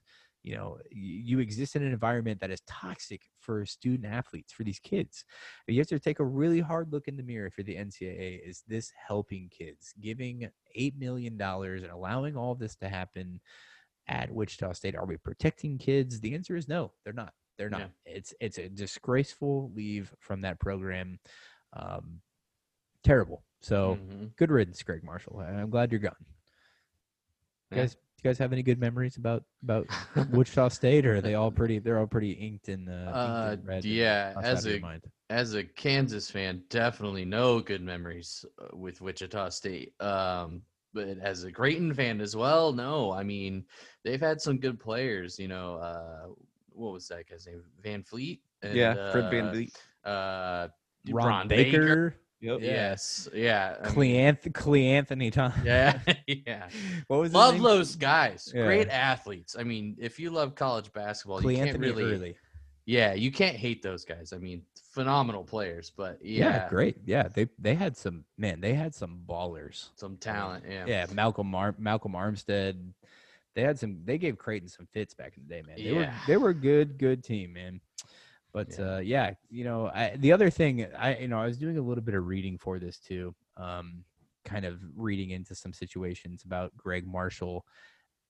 you 0.47 0.55
know 0.55 0.79
you 0.93 1.41
exist 1.41 1.75
in 1.75 1.83
an 1.83 1.93
environment 1.93 2.39
that 2.41 2.53
is 2.53 2.61
toxic 2.69 3.23
for 3.41 3.67
student 3.67 4.07
athletes 4.11 4.53
for 4.53 4.63
these 4.63 4.79
kids. 4.79 5.25
You 5.67 5.79
have 5.81 5.89
to 5.89 5.99
take 5.99 6.21
a 6.21 6.25
really 6.25 6.61
hard 6.61 6.93
look 6.93 7.09
in 7.09 7.17
the 7.17 7.25
mirror 7.25 7.51
for 7.51 7.65
the 7.65 7.75
ncaa 7.75 8.41
is 8.49 8.63
this 8.69 8.93
helping 9.09 9.49
kids 9.51 9.93
giving 10.01 10.49
eight 10.77 10.97
million 10.97 11.37
dollars 11.37 11.83
and 11.83 11.91
allowing 11.91 12.37
all 12.37 12.55
this 12.55 12.77
to 12.77 12.89
happen 12.89 13.41
at 14.07 14.31
wichita 14.31 14.73
state? 14.73 14.95
Are 14.95 15.05
we 15.05 15.17
protecting 15.17 15.79
kids? 15.79 16.21
The 16.21 16.33
answer 16.35 16.55
is 16.55 16.69
no 16.69 16.93
they're 17.03 17.13
not 17.13 17.33
they're 17.59 17.69
not. 17.71 17.91
Yeah. 18.07 18.15
it's 18.15 18.33
it's 18.41 18.59
a 18.59 18.69
disgraceful 18.69 19.73
leave 19.75 20.15
from 20.21 20.43
that 20.43 20.61
program 20.61 21.19
um 21.73 22.21
terrible. 23.03 23.43
So 23.63 23.97
Mhm. 24.01 24.37
good 24.37 24.53
riddance 24.53 24.81
gregg 24.85 25.03
marshall. 25.03 25.41
I'm 25.41 25.71
glad 25.71 25.91
you're 25.91 25.99
gone. 26.01 26.25
Yeah. 27.73 27.79
guys 27.79 27.97
you 28.27 28.31
guys 28.31 28.39
have 28.39 28.53
any 28.53 28.63
good 28.63 28.81
memories 28.81 29.17
about 29.17 29.45
about 29.63 29.87
Wichita 30.33 30.69
State, 30.69 31.07
or 31.07 31.17
are 31.17 31.21
they 31.21 31.35
all 31.35 31.51
pretty? 31.51 31.79
They're 31.79 31.99
all 31.99 32.07
pretty 32.07 32.33
inked 32.33 32.69
in. 32.69 32.89
Uh, 32.89 33.13
Uh, 33.15 33.49
inked 33.53 33.63
in 33.63 33.69
red 33.69 33.85
yeah, 33.85 34.35
as 34.43 34.67
a- 34.67 34.79
mind. 34.81 35.03
as 35.31 35.55
a 35.55 35.63
Kansas 35.65 36.31
fan, 36.31 36.63
definitely 36.69 37.25
no 37.25 37.61
good 37.61 37.83
memories 37.83 38.45
uh, 38.61 38.77
with 38.77 39.01
Wichita 39.01 39.49
State. 39.51 39.95
Um, 40.01 40.63
but 40.93 41.09
as 41.21 41.45
a 41.45 41.53
Creighton 41.53 41.93
fan 41.95 42.21
as 42.21 42.35
well, 42.35 42.73
no. 42.73 43.13
I 43.13 43.23
mean, 43.23 43.65
they've 44.03 44.21
had 44.21 44.41
some 44.41 44.59
good 44.59 44.81
players. 44.81 45.39
You 45.39 45.49
know, 45.49 45.75
uh, 45.77 46.27
what 46.73 46.93
was 46.93 47.07
that 47.09 47.29
guy's 47.29 47.47
name? 47.47 47.63
VanVleet. 47.85 48.41
And, 48.63 48.75
yeah, 48.75 49.13
Fred 49.13 49.31
Van 49.31 49.47
uh, 49.49 49.53
Vleet. 49.53 49.75
Uh, 50.05 50.69
Ron, 51.11 51.49
Baker. 51.49 51.71
Baker, 51.81 52.17
Yep. 52.41 52.59
Yes. 52.61 53.29
Yeah. 53.35 53.77
I 53.83 53.89
mean, 53.95 53.95
Cleanth, 53.95 54.53
Cleanthony 54.53 55.33
Tom. 55.33 55.53
Yeah. 55.65 55.99
yeah. 56.27 56.69
what 57.07 57.21
was 57.21 57.33
Love 57.33 57.55
name? 57.55 57.63
those 57.63 57.97
guys. 57.97 58.53
Yeah. 58.55 58.65
Great 58.65 58.89
athletes. 58.91 59.57
I 59.59 59.63
mean, 59.65 59.97
if 59.99 60.21
you 60.21 60.31
love 60.31 60.55
college 60.55 60.93
basketball, 60.93 61.43
you 61.51 61.57
can't 61.57 61.79
really. 61.79 62.05
Early. 62.05 62.37
Yeah, 62.85 63.15
you 63.15 63.33
can't 63.33 63.57
hate 63.57 63.83
those 63.83 64.05
guys. 64.05 64.33
I 64.33 64.39
mean, 64.39 64.63
phenomenal 64.93 65.43
players, 65.43 65.91
but 65.97 66.19
Yeah. 66.23 66.45
yeah, 66.45 66.69
great. 66.69 66.99
Yeah, 67.05 67.27
they 67.29 67.49
they 67.59 67.75
had 67.75 67.97
some 67.97 68.25
man. 68.39 68.61
They 68.61 68.75
had 68.75 68.95
some 68.95 69.23
ballers. 69.27 69.89
some 69.97 70.17
talent. 70.19 70.65
Yeah. 70.71 70.85
Yeah, 70.87 71.07
Malcolm 71.13 71.49
Mar- 71.51 71.75
Malcolm 71.79 72.13
Armstead. 72.13 72.77
They 73.55 73.63
had 73.63 73.79
some. 73.79 74.03
They 74.05 74.19
gave 74.19 74.37
Creighton 74.39 74.69
some 74.69 74.87
fits 74.93 75.15
back 75.15 75.33
in 75.37 75.43
the 75.49 75.49
day, 75.49 75.63
man. 75.67 75.77
They 75.83 75.93
were 75.93 76.03
Yeah. 76.03 76.15
they 76.29 76.37
were 76.37 76.51
a 76.51 76.55
good 76.55 76.99
good 76.99 77.25
team, 77.25 77.55
man. 77.55 77.81
But 78.57 78.79
Yeah. 78.79 78.95
uh, 78.95 78.99
yeah, 79.01 79.35
you 79.51 79.65
know, 79.65 79.89
I, 79.89 80.17
the 80.17 80.33
other 80.33 80.49
thing, 80.49 80.87
I 80.99 81.19
you 81.19 81.29
know, 81.29 81.39
I 81.39 81.45
was 81.45 81.59
doing 81.59 81.77
a 81.77 81.83
little 81.83 82.03
bit 82.03 82.15
of 82.15 82.27
reading 82.27 82.57
for 82.57 82.79
this 82.79 82.99
too, 82.99 83.35
um, 83.59 84.03
kind 84.47 84.65
of 84.65 84.81
reading 84.97 85.29
into 85.29 85.55
some 85.55 85.75
situations 85.75 86.43
about 86.43 86.75
Gregg 86.75 87.07
Marshall 87.07 87.67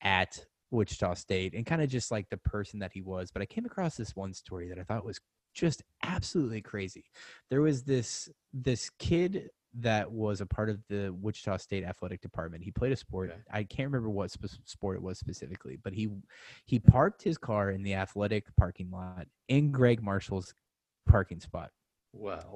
at 0.02 0.44
Wichita 0.72 1.14
State 1.14 1.54
and 1.54 1.64
kind 1.64 1.80
of 1.80 1.88
just 1.88 2.10
like 2.10 2.28
the 2.28 2.38
person 2.38 2.80
that 2.80 2.90
he 2.92 3.02
was. 3.02 3.30
But 3.30 3.40
I 3.40 3.46
came 3.46 3.66
across 3.66 3.96
this 3.96 4.16
one 4.16 4.34
story 4.34 4.68
that 4.68 4.80
I 4.80 4.82
thought 4.82 5.04
was 5.04 5.20
just 5.54 5.84
absolutely 6.02 6.60
crazy. 6.60 7.04
There 7.48 7.62
was 7.62 7.84
this 7.84 8.28
this 8.52 8.90
kid 8.98 9.50
that 9.74 10.10
was 10.10 10.40
a 10.40 10.46
part 10.46 10.70
of 10.70 10.78
the 10.88 11.14
Wichita 11.20 11.58
State 11.58 11.84
athletic 11.84 12.20
department. 12.20 12.64
He 12.64 12.70
played 12.70 12.92
a 12.92 12.96
sport. 12.96 13.30
Okay. 13.30 13.40
I 13.50 13.64
can't 13.64 13.88
remember 13.88 14.10
what 14.10 14.30
sp- 14.32 14.62
sport 14.64 14.96
it 14.96 15.02
was 15.02 15.18
specifically, 15.18 15.78
but 15.82 15.92
he 15.92 16.08
he 16.64 16.78
parked 16.78 17.22
his 17.22 17.38
car 17.38 17.70
in 17.70 17.82
the 17.82 17.94
athletic 17.94 18.44
parking 18.56 18.90
lot 18.90 19.26
in 19.48 19.70
Gregg 19.70 20.02
Marshall's 20.02 20.54
parking 21.06 21.40
spot. 21.40 21.70
Wow. 22.12 22.54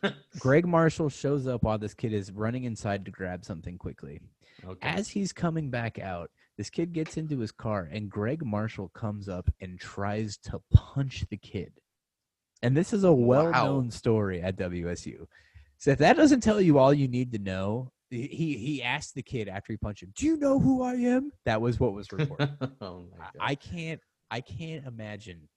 Gregg 0.38 0.66
Marshall 0.66 1.08
shows 1.08 1.46
up 1.46 1.64
while 1.64 1.78
this 1.78 1.94
kid 1.94 2.12
is 2.12 2.30
running 2.32 2.64
inside 2.64 3.04
to 3.04 3.10
grab 3.10 3.44
something 3.44 3.78
quickly. 3.78 4.20
okay. 4.64 4.88
As 4.88 5.08
he's 5.08 5.32
coming 5.32 5.70
back 5.70 5.98
out, 5.98 6.30
this 6.56 6.70
kid 6.70 6.92
gets 6.92 7.16
into 7.16 7.38
his 7.38 7.52
car 7.52 7.88
and 7.90 8.10
Gregg 8.10 8.44
Marshall 8.44 8.88
comes 8.90 9.28
up 9.28 9.50
and 9.60 9.80
tries 9.80 10.36
to 10.38 10.60
punch 10.72 11.24
the 11.30 11.36
kid. 11.36 11.72
And 12.62 12.76
this 12.76 12.92
is 12.92 13.04
a 13.04 13.12
well 13.12 13.50
known 13.50 13.90
story 13.90 14.40
at 14.40 14.56
WSU. 14.56 15.26
So 15.82 15.90
if 15.90 15.98
that 15.98 16.16
doesn't 16.16 16.42
tell 16.42 16.60
you 16.60 16.78
all 16.78 16.94
you 16.94 17.08
need 17.08 17.32
to 17.32 17.40
know, 17.40 17.90
he 18.08 18.56
he 18.56 18.84
asked 18.84 19.16
the 19.16 19.22
kid 19.22 19.48
after 19.48 19.72
he 19.72 19.76
punched 19.76 20.04
him, 20.04 20.12
"Do 20.14 20.26
you 20.26 20.36
know 20.36 20.60
who 20.60 20.80
I 20.80 20.94
am?" 20.94 21.32
That 21.44 21.60
was 21.60 21.80
what 21.80 21.92
was 21.92 22.12
reported. 22.12 22.56
oh 22.80 23.06
my 23.10 23.24
I- 23.24 23.30
god. 23.32 23.40
I 23.40 23.54
can't 23.56 24.00
I 24.30 24.40
can't 24.42 24.86
imagine 24.86 25.48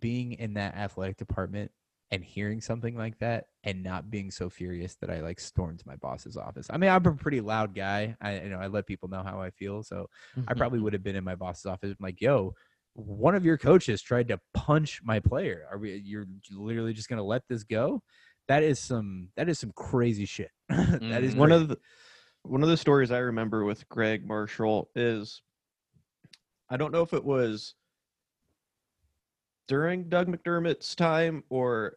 being 0.00 0.32
in 0.32 0.54
that 0.54 0.74
athletic 0.74 1.18
department 1.18 1.70
and 2.12 2.24
hearing 2.24 2.62
something 2.62 2.96
like 2.96 3.18
that 3.18 3.44
and 3.62 3.82
not 3.82 4.10
being 4.10 4.30
so 4.30 4.48
furious 4.48 4.96
that 5.02 5.10
I 5.10 5.20
like 5.20 5.38
stormed 5.38 5.82
my 5.84 5.96
boss's 5.96 6.38
office. 6.38 6.68
I 6.70 6.78
mean, 6.78 6.88
I'm 6.88 7.04
a 7.04 7.12
pretty 7.12 7.42
loud 7.42 7.74
guy. 7.74 8.16
I 8.22 8.40
you 8.40 8.48
know 8.48 8.58
I 8.58 8.68
let 8.68 8.86
people 8.86 9.10
know 9.10 9.22
how 9.22 9.38
I 9.38 9.50
feel, 9.50 9.82
so 9.82 10.06
I 10.34 10.40
mm-hmm. 10.40 10.58
probably 10.58 10.80
would 10.80 10.94
have 10.94 11.04
been 11.04 11.16
in 11.16 11.24
my 11.24 11.34
boss's 11.34 11.66
office 11.66 11.94
like, 12.00 12.22
"Yo, 12.22 12.54
one 12.94 13.34
of 13.34 13.44
your 13.44 13.58
coaches 13.58 14.00
tried 14.00 14.28
to 14.28 14.40
punch 14.54 15.02
my 15.04 15.20
player. 15.20 15.66
Are 15.70 15.76
we? 15.76 16.00
You're 16.02 16.24
literally 16.50 16.94
just 16.94 17.10
gonna 17.10 17.22
let 17.22 17.42
this 17.50 17.64
go?" 17.64 18.02
That 18.48 18.62
is 18.62 18.78
some 18.78 19.30
that 19.36 19.48
is 19.48 19.58
some 19.58 19.72
crazy 19.74 20.24
shit. 20.26 20.50
that 20.68 21.22
is 21.24 21.34
Mhm. 21.34 21.38
one 21.38 21.48
crazy. 21.50 21.62
of 21.62 21.68
the 21.68 21.78
one 22.42 22.62
of 22.62 22.68
the 22.68 22.76
stories 22.76 23.10
I 23.10 23.18
remember 23.18 23.64
with 23.64 23.88
Gregg 23.88 24.26
Marshall 24.26 24.90
is 24.94 25.40
I 26.68 26.76
don't 26.76 26.92
know 26.92 27.02
if 27.02 27.12
it 27.14 27.24
was 27.24 27.74
during 29.68 30.08
Doug 30.08 30.28
McDermott's 30.28 30.94
time 30.94 31.42
or 31.48 31.96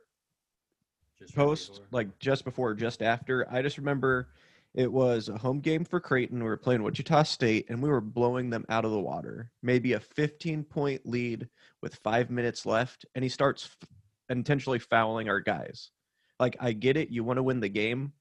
Just 1.20 1.36
post 1.36 1.72
before. 1.74 1.88
like 1.92 2.20
just 2.20 2.46
before 2.46 2.70
or 2.70 2.76
just 2.76 3.02
after. 3.02 3.46
I 3.52 3.62
just 3.62 3.78
remember 3.78 4.30
it 4.74 4.92
was 4.92 5.28
a 5.28 5.38
home 5.38 5.60
game 5.60 5.84
for 5.84 6.00
Creighton. 6.00 6.40
We 6.40 6.46
were 6.50 6.56
playing 6.58 6.84
Wichita 6.84 7.24
State 7.24 7.66
and 7.70 7.82
we 7.82 7.90
were 7.90 8.00
blowing 8.02 8.50
them 8.50 8.66
out 8.70 8.86
of 8.86 8.92
the 8.92 9.00
water. 9.00 9.52
Maybe 9.64 9.94
a 9.94 10.00
15 10.00 10.64
point 10.64 11.06
lead 11.06 11.50
with 11.82 11.96
five 12.04 12.30
minutes 12.30 12.66
left, 12.66 13.06
and 13.16 13.24
he 13.24 13.30
starts 13.30 13.66
f- 13.82 13.90
intentionally 14.30 14.80
fouling 14.80 15.28
our 15.30 15.40
guys. 15.42 15.92
Like, 16.40 16.58
I 16.60 16.72
get 16.72 16.98
it, 16.98 17.10
you 17.10 17.24
want 17.24 17.38
to 17.38 17.44
win 17.44 17.60
the 17.60 17.70
game, 17.70 18.14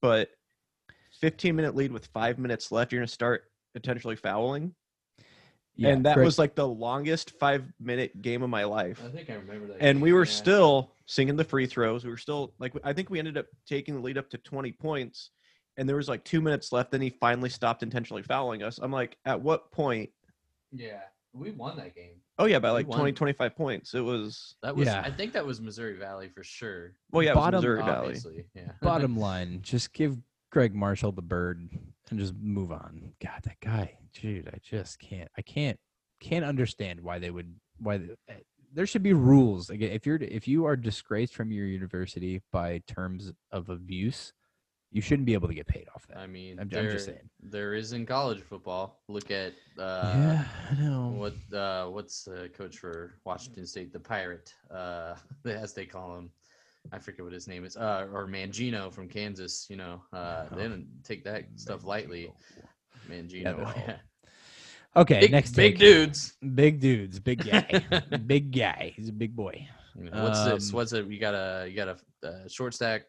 but 0.00 0.30
15 1.20 1.54
minute 1.56 1.74
lead 1.74 1.92
with 1.92 2.06
five 2.06 2.38
minutes 2.38 2.70
left, 2.70 2.92
you're 2.92 3.00
going 3.00 3.06
to 3.06 3.12
start 3.12 3.44
intentionally 3.74 4.16
fouling. 4.16 4.74
Yeah, 5.76 5.90
and 5.90 6.06
that 6.06 6.14
Greg- 6.14 6.24
was 6.24 6.38
like 6.38 6.54
the 6.54 6.66
longest 6.66 7.32
five 7.32 7.64
minute 7.80 8.22
game 8.22 8.42
of 8.44 8.50
my 8.50 8.62
life 8.62 9.02
I 9.04 9.08
think 9.08 9.28
I 9.28 9.34
remember 9.34 9.66
that. 9.68 9.78
and 9.80 9.96
game, 9.96 10.00
we 10.00 10.12
were 10.12 10.24
yeah. 10.24 10.30
still 10.30 10.92
singing 11.06 11.36
the 11.36 11.42
free 11.42 11.66
throws. 11.66 12.04
We 12.04 12.10
were 12.10 12.16
still 12.16 12.54
like 12.60 12.72
I 12.84 12.92
think 12.92 13.10
we 13.10 13.18
ended 13.18 13.36
up 13.36 13.46
taking 13.66 13.94
the 13.94 14.00
lead 14.00 14.16
up 14.16 14.30
to 14.30 14.38
20 14.38 14.70
points 14.72 15.30
and 15.76 15.88
there 15.88 15.96
was 15.96 16.08
like 16.08 16.22
2 16.24 16.40
minutes 16.40 16.70
left 16.70 16.92
then 16.92 17.00
he 17.00 17.10
finally 17.10 17.50
stopped 17.50 17.82
intentionally 17.82 18.22
fouling 18.22 18.62
us. 18.62 18.78
I'm 18.80 18.92
like 18.92 19.16
at 19.24 19.40
what 19.40 19.72
point? 19.72 20.10
Yeah, 20.70 21.00
we 21.34 21.50
won 21.50 21.76
that 21.76 21.94
game. 21.94 22.20
Oh 22.38 22.46
yeah, 22.46 22.58
by 22.58 22.70
We 22.70 22.74
like 22.74 22.88
won. 22.88 22.98
20 23.00 23.12
25 23.12 23.56
points. 23.56 23.94
It 23.94 24.00
was 24.00 24.56
That 24.62 24.76
was. 24.76 24.86
Yeah. 24.86 25.02
I 25.04 25.10
think 25.10 25.32
that 25.32 25.44
was 25.44 25.60
Missouri 25.60 25.96
Valley 25.96 26.28
for 26.28 26.42
sure. 26.44 26.94
well 27.10 27.22
yeah, 27.22 27.30
it 27.30 27.36
was 27.36 27.42
Bottom- 27.44 27.58
Missouri 27.58 27.82
Valley. 27.82 28.06
Obviously, 28.06 28.44
yeah. 28.54 28.72
bottom 28.82 29.16
line, 29.16 29.60
just 29.62 29.92
give 29.92 30.16
Gregg 30.50 30.74
Marshall 30.74 31.12
the 31.12 31.22
bird 31.22 31.68
and 32.10 32.18
just 32.18 32.34
move 32.40 32.70
on. 32.72 33.12
God, 33.22 33.40
that 33.44 33.60
guy, 33.60 33.98
dude, 34.14 34.48
I 34.48 34.58
just 34.62 34.98
can't. 34.98 35.28
I 35.36 35.42
can't 35.42 35.78
can't 36.20 36.44
understand 36.44 37.00
why 37.00 37.18
they 37.18 37.30
would 37.30 37.54
why 37.78 37.98
the, 37.98 38.16
eh, 38.28 38.34
there 38.72 38.86
should 38.86 39.02
be 39.02 39.12
rules. 39.12 39.70
Again, 39.70 39.92
if 39.92 40.06
you're 40.06 40.16
if 40.16 40.48
you 40.48 40.64
are 40.64 40.76
disgraced 40.76 41.34
from 41.34 41.52
your 41.52 41.66
university 41.66 42.42
by 42.52 42.82
terms 42.86 43.32
of 43.50 43.68
abuse, 43.68 44.32
you 44.94 45.02
shouldn't 45.02 45.26
be 45.26 45.34
able 45.34 45.48
to 45.48 45.54
get 45.54 45.66
paid 45.66 45.86
off 45.92 46.06
that. 46.06 46.18
I 46.18 46.28
mean, 46.28 46.56
I'm- 46.60 46.70
I'm 46.72 46.88
just 46.90 47.06
saying. 47.06 47.28
there 47.42 47.74
is 47.74 47.92
in 47.92 48.06
college 48.06 48.40
football. 48.40 49.02
Look 49.08 49.30
at 49.32 49.52
uh, 49.76 50.12
yeah, 50.16 50.44
I 50.70 50.74
know. 50.80 51.08
what 51.08 51.34
uh, 51.52 51.86
what's 51.90 52.22
the 52.22 52.48
coach 52.56 52.78
for 52.78 53.18
Washington 53.24 53.66
State, 53.66 53.92
the 53.92 53.98
Pirate, 53.98 54.54
uh, 54.70 55.16
as 55.44 55.74
they 55.74 55.84
call 55.84 56.16
him. 56.16 56.30
I 56.92 56.98
forget 57.00 57.24
what 57.24 57.32
his 57.32 57.48
name 57.48 57.64
is, 57.64 57.76
uh, 57.76 58.06
or 58.12 58.28
Mangino 58.28 58.92
from 58.92 59.08
Kansas. 59.08 59.66
You 59.68 59.76
know, 59.76 60.02
uh, 60.12 60.44
they 60.54 60.62
didn't 60.62 60.86
take 61.02 61.24
that 61.24 61.44
stuff 61.56 61.84
lightly. 61.84 62.32
Mangino, 63.10 63.58
yeah. 63.76 63.96
Okay, 64.96 65.18
big, 65.22 65.32
next 65.32 65.56
big 65.56 65.72
take. 65.72 65.80
dudes. 65.80 66.34
big 66.54 66.78
dudes, 66.78 67.18
big 67.18 67.44
guy, 67.44 67.84
big 68.26 68.52
guy. 68.56 68.92
He's 68.94 69.08
a 69.08 69.12
big 69.12 69.34
boy. 69.34 69.66
What's 69.96 70.44
this? 70.44 70.70
Um, 70.70 70.76
What's 70.76 70.92
it? 70.92 71.06
You 71.06 71.18
got 71.18 71.34
a 71.34 71.66
you 71.68 71.74
got 71.74 71.88
a 71.88 72.28
uh, 72.28 72.46
short 72.48 72.74
stack, 72.74 73.02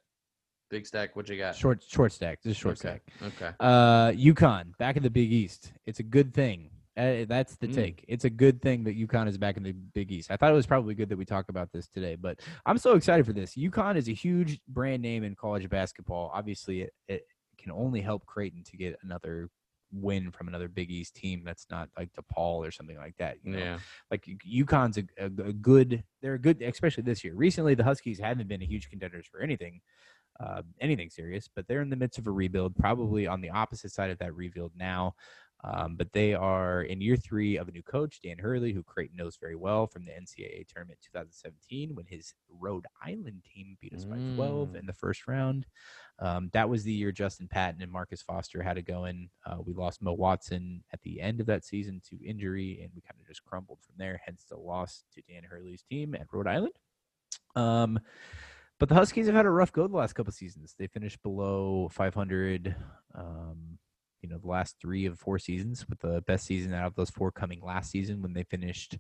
big 0.70 0.86
stack. 0.86 1.16
What 1.16 1.30
you 1.30 1.38
got? 1.38 1.55
Short 1.55 1.84
short 1.88 2.11
stack. 2.11 2.41
This 2.43 2.51
is 2.51 2.57
short 2.57 2.84
okay. 2.84 2.99
stack. 3.20 3.34
Okay. 3.34 3.55
Uh, 3.59 4.11
UConn 4.11 4.78
back 4.78 4.97
in 4.97 5.03
the 5.03 5.09
Big 5.09 5.32
East. 5.32 5.74
It's 5.86 5.99
a 5.99 6.03
good 6.03 6.34
thing. 6.34 6.70
Uh, 6.97 7.26
that's 7.28 7.57
the 7.57 7.68
Mm. 7.68 7.76
take. 7.76 8.05
It's 8.07 8.24
a 8.24 8.30
good 8.30 8.61
thing 8.61 8.86
that 8.86 8.97
UConn 8.97 9.28
is 9.28 9.38
back 9.38 9.57
in 9.57 9.63
the 9.63 9.74
Big 9.74 10.11
East. 10.13 10.32
I 10.32 10.38
thought 10.38 10.51
it 10.51 10.55
was 10.55 10.66
probably 10.66 10.95
good 10.95 11.09
that 11.09 11.18
we 11.18 11.26
talk 11.26 11.49
about 11.49 11.70
this 11.74 11.88
today, 11.89 12.16
but 12.16 12.39
I'm 12.66 12.78
so 12.78 12.95
excited 12.95 13.26
for 13.26 13.34
this. 13.34 13.55
UConn 13.55 13.97
is 13.97 14.07
a 14.07 14.13
huge 14.13 14.61
brand 14.70 15.01
name 15.01 15.24
in 15.26 15.36
college 15.36 15.70
basketball. 15.70 16.32
Obviously, 16.34 16.84
it, 16.84 16.93
it 17.09 17.28
can 17.57 17.72
only 17.74 17.99
help 17.99 18.26
Creighton 18.26 18.63
to 18.63 18.78
get 18.78 18.97
another 19.03 19.49
win 19.91 20.32
from 20.32 20.47
another 20.47 20.70
Big 20.70 20.89
East 20.89 21.16
team 21.16 21.43
that's 21.45 21.68
not 21.70 21.89
like 21.97 22.09
DePaul 22.13 22.66
or 22.66 22.72
something 22.72 22.97
like 22.97 23.16
that. 23.18 23.38
You 23.43 23.51
know? 23.51 23.59
Yeah. 23.59 23.80
like 24.09 24.26
UConn's 24.49 24.97
a, 24.97 25.03
a, 25.18 25.26
a 25.26 25.53
good. 25.53 26.01
They're 26.22 26.36
a 26.36 26.39
good, 26.39 26.61
especially 26.61 27.03
this 27.03 27.26
year. 27.26 27.34
Recently, 27.36 27.76
the 27.76 27.84
Huskies 27.84 28.20
haven't 28.20 28.47
been 28.47 28.61
a 28.61 28.66
huge 28.66 28.89
contenders 28.89 29.28
for 29.28 29.41
anything, 29.41 29.82
uh, 30.40 30.62
anything 30.82 31.10
serious. 31.10 31.50
But 31.54 31.68
they're 31.68 31.82
in 31.82 31.90
the 31.90 31.96
midst 31.96 32.20
of 32.20 32.28
a 32.28 32.32
rebuild, 32.32 32.76
probably 32.76 33.28
on 33.28 33.42
the 33.42 33.50
opposite 33.50 33.92
side 33.92 34.12
of 34.12 34.20
that 34.20 34.36
rebuild 34.36 34.72
now. 34.76 35.16
Um, 35.64 35.96
but 35.96 36.12
they 36.12 36.36
are 36.36 36.84
in 36.84 37.02
year 37.02 37.16
three 37.16 37.58
of 37.58 37.68
a 37.68 37.72
new 37.72 37.82
coach, 37.82 38.20
Dan 38.22 38.38
Hurley, 38.38 38.72
who 38.72 38.84
Creighton 38.84 39.18
knows 39.18 39.38
very 39.38 39.56
well 39.56 39.88
from 39.88 40.06
the 40.06 40.12
NCAA 40.12 40.68
tournament 40.68 41.00
2017 41.02 41.96
when 41.96 42.06
his 42.06 42.36
Rhode 42.60 42.86
Island 43.04 43.42
team 43.52 43.76
beat 43.82 43.94
us 43.96 44.06
by 44.06 44.18
12 44.36 44.70
Mm. 44.70 44.80
in 44.80 44.86
the 44.86 44.94
first 44.94 45.28
round. 45.28 45.66
Um, 46.20 46.50
that 46.54 46.70
was 46.70 46.84
the 46.84 46.92
year 46.92 47.12
Justin 47.12 47.48
Patton 47.48 47.82
and 47.82 47.92
Marcus 47.92 48.22
Foster 48.22 48.62
had 48.62 48.78
it 48.78 48.84
going. 48.86 49.30
Uh, 49.44 49.58
we 49.66 49.74
lost 49.74 50.04
Mo 50.04 50.14
Watson 50.14 50.84
at 50.94 51.02
the 51.02 51.20
end 51.20 51.40
of 51.40 51.48
that 51.48 51.66
season 51.66 52.00
to 52.10 52.24
injury, 52.24 52.82
and 52.84 52.92
we 52.94 53.02
kind 53.02 53.20
of 53.20 53.26
just 53.26 53.44
crumbled 53.44 53.80
from 53.82 53.96
there. 53.98 54.22
Hence 54.24 54.46
the 54.48 54.58
loss 54.58 55.04
to 55.16 55.22
Dan 55.28 55.44
Hurley's 55.44 55.82
team 55.84 56.14
at 56.14 56.28
Rhode 56.32 56.48
Island. 56.48 56.74
Um, 57.56 58.00
but 58.80 58.90
the 58.90 58.96
Huskies 58.96 59.28
have 59.28 59.36
had 59.36 59.46
a 59.46 59.52
rough 59.52 59.72
go 59.72 59.88
the 59.88 59.96
last 59.96 60.14
couple 60.14 60.34
seasons. 60.34 60.76
They 60.78 60.88
finished 60.88 61.22
below 61.24 61.90
500. 61.92 62.76
Um, 63.14 63.78
you 64.22 64.30
know, 64.30 64.38
the 64.40 64.48
last 64.48 64.78
three 64.82 65.06
of 65.06 65.20
four 65.20 65.38
seasons, 65.38 65.86
with 65.88 66.00
the 66.00 66.22
best 66.26 66.46
season 66.46 66.74
out 66.74 66.88
of 66.88 66.96
those 66.96 67.12
four 67.12 67.32
coming 67.32 67.62
last 67.62 67.92
season 67.92 68.22
when 68.22 68.34
they 68.34 68.44
finished 68.44 68.98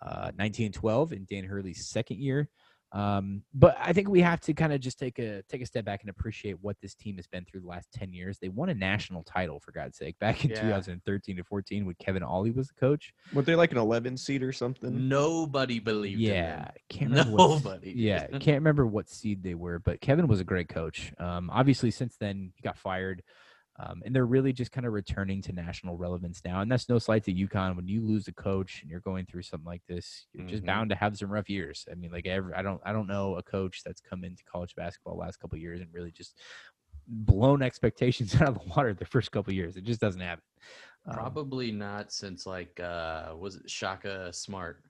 uh, 0.00 0.30
19 0.38 0.66
and 0.66 0.74
12 0.74 1.12
in 1.12 1.26
Dan 1.28 1.44
Hurley's 1.44 1.88
second 1.88 2.18
year. 2.18 2.48
Um, 2.92 3.42
but 3.52 3.76
I 3.78 3.92
think 3.92 4.08
we 4.08 4.20
have 4.22 4.40
to 4.42 4.54
kind 4.54 4.72
of 4.72 4.80
just 4.80 4.98
take 4.98 5.18
a 5.18 5.42
take 5.48 5.60
a 5.60 5.66
step 5.66 5.84
back 5.84 6.00
and 6.00 6.08
appreciate 6.10 6.58
what 6.62 6.76
this 6.80 6.94
team 6.94 7.16
has 7.16 7.26
been 7.26 7.44
through 7.44 7.60
the 7.60 7.66
last 7.66 7.92
10 7.92 8.12
years. 8.14 8.38
They 8.38 8.48
won 8.48 8.70
a 8.70 8.74
national 8.74 9.24
title 9.24 9.60
for 9.60 9.72
God's 9.72 9.98
sake 9.98 10.18
back 10.18 10.44
in 10.44 10.50
Yeah. 10.50 10.60
2013 10.60 11.36
to 11.36 11.44
14 11.44 11.84
when 11.84 11.94
Kevin 11.98 12.22
Ollie 12.22 12.50
was 12.50 12.68
the 12.68 12.74
coach. 12.74 13.12
Were 13.34 13.42
they 13.42 13.54
like 13.56 13.72
an 13.72 13.78
11 13.78 14.16
seed 14.16 14.42
or 14.42 14.52
something? 14.52 15.06
Nobody 15.08 15.80
believed 15.80 16.22
in 16.22 16.28
Yeah, 16.28 16.56
them. 16.64 16.68
can't 16.88 17.10
remember 17.10 17.36
Nobody. 17.36 17.86
did. 17.92 17.96
yeah, 17.96 18.26
can't 18.38 18.56
remember 18.58 18.86
what 18.86 19.10
seed 19.10 19.42
they 19.42 19.54
were, 19.54 19.78
but 19.78 20.00
Kevin 20.00 20.26
was 20.26 20.40
a 20.40 20.44
great 20.44 20.68
coach. 20.70 21.12
Um, 21.18 21.50
obviously, 21.52 21.90
since 21.90 22.16
then 22.16 22.52
he 22.56 22.62
got 22.62 22.78
fired, 22.78 23.22
um, 23.80 24.02
and 24.04 24.14
they're 24.14 24.26
really 24.26 24.52
just 24.52 24.72
kind 24.72 24.86
of 24.86 24.92
returning 24.92 25.40
to 25.42 25.52
national 25.52 25.96
relevance 25.96 26.42
now. 26.44 26.60
And 26.60 26.70
that's 26.70 26.88
no 26.88 26.98
slight 26.98 27.24
to 27.24 27.32
UConn. 27.32 27.76
When 27.76 27.86
you 27.86 28.00
lose 28.04 28.26
a 28.28 28.32
coach 28.32 28.82
and 28.82 28.90
you're 28.90 29.00
going 29.00 29.24
through 29.26 29.42
something 29.42 29.66
like 29.66 29.82
this, 29.86 30.26
you're 30.32 30.46
just 30.46 30.62
Mhm. 30.64 30.66
bound 30.66 30.90
to 30.90 30.96
have 30.96 31.16
some 31.16 31.30
rough 31.30 31.48
years. 31.48 31.86
I 31.90 31.94
mean, 31.94 32.10
like 32.10 32.26
every, 32.26 32.54
I 32.54 32.62
don't, 32.62 32.80
I 32.84 32.92
don't 32.92 33.06
know 33.06 33.36
a 33.36 33.42
coach 33.42 33.82
that's 33.84 34.00
come 34.00 34.24
into 34.24 34.42
college 34.44 34.74
basketball 34.74 35.14
the 35.14 35.20
last 35.20 35.38
couple 35.38 35.56
of 35.56 35.62
years 35.62 35.80
and 35.80 35.92
really 35.92 36.10
just 36.10 36.40
blown 37.06 37.62
expectations 37.62 38.34
out 38.40 38.48
of 38.48 38.54
the 38.54 38.68
water 38.74 38.92
the 38.94 39.04
first 39.06 39.30
couple 39.30 39.50
of 39.52 39.56
years. 39.56 39.76
It 39.76 39.84
just 39.84 40.00
doesn't 40.00 40.20
happen. 40.20 40.42
Um, 41.06 41.14
Probably 41.14 41.70
not 41.70 42.12
since 42.12 42.44
like 42.46 42.78
uh 42.80 43.34
was 43.38 43.56
it 43.56 43.70
Shaka 43.70 44.32
Smart? 44.32 44.82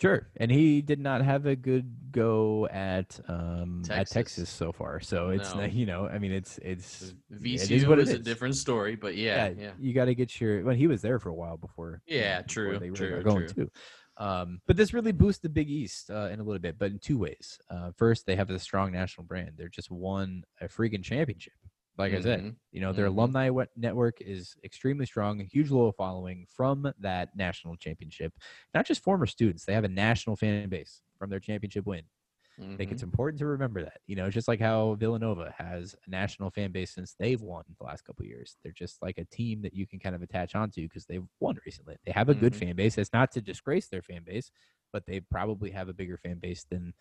Sure, 0.00 0.28
and 0.36 0.50
he 0.50 0.82
did 0.82 0.98
not 0.98 1.22
have 1.22 1.46
a 1.46 1.54
good 1.54 2.10
go 2.10 2.66
at 2.68 3.18
um 3.28 3.82
at 3.84 4.08
Texas. 4.08 4.12
Texas 4.14 4.50
so 4.50 4.72
far. 4.72 4.98
So 5.00 5.30
it's 5.30 5.54
No. 5.54 5.60
not, 5.62 5.72
you 5.72 5.86
know, 5.86 6.06
I 6.08 6.18
mean, 6.18 6.32
it's 6.32 6.58
it's 6.58 7.14
VCU 7.32 7.70
is 7.70 7.86
what 7.86 7.98
it 8.00 8.08
is 8.08 8.14
a 8.14 8.18
different 8.18 8.56
story, 8.56 8.96
but 8.96 9.16
yeah, 9.16 9.48
yeah, 9.48 9.54
yeah. 9.56 9.70
you 9.78 9.94
got 9.94 10.06
to 10.06 10.14
get 10.14 10.40
your. 10.40 10.64
Well, 10.64 10.74
he 10.74 10.88
was 10.88 11.00
there 11.00 11.18
for 11.20 11.28
a 11.28 11.34
while 11.34 11.56
before. 11.56 12.02
Yeah, 12.06 12.42
before 12.42 12.48
true, 12.48 12.78
They 12.80 12.90
really 12.90 12.96
true, 13.12 13.22
going 13.22 13.46
true. 13.48 13.64
too. 13.66 13.70
Um, 14.16 14.60
but 14.66 14.76
this 14.76 14.94
really 14.94 15.12
boosts 15.12 15.40
the 15.42 15.48
Big 15.48 15.68
East 15.68 16.10
uh, 16.10 16.28
in 16.32 16.38
a 16.38 16.42
little 16.44 16.60
bit, 16.60 16.78
but 16.78 16.90
in 16.92 16.98
two 17.00 17.18
ways. 17.18 17.58
Uh, 17.68 17.90
first, 17.96 18.26
they 18.26 18.36
have 18.36 18.50
a 18.50 18.58
strong 18.58 18.92
national 18.92 19.26
brand. 19.26 19.52
They're 19.56 19.68
just 19.68 19.90
won 19.90 20.44
a 20.60 20.66
freaking 20.68 21.02
championship. 21.02 21.52
Like 21.96 22.12
I 22.12 22.20
said, 22.20 22.44
Mhm. 22.44 22.56
you 22.72 22.80
know, 22.80 22.92
their 22.92 23.06
Mhm. 23.06 23.06
alumni 23.06 23.50
network 23.76 24.20
is 24.20 24.56
extremely 24.64 25.06
strong, 25.06 25.40
a 25.40 25.44
huge 25.44 25.70
loyal 25.70 25.92
following 25.92 26.46
from 26.48 26.92
that 26.98 27.36
national 27.36 27.76
championship. 27.76 28.34
Not 28.74 28.86
just 28.86 29.02
former 29.02 29.26
students, 29.26 29.64
they 29.64 29.74
have 29.74 29.84
a 29.84 29.88
national 29.88 30.36
fan 30.36 30.68
base 30.68 31.02
from 31.18 31.30
their 31.30 31.40
championship 31.40 31.86
win. 31.86 32.04
I 32.74 32.76
think 32.76 32.90
it's 32.90 33.02
Mhm. 33.02 33.04
important 33.04 33.38
to 33.38 33.46
remember 33.46 33.82
that. 33.84 34.00
You 34.06 34.16
know, 34.16 34.30
just 34.30 34.48
like 34.48 34.58
how 34.60 34.94
Villanova 34.96 35.54
has 35.56 35.94
a 36.06 36.10
national 36.10 36.50
fan 36.50 36.72
base 36.72 36.92
since 36.92 37.14
they've 37.14 37.40
won 37.40 37.64
the 37.78 37.84
last 37.84 38.02
couple 38.02 38.24
of 38.24 38.28
years. 38.28 38.56
They're 38.64 38.72
just 38.72 39.00
like 39.00 39.18
a 39.18 39.24
team 39.26 39.62
that 39.62 39.74
you 39.74 39.86
can 39.86 40.00
kind 40.00 40.14
of 40.16 40.22
attach 40.22 40.56
onto 40.56 40.82
because 40.82 41.06
they've 41.06 41.24
won 41.38 41.58
recently. 41.64 41.96
They 42.04 42.10
have 42.12 42.28
a 42.30 42.34
good 42.34 42.54
Mhm. 42.54 42.56
fan 42.56 42.74
base. 42.74 42.98
It's 42.98 43.12
not 43.12 43.30
to 43.32 43.40
disgrace 43.40 43.88
their 43.88 44.02
fan 44.02 44.24
base, 44.24 44.50
but 44.94 45.04
they 45.06 45.18
probably 45.18 45.72
have 45.72 45.88
a 45.88 45.92
bigger 45.92 46.16
fan 46.16 46.38
base 46.38 46.62
than, 46.70 46.94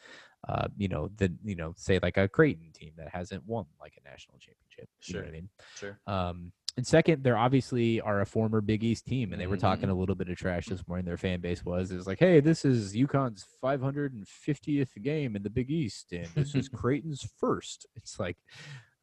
uh, 0.49 0.67
you 0.75 0.87
know, 0.87 1.11
the 1.17 1.31
you 1.43 1.55
know, 1.55 1.73
say 1.77 1.99
like 2.01 2.17
a 2.17 2.27
Creighton 2.27 2.71
team 2.73 2.91
that 2.97 3.09
hasn't 3.09 3.45
won 3.45 3.65
like 3.79 3.93
a 4.03 4.09
national 4.09 4.39
championship. 4.39 4.89
You 5.05 5.13
know 5.13 5.19
what 5.19 5.27
I 5.27 5.29
Sure. 5.29 5.31
mean? 5.31 5.49
Sure. 5.75 5.99
Um, 6.07 6.51
and 6.75 6.87
second, 6.87 7.23
they're 7.23 7.37
obviously 7.37 8.01
are 8.01 8.21
a 8.21 8.25
former 8.25 8.59
Big 8.59 8.83
East 8.83 9.05
team, 9.05 9.31
and 9.31 9.39
they 9.39 9.45
were 9.45 9.57
talking 9.57 9.89
Mhm. 9.89 9.91
a 9.91 9.93
little 9.93 10.15
bit 10.15 10.27
of 10.27 10.37
trash 10.37 10.65
this 10.65 10.87
morning. 10.87 11.05
Their 11.05 11.17
fan 11.17 11.39
base 11.39 11.63
was 11.63 11.91
is 11.91 12.07
like, 12.07 12.17
"Hey, 12.17 12.39
this 12.39 12.65
is 12.65 12.95
UConn's 12.95 13.45
550th 13.61 14.99
game 15.03 15.35
in 15.35 15.43
the 15.43 15.51
Big 15.51 15.69
East, 15.69 16.11
and 16.13 16.27
this 16.33 16.55
is 16.55 16.67
Creighton's 16.73 17.29
first. 17.37 17.85
It's 17.95 18.19
like, 18.19 18.37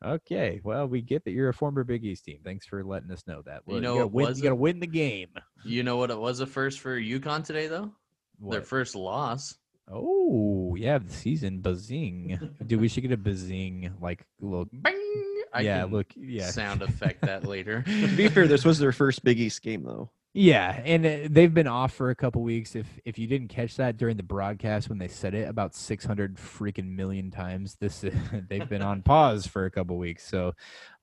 okay, 0.04 0.60
well, 0.64 0.88
we 0.88 1.00
get 1.00 1.24
that 1.24 1.30
you're 1.30 1.48
a 1.48 1.54
former 1.54 1.84
Big 1.84 2.04
East 2.04 2.24
team. 2.24 2.40
Thanks 2.42 2.66
for 2.66 2.82
letting 2.82 3.12
us 3.12 3.24
know 3.28 3.40
that. 3.42 3.62
You 3.68 3.74
Well, 3.74 3.80
know 3.82 3.94
gotta 3.98 4.06
win, 4.08 4.26
was 4.26 4.38
you 4.38 4.42
got 4.42 4.48
to 4.50 4.54
win 4.56 4.80
the 4.80 4.88
game. 4.88 5.28
You 5.64 5.84
know 5.84 5.96
what 5.96 6.10
it 6.10 6.18
was 6.18 6.40
a 6.40 6.46
first 6.46 6.80
for 6.80 6.98
UConn 6.98 7.44
today 7.44 7.68
though? 7.68 7.92
Their 8.40 8.62
first 8.62 8.94
loss. 8.94 9.56
Oh, 9.92 10.76
yeah, 10.76 10.98
the 10.98 11.12
season 11.12 11.60
buzzing. 11.60 12.38
Dude, 12.66 12.80
we 12.80 12.88
should 12.88 13.02
get 13.02 13.12
a 13.12 13.16
buzzing 13.16 13.92
like 14.00 14.24
little. 14.40 14.66
Bing! 14.66 15.42
I 15.52 15.62
yeah, 15.62 15.82
can 15.82 15.90
look, 15.90 16.06
yeah. 16.16 16.46
sound 16.46 16.82
effect 16.82 17.22
that 17.22 17.44
later. 17.44 17.84
To 17.86 18.16
be 18.16 18.28
fair, 18.28 18.46
this 18.46 18.64
was 18.64 18.78
their 18.78 18.92
first 18.92 19.24
Big 19.24 19.40
East 19.40 19.62
game, 19.62 19.82
though. 19.82 20.10
Yeah, 20.32 20.80
and 20.84 21.04
uh, 21.04 21.28
they've 21.28 21.52
been 21.52 21.66
off 21.66 21.92
for 21.92 22.10
a 22.10 22.14
couple 22.14 22.42
weeks. 22.42 22.76
If 22.76 22.86
if 23.04 23.18
you 23.18 23.26
didn't 23.26 23.48
catch 23.48 23.76
that 23.78 23.96
during 23.96 24.16
the 24.16 24.22
broadcast 24.22 24.88
when 24.88 24.98
they 24.98 25.08
said 25.08 25.34
it 25.34 25.48
about 25.48 25.74
600 25.74 26.36
freaking 26.36 26.94
million 26.94 27.32
times, 27.32 27.76
this 27.80 28.04
they've 28.48 28.68
been 28.68 28.82
on 28.82 29.02
pause 29.02 29.44
for 29.48 29.64
a 29.64 29.70
couple 29.72 29.98
weeks. 29.98 30.24
So, 30.28 30.52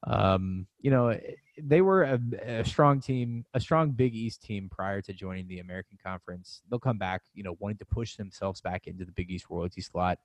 um, 0.06 0.66
you 0.80 0.92
know, 0.92 1.10
eh, 1.10 1.20
they 1.62 1.82
were 1.82 2.04
a, 2.04 2.20
a 2.46 2.64
strong 2.64 3.02
team, 3.02 3.44
a 3.54 3.60
strong 3.60 3.92
Big 3.92 4.16
East 4.16 4.44
team 4.44 4.70
prior 4.72 5.02
to 5.02 5.12
joining 5.12 5.50
the 5.50 5.60
American 5.60 5.98
Conference. 6.02 6.62
They'll 6.70 6.80
come 6.80 6.98
back, 6.98 7.22
you 7.34 7.44
know, 7.44 7.58
wanting 7.60 7.80
to 7.80 7.86
push 7.86 8.16
themselves 8.16 8.62
back 8.62 8.88
into 8.88 9.04
the 9.04 9.12
Big 9.12 9.30
East 9.30 9.48
royalty 9.50 9.82
slot. 9.82 10.20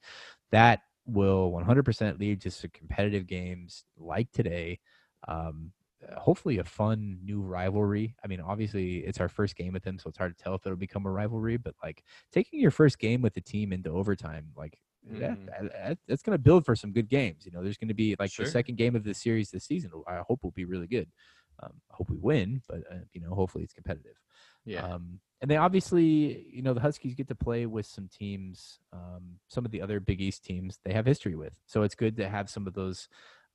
That 0.53 0.83
will 1.07 1.51
100% 1.51 2.21
lead 2.21 2.41
to 2.43 2.53
some 2.53 2.71
competitive 2.73 3.27
games 3.27 3.85
like 3.99 4.31
today. 4.31 4.79
Um, 5.27 5.73
hopefully 6.17 6.59
a 6.59 6.65
fun 6.65 7.19
new 7.23 7.41
rivalry. 7.41 8.15
I 8.25 8.27
mean, 8.29 8.41
obviously 8.41 8.99
it's 8.99 9.21
our 9.21 9.29
first 9.29 9.57
game 9.57 9.73
with 9.73 9.83
them, 9.85 9.99
so 9.99 10.09
it's 10.09 10.19
hard 10.19 10.37
to 10.37 10.43
tell 10.43 10.55
if 10.55 10.67
it'll 10.67 10.77
become 10.77 11.07
a 11.07 11.11
rivalry. 11.11 11.57
But 11.57 11.75
like 11.83 12.03
taking 12.33 12.61
your 12.61 12.71
first 12.71 12.99
game 12.99 13.23
with 13.23 13.35
the 13.35 13.41
team 13.41 13.73
into 13.73 13.91
overtime, 13.91 14.53
like 14.57 14.79
that, 15.05 15.39
Mhm. 15.39 15.47
that- 15.47 15.73
that- 15.73 15.99
that's 16.07 16.23
going 16.23 16.37
to 16.37 16.43
build 16.43 16.65
for 16.65 16.77
some 16.77 16.93
good 16.93 17.09
games. 17.09 17.45
You 17.45 17.53
know, 17.53 17.63
there's 17.63 17.77
going 17.79 17.89
to 17.89 17.95
be 17.95 18.15
like 18.19 18.31
Sure. 18.31 18.45
the 18.47 18.51
second 18.53 18.77
game 18.77 18.95
of 18.95 19.05
the 19.05 19.15
series 19.15 19.51
this 19.51 19.65
season. 19.65 19.91
I 20.07 20.19
hope 20.27 20.43
will 20.45 20.53
be 20.53 20.65
really 20.65 20.87
good. 20.87 21.11
Um, 21.59 21.81
I 21.91 21.95
hope 21.97 22.09
we 22.11 22.19
win, 22.19 22.63
but 22.69 22.83
uh, 22.91 23.01
you 23.13 23.21
know, 23.21 23.35
hopefully 23.35 23.63
it's 23.65 23.73
competitive. 23.75 24.21
Yeah. 24.65 24.85
Um, 24.87 25.21
and 25.41 25.51
they 25.51 25.57
obviously, 25.57 26.49
you 26.49 26.63
know, 26.63 26.73
the 26.73 26.81
Huskies 26.81 27.15
get 27.15 27.27
to 27.29 27.35
play 27.35 27.67
with 27.67 27.85
some 27.87 28.09
teams, 28.09 28.81
um, 28.93 29.39
some 29.49 29.65
of 29.65 29.71
the 29.73 29.83
other 29.83 29.99
Big 30.01 30.21
East 30.21 30.45
teams 30.45 30.79
they 30.85 30.93
have 30.93 31.05
history 31.05 31.35
with. 31.35 31.61
So 31.67 31.83
it's 31.83 31.95
good 31.97 32.17
to 32.17 32.29
have 32.29 32.49
some 32.49 32.67
of 32.67 32.75
those. 32.75 33.09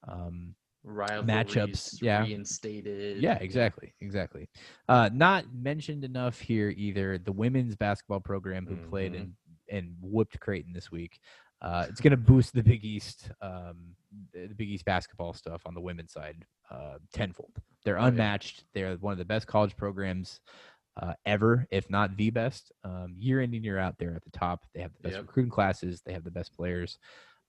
Um, 0.04 0.56
Rivalries 0.84 2.00
yeah. 2.02 2.24
reinstated. 2.24 3.22
yeah, 3.22 3.38
exactly, 3.40 3.94
exactly. 4.02 4.50
Uh, 4.88 5.10
not 5.14 5.46
mentioned 5.54 6.04
enough 6.04 6.40
here 6.40 6.74
either. 6.76 7.18
The 7.18 7.32
women's 7.32 7.76
basketball 7.76 8.20
program 8.22 8.66
who 8.66 8.76
played 8.90 9.14
Mhm. 9.14 9.20
and 9.22 9.34
and 9.70 9.96
whooped 10.00 10.40
Creighton 10.40 10.72
this 10.72 10.92
week. 10.92 11.20
Uh, 11.62 11.86
it's 11.90 12.00
going 12.00 12.12
to 12.12 12.18
boost 12.18 12.54
the 12.54 12.64
Big 12.64 12.86
East, 12.86 13.30
um, 13.42 13.96
the 14.32 14.48
Big 14.56 14.70
East 14.70 14.86
basketball 14.86 15.34
stuff 15.34 15.62
on 15.66 15.74
the 15.74 15.82
women's 15.82 16.14
side 16.14 16.46
uh, 16.72 17.00
tenfold. 17.12 17.52
They're 17.84 17.98
unmatched. 17.98 18.64
They're 18.74 18.96
one 18.96 19.12
of 19.12 19.18
the 19.18 19.26
best 19.26 19.46
college 19.46 19.76
programs 19.76 20.40
uh, 21.02 21.14
ever, 21.26 21.68
if 21.70 21.90
not 21.90 22.16
the 22.16 22.30
best. 22.30 22.72
Um, 22.86 23.14
year 23.18 23.42
in 23.42 23.54
and 23.54 23.64
year 23.66 23.78
out, 23.78 23.98
they're 23.98 24.16
at 24.16 24.24
the 24.24 24.32
top. 24.32 24.64
They 24.74 24.82
have 24.82 24.94
the 24.94 25.02
best 25.02 25.16
Yep. 25.16 25.22
recruiting 25.28 25.52
classes. 25.52 26.02
They 26.02 26.14
have 26.14 26.24
the 26.24 26.32
best 26.32 26.54
players. 26.56 26.98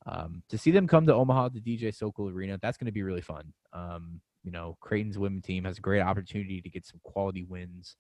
Um, 0.06 0.42
to 0.48 0.58
see 0.58 0.70
them 0.70 0.86
come 0.86 1.06
to 1.06 1.14
Omaha, 1.14 1.50
the 1.50 1.60
DJ 1.60 1.94
Sokol 1.94 2.28
Arena, 2.28 2.58
that's 2.62 2.78
going 2.78 2.86
to 2.86 2.92
be 2.92 3.02
really 3.02 3.20
fun. 3.20 3.52
Um, 3.72 4.20
you 4.44 4.50
know, 4.52 4.76
Creighton's 4.80 5.18
women 5.18 5.42
team 5.42 5.64
has 5.64 5.78
a 5.78 5.82
great 5.82 6.00
opportunity 6.00 6.60
to 6.62 6.70
get 6.70 6.86
some 6.86 7.00
quality 7.02 7.44
wins. 7.44 7.96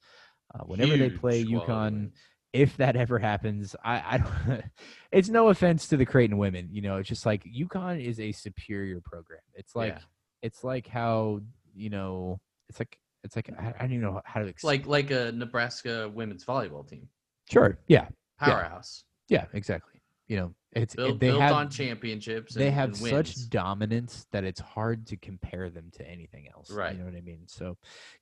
Uh, 0.54 0.64
whenever 0.64 0.96
they 0.96 1.10
play 1.10 1.42
Huge 1.42 1.60
UConn, 1.62 2.10
if 2.54 2.76
that 2.78 2.96
ever 2.96 3.18
happens, 3.18 3.76
I, 3.84 4.02
I 4.14 4.18
don't. 4.18 4.62
it's 5.12 5.28
no 5.28 5.48
offense 5.48 5.88
to 5.88 5.96
the 5.98 6.06
Creighton 6.06 6.38
women. 6.38 6.68
You 6.72 6.80
know, 6.82 6.96
it's 6.96 7.08
just 7.08 7.26
like 7.26 7.44
UConn 7.44 8.02
is 8.02 8.18
a 8.20 8.32
superior 8.32 9.00
program. 9.04 9.40
It's 9.54 9.76
like 9.76 9.92
Yeah. 9.94 9.98
it's 10.42 10.64
like 10.64 10.86
how 10.86 11.40
you 11.74 11.90
know 11.90 12.38
it's 12.70 12.78
like 12.78 12.98
it's 13.24 13.36
like 13.36 13.50
I, 13.58 13.74
I 13.76 13.82
don't 13.82 13.92
even 13.92 14.00
know 14.02 14.22
how 14.24 14.40
to 14.40 14.46
explain. 14.46 14.78
like 14.80 14.86
like 14.86 15.10
a 15.10 15.32
Nebraska 15.32 16.08
women's 16.08 16.44
volleyball 16.46 16.88
team. 16.88 17.08
sure, 17.50 17.78
yeah, 17.88 18.08
Powerhouse. 18.38 19.04
yeah, 19.28 19.44
exactly. 19.52 20.00
You 20.28 20.36
know, 20.38 20.54
it's 20.72 20.94
it- 20.94 20.96
Built, 20.98 21.18
they 21.20 21.28
built 21.28 21.40
have 21.40 21.52
on 21.52 21.70
championships. 21.70 22.54
they 22.54 22.66
and- 22.66 22.74
have 22.74 22.88
and 22.90 22.96
such 22.98 23.48
dominance 23.48 24.26
that 24.32 24.44
it's 24.44 24.60
hard 24.60 25.06
to 25.08 25.16
compare 25.16 25.70
them 25.70 25.90
to 25.94 26.06
anything 26.08 26.46
else. 26.54 26.70
Right. 26.70 26.92
You 26.92 26.98
know 27.00 27.06
what 27.06 27.14
I 27.16 27.20
mean? 27.22 27.42
So, 27.46 27.76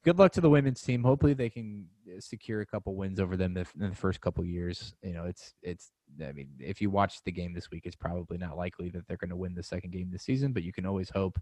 good 0.05 0.19
luck 0.19 0.33
to 0.33 0.41
the 0.41 0.51
women's 0.51 0.81
team. 0.83 1.03
Hopefully, 1.03 1.35
they 1.35 1.51
can 1.51 1.87
uh, 2.09 2.21
secure 2.21 2.61
a 2.61 2.67
couple 2.67 2.95
wins 2.95 3.19
over 3.19 3.37
them 3.37 3.57
in 3.57 3.89
the 3.91 3.95
first 3.97 4.21
couple 4.21 4.45
years. 4.45 4.95
You 5.03 5.13
know, 5.13 5.25
it's 5.25 5.55
it's. 5.63 5.91
I 6.25 6.31
mean, 6.31 6.51
if 6.61 6.81
you 6.81 6.89
watch 6.89 7.21
the 7.25 7.33
game 7.33 7.53
this 7.53 7.69
week, 7.73 7.83
it's 7.85 7.97
probably 7.97 8.39
not 8.39 8.57
likely 8.57 8.91
that 8.91 9.09
they're 9.09 9.17
going 9.17 9.31
to 9.31 9.37
win 9.37 9.57
the 9.57 9.63
second 9.65 9.91
game 9.91 10.09
this 10.13 10.23
season, 10.23 10.53
but 10.53 10.63
you 10.63 10.73
can 10.73 10.87
always 10.87 11.11
hope 11.11 11.37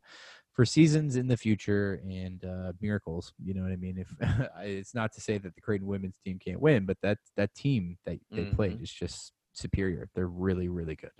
for 0.55 0.65
seasons 0.65 1.17
in 1.17 1.29
the 1.29 1.37
future 1.37 2.01
and 2.09 2.43
uh, 2.47 2.73
miracles. 2.81 3.35
You 3.45 3.53
know 3.53 3.63
what 3.63 3.73
I 3.73 3.77
mean? 3.77 3.99
If 3.99 4.09
it's 4.63 4.95
not 4.95 5.13
to 5.13 5.21
say 5.21 5.37
that 5.37 5.55
the 5.55 5.61
Creighton 5.61 5.87
women's 5.87 6.17
team 6.25 6.39
can't 6.39 6.63
win, 6.63 6.87
but 6.87 6.97
that 7.03 7.19
that 7.37 7.55
team 7.55 7.99
that 8.07 8.19
they 8.31 8.45
played 8.47 8.79
Mhm. 8.79 8.83
is 8.85 8.91
just 8.91 9.35
superior. 9.55 10.09
They're 10.15 10.27
really 10.29 10.69
really 10.69 10.97
good. 10.97 11.11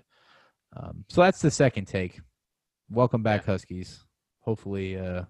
Um, 0.75 1.05
so 1.09 1.21
that's 1.21 1.41
the 1.41 1.51
second 1.51 1.85
take. 1.85 2.19
Welcome 2.89 3.23
back, 3.23 3.45
Huskies. 3.45 4.03
Hopefully, 4.41 4.97
uh, 4.97 5.23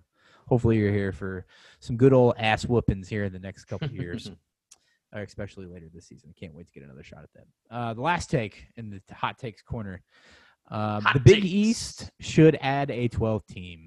hopefully 0.48 0.78
you're 0.78 0.92
here 0.92 1.12
for 1.12 1.46
some 1.80 1.98
good 1.98 2.14
old 2.14 2.36
ass 2.38 2.66
whoopings 2.66 3.08
here 3.08 3.24
in 3.24 3.34
the 3.34 3.40
next 3.40 3.66
couple 3.66 3.88
of 3.88 3.96
years, 3.96 4.30
or 5.14 5.22
especially 5.22 5.66
later 5.66 5.88
this 5.94 6.08
season. 6.08 6.34
Can't 6.38 6.54
wait 6.54 6.68
to 6.68 6.74
get 6.74 6.84
another 6.84 7.04
shot 7.04 7.24
at 7.24 7.34
them. 7.34 7.46
Uh, 7.72 7.94
the 7.94 8.02
last 8.02 8.30
take 8.30 8.66
in 8.76 8.90
the 8.90 9.02
hot 9.14 9.40
takes 9.40 9.62
corner. 9.62 10.02
Hot 10.70 11.14
the 11.14 11.20
Big 11.20 11.42
takes. 11.42 11.54
East 11.54 12.12
should 12.20 12.58
add 12.60 12.92
a 12.92 13.08
12 13.08 13.46
team, 13.48 13.85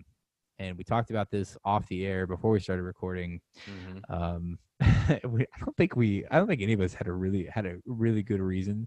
and 0.59 0.77
we 0.77 0.85
talked 0.85 1.11
about 1.11 1.31
this 1.31 1.57
off 1.65 1.87
the 1.89 2.05
air 2.07 2.27
before 2.27 2.51
we 2.51 2.61
started 2.61 2.83
recording. 2.83 3.41
Mhm. 3.67 4.11
Um, 4.11 4.59
we, 5.31 5.43
I 5.43 5.59
don't 5.65 5.77
think 5.77 5.97
we, 5.97 6.25
I 6.31 6.39
don't 6.39 6.47
think 6.47 6.63
any 6.63 6.73
of 6.73 6.81
us 6.81 6.95
had 6.95 7.07
a 7.09 7.13
really 7.13 7.47
had 7.47 7.67
a 7.67 7.77
really 7.87 8.23
good 8.23 8.41
reason. 8.41 8.87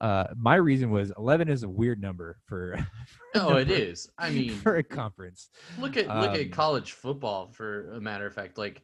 Uh, 0.00 0.26
my 0.36 0.56
reason 0.56 0.90
was 0.90 1.12
11 1.18 1.48
is 1.48 1.62
a 1.62 1.68
weird 1.68 2.00
number 2.00 2.38
for. 2.44 2.76
for 3.32 3.40
Oh, 3.40 3.56
it 3.56 3.70
is. 3.70 4.08
I 4.18 4.30
mean, 4.36 4.54
for 4.54 4.76
a 4.76 4.82
conference. 4.82 5.50
look 5.78 5.96
at 5.96 6.06
look 6.06 6.30
Um, 6.30 6.36
at 6.36 6.52
college 6.52 6.92
football 6.92 7.48
for 7.52 7.92
a 7.92 8.00
matter 8.00 8.26
of 8.26 8.34
fact. 8.34 8.58
Like 8.58 8.82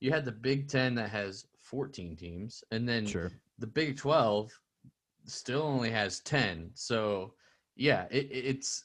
you 0.00 0.10
had 0.10 0.24
the 0.24 0.32
Big 0.32 0.68
Ten 0.68 0.94
that 0.96 1.10
has 1.10 1.46
14 1.60 2.16
teams, 2.16 2.62
and 2.70 2.86
then 2.88 3.06
Sure. 3.06 3.30
the 3.58 3.66
Big 3.66 3.96
12 3.96 4.50
still 5.26 5.62
only 5.62 5.90
has 5.90 6.20
10. 6.20 6.70
So 6.74 7.34
yeah, 7.76 8.06
it- 8.10 8.28
it's 8.30 8.84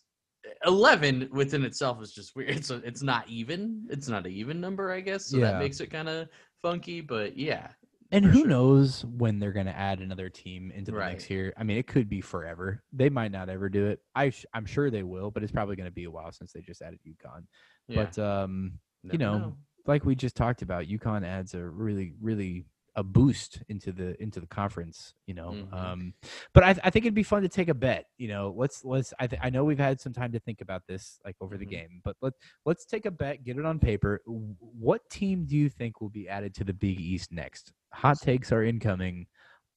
11 0.65 1.29
within 1.31 1.63
itself 1.63 2.01
is 2.01 2.11
just 2.13 2.35
weird. 2.35 2.49
It's 2.57 2.69
a, 2.69 2.75
it's 2.77 3.01
not 3.03 3.27
even. 3.29 3.85
It's 3.89 4.07
not 4.07 4.25
an 4.25 4.31
even 4.31 4.59
number, 4.61 4.91
I 4.91 5.01
guess. 5.01 5.27
So 5.27 5.37
Yeah. 5.37 5.51
that 5.51 5.59
makes 5.59 5.79
it 5.79 5.87
kind 5.91 6.09
of 6.09 6.27
funky. 6.61 7.01
But 7.01 7.37
yeah, 7.37 7.69
And 8.11 8.25
who 8.25 8.39
sure. 8.39 8.47
knows 8.47 9.05
when 9.05 9.39
they're 9.39 9.51
going 9.51 9.65
to 9.67 9.75
add 9.77 9.99
another 9.99 10.29
team 10.29 10.71
into 10.71 10.91
the 10.91 10.97
mix 10.97 11.23
Right. 11.23 11.23
here? 11.23 11.53
I 11.57 11.63
mean, 11.63 11.77
it 11.77 11.87
could 11.87 12.09
be 12.09 12.21
forever. 12.21 12.83
They 12.91 13.09
might 13.09 13.31
not 13.31 13.49
ever 13.49 13.69
do 13.69 13.87
it. 13.87 13.99
I 14.15 14.31
sh- 14.31 14.45
I'm 14.53 14.65
sure 14.65 14.89
they 14.89 15.03
will, 15.03 15.31
but 15.31 15.43
it's 15.43 15.51
probably 15.51 15.75
going 15.75 15.85
to 15.89 15.91
be 15.93 16.05
a 16.05 16.11
while 16.11 16.31
since 16.31 16.51
they 16.51 16.61
just 16.61 16.81
added 16.81 16.99
UConn. 17.07 17.43
yeah. 17.87 18.05
But 18.05 18.17
um, 18.19 18.79
never 19.03 19.17
know, 19.17 19.57
like 19.85 20.05
we 20.05 20.15
just 20.15 20.35
talked 20.35 20.61
about, 20.61 20.85
UConn 20.85 21.25
adds 21.25 21.53
a 21.53 21.63
really, 21.63 22.13
really 22.21 22.65
a 22.99 23.03
boost 23.03 23.63
into 23.69 23.91
the 23.91 24.21
into 24.21 24.39
the 24.41 24.47
conference. 24.47 25.13
You 25.25 25.33
know, 25.35 25.51
Mhm. 25.51 25.73
um, 25.73 26.13
but 26.53 26.63
I, 26.63 26.69
I 26.83 26.89
think 26.89 27.05
it'd 27.05 27.13
be 27.13 27.23
fun 27.23 27.41
to 27.43 27.49
take 27.49 27.69
a 27.69 27.73
bet. 27.73 28.05
You 28.17 28.27
know, 28.27 28.53
let's 28.55 28.83
let's. 28.83 29.13
I 29.19 29.27
th- 29.27 29.41
I 29.43 29.49
know 29.49 29.63
we've 29.63 29.79
had 29.79 30.01
some 30.01 30.13
time 30.13 30.31
to 30.33 30.39
think 30.39 30.59
about 30.61 30.83
this 30.87 31.19
like 31.25 31.37
over 31.41 31.57
the 31.57 31.65
Mhm. 31.65 31.69
game, 31.69 32.01
but 32.03 32.15
let's 32.21 32.37
let's 32.65 32.85
take 32.85 33.05
a 33.05 33.11
bet, 33.11 33.43
get 33.43 33.57
it 33.57 33.65
on 33.65 33.79
paper. 33.79 34.21
What 34.25 35.01
team 35.09 35.45
do 35.45 35.55
you 35.55 35.69
think 35.69 36.01
will 36.01 36.09
be 36.09 36.27
added 36.27 36.53
to 36.55 36.63
the 36.63 36.73
Big 36.73 36.99
East 36.99 37.31
next? 37.31 37.71
Hot 37.93 38.19
takes 38.19 38.51
are 38.51 38.63
incoming. 38.63 39.27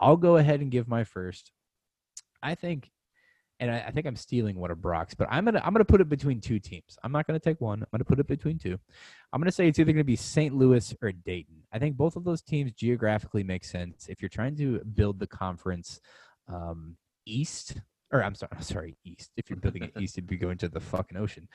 I'll 0.01 0.17
go 0.17 0.37
ahead 0.39 0.61
and 0.61 0.71
give 0.71 0.89
my 0.89 1.05
first. 1.05 1.53
I 2.43 2.57
think, 2.57 2.91
and 3.63 3.71
I, 3.71 3.85
I 3.87 3.91
think 3.93 4.07
I'm 4.07 4.17
stealing 4.17 4.57
one 4.57 4.73
of 4.73 4.83
Brock's, 4.83 5.15
but 5.15 5.29
I'm 5.31 5.45
gonna 5.45 5.63
I'm 5.65 5.73
gonna 5.73 5.85
put 5.85 6.01
it 6.01 6.09
between 6.09 6.41
two 6.41 6.59
teams. 6.59 6.99
I'm 7.05 7.13
not 7.13 7.29
gonna 7.29 7.39
take 7.39 7.61
one. 7.61 7.81
I'm 7.81 7.89
gonna 7.93 8.05
put 8.05 8.19
it 8.19 8.27
between 8.27 8.59
two. 8.59 8.77
I'm 9.33 9.41
gonna 9.41 9.53
say 9.53 9.69
it's 9.69 9.79
either 9.79 9.93
gonna 9.93 10.03
be 10.03 10.17
St. 10.17 10.53
Louis 10.53 10.93
or 11.01 11.13
Dayton. 11.13 11.63
I 11.73 11.79
think 11.79 11.97
both 11.97 12.17
of 12.17 12.25
those 12.25 12.43
teams 12.43 12.73
geographically 12.73 13.45
make 13.45 13.65
sense 13.65 14.09
if 14.09 14.21
you're 14.21 14.29
trying 14.29 14.57
to 14.57 14.81
build 14.81 15.21
the 15.21 15.29
conference 15.29 16.01
um, 16.49 16.97
east 17.25 17.77
or 18.13 18.25
I'm 18.25 18.35
sorry, 18.35 18.51
I'm 18.57 18.63
sorry, 18.63 18.97
east. 19.05 19.31
If 19.37 19.49
you're 19.49 19.61
building 19.61 19.85
it 19.85 19.93
east, 19.99 20.17
you'd 20.17 20.27
be 20.27 20.37
going 20.37 20.59
to 20.59 20.69
the 20.69 20.81
fucking 20.81 21.17
ocean. 21.17 21.49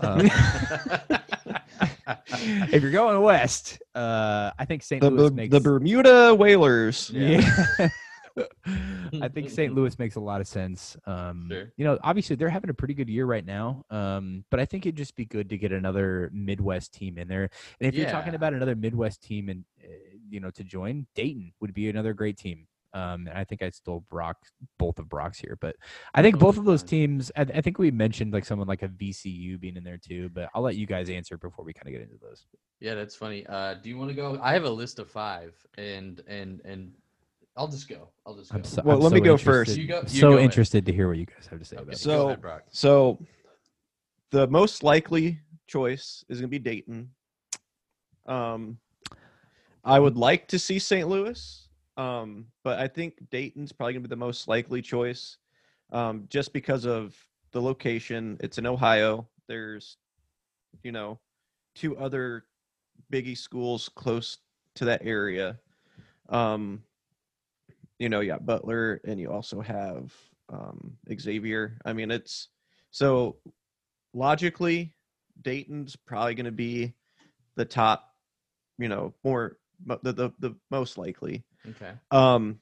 Um, 0.00 0.22
if 2.72 2.82
you're 2.82 2.90
going 2.90 3.20
west, 3.20 3.82
uh, 3.94 4.50
I 4.58 4.64
think 4.64 4.82
St. 4.82 5.02
The, 5.02 5.10
Louis 5.10 5.30
makes 5.30 5.52
the 5.52 5.60
Bermuda 5.60 6.34
Whalers. 6.34 7.10
yeah. 7.10 7.88
I 9.22 9.28
think 9.28 9.50
St. 9.58 9.74
Louis 9.74 9.98
makes 9.98 10.16
a 10.16 10.20
lot 10.20 10.40
of 10.40 10.46
sense. 10.48 10.96
Um, 11.06 11.48
Sure. 11.50 11.72
You 11.76 11.84
know, 11.84 11.98
obviously 12.02 12.36
they're 12.36 12.48
having 12.48 12.70
a 12.70 12.74
pretty 12.74 12.94
good 12.94 13.08
year 13.08 13.26
right 13.26 13.44
now, 13.44 13.84
um, 13.90 14.44
but 14.50 14.60
I 14.60 14.64
think 14.64 14.86
it'd 14.86 14.96
just 14.96 15.16
be 15.16 15.24
good 15.24 15.48
to 15.50 15.58
get 15.58 15.72
another 15.72 16.30
Midwest 16.32 16.92
team 16.94 17.18
in 17.18 17.28
there. 17.28 17.50
And 17.80 17.88
if 17.88 17.94
you're 17.94 18.10
talking 18.10 18.34
about 18.34 18.54
another 18.54 18.74
Midwest 18.76 19.22
team 19.22 19.48
and 19.48 19.64
uh, 19.82 19.88
you 20.28 20.40
know 20.40 20.50
to 20.50 20.64
join, 20.64 21.06
Dayton 21.14 21.52
would 21.60 21.74
be 21.74 21.88
another 21.88 22.12
great 22.14 22.36
team. 22.36 22.66
Um, 22.92 23.28
and 23.28 23.38
I 23.38 23.44
think 23.44 23.62
I 23.62 23.70
stole 23.70 24.04
Brock, 24.10 24.36
both 24.76 24.98
of 24.98 25.08
Brock's 25.08 25.38
here, 25.38 25.56
but 25.60 25.76
I 26.12 26.22
think 26.22 26.34
Oh, 26.36 26.38
both 26.40 26.58
of 26.58 26.64
those 26.64 26.82
teams. 26.94 27.30
I, 27.36 27.42
I 27.42 27.60
think 27.60 27.78
we 27.78 27.92
mentioned 27.92 28.32
like 28.32 28.44
someone 28.44 28.66
like 28.66 28.82
a 28.82 28.88
VCU 28.88 29.60
being 29.60 29.76
in 29.76 29.84
there 29.84 29.96
too, 29.98 30.28
but 30.30 30.48
I'll 30.54 30.62
let 30.62 30.74
you 30.74 30.86
guys 30.86 31.08
answer 31.08 31.38
before 31.38 31.64
we 31.64 31.72
kind 31.72 31.86
of 31.86 31.92
get 31.92 32.02
into 32.02 32.18
those. 32.20 32.46
yeah, 32.80 32.94
that's 32.96 33.14
funny. 33.14 33.46
Uh, 33.46 33.74
do 33.74 33.88
you 33.88 33.96
want 33.96 34.10
to 34.10 34.16
go? 34.16 34.40
I 34.42 34.52
have 34.54 34.64
a 34.64 34.70
list 34.70 34.98
of 34.98 35.08
five, 35.08 35.54
and 35.78 36.20
and 36.26 36.60
and 36.64 36.90
I'll 37.56 37.68
just 37.68 37.88
go. 37.88 38.08
I'll 38.26 38.34
just 38.34 38.50
go. 38.52 38.58
I'm 38.58 38.64
so, 38.64 38.82
Well, 38.84 38.96
I'm 38.96 39.02
let 39.02 39.12
me 39.12 39.20
go 39.20 39.32
interested- 39.32 39.44
first. 39.72 39.76
You 39.76 39.86
go- 39.86 39.98
I'm 40.00 40.04
you 40.04 40.20
so 40.20 40.28
go 40.30 40.32
ahead. 40.34 40.44
interested 40.44 40.86
to 40.86 40.92
hear 40.92 41.08
what 41.08 41.18
you 41.18 41.26
guys 41.26 41.46
have 41.48 41.58
to 41.58 41.64
say 41.64 41.76
Okay, 41.76 41.82
about 41.82 41.90
go 41.90 41.92
it. 41.92 41.98
So- 42.42 42.48
ahead, 42.50 42.62
So 42.70 43.18
the 44.30 44.46
most 44.48 44.82
likely 44.82 45.40
choice 45.66 46.24
is 46.28 46.38
going 46.40 46.48
to 46.48 46.50
be 46.50 46.58
Dayton. 46.58 47.10
Um, 48.26 48.78
I 49.84 49.98
would 49.98 50.16
like 50.16 50.46
to 50.48 50.58
see 50.58 50.78
St. 50.78 51.08
Louis, 51.08 51.68
um, 51.96 52.46
but 52.62 52.78
I 52.78 52.86
think 52.86 53.18
Dayton's 53.30 53.72
probably 53.72 53.94
going 53.94 54.02
to 54.02 54.08
be 54.08 54.12
the 54.12 54.16
most 54.16 54.46
likely 54.46 54.82
choice 54.82 55.38
um, 55.92 56.26
just 56.28 56.52
because 56.52 56.84
of 56.86 57.16
the 57.52 57.60
location. 57.60 58.36
It's 58.40 58.58
in 58.58 58.66
Ohio. 58.66 59.28
There's, 59.48 59.96
you 60.84 60.92
know, 60.92 61.18
two 61.74 61.96
other 61.98 62.44
biggie 63.12 63.36
schools 63.36 63.88
close 63.88 64.38
to 64.76 64.84
that 64.84 65.00
area. 65.04 65.58
Um, 66.28 66.84
you 68.00 68.08
know, 68.08 68.20
yeah, 68.20 68.38
Butler, 68.38 69.00
and 69.04 69.20
you 69.20 69.30
also 69.30 69.60
have 69.60 70.12
um, 70.48 70.96
Xavier. 71.20 71.78
I 71.84 71.92
mean, 71.92 72.10
it's 72.10 72.48
so 72.90 73.36
logically, 74.14 74.94
Dayton's 75.40 75.94
probably 75.94 76.34
going 76.34 76.46
to 76.46 76.50
be 76.50 76.94
the 77.56 77.66
top, 77.66 78.08
you 78.78 78.88
know, 78.88 79.14
more 79.22 79.58
the, 79.86 80.12
the 80.12 80.32
the 80.38 80.56
most 80.70 80.98
likely. 80.98 81.44
Okay. 81.68 81.92
Um, 82.10 82.58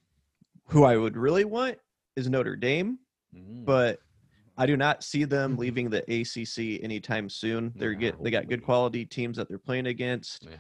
who 0.67 0.85
I 0.85 0.97
would 0.97 1.17
really 1.17 1.45
want 1.45 1.79
is 2.17 2.29
Notre 2.29 2.57
Dame, 2.57 2.99
Mm. 3.35 3.67
but 3.67 4.01
I 4.57 4.65
do 4.65 4.75
not 4.77 5.05
see 5.05 5.25
them 5.25 5.57
leaving 5.59 5.91
the 5.91 6.03
ACC 6.03 6.83
anytime 6.83 7.29
soon. 7.29 7.73
They're 7.77 7.93
get 7.95 8.23
they 8.25 8.31
got 8.31 8.49
good 8.49 8.65
quality 8.65 9.05
teams 9.05 9.37
that 9.37 9.49
they're 9.49 9.59
playing 9.59 9.87
against. 9.87 10.47
Yeah. 10.51 10.57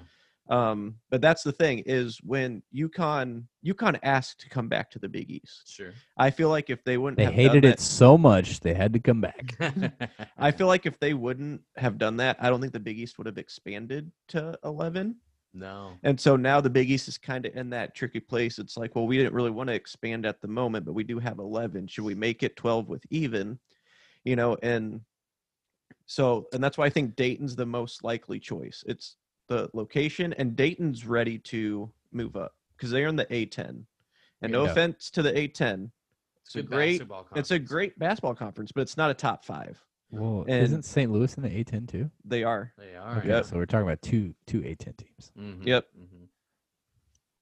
Um, 0.50 0.94
but 1.10 1.20
that's 1.20 1.42
the 1.42 1.52
thing 1.52 1.82
is 1.84 2.18
when 2.22 2.62
UConn 2.74 3.44
UConn 3.66 3.98
asked 4.02 4.40
to 4.40 4.48
come 4.48 4.66
back 4.68 4.90
to 4.92 4.98
the 4.98 5.08
Big 5.08 5.30
East. 5.30 5.64
Sure. 5.66 5.92
I 6.16 6.30
feel 6.30 6.48
like 6.48 6.70
if 6.70 6.82
they 6.84 6.96
wouldn't 6.96 7.18
They 7.18 7.24
have 7.24 7.34
done 7.34 7.40
hated 7.44 7.64
it 7.66 7.76
that- 7.76 7.80
so 7.80 8.16
much 8.16 8.60
they 8.60 8.72
had 8.72 8.94
to 8.94 8.98
come 8.98 9.20
back. 9.20 9.56
I 10.38 10.50
feel 10.50 10.66
like 10.66 10.86
if 10.86 10.98
they 11.00 11.12
wouldn't 11.12 11.60
have 11.76 11.98
done 11.98 12.16
that, 12.16 12.38
I 12.40 12.48
don't 12.48 12.60
think 12.62 12.72
the 12.72 12.80
Big 12.80 12.98
East 12.98 13.18
would 13.18 13.26
have 13.26 13.36
expanded 13.36 14.10
to 14.28 14.58
11. 14.64 15.16
no. 15.52 15.92
And 16.02 16.18
so 16.18 16.34
now 16.36 16.62
the 16.62 16.70
Big 16.70 16.90
East 16.90 17.08
is 17.08 17.18
kind 17.18 17.44
of 17.44 17.54
in 17.54 17.68
that 17.70 17.94
tricky 17.94 18.20
place. 18.20 18.58
It's 18.58 18.76
like, 18.78 18.94
well, 18.96 19.06
we 19.06 19.18
didn't 19.18 19.34
really 19.34 19.50
want 19.50 19.68
to 19.68 19.74
expand 19.74 20.24
at 20.24 20.40
the 20.40 20.48
moment, 20.48 20.86
but 20.86 20.94
we 20.94 21.04
do 21.04 21.18
have 21.18 21.38
11. 21.40 21.88
Should 21.88 22.04
we 22.04 22.14
make 22.14 22.42
it 22.42 22.56
12 22.56 22.88
with 22.88 23.02
even? 23.10 23.58
You 24.24 24.36
know, 24.36 24.56
and 24.62 25.02
so, 26.06 26.46
and 26.54 26.64
that's 26.64 26.78
why 26.78 26.86
I 26.86 26.90
think 26.90 27.16
Dayton's 27.16 27.54
the 27.54 27.66
most 27.66 28.02
likely 28.02 28.38
choice. 28.40 28.82
It's 28.86 29.16
the 29.48 29.68
location, 29.74 30.32
and 30.34 30.54
Dayton's 30.54 31.04
ready 31.06 31.38
to 31.38 31.90
move 32.12 32.36
up 32.36 32.54
because 32.76 32.90
they're 32.90 33.08
in 33.08 33.16
the 33.16 33.26
A10. 33.26 33.84
And 34.40 34.52
no 34.52 34.64
Yeah. 34.64 34.70
offense 34.70 35.10
to 35.10 35.22
the 35.22 35.32
A10, 35.32 35.90
it's 36.44 36.54
a 36.54 36.62
great, 36.62 36.92
basketball 36.92 37.20
it's 37.34 37.50
a 37.50 37.54
conference. 37.58 37.68
great 37.70 37.98
basketball 37.98 38.34
conference, 38.34 38.72
but 38.72 38.82
it's 38.82 38.96
not 38.96 39.10
a 39.10 39.14
top 39.14 39.44
five. 39.44 39.82
Well, 40.10 40.42
And- 40.48 40.62
isn't 40.62 40.84
St. 40.84 41.10
Louis 41.10 41.36
in 41.36 41.42
the 41.42 41.50
A10 41.50 41.86
too? 41.86 42.10
They 42.24 42.44
are. 42.44 42.72
They 42.78 42.94
are. 42.96 43.18
Okay, 43.18 43.28
Yep. 43.28 43.44
so 43.46 43.56
we're 43.56 43.66
talking 43.66 43.86
about 43.86 44.00
two 44.00 44.34
two 44.46 44.62
A10 44.62 44.94
teams. 44.96 45.32
Mhm, 45.36 45.66
Yep. 45.66 45.86
mhm. 45.98 46.28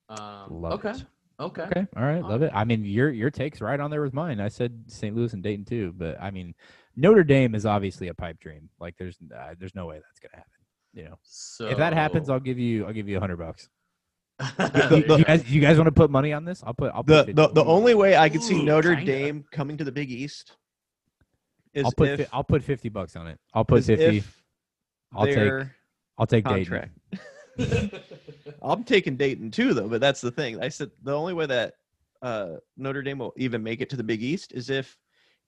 Um, 0.09 0.61
Love 0.63 0.85
okay. 0.85 0.91
it. 0.99 1.05
Okay. 1.39 1.63
Okay, 1.65 1.87
all 1.97 2.03
right, 2.03 2.23
love 2.23 2.41
it. 2.41 2.51
I 2.55 2.65
mean, 2.65 2.85
your 2.85 3.11
your 3.11 3.31
take's 3.31 3.61
right 3.61 3.79
on 3.79 3.91
there 3.91 4.01
with 4.01 4.15
mine. 4.15 4.41
I 4.41 4.49
said 4.49 4.85
St. 4.91 5.15
Louis 5.15 5.35
and 5.35 5.43
Dayton 5.43 5.67
too, 5.67 5.93
but 5.93 6.19
I 6.21 6.31
mean, 6.31 6.55
Notre 6.97 7.25
Dame 7.25 7.55
is 7.55 7.67
obviously 7.67 8.09
a 8.09 8.15
pipe 8.15 8.41
dream. 8.41 8.71
Like, 8.81 8.97
there's 8.97 9.19
uh, 9.37 9.55
there's 9.59 9.75
no 9.75 9.85
way 9.87 9.97
that's 10.01 10.19
gonna 10.19 10.37
happen. 10.37 10.56
You 10.97 11.05
know, 11.05 11.19
So 11.25 11.69
if 11.69 11.77
that 11.77 11.93
happens, 11.93 12.31
I'll 12.31 12.41
give 12.41 12.59
you 12.59 12.87
I'll 12.87 12.93
give 12.95 13.07
you 13.07 13.19
a 13.19 13.21
hundred 13.21 13.37
bucks. 13.37 13.69
There 14.59 14.89
you, 14.99 15.05
you 15.07 15.17
you 15.19 15.25
guys, 15.25 15.51
you 15.51 15.61
guys 15.61 15.77
want 15.77 15.89
to 15.89 15.93
put 15.93 16.11
money 16.11 16.33
on 16.33 16.45
this? 16.47 16.63
I'll 16.67 16.73
put. 16.75 16.91
I'll 16.95 17.03
The, 17.03 17.25
put. 17.25 17.37
the 17.37 17.43
50. 17.49 17.55
the 17.55 17.65
only 17.65 17.95
way 17.95 18.17
I 18.17 18.31
could 18.31 18.43
see 18.43 18.59
Ooh, 18.59 18.63
Notre 18.65 18.97
kinda. 18.97 19.13
Dame 19.13 19.45
coming 19.53 19.77
to 19.77 19.85
the 19.85 19.93
Big 19.93 20.11
East 20.11 20.57
is 21.75 21.85
I'll 21.85 21.93
put. 21.93 22.09
if, 22.09 22.21
fi- 22.21 22.27
I'll 22.33 22.45
put 22.45 22.65
fifty 22.65 22.89
bucks 22.89 23.15
on 23.15 23.27
it. 23.27 23.39
I'll 23.53 23.65
put 23.65 23.85
fifty. 23.85 24.19
if 24.19 24.43
I'll 25.15 25.27
take. 25.27 25.53
I'll 26.19 26.27
take 26.27 26.45
contract. 26.47 26.93
Dayton. 27.59 27.91
I'm 28.63 28.83
taking 28.83 29.17
Dayton 29.17 29.51
too, 29.51 29.75
though. 29.75 29.89
But 29.89 30.01
that's 30.01 30.23
the 30.23 30.31
thing. 30.31 30.63
I 30.63 30.71
said 30.71 30.91
the 31.03 31.13
only 31.15 31.35
way 31.35 31.45
that 31.45 31.75
uh, 32.23 32.55
Notre 32.79 33.03
Dame 33.03 33.19
will 33.19 33.35
even 33.37 33.63
make 33.63 33.83
it 33.83 33.91
to 33.91 33.97
the 33.97 34.03
Big 34.03 34.23
East 34.23 34.53
is 34.53 34.71
if 34.71 34.97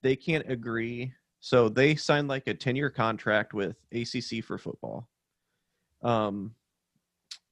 they 0.02 0.14
can't 0.14 0.48
agree. 0.50 1.12
So 1.40 1.70
they 1.70 1.94
signed 1.94 2.28
like 2.28 2.46
a 2.48 2.54
10 2.54 2.76
year 2.76 2.90
contract 2.90 3.54
with 3.54 3.76
ACC 3.92 4.44
for 4.44 4.58
football. 4.58 5.08
Um, 6.02 6.54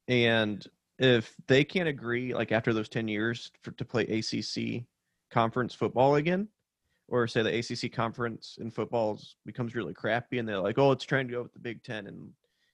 and 0.09 0.66
if 0.98 1.35
they 1.47 1.64
can't 1.64 1.89
agree, 1.89 2.35
like 2.35 2.52
after 2.52 2.73
those 2.73 2.89
10 2.89 3.09
years, 3.09 3.51
for, 3.62 3.73
to 3.73 3.85
play 3.85 4.05
ACC 4.05 4.85
conference 5.31 5.74
football 5.74 6.16
again, 6.16 6.48
or 7.09 7.27
say 7.27 7.43
the 7.43 7.59
ACC 7.59 7.93
conference 7.93 8.59
in 8.60 8.70
football 8.70 9.20
becomes 9.44 9.74
really 9.74 9.94
crappy, 9.94 10.39
and 10.39 10.48
they're 10.48 10.59
like, 10.59 10.78
"Oh, 10.78 10.93
it's 10.93 11.05
trying 11.05 11.28
to 11.28 11.32
go 11.32 11.43
with 11.43 11.52
the 11.52 11.59
Big 11.59 11.82
Ten 11.82 12.06
and 12.06 12.32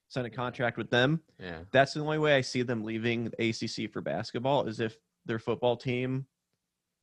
sign 0.08 0.24
a 0.24 0.30
contract 0.30 0.78
with 0.78 0.90
them," 0.90 1.20
yeah. 1.38 1.60
that's 1.70 1.94
the 1.94 2.00
only 2.00 2.18
way 2.18 2.36
I 2.36 2.40
see 2.40 2.62
them 2.62 2.82
leaving 2.82 3.24
the 3.24 3.50
ACC 3.50 3.92
for 3.92 4.00
basketball 4.00 4.66
is 4.66 4.80
if 4.80 4.96
their 5.26 5.38
football 5.38 5.76
team, 5.76 6.26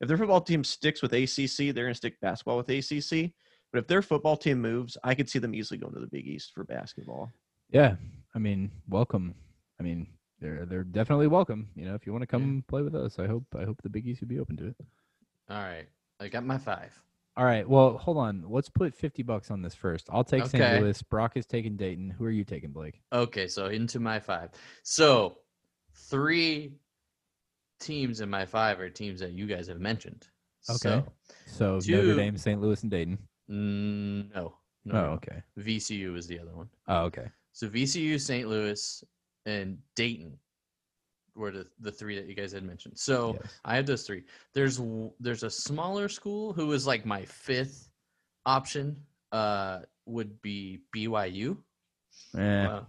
if 0.02 0.08
their 0.08 0.18
football 0.18 0.41
team 0.41 0.64
sticks 0.64 1.02
with 1.02 1.14
ACC, 1.14 1.74
they're 1.74 1.86
going 1.86 1.94
to 1.94 1.96
stick 1.96 2.20
basketball 2.20 2.58
with 2.58 2.70
ACC. 2.70 3.32
But 3.72 3.80
if 3.80 3.88
their 3.88 4.02
football 4.02 4.36
team 4.36 4.60
moves, 4.60 4.98
I 5.04 5.14
could 5.14 5.30
see 5.30 5.38
them 5.38 5.54
easily 5.54 5.78
going 5.78 5.94
to 5.94 6.00
the 6.00 6.08
Big 6.08 6.26
East 6.26 6.54
for 6.56 6.64
basketball. 6.64 7.32
Yeah, 7.70 7.98
I 8.35 8.39
mean, 8.39 8.72
welcome. 8.88 9.35
I 9.80 9.84
mean, 9.84 10.07
they're 10.39 10.65
they're 10.65 10.84
definitely 10.84 11.27
welcome. 11.27 11.69
You 11.76 11.85
know, 11.85 11.95
if 11.95 12.06
you 12.06 12.11
want 12.11 12.22
to 12.23 12.27
come 12.27 12.56
Yeah. 12.57 12.61
play 12.68 12.81
with 12.81 12.95
us, 12.95 13.19
I 13.19 13.27
hope 13.27 13.45
I 13.57 13.64
hope 13.65 13.81
the 13.81 13.89
biggies 13.89 14.19
would 14.19 14.30
be 14.30 14.39
open 14.39 14.57
to 14.57 14.68
it. 14.68 14.76
All 15.49 15.57
right. 15.61 15.88
I 16.19 16.27
got 16.27 16.45
my 16.45 16.57
five. 16.57 16.99
All 17.38 17.45
right. 17.45 17.68
Well, 17.68 17.97
hold 17.97 18.18
on. 18.18 18.43
Let's 18.47 18.69
put 18.69 18.93
fifty 18.95 19.23
bucks 19.23 19.49
on 19.51 19.61
this 19.61 19.73
first. 19.76 20.07
I'll 20.11 20.23
take 20.23 20.43
Okay. 20.43 20.57
St. 20.60 20.81
Louis. 20.84 21.01
Brock 21.03 21.38
is 21.38 21.45
taking 21.45 21.76
Dayton. 21.77 22.10
Who 22.10 22.26
are 22.26 22.30
you 22.31 22.43
taking, 22.43 22.72
Blake? 22.72 23.01
Okay, 23.14 23.47
so 23.47 23.68
into 23.68 23.99
my 23.99 24.19
five. 24.19 24.49
So 24.84 25.39
three 25.93 26.73
teams 27.80 28.19
in 28.22 28.30
my 28.30 28.45
five 28.45 28.80
are 28.80 28.89
teams 28.89 29.22
that 29.22 29.31
you 29.31 29.47
guys 29.47 29.68
have 29.68 29.80
mentioned. 29.80 30.27
Okay. 30.69 30.77
So, 31.06 31.06
So 31.45 31.65
Notre 31.76 31.81
Two- 31.81 32.15
Dame, 32.15 32.38
St. 32.38 32.60
Louis, 32.61 32.81
and 32.84 32.91
Dayton. 32.91 33.18
mm, 33.49 34.34
no. 34.35 34.56
No. 34.85 34.95
Oh, 34.95 35.01
no. 35.01 35.11
okay. 35.14 35.41
VCU 35.57 36.15
is 36.18 36.27
the 36.27 36.39
other 36.39 36.53
one. 36.53 36.69
Oh, 36.88 37.03
okay. 37.06 37.27
So 37.60 37.68
VCU, 37.68 38.18
St. 38.22 38.48
Louis, 38.48 39.03
and 39.45 39.77
Dayton 39.98 40.31
were 41.36 41.52
the, 41.52 41.68
the 41.81 41.91
three 41.91 42.15
that 42.15 42.26
you 42.26 42.34
guys 42.34 42.53
had 42.53 42.64
mentioned. 42.64 42.98
So 42.98 43.34
Yes. 43.34 43.60
I 43.65 43.76
have 43.76 43.86
those 43.86 44.03
three. 44.07 44.23
There's 44.53 44.80
there's 45.19 45.44
a 45.44 45.49
smaller 45.49 46.07
school 46.07 46.53
who 46.53 46.72
is 46.72 46.88
like 46.88 47.06
my 47.06 47.26
fifth 47.26 47.90
option. 48.45 48.95
Uh, 49.34 49.80
would 50.06 50.41
be 50.41 50.80
BYU. 50.95 51.57
Eh, 52.38 52.40
it- 52.40 52.84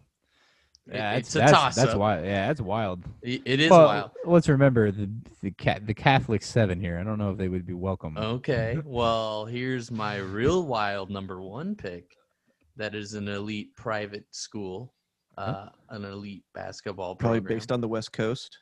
yeah, 0.86 1.12
it's 1.16 1.32
that's, 1.32 1.34
a 1.34 1.38
that's, 1.38 1.52
toss 1.52 1.74
That's 1.74 1.92
up. 1.92 1.98
wild. 1.98 2.24
Yeah, 2.24 2.47
that's 2.47 2.60
wild. 2.60 3.05
It 3.22 3.42
it 3.44 3.59
is 3.60 3.70
Well, 3.72 3.86
wild. 3.86 4.10
Let's 4.24 4.48
remember 4.48 4.92
the 4.92 5.10
the 5.42 5.51
cat 5.51 5.84
the 5.84 5.94
Catholic 5.94 6.42
seven 6.42 6.80
here. 6.80 6.97
I 6.97 7.02
don't 7.02 7.18
know 7.18 7.32
if 7.32 7.38
they 7.38 7.48
would 7.48 7.66
be 7.66 7.74
welcome. 7.74 8.16
Okay. 8.16 8.78
Well, 8.84 9.47
here's 9.47 9.90
my 9.90 10.18
real 10.18 10.62
wild 10.62 11.10
number 11.10 11.42
one 11.42 11.74
pick. 11.74 12.16
That 12.81 12.94
is 12.94 13.12
an 13.12 13.28
elite 13.28 13.77
private 13.77 14.24
school, 14.31 14.94
uh, 15.36 15.66
an 15.90 16.02
elite 16.07 16.44
basketball 16.55 17.15
Probably 17.15 17.40
program. 17.40 17.59
based 17.59 17.70
on 17.73 17.82
the 17.82 17.89
West 17.89 18.11
Coast. 18.15 18.57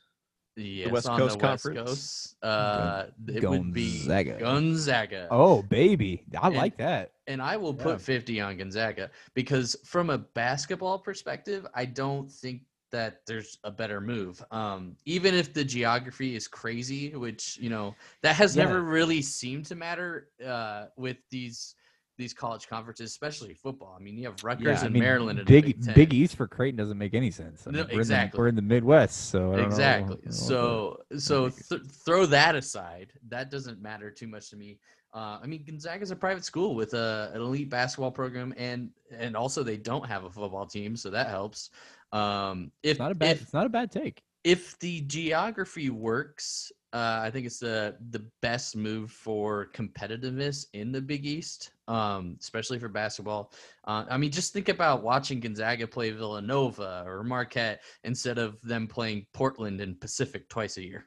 yes, 0.56 0.90
West 0.90 1.08
on 1.08 1.20
Coast 1.20 1.38
the 1.38 1.46
West 1.46 1.62
Conference. 1.62 1.88
Coast. 1.90 2.36
Uh, 2.42 3.04
it 3.28 3.48
would 3.48 3.72
be 3.72 3.98
Gonzaga. 3.98 4.38
Gonzaga. 4.40 5.28
Oh, 5.30 5.62
baby, 5.62 6.24
I 6.36 6.48
like 6.48 6.76
that. 6.78 7.12
And 7.28 7.40
I 7.40 7.56
will 7.56 7.72
put 7.72 7.92
Yeah. 7.92 7.98
50 7.98 8.40
on 8.40 8.56
Gonzaga 8.56 9.08
because 9.34 9.76
from 9.84 10.10
a 10.10 10.18
basketball 10.18 10.98
perspective, 10.98 11.64
I 11.72 11.84
don't 11.84 12.28
think 12.28 12.62
that 12.90 13.20
there's 13.24 13.58
a 13.62 13.70
better 13.70 14.00
move. 14.00 14.44
Um, 14.50 14.96
even 15.04 15.32
if 15.32 15.54
the 15.54 15.62
geography 15.64 16.34
is 16.34 16.48
crazy, 16.48 17.14
which 17.14 17.56
you 17.60 17.70
know 17.70 17.94
that 18.22 18.34
has 18.34 18.56
Yeah. 18.56 18.64
never 18.64 18.82
really 18.82 19.22
seemed 19.22 19.66
to 19.66 19.76
matter 19.76 20.30
uh, 20.44 20.86
with 20.96 21.18
these 21.30 21.76
these 22.18 22.34
college 22.34 22.68
conferences, 22.68 23.10
especially 23.10 23.54
football. 23.54 23.96
I 23.98 24.02
mean, 24.02 24.18
you 24.18 24.26
have 24.26 24.42
Rutgers 24.42 24.82
I 24.82 24.86
and 24.86 24.92
mean, 24.92 25.02
Maryland 25.04 25.40
Big 25.46 25.76
Big, 25.94 26.12
East 26.12 26.34
for 26.36 26.46
Creighton 26.48 26.76
doesn't 26.76 26.98
make 26.98 27.14
any 27.14 27.30
sense. 27.30 27.66
I 27.66 27.70
No, 27.70 27.78
mean, 27.78 27.86
we're, 27.86 27.90
in 27.92 27.96
the, 27.96 28.00
exactly. 28.00 28.38
we're 28.38 28.48
in 28.48 28.56
the 28.56 28.62
Midwest, 28.62 29.30
so 29.30 29.38
I 29.38 29.42
don't 29.42 29.56
know- 29.56 29.66
exactly 29.66 30.16
know 30.24 30.30
so 30.30 30.96
so 31.16 31.48
th- 31.48 31.80
throw 32.04 32.26
that 32.26 32.54
aside 32.56 33.12
that 33.28 33.50
doesn't 33.50 33.80
matter 33.80 34.10
too 34.10 34.26
much 34.26 34.50
to 34.50 34.56
me 34.56 34.78
uh, 35.14 35.38
i 35.42 35.46
mean 35.46 35.64
Gonzaga 35.64 36.02
is 36.02 36.10
a 36.10 36.16
private 36.16 36.44
school 36.44 36.74
with 36.74 36.92
a, 36.94 37.30
an 37.34 37.40
elite 37.40 37.70
basketball 37.70 38.10
program 38.10 38.52
and 38.58 38.90
and 39.16 39.36
also 39.36 39.62
they 39.62 39.76
don't 39.76 40.06
have 40.06 40.24
a 40.24 40.30
football 40.30 40.66
team 40.66 40.96
so 40.96 41.08
that 41.10 41.28
helps 41.28 41.70
um 42.12 42.70
if 42.82 42.92
it's 42.92 42.98
not 42.98 43.12
a 43.12 43.14
bad. 43.14 43.36
if, 43.36 43.42
it's 43.42 43.52
not 43.54 43.66
a 43.66 43.70
bad 43.70 43.90
take. 43.90 44.20
if 44.44 44.78
the 44.80 45.00
geography 45.02 45.88
works 45.90 46.72
uh, 46.92 47.20
i 47.22 47.30
think 47.30 47.46
it's 47.46 47.58
the 47.58 47.96
the 48.10 48.24
best 48.40 48.76
move 48.76 49.10
for 49.10 49.68
competitiveness 49.74 50.66
in 50.72 50.92
the 50.92 51.00
big 51.00 51.26
east 51.26 51.72
um, 51.86 52.36
especially 52.38 52.78
for 52.78 52.88
basketball. 52.88 53.52
Uh, 53.84 54.04
i 54.10 54.16
mean 54.16 54.30
just 54.30 54.52
think 54.52 54.68
about 54.68 55.02
watching 55.02 55.40
gonzaga 55.40 55.86
play 55.86 56.10
villanova 56.10 57.04
or 57.06 57.22
marquette 57.22 57.82
instead 58.04 58.38
of 58.38 58.60
them 58.62 58.86
playing 58.86 59.26
portland 59.32 59.80
and 59.80 60.00
pacific 60.00 60.48
twice 60.48 60.76
a 60.76 60.84
year. 60.84 61.06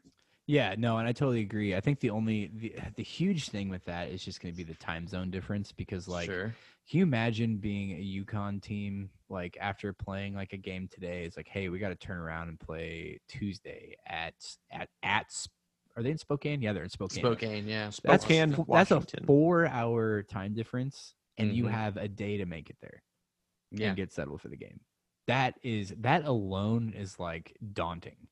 Yeah, 0.51 0.75
no, 0.77 0.97
and 0.97 1.07
I 1.07 1.13
totally 1.13 1.39
agree. 1.39 1.75
I 1.75 1.79
think 1.79 2.01
the 2.01 2.09
only 2.09 2.51
the, 2.53 2.75
the 2.97 3.03
huge 3.03 3.49
thing 3.49 3.69
with 3.69 3.85
that 3.85 4.09
is 4.09 4.21
just 4.21 4.41
going 4.41 4.53
to 4.53 4.57
be 4.57 4.65
the 4.65 4.77
time 4.79 5.07
zone 5.07 5.31
difference 5.31 5.71
because 5.71 6.09
like 6.09 6.25
sure. 6.25 6.53
can 6.89 6.97
you 6.99 7.03
imagine 7.03 7.55
being 7.55 7.91
a 7.91 8.25
UConn 8.25 8.61
team 8.61 9.09
like 9.29 9.57
after 9.61 9.93
playing 9.93 10.35
like 10.35 10.51
a 10.51 10.57
game 10.57 10.89
today? 10.91 11.23
It's 11.23 11.37
like 11.37 11.47
hey, 11.47 11.69
we 11.69 11.79
got 11.79 11.89
to 11.89 11.95
turn 11.95 12.17
around 12.17 12.49
and 12.49 12.59
play 12.59 13.21
Tuesday 13.29 13.95
at 14.05 14.33
at 14.71 14.89
at 15.03 15.31
are 15.95 16.03
they 16.03 16.11
in 16.11 16.17
Spokane? 16.17 16.61
Yeah, 16.61 16.73
they're 16.73 16.83
in 16.83 16.89
Spokane. 16.89 17.19
spokane 17.23 17.67
yeah 17.67 17.85
That's 18.03 18.23
Spokane, 18.23 18.53
fo- 18.53 18.65
that's 18.69 18.91
a 18.91 18.95
Washington. 18.95 19.25
4-hour 19.27 20.23
time 20.23 20.53
difference 20.53 21.13
and 21.37 21.53
you 21.55 21.65
Mhm. 21.65 21.71
have 21.71 21.97
a 21.97 22.07
day 22.07 22.37
to 22.37 22.45
make 22.45 22.69
it 22.69 22.77
there 22.81 23.01
yeah 23.71 23.87
and 23.87 23.95
get 23.97 24.11
settled 24.11 24.41
for 24.41 24.49
the 24.49 24.57
game. 24.57 24.79
That 25.27 25.55
is 25.63 25.93
that 25.99 26.25
alone 26.25 26.93
is 26.95 27.19
like 27.19 27.55
daunting. 27.73 28.27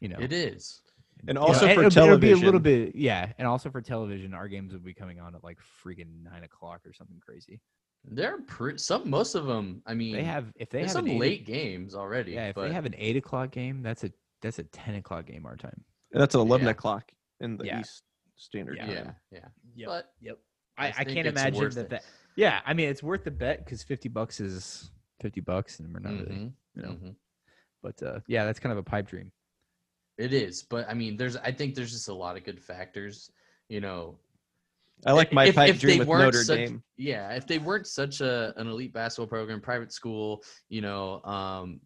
You 0.00 0.08
know. 0.08 0.18
it 0.20 0.32
is 0.32 0.80
And 1.20 1.28
You 1.28 1.34
know, 1.34 1.40
also 1.42 1.66
and 1.66 1.74
for 1.74 1.80
it'll, 1.82 1.90
television. 1.90 2.12
It'll 2.12 2.38
be 2.38 2.42
a 2.42 2.44
little 2.46 2.60
bit, 2.60 2.96
yeah, 2.96 3.32
and 3.38 3.46
also 3.46 3.70
for 3.70 3.82
television, 3.82 4.32
our 4.32 4.48
games 4.48 4.72
will 4.72 4.80
be 4.80 4.94
coming 4.94 5.20
on 5.20 5.34
at 5.34 5.44
like 5.44 5.58
freaking 5.84 6.22
nine 6.22 6.44
o'clock 6.44 6.80
or 6.86 6.92
something 6.94 7.20
crazy. 7.20 7.60
they're 8.04 8.40
pre- 8.42 8.78
some 8.78 9.10
most 9.10 9.34
of 9.34 9.44
them 9.44 9.82
i 9.84 9.92
mean 9.92 10.14
They 10.14 10.24
have 10.24 10.46
if 10.56 10.70
they 10.70 10.80
have 10.80 10.90
some 10.92 11.04
an 11.04 11.10
eight, 11.12 11.20
late 11.20 11.44
games 11.46 11.94
already 11.94 12.32
yeah, 12.32 12.48
if 12.48 12.54
but 12.54 12.68
they 12.68 12.72
have 12.72 12.86
an 12.86 12.94
eight 12.96 13.16
o'clock 13.18 13.50
game, 13.50 13.82
that's 13.82 14.04
a 14.04 14.10
that's 14.40 14.58
a 14.58 14.64
ten 14.64 14.94
o'clock 14.94 15.26
game 15.26 15.44
our 15.44 15.56
time. 15.56 15.84
And 16.12 16.20
that's 16.20 16.34
at 16.34 16.40
11 16.40 16.66
Yeah. 16.66 16.70
o'clock 16.72 17.10
in 17.40 17.56
the 17.56 17.64
Yeah. 17.66 17.80
East 17.80 18.02
Standard 18.36 18.76
Yeah. 18.78 18.86
Time. 18.86 19.16
yeah 19.30 19.48
yeah 19.76 19.86
but 19.86 20.12
Yep. 20.20 20.38
I 20.78 20.86
I, 20.86 20.94
I, 20.98 21.04
can't 21.04 21.26
imagine 21.28 21.58
worth 21.60 21.74
that, 21.74 21.80
it. 21.82 21.90
that. 21.90 22.04
Yeah, 22.36 22.60
I 22.64 22.72
mean 22.74 22.88
it's 22.88 23.02
worth 23.02 23.24
the 23.24 23.30
bet 23.30 23.64
because 23.64 23.82
fifty 23.82 24.08
bucks 24.08 24.40
is 24.40 24.90
fifty 25.20 25.40
bucks, 25.42 25.78
and 25.80 25.92
we're 25.92 26.00
not 26.00 26.12
really, 26.12 26.36
mhm, 26.36 26.52
you 26.74 26.82
know. 26.82 26.88
mhm. 26.90 27.14
But 27.82 28.02
uh, 28.02 28.20
yeah, 28.28 28.44
that's 28.46 28.58
kind 28.60 28.72
of 28.72 28.78
a 28.78 28.82
pipe 28.82 29.06
dream. 29.08 29.30
It 30.16 30.32
is, 30.32 30.62
but 30.62 30.88
I 30.88 30.94
mean, 30.94 31.16
there's. 31.18 31.36
I 31.36 31.50
think 31.52 31.74
there's 31.74 31.92
just 31.92 32.08
a 32.08 32.14
lot 32.14 32.36
of 32.38 32.44
good 32.44 32.60
factors. 32.62 33.30
You 33.68 33.80
know, 33.82 34.18
I 35.04 35.12
like 35.12 35.32
my 35.34 35.46
if- 35.46 35.54
pipe 35.54 35.70
if 35.70 35.80
dream 35.80 35.98
with 35.98 36.08
Notre 36.08 36.42
such- 36.44 36.56
Dame. 36.58 36.82
yeah. 36.96 37.30
If 37.34 37.46
they 37.46 37.58
weren't 37.58 37.86
such 37.86 38.20
a 38.22 38.54
an 38.58 38.66
elite 38.68 38.92
basketball 38.94 39.26
program, 39.28 39.60
private 39.60 39.92
school, 39.92 40.42
you 40.70 40.80
know, 40.80 41.22
um, 41.24 41.80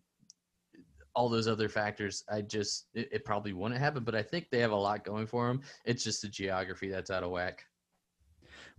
all 1.14 1.28
those 1.28 1.46
other 1.48 1.68
factors, 1.68 2.24
I 2.30 2.42
just 2.42 2.86
it, 2.94 3.08
it 3.12 3.24
probably 3.24 3.52
wouldn't 3.52 3.80
happen. 3.80 4.04
But 4.04 4.14
I 4.14 4.22
think 4.22 4.48
they 4.50 4.58
have 4.60 4.72
a 4.72 4.76
lot 4.76 5.04
going 5.04 5.26
for 5.26 5.46
them. 5.48 5.60
It's 5.84 6.02
just 6.04 6.22
the 6.22 6.28
geography 6.28 6.88
that's 6.88 7.10
out 7.10 7.22
of 7.22 7.30
whack. 7.30 7.64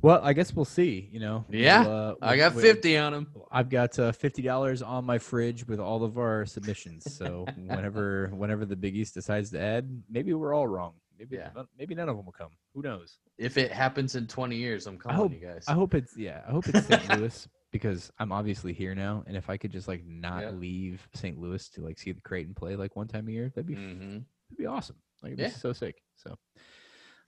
Well, 0.02 0.20
I 0.24 0.34
guess 0.34 0.54
we'll 0.54 0.66
see. 0.66 1.08
You 1.12 1.20
know. 1.22 1.46
Yeah, 1.50 1.86
We'll, 1.86 1.94
uh, 1.94 2.16
I 2.22 2.36
got 2.38 2.54
we'll- 2.54 2.64
fifty 2.64 2.98
on 2.98 3.14
them. 3.14 3.28
I've 3.52 3.70
got 3.70 3.98
uh, 3.98 4.12
fifty 4.12 4.42
dollars 4.42 4.82
on 4.82 5.06
my 5.06 5.18
fridge 5.18 5.66
with 5.68 5.80
all 5.80 6.04
of 6.04 6.18
our 6.18 6.46
submissions. 6.46 7.16
So 7.18 7.46
whenever 7.58 8.28
whenever 8.34 8.66
the 8.66 8.76
Big 8.76 8.96
East 8.96 9.14
decides 9.14 9.52
to 9.52 9.60
add, 9.62 10.04
maybe 10.10 10.34
we're 10.34 10.54
all 10.54 10.68
wrong. 10.68 10.94
Maybe 11.18 11.38
Yeah. 11.38 11.50
maybe 11.80 11.96
none 11.96 12.10
of 12.10 12.18
them 12.18 12.26
will 12.26 12.34
come. 12.34 12.50
Who 12.74 12.82
knows? 12.82 13.20
If 13.38 13.58
it 13.58 13.72
happens 13.72 14.16
in 14.16 14.28
twenty 14.28 14.58
years, 14.58 14.86
I'm 14.86 14.98
calling 14.98 15.18
hope- 15.18 15.32
you 15.34 15.40
guys. 15.40 15.64
I 15.68 15.74
hope 15.74 15.94
it's 15.96 16.16
yeah. 16.18 16.42
I 16.46 16.52
hope 16.52 16.68
it's 16.68 16.86
St. 16.88 17.10
Louis 17.18 17.48
because 17.76 18.10
I'm 18.20 18.32
obviously 18.32 18.72
here 18.72 18.96
now, 18.96 19.26
and 19.28 19.36
if 19.36 19.50
I 19.50 19.58
could 19.58 19.70
just 19.72 19.90
like 19.90 20.06
not 20.06 20.44
Yep. 20.44 20.54
leave 20.56 21.10
St. 21.14 21.38
Louis 21.38 21.68
to 21.72 21.82
like 21.82 22.00
see 22.00 22.14
the 22.14 22.22
Creighton 22.22 22.54
play 22.54 22.78
like 22.78 22.96
one 22.96 23.10
time 23.10 23.28
a 23.28 23.32
year, 23.32 23.50
that'd 23.50 23.66
be 23.66 23.74
hmm 23.76 24.20
that'd 24.50 24.58
be 24.58 24.66
awesome. 24.66 24.96
Like 25.22 25.34
it'd 25.34 25.40
Yeah. 25.40 25.48
be 25.50 25.60
so 25.60 25.74
sick. 25.74 26.02
So. 26.16 26.38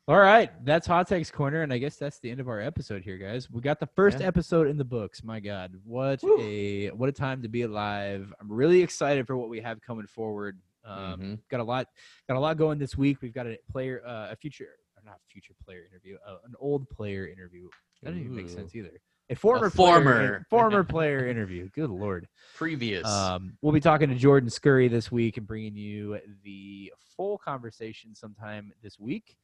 All 0.08 0.18
right, 0.18 0.50
that's 0.64 0.88
Hot 0.88 1.06
Takes 1.06 1.30
Corner, 1.30 1.64
and 1.64 1.74
I 1.74 1.80
guess 1.80 1.98
that's 1.98 2.20
the 2.20 2.32
end 2.32 2.40
of 2.40 2.48
our 2.48 2.62
episode 2.62 3.04
here, 3.04 3.18
guys. 3.18 3.52
We 3.52 3.60
got 3.60 3.82
the 3.82 3.88
first 3.88 4.22
Yeah. 4.22 4.28
episode 4.28 4.68
in 4.68 4.78
the 4.78 4.86
books. 4.86 5.22
My 5.22 5.42
God, 5.42 5.74
what 5.84 6.24
Woo. 6.24 6.40
a 6.40 6.92
what 6.92 7.10
a 7.10 7.12
time 7.12 7.42
to 7.42 7.50
be 7.50 7.64
alive! 7.64 8.34
I'm 8.40 8.50
really 8.50 8.82
excited 8.82 9.28
for 9.28 9.36
what 9.36 9.50
we 9.50 9.60
have 9.60 9.82
coming 9.82 10.08
forward. 10.08 10.62
Um, 10.86 11.20
Mhm. 11.20 11.40
Got 11.50 11.60
a 11.60 11.64
lot, 11.66 11.90
got 12.30 12.38
a 12.38 12.40
lot 12.40 12.56
going 12.56 12.80
this 12.80 12.96
week. 12.98 13.22
We've 13.22 13.34
got 13.34 13.48
a 13.48 13.58
player, 13.70 14.02
uh, 14.06 14.30
a 14.32 14.38
future, 14.38 14.70
or 14.96 15.04
not 15.04 15.20
future 15.28 15.54
player 15.66 15.84
interview, 15.92 16.16
uh, 16.26 16.38
an 16.46 16.56
old 16.58 16.90
player 16.90 17.28
interview. 17.28 17.68
That 18.02 18.12
doesn't 18.12 18.22
even 18.24 18.34
make 18.36 18.48
sense 18.48 18.74
either. 18.76 18.98
A 19.30 19.36
former, 19.36 19.70
former. 19.70 20.14
player, 20.14 20.46
former 20.50 20.84
player 20.86 21.28
interview. 21.28 21.70
Good 21.70 21.90
lord. 21.90 22.28
Previous. 22.56 23.06
Um, 23.06 23.58
we'll 23.62 23.74
be 23.74 23.82
talking 23.82 24.08
to 24.10 24.16
Jordan 24.16 24.50
Scurry 24.50 24.88
this 24.88 25.12
week 25.12 25.38
and 25.38 25.46
bringing 25.46 25.76
you 25.76 26.18
the 26.44 26.94
full 27.16 27.38
conversation 27.38 28.16
sometime 28.16 28.72
this 28.82 28.98
week. 29.00 29.36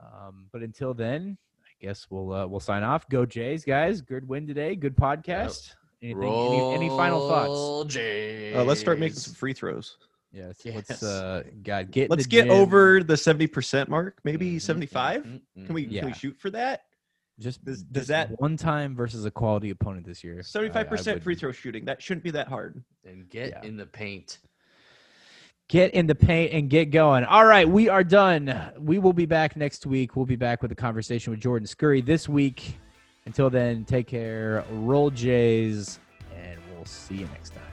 Um, 0.00 0.46
but 0.52 0.62
until 0.62 0.94
then, 0.94 1.38
I 1.64 1.84
guess 1.84 2.06
we'll 2.10 2.32
uh, 2.32 2.46
we'll 2.46 2.58
sign 2.60 2.82
off. 2.82 3.08
Go 3.08 3.24
Jays, 3.24 3.64
guys! 3.64 4.00
Good 4.00 4.26
win 4.26 4.46
today. 4.46 4.74
Good 4.74 4.96
podcast. 4.96 5.74
Anything? 6.02 6.22
Any, 6.24 6.74
any 6.74 6.88
final 6.88 7.28
thoughts? 7.28 7.92
Jays. 7.94 8.56
Uh, 8.56 8.64
let's 8.64 8.80
start 8.80 8.98
making 8.98 9.18
some 9.18 9.34
free 9.34 9.52
throws. 9.52 9.98
Yes. 10.32 10.60
Yes. 10.64 10.74
Let's 10.88 11.02
uh, 11.02 11.42
God 11.62 11.90
get. 11.90 12.08
Let's 12.08 12.26
get 12.26 12.44
gym. 12.44 12.52
over 12.52 13.02
the 13.02 13.14
70% 13.14 13.88
mark, 13.88 14.18
maybe 14.24 14.52
Mhm, 14.54 14.60
75. 14.62 15.24
mhm, 15.24 15.40
Can 15.66 15.74
we 15.74 15.82
mhm. 15.82 15.86
can 15.88 15.94
Yeah. 15.94 16.04
we 16.06 16.12
shoot 16.14 16.38
for 16.38 16.50
that? 16.50 16.82
Just 17.40 17.64
does- 17.64 17.78
just 17.82 17.92
does 17.92 18.06
that- 18.08 18.38
one 18.40 18.56
time 18.56 18.94
versus 18.94 19.24
a 19.24 19.30
quality 19.30 19.70
opponent 19.70 20.06
this 20.06 20.22
year? 20.22 20.36
I- 20.36 20.38
I 20.40 20.42
75% 20.42 21.22
free 21.22 21.34
throw 21.34 21.52
shooting. 21.52 21.84
That 21.86 22.00
shouldn't 22.02 22.22
be 22.24 22.30
that 22.32 22.48
hard. 22.48 22.82
and 23.06 23.28
get 23.30 23.48
Yeah. 23.48 23.62
in 23.62 23.78
the 23.78 23.86
paint? 23.86 24.38
Get 25.68 25.94
in 25.94 26.06
the 26.06 26.14
paint 26.14 26.52
and 26.52 26.68
get 26.68 26.86
going. 26.90 27.24
All 27.24 27.46
right, 27.46 27.66
we 27.66 27.88
are 27.88 28.04
done. 28.04 28.54
We 28.78 28.98
will 28.98 29.12
be 29.14 29.24
back 29.24 29.56
next 29.56 29.86
week. 29.86 30.16
We'll 30.16 30.26
be 30.26 30.36
back 30.36 30.60
with 30.62 30.70
a 30.70 30.74
conversation 30.74 31.30
with 31.30 31.40
Jordan 31.40 31.66
Scurry 31.66 32.02
this 32.02 32.28
week. 32.28 32.76
Until 33.24 33.48
then, 33.48 33.84
take 33.86 34.06
care. 34.06 34.64
Roll 34.70 35.10
Jays, 35.10 35.98
and 36.36 36.58
we'll 36.74 36.84
see 36.84 37.16
you 37.16 37.26
next 37.26 37.50
time. 37.54 37.69